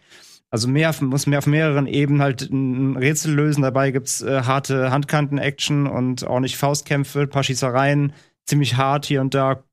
[0.52, 3.62] Also mehr, muss mehr auf mehreren Ebenen halt ein Rätsel lösen.
[3.62, 8.14] Dabei gibt's äh, harte Handkanten-Action und auch nicht Faustkämpfe, ein paar Schießereien,
[8.46, 9.64] ziemlich hart hier und da.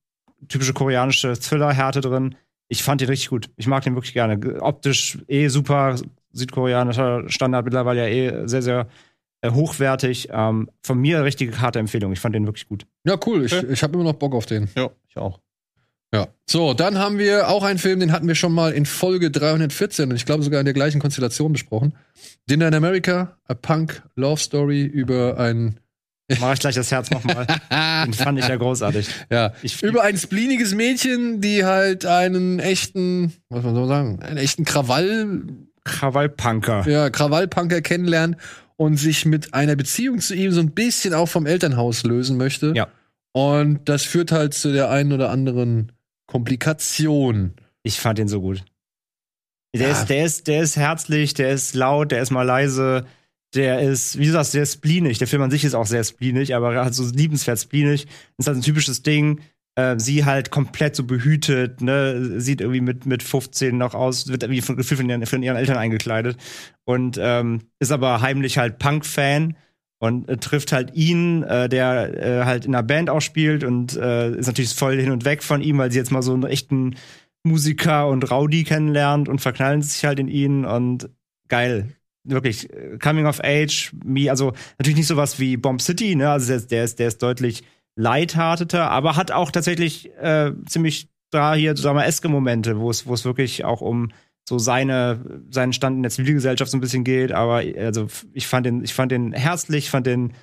[0.48, 2.35] Typische koreanische Thriller-Härte drin.
[2.69, 3.48] Ich fand den richtig gut.
[3.57, 4.39] Ich mag den wirklich gerne.
[4.39, 5.97] Ge- Optisch eh super.
[6.32, 8.09] Südkoreanischer Standard mittlerweile ja
[8.43, 8.86] eh sehr, sehr
[9.40, 10.28] äh, hochwertig.
[10.31, 12.12] Ähm, von mir richtige harte Empfehlung.
[12.12, 12.86] Ich fand den wirklich gut.
[13.05, 13.47] ja, cool.
[13.47, 14.69] Ich, ich habe immer noch Bock auf den.
[14.77, 15.40] Ja, ich auch.
[16.15, 16.28] Ja.
[16.49, 20.11] So, dann haben wir auch einen Film, den hatten wir schon mal in Folge 314
[20.11, 21.95] und ich glaube sogar in der gleichen Konstellation besprochen.
[22.49, 25.81] Dinner in America, a Punk Love Story über ein
[26.41, 27.47] Mach ich gleich das Herz nochmal.
[28.05, 29.09] den fand ich ja großartig.
[29.31, 34.37] ja, Ich- über ein spleeniges Mädchen, die halt einen echten, was man so sagen, einen
[34.37, 35.43] echten Krawall,
[35.85, 36.89] Krawallpunker.
[36.89, 38.37] ja, Krawallpunker kennenlernt
[38.77, 42.73] und sich mit einer Beziehung zu ihm so ein bisschen auch vom Elternhaus lösen möchte.
[42.74, 42.89] Ja.
[43.33, 45.93] Und das führt halt zu der einen oder anderen
[46.27, 47.55] Komplikation.
[47.82, 48.65] Ich fand den so gut.
[49.74, 49.93] Der, Ja.
[49.93, 53.07] ist, der, ist, der ist herzlich, der ist laut, der ist mal leise,
[53.55, 55.19] der ist, wie du sagst, der ist spleenig.
[55.19, 58.07] Der Film an sich ist auch sehr spleenig, aber er hat so liebenswert spleenig.
[58.36, 59.40] Das ist halt ein typisches Ding.
[59.78, 64.43] Äh, sie halt komplett so behütet, ne, sieht irgendwie mit, mit 15 noch aus, wird
[64.43, 66.39] irgendwie von, von ihren, von ihren Eltern eingekleidet
[66.85, 69.55] und ähm, ist aber heimlich halt Punk-Fan
[69.98, 73.97] und äh, trifft halt ihn, äh, der äh, halt in einer Band auch spielt und
[73.97, 76.44] äh, ist natürlich voll hin und weg von ihm, weil sie jetzt mal so einen
[76.44, 76.97] echten
[77.44, 81.09] Musiker und Rowdy kennenlernt und verknallen sich halt in ihn und
[81.48, 81.94] geil.
[82.24, 86.31] Wirklich, äh, Coming of Age, me, also natürlich nicht sowas wie Bomb City, ne?
[86.31, 87.62] Also der, ist- der ist, der ist deutlich
[87.97, 93.14] lighthearteter, aber hat auch tatsächlich äh, ziemlich da hier, sagen wir, Eske-Momente, wo es, wo
[93.14, 94.10] es wirklich auch um
[94.48, 97.32] so seine, seinen Stand in der Zivilgesellschaft so ein bisschen geht.
[97.32, 100.35] Aber also ich fand den, ich fand den herzlich, fand den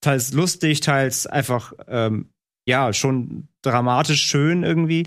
[0.00, 2.30] teils lustig, teils einfach ähm,
[2.66, 5.06] ja schon dramatisch schön irgendwie.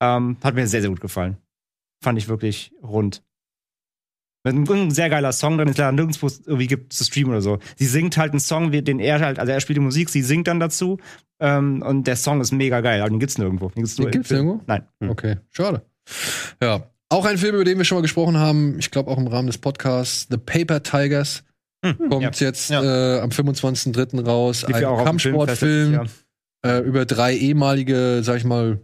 [0.00, 1.36] Ähm, hat mir sehr, sehr gut gefallen.
[2.02, 3.22] Fand ich wirklich rund.
[4.44, 7.42] Mit einem, ein sehr geiler Song, dann ist leider nirgendwo irgendwie gibt zu streamen oder
[7.42, 7.60] so.
[7.76, 10.48] Sie singt halt einen Song, den er halt, also er spielt die Musik, sie singt
[10.48, 10.98] dann dazu.
[11.38, 13.68] Ähm, und der Song ist mega geil, aber den gibt's nirgendwo.
[13.68, 14.60] Den gibt's, Den gibt's nirgendwo?
[14.66, 14.88] Nein.
[15.00, 15.86] Okay, schade.
[16.60, 16.91] Ja.
[17.12, 19.46] Auch ein Film, über den wir schon mal gesprochen haben, ich glaube auch im Rahmen
[19.46, 21.44] des Podcasts, The Paper Tigers,
[22.08, 24.24] kommt jetzt Äh, am 25.03.
[24.24, 24.64] raus.
[24.66, 26.08] Lief ja ein Filmfest Kampfsportfilm
[26.64, 28.80] äh, über drei ehemalige, sag ich mal,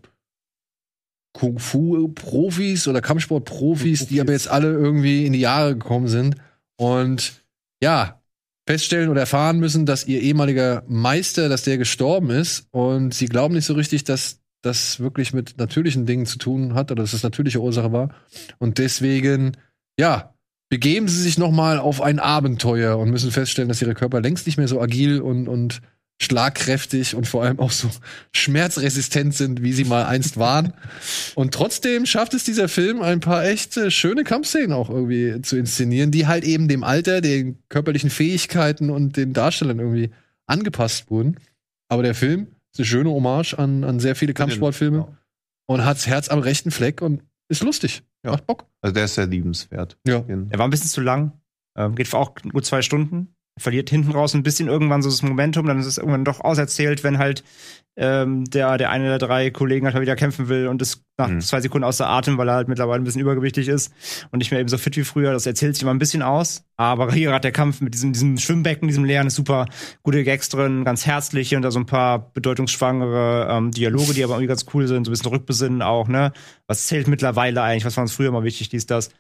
[1.34, 6.36] Kung-Fu-Profis oder Kampfsport-Profis, die aber jetzt alle irgendwie in die Jahre gekommen sind.
[6.76, 7.44] Und
[7.82, 8.20] ja,
[8.66, 12.66] feststellen oder erfahren müssen, dass ihr ehemaliger Meister, dass der gestorben ist.
[12.72, 16.90] Und sie glauben nicht so richtig, dass das wirklich mit natürlichen Dingen zu tun hat
[16.90, 18.10] oder dass das natürliche Ursache war
[18.58, 19.56] und deswegen
[19.98, 20.34] ja,
[20.68, 24.46] begeben sie sich noch mal auf ein Abenteuer und müssen feststellen, dass ihre Körper längst
[24.46, 25.80] nicht mehr so agil und und
[26.20, 27.88] schlagkräftig und vor allem auch so
[28.32, 30.72] schmerzresistent sind, wie sie mal einst waren.
[31.36, 35.56] Und trotzdem schafft es dieser Film, ein paar echt äh, schöne Kampfszenen auch irgendwie zu
[35.56, 40.10] inszenieren, die halt eben dem Alter, den körperlichen Fähigkeiten und den Darstellern irgendwie
[40.46, 41.36] angepasst wurden.
[41.88, 42.48] Aber der Film
[42.78, 45.08] eine schöne Hommage an, an sehr viele Kampfsportfilme Ja.
[45.66, 48.02] und hat's Herz am rechten Fleck und ist lustig.
[48.24, 48.32] Ja.
[48.32, 48.66] Macht Bock.
[48.80, 49.96] Also der ist sehr liebenswert.
[50.06, 50.24] Ja.
[50.28, 51.32] Er war ein bisschen zu lang.
[51.76, 53.34] Ähm, geht für auch gut zwei Stunden.
[53.58, 57.02] Verliert hinten raus ein bisschen irgendwann so das Momentum, dann ist es irgendwann doch auserzählt,
[57.04, 57.42] wenn halt
[58.00, 61.28] ähm, der, der eine der drei Kollegen halt mal wieder kämpfen will und ist nach
[61.28, 61.40] Mhm.
[61.40, 63.92] zwei Sekunden außer Atem, weil er halt mittlerweile ein bisschen übergewichtig ist
[64.30, 65.32] und nicht mehr eben so fit wie früher.
[65.32, 66.64] Das erzählt sich immer ein bisschen aus.
[66.76, 69.66] Aber hier hat der Kampf mit diesem, diesem Schwimmbecken, diesem leeren, ist super
[70.04, 72.32] gute Gags drin, ganz herzliche und da so ein paar
[72.78, 76.32] bedeutungsschwangere ähm, Dialoge, die aber irgendwie ganz cool sind, so ein bisschen rückbesinnen auch, ne?
[76.68, 77.84] Was zählt mittlerweile eigentlich?
[77.84, 79.10] Was war uns früher mal wichtig, dies, das?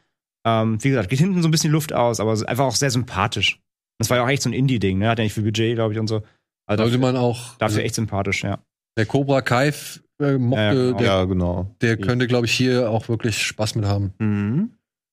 [0.46, 3.60] Ähm, wie gesagt, geht hinten so ein bisschen Luft aus, aber einfach auch sehr sympathisch.
[3.98, 5.08] Das war ja auch echt so ein Indie-Ding, ne?
[5.08, 6.22] Hat ja nicht viel Budget, glaube ich, und so.
[6.66, 7.56] Also Sollte dafür, man auch.
[7.56, 8.58] dafür echt sympathisch, ja.
[8.98, 9.72] Der Cobra Kai
[10.20, 11.74] äh, mochte, Ja, der, Ja, genau.
[11.80, 14.12] der könnte, glaube ich, hier auch wirklich Spaß mit haben.
[14.18, 14.70] Mhm.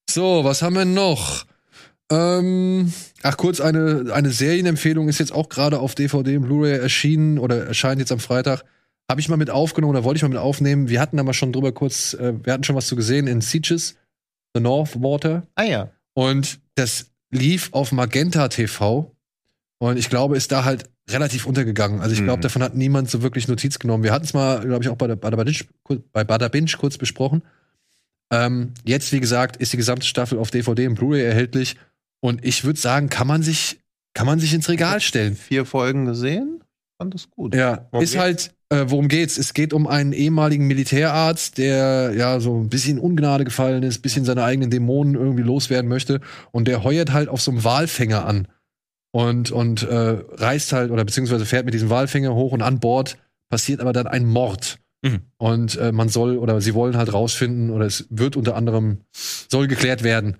[0.10, 1.46] So, was haben wir noch?
[2.12, 2.92] Ähm,
[3.24, 7.66] ach, kurz eine, eine Serienempfehlung ist jetzt auch gerade auf DVD und Blu-ray erschienen oder
[7.66, 8.64] erscheint jetzt am Freitag.
[9.10, 10.90] habe ich mal mit aufgenommen oder wollte ich mal mit aufnehmen.
[10.90, 13.42] Wir hatten da mal schon drüber kurz, äh, wir hatten schon was zu gesehen in
[13.42, 13.96] Sieges,
[14.56, 15.44] The North Water.
[15.56, 15.90] Ah ja.
[16.14, 19.12] Und das lief auf Magenta TV.
[19.80, 22.02] Und ich glaube, ist da halt relativ untergegangen.
[22.02, 22.44] Also ich glaube, Mhm.
[22.44, 24.04] davon hat niemand so wirklich Notiz genommen.
[24.04, 25.58] Wir hatten es mal, glaube ich, auch bei, der, bei, der Binge,
[26.12, 27.44] bei Bada Binge kurz besprochen.
[28.32, 31.76] Ähm, jetzt, wie gesagt, ist die gesamte Staffel auf DVD und Blu-ray erhältlich.
[32.22, 33.80] Und ich würde sagen, kann man sich,
[34.14, 35.36] kann man sich ins Regal stellen.
[35.36, 36.64] Vier Folgen gesehen.
[36.98, 37.54] Fand das gut.
[37.54, 38.22] Ja, Worum ist geht's?
[38.22, 39.38] halt, äh, worum geht's?
[39.38, 44.02] Es geht um einen ehemaligen Militärarzt, der ja so ein bisschen in Ungnade gefallen ist,
[44.02, 46.20] bisschen seine eigenen Dämonen irgendwie loswerden möchte.
[46.52, 48.48] Und der heuert halt auf so einem Walfänger an.
[49.16, 53.18] Und, und äh, reist halt, oder beziehungsweise fährt mit diesem Walfänger hoch und an Bord
[53.50, 54.78] passiert aber dann ein Mord.
[55.04, 55.22] Mhm.
[55.38, 59.68] Und äh, man soll, oder sie wollen halt rausfinden, oder es wird unter anderem, soll
[59.68, 60.36] geklärt werden,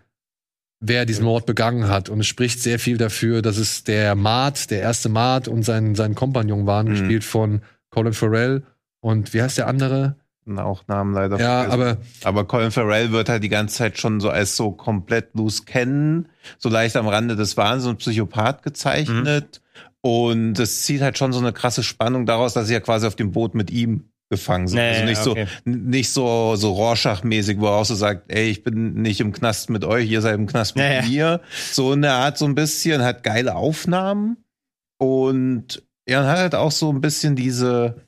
[0.82, 2.10] wer diesen Mord begangen hat.
[2.10, 5.96] Und es spricht sehr viel dafür, dass es der Mart, der erste Mart und sein,
[5.96, 6.92] sein Kompagnon waren, Mhm.
[6.92, 7.62] gespielt von
[7.92, 8.64] Colin Farrell.
[9.00, 10.18] Und wie heißt der andere?
[10.48, 11.82] Auch Namen leider Ja, vergessen.
[11.82, 15.64] aber Aber Colin Farrell wird halt die ganze Zeit schon so als so komplett loose
[15.64, 19.62] kennen, so leicht am Rande des Wahnsinns und Psychopath gezeichnet.
[20.02, 23.16] Und es zieht halt schon so eine krasse Spannung daraus, dass sie ja quasi auf
[23.16, 24.78] dem Boot mit ihm gefangen sind.
[24.78, 25.48] Nee, also nicht okay.
[25.66, 29.32] so nicht so so Rorschach-mäßig, wo er auch so sagt, ey, ich bin nicht im
[29.32, 31.02] Knast mit euch, ihr seid im Knast mit ja.
[31.04, 31.42] mir.
[31.72, 34.38] So in der Art so ein bisschen, hat geile Aufnahmen
[35.00, 38.05] und und hat halt auch so ein bisschen diese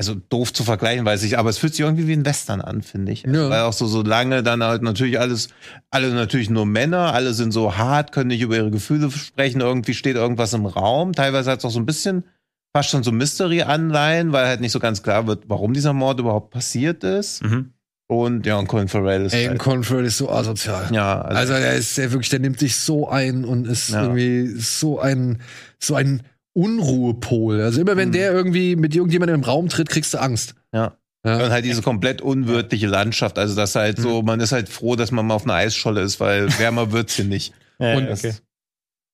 [0.00, 2.80] also doof zu vergleichen, weiß ich, aber es fühlt sich irgendwie wie ein Western an,
[2.80, 3.24] finde ich.
[3.24, 3.50] Ja.
[3.50, 5.48] Weil auch so, so lange dann halt natürlich alles,
[5.90, 9.92] alle natürlich nur Männer, alle sind so hart, können nicht über ihre Gefühle sprechen, irgendwie
[9.92, 11.12] steht irgendwas im Raum.
[11.12, 12.24] Teilweise hat es auch so ein bisschen
[12.74, 16.50] fast schon so Mystery-Anleihen, weil halt nicht so ganz klar wird, warum dieser Mord überhaupt
[16.50, 17.42] passiert ist.
[17.44, 17.74] Mhm.
[18.08, 20.88] Und ja, und Colin Farrell ist ey, halt, Colin Farrell ist so asozial.
[20.92, 24.02] ja, Also der ist der wirklich, der nimmt sich so ein und ist Ja.
[24.02, 25.38] irgendwie so ein
[25.78, 26.22] so ein
[26.54, 27.60] Unruhepol.
[27.60, 28.12] Also immer wenn Mhm.
[28.12, 30.54] der irgendwie mit irgendjemandem im Raum tritt, kriegst du Angst.
[30.72, 30.96] Ja.
[31.24, 31.44] Ja.
[31.44, 33.38] Und halt diese komplett unwirtliche Landschaft.
[33.38, 34.02] Also das halt Mhm.
[34.02, 37.14] so, man ist halt froh, dass man mal auf einer Eisscholle ist, weil wärmer wird's
[37.14, 37.52] hier nicht.
[37.78, 38.34] Ja, Und- okay.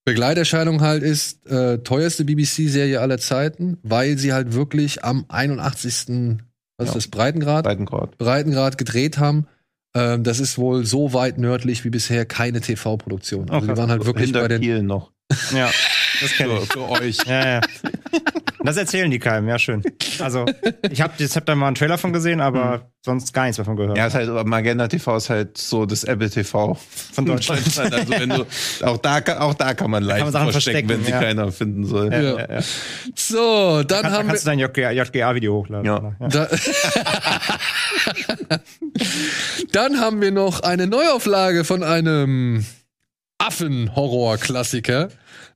[0.05, 6.39] Begleiterscheinung halt ist äh, teuerste BBC-Serie aller Zeiten, weil sie halt wirklich am 81.
[6.79, 6.95] Was ist Ja.
[6.95, 7.65] das, Breitengrad?
[7.65, 8.17] Breitengrad.
[8.19, 9.47] Breitengrad gedreht haben.
[9.97, 13.51] Ähm, das ist wohl so weit nördlich wie bisher keine TV-Produktion.
[13.51, 14.61] Also Oh, die waren halt wirklich Hinter bei den.
[14.61, 15.11] Kiel noch.
[15.53, 15.71] ja,
[16.21, 16.73] das kenne Für, ich.
[16.73, 17.17] für euch.
[17.27, 17.61] Ja, ja.
[18.65, 19.83] Das erzählen die keinem, ja, schön.
[20.19, 20.45] Also,
[20.91, 23.77] ich habe jetzt hab da mal einen Trailer von gesehen, aber sonst gar nichts davon
[23.77, 23.97] gehört.
[23.97, 26.77] Ja, ist halt, Magenta TV ist halt so das Apple TV
[27.13, 27.63] Von Deutschland.
[27.79, 28.45] Also wenn du,
[28.83, 31.43] auch da, kann- auch da kann man leicht man Sachen verstecken, wenn sie verstecken, ja.
[31.43, 32.13] keiner finden soll.
[32.13, 32.39] Ja, Ja.
[32.41, 32.61] ja, ja.
[33.15, 34.29] So, dann Kann, haben wir.
[34.31, 35.85] kannst du dein JGA JGA-Video hochladen.
[35.87, 36.17] Ja.
[36.19, 36.29] Ja.
[36.29, 36.49] Da
[39.73, 42.65] Dann haben wir noch eine Neuauflage von einem
[43.39, 45.09] Affen-Horror-Klassiker,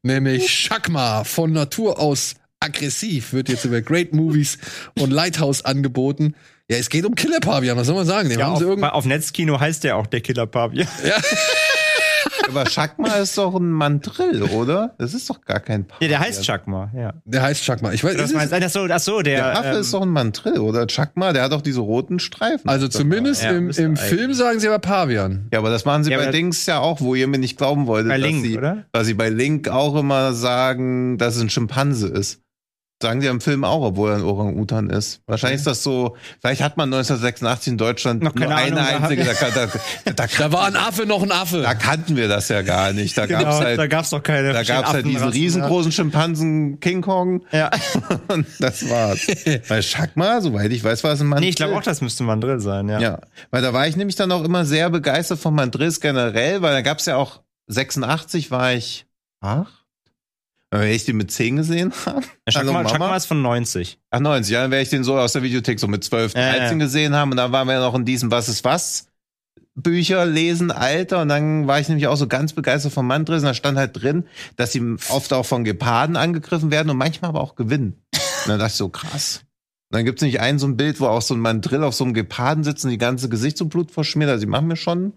[0.02, 4.58] nämlich Shakma von Natur aus aggressiv, wird jetzt über Great Movies
[4.98, 6.34] und Lighthouse angeboten.
[6.70, 8.30] Ja, es geht um Killer-Pavian, was soll man sagen?
[8.30, 10.86] Ja, haben auf, sie irgend auf Netzkino heißt der auch der Killer Pavian.
[12.50, 14.94] Aber Schakma ist doch ein Mandrill, oder?
[14.98, 16.10] Das ist doch gar kein Pavian.
[16.10, 17.14] Ja, der heißt Chakma, ja.
[17.24, 17.92] Der heißt Shakma.
[17.92, 19.36] Ich weiß, Das ist meinst, ach so, ach so, der.
[19.36, 20.86] Der Affe ähm, ist doch ein Mandrill, oder?
[20.88, 22.68] Chakma, der hat doch diese roten Streifen.
[22.68, 23.96] also zumindest Ja, im, im.
[23.96, 25.48] Film sagen sie aber Pavian.
[25.52, 27.56] Ja, aber das machen sie Ja, bei aber- Dings ja auch, wo ihr mir nicht
[27.56, 28.08] glauben wolltet.
[28.10, 28.84] Bei dass Link, sie, oder?
[28.92, 32.40] Weil sie bei Link auch immer sagen, dass es ein Schimpanse ist.
[33.02, 35.22] Sagen die im Film auch, obwohl er ein Orang-Utan ist.
[35.26, 39.02] Wahrscheinlich ist das so, vielleicht hat man 1986 in Deutschland Noch keine nur eine Ahnung,
[39.04, 39.66] einzige, da, da,
[40.04, 41.62] da, da, Da war ein Affe noch ein Affe.
[41.62, 43.16] da kannten wir das ja gar nicht.
[43.16, 44.52] Da genau, gab's halt, da gab's doch keine.
[44.52, 47.70] da gab's halt diesen riesengroßen Schimpansen King Kong Ja.
[48.28, 49.26] und das war's.
[49.68, 51.40] Weil Schakma, soweit ich weiß, war es ein Mann.
[51.40, 53.00] Nee, ich glaube auch, das müsste Mandrill sein, ja.
[53.00, 53.20] Ja,
[53.50, 56.82] weil da war ich nämlich dann auch immer sehr begeistert von Mandrills generell, weil da
[56.82, 59.06] gab's ja auch 86 war ich
[59.40, 59.79] acht.
[60.70, 62.22] Wenn ich den mit 10 gesehen habe.
[62.48, 63.98] Chakma, Chakma ist von 90.
[64.10, 66.52] Ach, 90, ja, dann wäre ich den so aus der Videothek so mit 12, Ja,
[66.52, 66.84] 13 ja.
[66.86, 67.32] gesehen haben.
[67.32, 69.08] Und dann waren wir ja noch in diesem Was ist was
[69.74, 71.22] Bücher lesen, Alter.
[71.22, 73.42] Und dann war ich nämlich auch so ganz begeistert von Mandrills.
[73.42, 74.24] Und da stand halt drin,
[74.56, 77.96] dass sie oft auch von Geparden angegriffen werden und manchmal aber auch gewinnen.
[78.12, 79.42] Und dann dachte ich so, krass.
[79.90, 82.04] Und dann gibt's nicht ein so ein Bild, wo auch so ein Mandrill auf so
[82.04, 84.30] einem Geparden sitzt und die ganze Gesicht so Blut verschmiert.
[84.30, 85.14] Also die machen mir schon.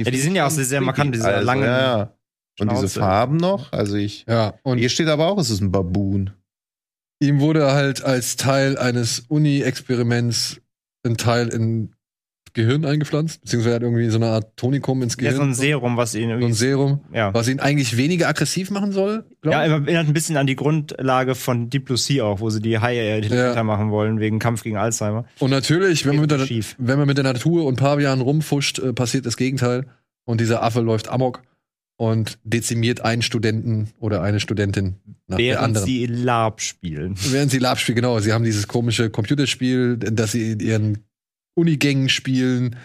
[0.00, 2.17] Ja, die sind ja auch sehr, sehr markant, diese also, langen Ja, ja.
[2.60, 2.88] Und diese.
[3.00, 3.72] Farben noch.
[3.72, 4.24] Also ich.
[4.28, 6.30] Ja, und Hier steht aber auch, es ist ein Baboon.
[7.20, 10.60] ihm wurde halt als Teil eines Uni-Experiments
[11.04, 11.92] ein Teil in
[12.54, 15.36] Gehirn eingepflanzt, beziehungsweise er hat irgendwie so eine Art Tonikum ins Ja, Gehirn.
[15.36, 16.54] so ein Serum, was ihn so ein irgendwie.
[16.54, 17.32] Serum, Ja.
[17.34, 19.24] was ihn eigentlich weniger aggressiv machen soll.
[19.42, 22.60] glaub Ja, erinnert ein bisschen an die Grundlage von Deep Blue Sea auch, wo sie
[22.60, 23.62] die Haie intelligenter Ja.
[23.64, 25.24] machen wollen, wegen Kampf gegen Alzheimer.
[25.38, 26.40] Und natürlich, wenn man, mit der,
[26.78, 29.86] wenn man mit der Natur und Pavian rumfuscht, äh, passiert das Gegenteil.
[30.24, 31.42] Und dieser Affe läuft amok.
[31.98, 34.94] Und dezimiert einen Studenten oder eine Studentin
[35.26, 35.86] nach der Während anderen.
[35.86, 37.14] sie LARP spielen.
[37.30, 38.20] Während sie Lab spielen, genau.
[38.20, 40.98] Sie haben dieses komische Computerspiel, das sie in ihren
[41.54, 42.76] Unigängen spielen.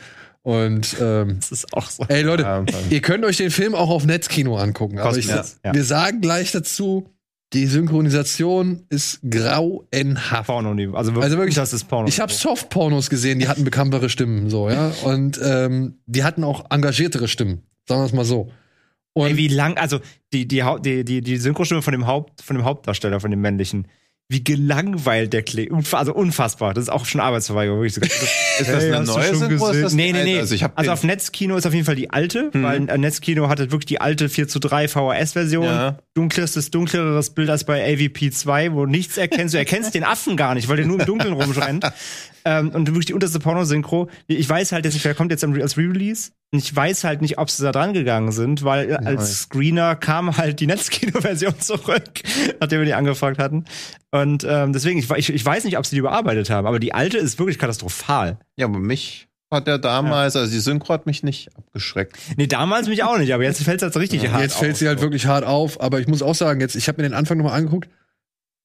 [0.41, 2.05] Und ähm, Das ist auch so.
[2.09, 4.97] ey Leute, Ja, ihr könnt euch den Film auch auf Netzkino angucken.
[4.97, 5.75] Aber ich, Kostenlos, ja.
[5.75, 7.07] wir sagen gleich dazu,
[7.53, 10.47] die Synchronisation ist grauenhaft.
[10.47, 12.07] Porno also wirklich, Also wirklich, das ist Porno.
[12.07, 14.91] Ich habe Softpornos gesehen, die hatten bekanntere Stimmen, so, ja.
[15.03, 18.51] Und ähm, die hatten auch engagiertere Stimmen, sagen wir es mal so.
[19.13, 19.99] Und Ey, wie lang, also
[20.33, 23.87] die, die, die, die, die Synchrostimme von dem Haupt, von dem Hauptdarsteller, von dem männlichen,
[24.29, 25.93] wie gelangweilt der klingt.
[25.93, 26.73] Also unfassbar.
[26.73, 27.81] Das ist auch schon Arbeitsverweigerung.
[27.81, 28.09] wirklich sogar.
[28.59, 29.69] Ist das eine neue Synchro?
[29.69, 30.39] Ist Nee, nee, nee.
[30.39, 33.87] Also also auf Netzkino ist auf jeden Fall die alte, weil äh, Netzkino hatte wirklich
[33.87, 35.65] die alte 4 zu 3 VHS-Version.
[35.65, 35.97] Ja.
[36.13, 39.53] Dunkleres, dunkleres Bild als bei AVP 2, wo nichts erkennst.
[39.55, 41.91] Du erkennst den Affen gar nicht, weil der nur im Dunkeln rumrennt.
[42.45, 44.09] ähm, und wirklich die unterste Pornosynchro.
[44.27, 46.31] Ich weiß halt jetzt nicht, wer kommt jetzt am- als Re-Release.
[46.51, 49.95] Und ich weiß halt nicht, ob sie da dran gegangen sind, weil äh, als Screener
[49.95, 52.21] kam halt die Netzkino-Version zurück,
[52.59, 53.65] nachdem wir die angefragt hatten.
[54.11, 56.93] Und ähm, deswegen, ich, ich, ich weiß nicht, ob sie die überarbeitet haben, aber die
[56.93, 58.37] alte ist wirklich katastrophal.
[58.57, 62.17] Ja, aber mich hat er damals, also die Synchro hat mich nicht abgeschreckt.
[62.37, 64.73] Nee, damals mich auch nicht, aber jetzt fällt es halt so richtig hart jetzt fällt
[64.73, 65.03] auf, sie halt so.
[65.05, 65.79] wirklich hart auf.
[65.79, 67.87] Aber ich muss auch sagen, jetzt, ich habe mir den Anfang nochmal angeguckt.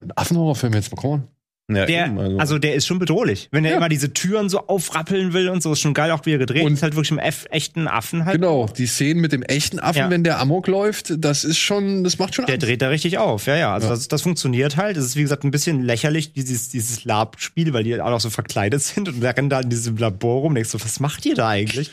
[0.02, 1.28] Ein Affenhorrorfilm jetzt bekommen.
[1.70, 3.48] Ja, Der, eben, also der ist schon bedrohlich.
[3.52, 3.76] Wenn er Ja.
[3.76, 6.64] immer diese Türen so aufrappeln will und so, ist schon geil auch wie er gedreht
[6.64, 6.82] Und- ist.
[6.82, 8.36] halt wirklich im F echten Affen halt.
[8.36, 10.08] Genau, die Szenen mit dem echten Affen, Ja.
[10.10, 12.66] wenn der Amok läuft, das ist schon, das macht schon Der Angst.
[12.66, 13.74] dreht da richtig auf, ja, ja.
[13.74, 13.90] Also.
[13.90, 14.96] Das, das funktioniert halt.
[14.96, 18.30] Es ist, wie gesagt, ein bisschen lächerlich, dieses, dieses Lab-Spiel, weil die auch noch so
[18.30, 20.54] verkleidet sind und rennen da in diesem Labor rum.
[20.54, 21.90] Denkst du, was macht ihr da eigentlich?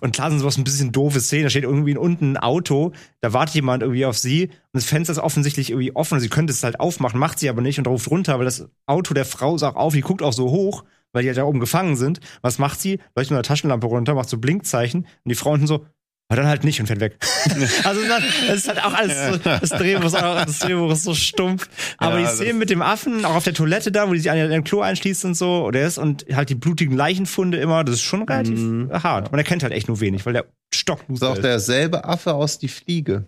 [0.00, 1.42] Und klar sind sowas ein bisschen doofe Szenen.
[1.44, 5.12] Da steht irgendwie unten ein Auto, da wartet jemand irgendwie auf sie und das Fenster
[5.12, 6.18] ist offensichtlich irgendwie offen.
[6.18, 9.14] Sie könnte es halt aufmachen, macht sie aber nicht und ruft runter, weil das Auto
[9.18, 11.60] der Frau ist auch auf, die guckt auch so hoch, weil die halt da oben
[11.60, 12.20] gefangen sind.
[12.42, 13.00] Was macht sie?
[13.16, 15.86] Leuchtet mit einer Taschenlampe runter, macht so Blinkzeichen und die Frau unten so,
[16.30, 17.16] aber dann halt nicht und fährt weg.
[17.84, 21.04] also das das ist halt auch alles so, das Drehbuch ist, auch, das Drehbuch ist
[21.04, 21.68] so stumpf.
[21.96, 24.30] Aber Ja, die Szenen mit dem Affen, auch auf der Toilette da, wo die sich
[24.30, 27.96] an den Klo einschließt und so, oder ist und halt die blutigen Leichenfunde immer, das
[27.96, 28.58] ist schon relativ
[29.02, 29.32] hart.
[29.32, 32.58] Man erkennt halt echt nur wenig, weil der Stock Das ist auch derselbe Affe aus
[32.58, 33.24] Die Fliege.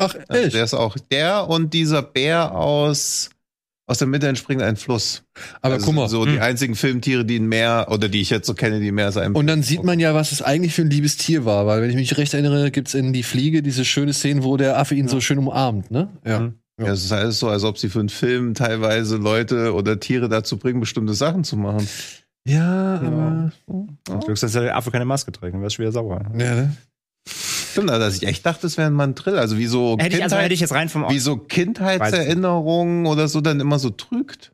[0.00, 0.54] Ach, Also echt?
[0.54, 3.30] der ist auch der und dieser Bär aus
[3.88, 5.24] aus der Mitte entspringt ein Fluss.
[5.62, 6.08] Aber also guck mal.
[6.08, 8.94] So die einzigen Filmtiere, die in Meer oder die ich jetzt so kenne, die in
[8.94, 9.32] Meer sein.
[9.32, 11.88] Und dann sieht man ja, was es eigentlich für ein liebes Tier war, weil wenn
[11.88, 15.08] ich mich recht erinnere, gibt's in die Fliege diese schöne Szene, wo der Affe ihn
[15.08, 16.10] so schön umarmt, ne?
[16.24, 16.40] Ja.
[16.40, 16.54] Mhm.
[16.78, 20.28] ja, es ist alles so, als ob sie für einen Film teilweise Leute oder Tiere
[20.28, 21.88] dazu bringen, bestimmte Sachen zu machen.
[22.46, 23.52] Ja, aber.
[24.20, 26.26] Glück, dass der Affe keine Maske trägt, dann wär's schon wieder sauer.
[26.38, 26.76] Ja, ne?
[27.78, 29.38] Stimmt, also dass ich echt dachte, es wäre ein Mandrill.
[29.38, 33.06] Also wie so Hätte ich, also Kindheit- hätte ich jetzt rein vom wie so Kindheitserinnerungen
[33.06, 34.52] oder so dann immer so trügt.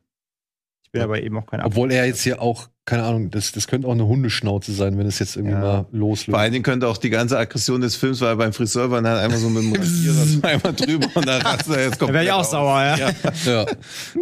[0.83, 1.61] Ich bin aber eben auch kein.
[1.61, 5.07] Obwohl er jetzt hier auch, keine Ahnung, das, das könnte auch eine Hundeschnauze sein, wenn
[5.07, 5.59] es jetzt irgendwie Ja.
[5.59, 6.29] mal loslöst.
[6.29, 9.01] Vor allen Dingen könnte auch die ganze Aggression des Films, weil er beim Friseur war,
[9.01, 12.23] dann einmal so mit dem Rasierer einmal drüber und dann rastet er jetzt Da wäre
[12.23, 12.97] ich auch sauer, ja.
[12.97, 13.11] Ja.
[13.45, 13.65] Ja.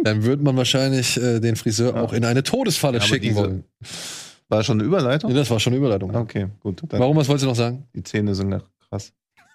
[0.02, 3.64] Dann würde man wahrscheinlich äh, den Friseur auch in eine Todesfalle schicken wollen.
[4.48, 5.30] War schon eine Überleitung?
[5.30, 6.14] Ja, das war schon eine Überleitung.
[6.14, 6.82] Okay, gut.
[6.88, 7.84] Dann Warum, was wolltest du noch sagen?
[7.94, 9.12] Die Zähne sind noch krass.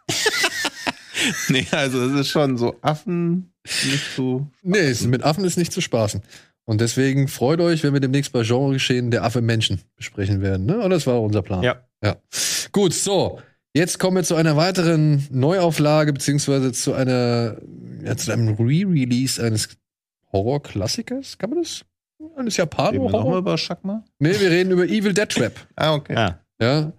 [1.50, 3.52] nee, also es ist schon so Affen
[3.86, 4.48] nicht so.
[4.64, 6.22] Nee, es- mit Affen ist nicht zu spaßen.
[6.66, 10.68] Und deswegen freut euch, wenn wir demnächst bei Genre geschehen der Affe Menschen besprechen werden.
[10.68, 10.80] Ne?
[10.80, 11.64] Und das war unser Plan.
[11.64, 11.84] Ja.
[12.04, 12.18] ja.
[12.72, 13.42] Gut, so.
[13.74, 17.58] Jetzt kommen wir zu einer weiteren Neuauflage, beziehungsweise zu einer,
[18.04, 19.70] ja, zu einem Re-Release eines
[20.32, 21.38] Horror-Klassikers.
[21.38, 21.86] Kann man das?
[22.36, 22.70] Eines Reden
[23.04, 24.04] wir nochmal über Schakma?
[24.20, 25.54] Nee, wir reden über Evil Dead Trap.
[25.76, 26.14] Ah, okay.
[26.14, 26.40] Ja.
[26.62, 26.92] Ja.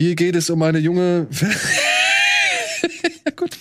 [0.00, 1.26] Hier geht es um eine junge.
[3.36, 3.56] gut.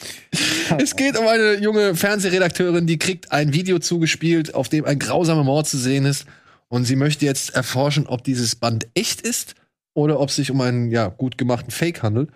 [0.77, 5.43] Es geht um eine junge Fernsehredakteurin, die kriegt ein Video zugespielt, auf dem ein grausamer
[5.43, 6.25] Mord zu sehen ist.
[6.67, 9.55] Und sie möchte jetzt erforschen, ob dieses Band echt ist
[9.93, 12.31] oder ob es sich um einen ja, gut gemachten Fake handelt.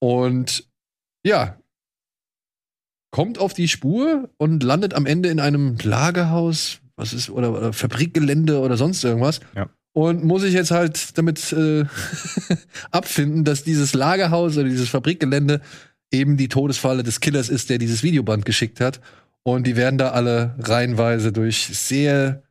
[0.00, 0.68] Und
[1.24, 1.58] ja,
[3.10, 7.72] kommt auf die Spur und landet am Ende in einem Lagerhaus, was ist, oder, oder
[7.72, 9.40] Fabrikgelände oder sonst irgendwas.
[9.54, 9.70] Ja.
[9.92, 11.84] Und muss ich jetzt halt damit äh,
[12.90, 15.60] abfinden, dass dieses Lagerhaus oder dieses Fabrikgelände
[16.12, 19.00] eben die Todesfalle des Killers ist, der dieses Videoband geschickt hat.
[19.42, 22.42] Und die werden da alle reihenweise durch sehr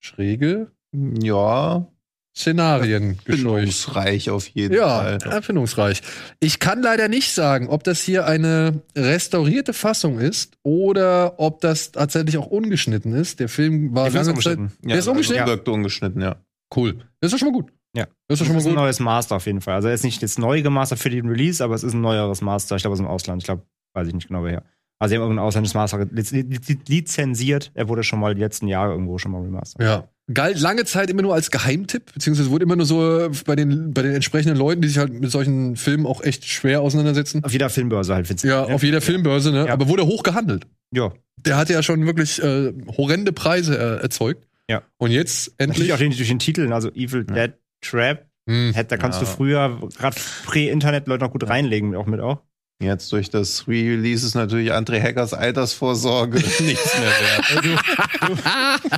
[0.00, 1.91] schräge Ja,
[2.36, 3.26] Szenarien gescheucht.
[3.44, 5.18] bindungsreich auf jeden Ja, Fall.
[5.30, 6.00] erfindungsreich.
[6.40, 11.92] Ich kann leider nicht sagen, ob das hier eine restaurierte Fassung ist oder ob das
[11.92, 13.38] tatsächlich auch ungeschnitten ist.
[13.40, 14.28] Der Film war lange Zeit.
[14.58, 14.72] ungeschnitten.
[14.82, 15.42] Der ist ungeschnitten?
[15.42, 16.36] Also wirkt ungeschnitten, ja.
[16.74, 16.94] Cool.
[17.20, 17.70] Das ist doch schon mal gut.
[17.94, 18.06] Ja.
[18.28, 18.84] Das ist doch Das schon ist ein mal gut.
[18.84, 19.74] neues Master auf jeden Fall.
[19.74, 22.40] Also er ist nicht jetzt neu gemastert für den Release, aber es ist ein neueres
[22.40, 22.76] Master.
[22.76, 23.42] Ich glaube, aus dem Ausland.
[23.42, 23.62] Ich glaube,
[23.94, 24.62] weiß ich nicht genau woher.
[24.98, 27.72] Also sie haben irgendein ausländisches Master liz- liz- lizenziert.
[27.74, 29.82] Er wurde schon mal die letzten Jahre irgendwo schon mal remastert.
[29.82, 30.08] Ja.
[30.32, 34.02] Galt lange Zeit immer nur als Geheimtipp, beziehungsweise wurde immer nur so bei den, bei
[34.02, 37.44] den entsprechenden Leuten, die sich halt mit solchen Filmen auch echt schwer auseinandersetzen.
[37.44, 39.66] Auf jeder Filmbörse halt, findest Ja, auf jeder Filmbörse, ne?
[39.66, 39.72] Ja.
[39.72, 40.66] Aber wurde hoch gehandelt.
[40.94, 41.12] Ja.
[41.38, 44.46] Der hatte ja schon wirklich äh, horrende Preise äh, erzeugt.
[44.68, 44.82] Ja.
[44.98, 45.92] Und jetzt Natürlich endlich.
[45.92, 48.26] auch den, durch den Titel, also Evil Dead Trap.
[48.48, 48.74] Hm.
[48.88, 52.42] Da kannst du früher, gerade Prä-Internet, Leute noch gut reinlegen, auch mit auch.
[52.82, 57.10] Jetzt durch das Re-Release ist natürlich André Hackers Altersvorsorge nichts mehr
[57.70, 57.80] wert.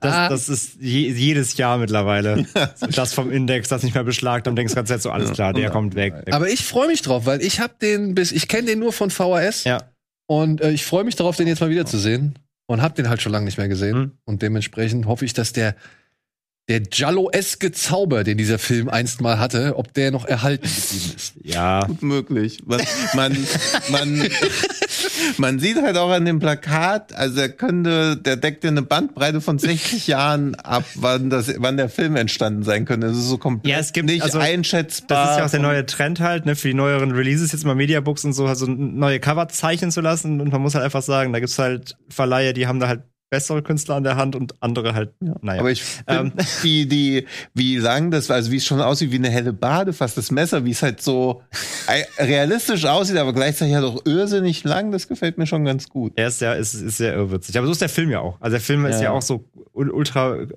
[0.00, 2.46] Das, das ist je, jedes Jahr mittlerweile.
[2.94, 5.52] Das vom Index, das nicht mehr beschlagt, dann denkst du ganz jetzt so, alles klar,
[5.52, 6.14] der kommt weg.
[6.30, 9.10] Aber ich freue mich drauf, weil ich habe den bis, ich kenne den nur von
[9.10, 9.78] VHS Ja.
[10.26, 13.32] und äh, ich freue mich darauf, den jetzt mal wiederzusehen und habe den halt schon
[13.32, 14.12] lange nicht mehr gesehen Mhm.
[14.24, 15.74] und dementsprechend hoffe ich, dass der
[16.68, 21.32] der Jallo-eske Zauber, den dieser Film einst mal hatte, ob der noch erhalten geblieben ist.
[21.42, 21.84] ja.
[21.86, 22.58] Gut möglich.
[22.66, 22.82] Man,
[23.14, 23.36] man,
[23.90, 24.28] man,
[25.38, 29.40] man sieht halt auch an dem Plakat, also er könnte, der deckt ja eine Bandbreite
[29.40, 33.06] von 60 Jahren ab, wann das, wann der Film entstanden sein könnte.
[33.08, 35.24] Das ist so komplett Ja, es gibt- nicht also, einschätzbar.
[35.24, 37.74] Das ist ja auch der neue Trend halt, ne, für die neueren Releases jetzt mal
[37.74, 40.40] Mediabooks und so, also neue Cover zeichnen zu lassen.
[40.40, 43.62] Und man muss halt einfach sagen, da gibt's halt Verleiher, die haben da halt bessere
[43.62, 45.60] Künstler an der Hand und andere halt, naja.
[45.60, 46.32] Aber ich Ähm.
[46.36, 49.92] finde, wie die, wie lang das, also wie es schon aussieht wie eine helle Bade,
[49.92, 51.42] fast das Messer, wie es halt so
[51.86, 56.12] äh, realistisch aussieht, aber gleichzeitig halt auch irrsinnig lang, das gefällt mir schon ganz gut.
[56.16, 57.56] Er ist sehr, ist, ist sehr irrwitzig.
[57.58, 58.40] Aber so ist der Film ja auch.
[58.40, 59.10] Also der Film ist ja Ja.
[59.12, 59.44] auch so
[59.74, 60.48] ul- ultra äh,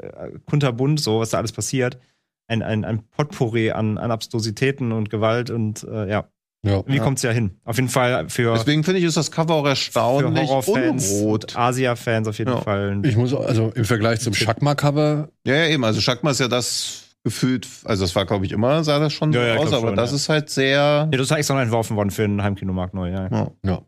[0.46, 2.00] kunterbunt, so was da alles passiert.
[2.48, 6.28] Ein, ein, ein Potpourri an, an Abstrusitäten und Gewalt und äh, ja.
[6.64, 6.84] Ja.
[6.86, 7.60] Wie kommt's ja hin?
[7.66, 11.56] Auf jeden Fall für, Deswegen finde ich, ist das Cover auch für erstaunlich Horrorfans, unrot.
[11.56, 12.62] Asia-Fans auf jeden Ja.
[12.62, 13.02] Fall.
[13.04, 15.84] Ich muss also im Vergleich zum Schakma-Cover Ja, ja, eben.
[15.84, 19.32] Also Schakma ist ja das gefühlt, also das war, glaube ich, immer, sah das schon
[19.34, 20.16] Ja, so ja, aus, aber schon, das ja.
[20.16, 20.72] ist halt sehr.
[20.80, 23.28] Ja, das ist extra noch entworfen worden für den Heimkinomarkt neu, ja.
[23.32, 23.52] Ja.
[23.66, 23.82] Ja.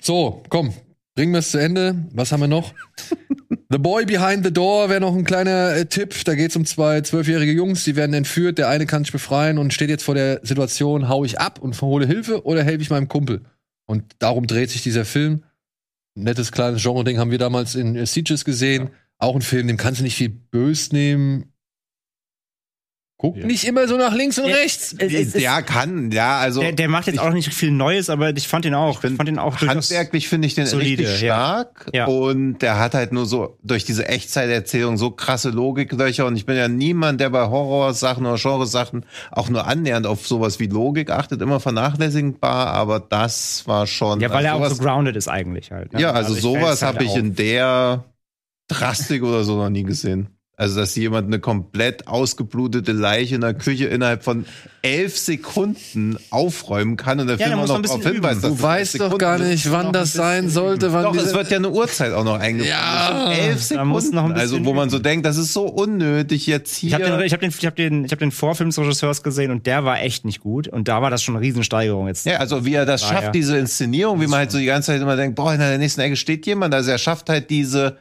[0.00, 0.72] So, komm,
[1.14, 2.06] bringen wir es zu Ende.
[2.12, 2.72] Was haben wir noch?
[3.70, 6.14] the Boy Behind the Door wäre noch ein kleiner äh, Tipp.
[6.24, 8.58] Da geht es um zwei zwölfjährige Jungs, die werden entführt.
[8.58, 11.80] Der eine kann sich befreien und steht jetzt vor der Situation, hau ich ab und
[11.80, 13.42] hole Hilfe oder helfe ich meinem Kumpel?
[13.86, 15.44] Und darum dreht sich dieser Film.
[16.14, 18.90] Nettes kleines Genre-Ding haben wir damals in äh, Sieges gesehen.
[19.18, 21.52] Auch ein Film, dem kannst du nicht viel bös nehmen.
[23.18, 23.46] Guck Ja.
[23.46, 24.94] nicht immer so nach links und Ja, rechts.
[24.98, 26.60] Es- es- es- ja, kann, ja, also.
[26.60, 29.02] Der, der macht jetzt ich- auch nicht viel Neues, aber ich fand ihn auch.
[29.02, 31.88] Ich fand ihn auch Handwerklich finde ich den solide, richtig stark.
[31.94, 32.04] Ja.
[32.04, 36.26] Und der hat halt nur so durch diese Echtzeiterzählung so krasse Logiklöcher.
[36.26, 40.60] Und ich bin ja niemand, der bei Horrorsachen oder Genresachen auch nur annähernd auf sowas
[40.60, 41.40] wie Logik achtet.
[41.40, 44.20] Immer vernachlässigbar, aber das war schon.
[44.20, 45.94] Ja, weil er also auch so sowas- grounded ist eigentlich halt.
[45.94, 46.02] ne?
[46.02, 47.16] Ja, also ich sowas halt habe ich auch.
[47.16, 48.04] in der
[48.68, 50.35] Drastik oder so noch nie gesehen.
[50.58, 54.46] Also, dass jemand eine komplett ausgeblutete Leiche in der Küche innerhalb von
[54.80, 58.62] elf Sekunden aufräumen kann und der Ja, Film auch noch darauf bisschen hinweist, dass Du
[58.62, 60.94] weißt doch Sekunden gar nicht, wann das ein sein sollte.
[60.94, 62.70] Wann Doch, es wird ja eine Uhrzeit auch noch eingebaut.
[62.70, 63.32] Ja.
[63.32, 64.14] elf Sekunden.
[64.14, 66.88] noch ein bisschen also, wo man so denkt, das ist so unnötig jetzt hier.
[66.88, 69.22] Ich habe den, ich hab den, ich hab den, ich hab den Vorfilm des Regisseurs
[69.22, 70.68] gesehen und der war echt nicht gut.
[70.68, 72.24] Und da war das schon eine Riesensteigerung jetzt.
[72.24, 73.30] ja, also wie er das schafft, ja.
[73.30, 76.00] diese Inszenierung, wie man halt so die ganze Zeit immer denkt, boah, in der nächsten
[76.00, 76.72] Ecke steht jemand.
[76.72, 77.98] Also er schafft halt diese,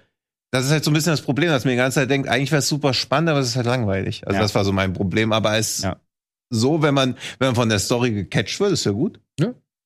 [0.55, 2.51] das ist halt so ein bisschen das Problem, dass man die ganze Zeit denkt, eigentlich
[2.51, 4.25] wäre es super spannend, aber es ist halt langweilig.
[4.25, 4.41] Also Ja.
[4.41, 5.31] das war so mein Problem.
[5.33, 5.97] Aber es Ja.
[6.49, 9.19] so, wenn man, wenn man von der Story gecatcht wird, ist ja gut.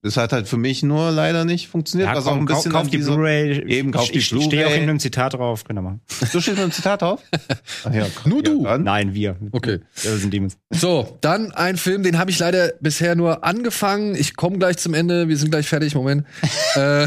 [0.02, 0.08] Ja.
[0.10, 2.10] Das hat halt für mich nur leider nicht funktioniert.
[2.10, 3.66] Ja, was auch komm, ein bisschen kauf an die Blu-ray.
[3.68, 4.72] Eben, kauf die Ich stehe auch Blu-ray.
[4.72, 5.66] hinter einem Zitat drauf.
[5.66, 6.00] Könnt ihr machen.
[6.32, 7.22] Du stehst mit einem Zitat drauf?
[7.84, 8.64] Ach ja, Nur du.
[8.64, 8.84] dann.
[8.84, 9.36] Nein, wir.
[9.52, 9.80] Okay.
[10.02, 10.58] Wir sind Demons.
[10.70, 14.16] So, dann ein Film, den habe ich leider bisher nur angefangen.
[14.16, 15.28] Ich komme gleich zum Ende.
[15.28, 15.96] Wir sind gleich fertig.
[15.96, 16.26] Moment.
[16.76, 17.02] äh,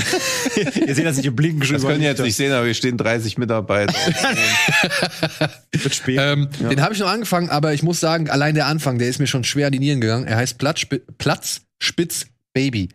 [0.86, 2.74] Ihr seht, dass ich hier blinken Das geschrieben können ihr jetzt nicht sehen, aber hier
[2.74, 3.94] stehen 30 Mitarbeiter.
[5.72, 6.18] Wird spät.
[6.20, 9.18] ähm, Den habe ich noch angefangen, aber ich muss sagen, allein der Anfang, der ist
[9.18, 10.26] mir schon schwer an die Nieren gegangen.
[10.26, 12.88] Er heißt Platzspi Platzspitz Baby.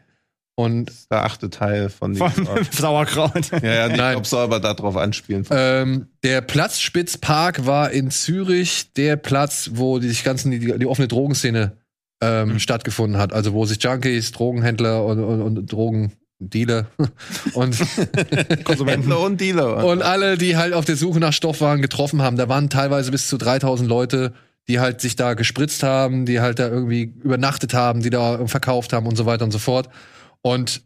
[0.60, 2.16] Und der achte Teil von.
[2.16, 2.32] Vom
[2.72, 3.52] Sauerkraut.
[3.62, 4.14] Ja, ja, Nein.
[4.14, 5.46] glaube, soll aber darauf anspielen.
[5.52, 11.08] ähm, der Platzspitzpark war in Zürich der Platz, wo die sich ganzen die, die offene
[11.08, 11.78] Drogenszene
[12.22, 13.34] ähm, stattgefunden hat.
[13.34, 16.88] Also wo sich Junkies, Drogenhändler und, und, und Drogendealer
[17.54, 17.78] und
[18.88, 19.86] Händler und Dealer.
[19.86, 22.36] Und alle, die halt auf der Suche nach Stoff waren, getroffen haben.
[22.36, 24.34] Da waren teilweise bis zu 3000 Leute,
[24.68, 28.94] die halt sich da gespritzt haben, die halt da irgendwie übernachtet haben, die da verkauft
[28.94, 29.90] haben und so weiter und so fort.
[30.42, 30.84] Und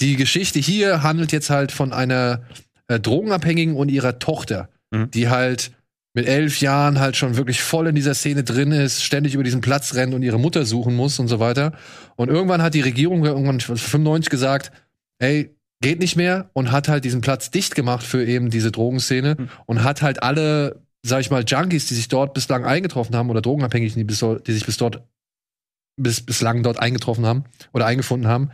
[0.00, 2.42] die Geschichte hier handelt jetzt halt von einer
[2.86, 5.10] äh, Drogenabhängigen und ihrer Tochter, Mhm.
[5.10, 5.72] die halt
[6.14, 9.60] mit elf Jahren halt schon wirklich voll in dieser Szene drin ist, ständig über diesen
[9.60, 11.72] Platz rennt und ihre Mutter suchen muss und so weiter.
[12.16, 14.72] Und irgendwann hat die Regierung irgendwann 95 gesagt,
[15.18, 19.36] ey, geht nicht mehr und hat halt diesen Platz dicht gemacht für eben diese Drogenszene
[19.66, 23.42] und hat halt alle, sag ich mal, Junkies, die sich dort bislang eingetroffen haben oder
[23.42, 25.02] Drogenabhängigen, die, bis, die sich bis dort
[25.96, 28.50] bis, bislang dort eingetroffen haben oder eingefunden haben,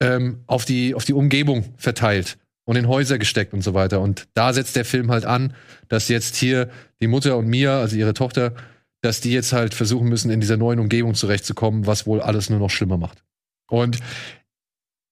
[0.00, 4.00] ähm, auf die auf die Umgebung verteilt und in Häuser gesteckt und so weiter.
[4.00, 5.54] Und da setzt der Film halt an,
[5.88, 6.70] dass jetzt hier
[7.00, 8.54] die Mutter und Mia, also ihre Tochter,
[9.02, 12.58] dass die jetzt halt versuchen müssen, in dieser neuen Umgebung zurechtzukommen, was wohl alles nur
[12.58, 13.22] noch schlimmer macht.
[13.68, 13.98] Und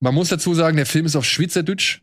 [0.00, 2.00] man muss dazu sagen, der Film ist auf Schweizerdeutsch.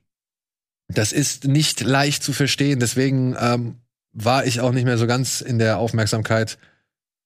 [0.87, 2.79] Das ist nicht leicht zu verstehen.
[2.79, 3.80] Deswegen ähm,
[4.13, 6.57] war ich auch nicht mehr so ganz in der Aufmerksamkeit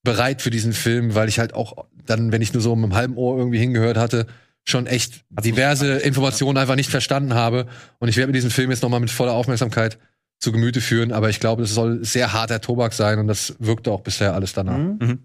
[0.04, 2.96] bereit für diesen Film, weil ich halt auch dann, wenn ich nur so mit einem
[2.96, 4.28] halben Ohr irgendwie hingehört hatte,
[4.64, 7.68] schon echt diverse Informationen einfach nicht verstanden habe.
[8.00, 9.98] Und ich werde mir diesen Film jetzt noch mal mit voller Aufmerksamkeit
[10.40, 11.12] zu Gemüte führen.
[11.12, 14.54] Aber ich glaube, es soll sehr harter Tobak sein und das wirkte auch bisher alles
[14.54, 14.78] danach.
[14.78, 15.20] Mhm.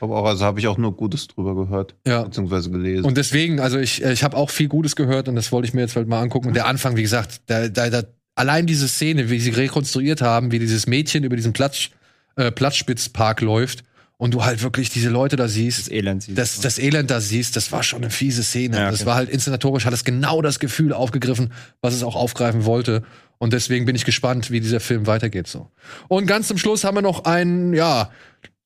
[0.00, 2.24] Aber auch, also habe ich auch nur Gutes drüber gehört, Ja.
[2.24, 3.04] beziehungsweise gelesen.
[3.04, 5.82] Und deswegen, also ich, ich habe auch viel Gutes gehört und das wollte ich mir
[5.82, 6.48] jetzt halt mal angucken.
[6.48, 8.02] Und der Anfang, wie gesagt, da, da, da,
[8.34, 11.90] allein diese Szene, wie sie rekonstruiert haben, wie dieses Mädchen über diesen Platz,
[12.36, 13.84] äh, Platzspitzpark läuft
[14.16, 16.38] und du halt wirklich diese Leute da siehst, Das Elend siehst.
[16.38, 18.76] das, das Elend da siehst, das war schon eine fiese Szene.
[18.76, 19.06] Ja, Das okay.
[19.06, 23.02] war halt inszenatorisch, hat es genau das Gefühl aufgegriffen, was es auch aufgreifen wollte.
[23.38, 25.68] Und deswegen bin ich gespannt, wie dieser Film weitergeht so.
[26.08, 28.10] Und ganz zum Schluss haben wir noch einen, ja,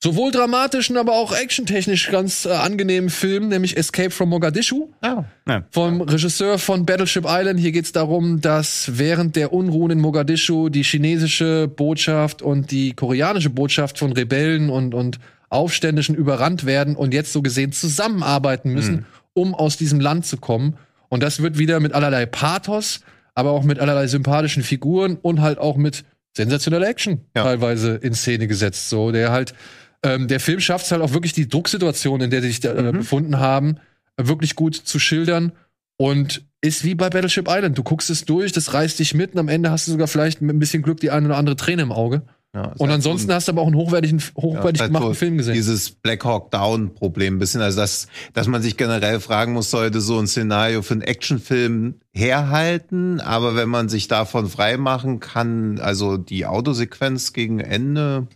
[0.03, 5.25] sowohl dramatischen, aber auch actiontechnisch ganz äh, angenehmen Film, nämlich Escape from Mogadischu ja.
[5.49, 5.65] Ja.
[5.71, 7.59] vom Regisseur von Battleship Island.
[7.59, 12.93] Hier geht es darum, dass während der Unruhen in Mogadischu die chinesische Botschaft und die
[12.93, 15.19] koreanische Botschaft von Rebellen und, und
[15.51, 20.77] Aufständischen überrannt werden und jetzt so gesehen zusammenarbeiten müssen, um aus diesem Land zu kommen.
[21.09, 23.01] Und das wird wieder mit allerlei Pathos,
[23.35, 26.05] aber auch mit allerlei sympathischen Figuren und halt auch mit
[26.37, 27.45] sensationeller Action Ja.
[27.45, 28.91] teilweise in Szene gesetzt.
[28.91, 29.55] So, der halt,
[30.03, 32.75] ähm, der Film schafft es halt auch wirklich die Drucksituation, in der sie sich da,
[32.75, 33.79] äh, befunden haben,
[34.17, 35.53] wirklich gut zu schildern
[35.97, 37.79] und ist wie bei Battleship Island.
[37.79, 40.41] Du guckst es durch, das reißt dich mit und am Ende hast du sogar vielleicht
[40.43, 42.23] mit ein bisschen Glück die eine oder andere Träne im Auge.
[42.55, 45.15] Ja, Und halt ansonsten ein- hast du aber auch einen hochwertigen, hochwertig Ja, gemachten halt
[45.17, 45.53] so Film gesehen.
[45.55, 49.71] Dieses Black Hawk Down Problem ein bisschen, also dass, dass man sich generell fragen muss,
[49.71, 55.79] sollte so ein Szenario für einen Actionfilm herhalten, aber wenn man sich davon freimachen kann,
[55.79, 58.27] also die Autosequenz gegen Ende,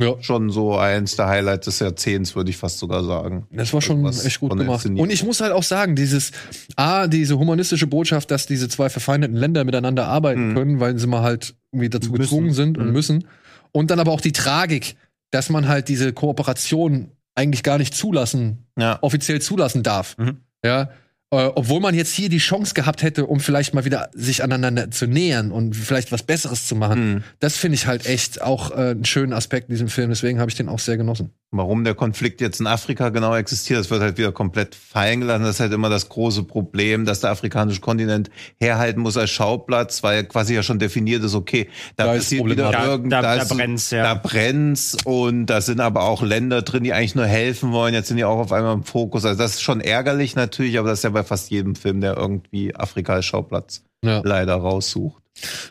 [0.00, 0.14] Ja.
[0.20, 3.46] schon so eins der Highlights des Jahrzehnts, würde ich fast sogar sagen.
[3.50, 4.86] Das war schon Was echt gut gemacht.
[4.86, 6.30] Und ich muss halt auch sagen, dieses,
[6.76, 10.54] A, diese humanistische Botschaft, dass diese zwei verfeindeten Länder miteinander arbeiten Mhm.
[10.54, 12.22] können, weil sie mal halt irgendwie dazu Müssen.
[12.22, 12.92] gezwungen sind und Mhm.
[12.92, 13.24] müssen.
[13.72, 14.94] Und dann aber auch die Tragik,
[15.32, 18.98] dass man halt diese Kooperation eigentlich gar nicht zulassen, Ja.
[19.02, 20.16] offiziell zulassen darf.
[20.16, 20.38] Mhm.
[20.64, 20.90] Ja.
[21.30, 24.90] Äh, obwohl man jetzt hier die Chance gehabt hätte, um vielleicht mal wieder sich aneinander
[24.90, 27.14] zu nähern und vielleicht was Besseres zu machen.
[27.14, 27.24] Mhm.
[27.38, 30.08] Das finde ich halt echt auch äh, einen schönen Aspekt in diesem Film.
[30.08, 31.30] Deswegen habe ich den auch sehr genossen.
[31.50, 35.44] Warum der Konflikt jetzt in Afrika genau existiert, das wird halt wieder komplett fallen gelassen.
[35.44, 38.28] Das ist halt immer das große Problem, dass der afrikanische Kontinent
[38.60, 42.44] herhalten muss als Schauplatz, weil quasi ja schon definiert ist, okay, da, Da ist passiert
[42.50, 42.70] wieder.
[42.70, 44.02] Da- irgend, da- da ist- brennt's, ja.
[44.02, 47.94] Da brennt's und da sind aber auch Länder drin, die eigentlich nur helfen wollen.
[47.94, 49.24] Jetzt sind die auch auf einmal im Fokus.
[49.24, 52.14] Also das ist schon ärgerlich natürlich, aber das ist ja bei fast jedem Film, der
[52.18, 54.20] irgendwie Afrika als Schauplatz Ja.
[54.22, 55.22] leider raussucht.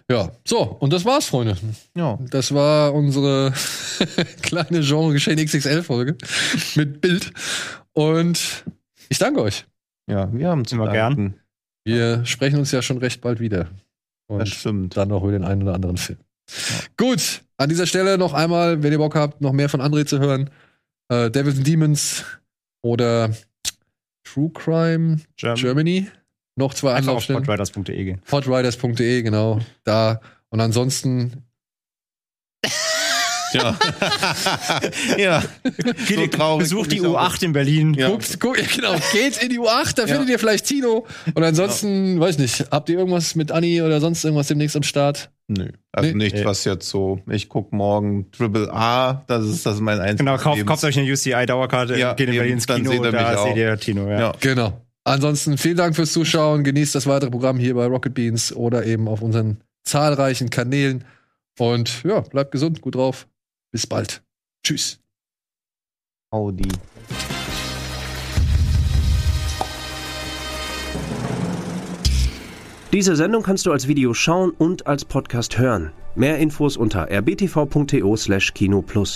[0.09, 1.57] Ja, so, und das war's, Freunde.
[1.95, 2.17] Ja.
[2.29, 3.53] Das war unsere
[4.41, 6.17] kleine Genre-Geschehen XXL-Folge
[6.75, 7.31] mit Bild.
[7.93, 8.63] Und
[9.09, 9.65] ich danke euch.
[10.09, 11.35] Ja, wir haben zu Immer danken.
[11.83, 13.69] Wir sprechen uns ja schon recht bald wieder.
[14.29, 14.97] Das Und stimmt.
[14.97, 16.19] dann noch über den einen oder anderen Film.
[16.97, 20.19] Gut, an dieser Stelle noch einmal, wenn ihr Bock habt, noch mehr von André zu
[20.19, 20.49] hören,
[21.09, 22.23] äh, Devils and Demons
[22.81, 23.31] oder
[24.23, 25.57] True Crime German.
[25.61, 26.07] Germany.
[26.57, 27.43] Noch zwei Einfach auf Anlaufstellen.
[27.43, 28.21] podriders.de gehen.
[28.31, 29.59] Hotriders.de, genau.
[29.85, 30.19] Da.
[30.49, 31.43] Und ansonsten
[33.53, 33.77] Ja.
[35.17, 35.43] ja.
[36.13, 37.31] So traurig Besucht die bin ich auch.
[37.33, 37.93] U8 in Berlin.
[37.93, 38.09] Ja.
[38.09, 41.05] Guckt, guckt, genau, geht in die U8, da findet ihr vielleicht Tino.
[41.33, 45.29] Und ansonsten, weiß nicht, habt ihr irgendwas mit Anni oder sonst irgendwas demnächst am Start?
[45.47, 45.69] Nö.
[45.93, 46.25] Also Nee.
[46.25, 47.21] nichts, was jetzt so.
[47.29, 50.17] Ich guck morgen Triple A, das ist das ist mein einziges.
[50.19, 53.11] Genau, kauft, kauft euch eine UCI-Dauerkarte, Ja, geht in Berlin ins dann Kino, seht ihr
[53.13, 54.09] da seht ihr Tino.
[54.09, 54.19] Ja.
[54.19, 54.33] Ja.
[54.41, 54.81] Genau.
[55.07, 56.65] Ansonsten vielen Dank fürs Zuschauen.
[56.65, 61.05] Genießt das weitere Programm hier bei Rocket Beans oder eben auf unseren zahlreichen Kanälen.
[61.57, 63.25] Und ja, bleibt gesund, gut drauf.
[63.71, 64.21] Bis bald.
[64.65, 64.99] Tschüss.
[66.29, 66.67] Audi.
[72.91, 75.93] Diese Sendung kannst du als Video schauen und als Podcast hören.
[76.15, 79.15] Mehr Infos unter rbtv.to/kinoplus.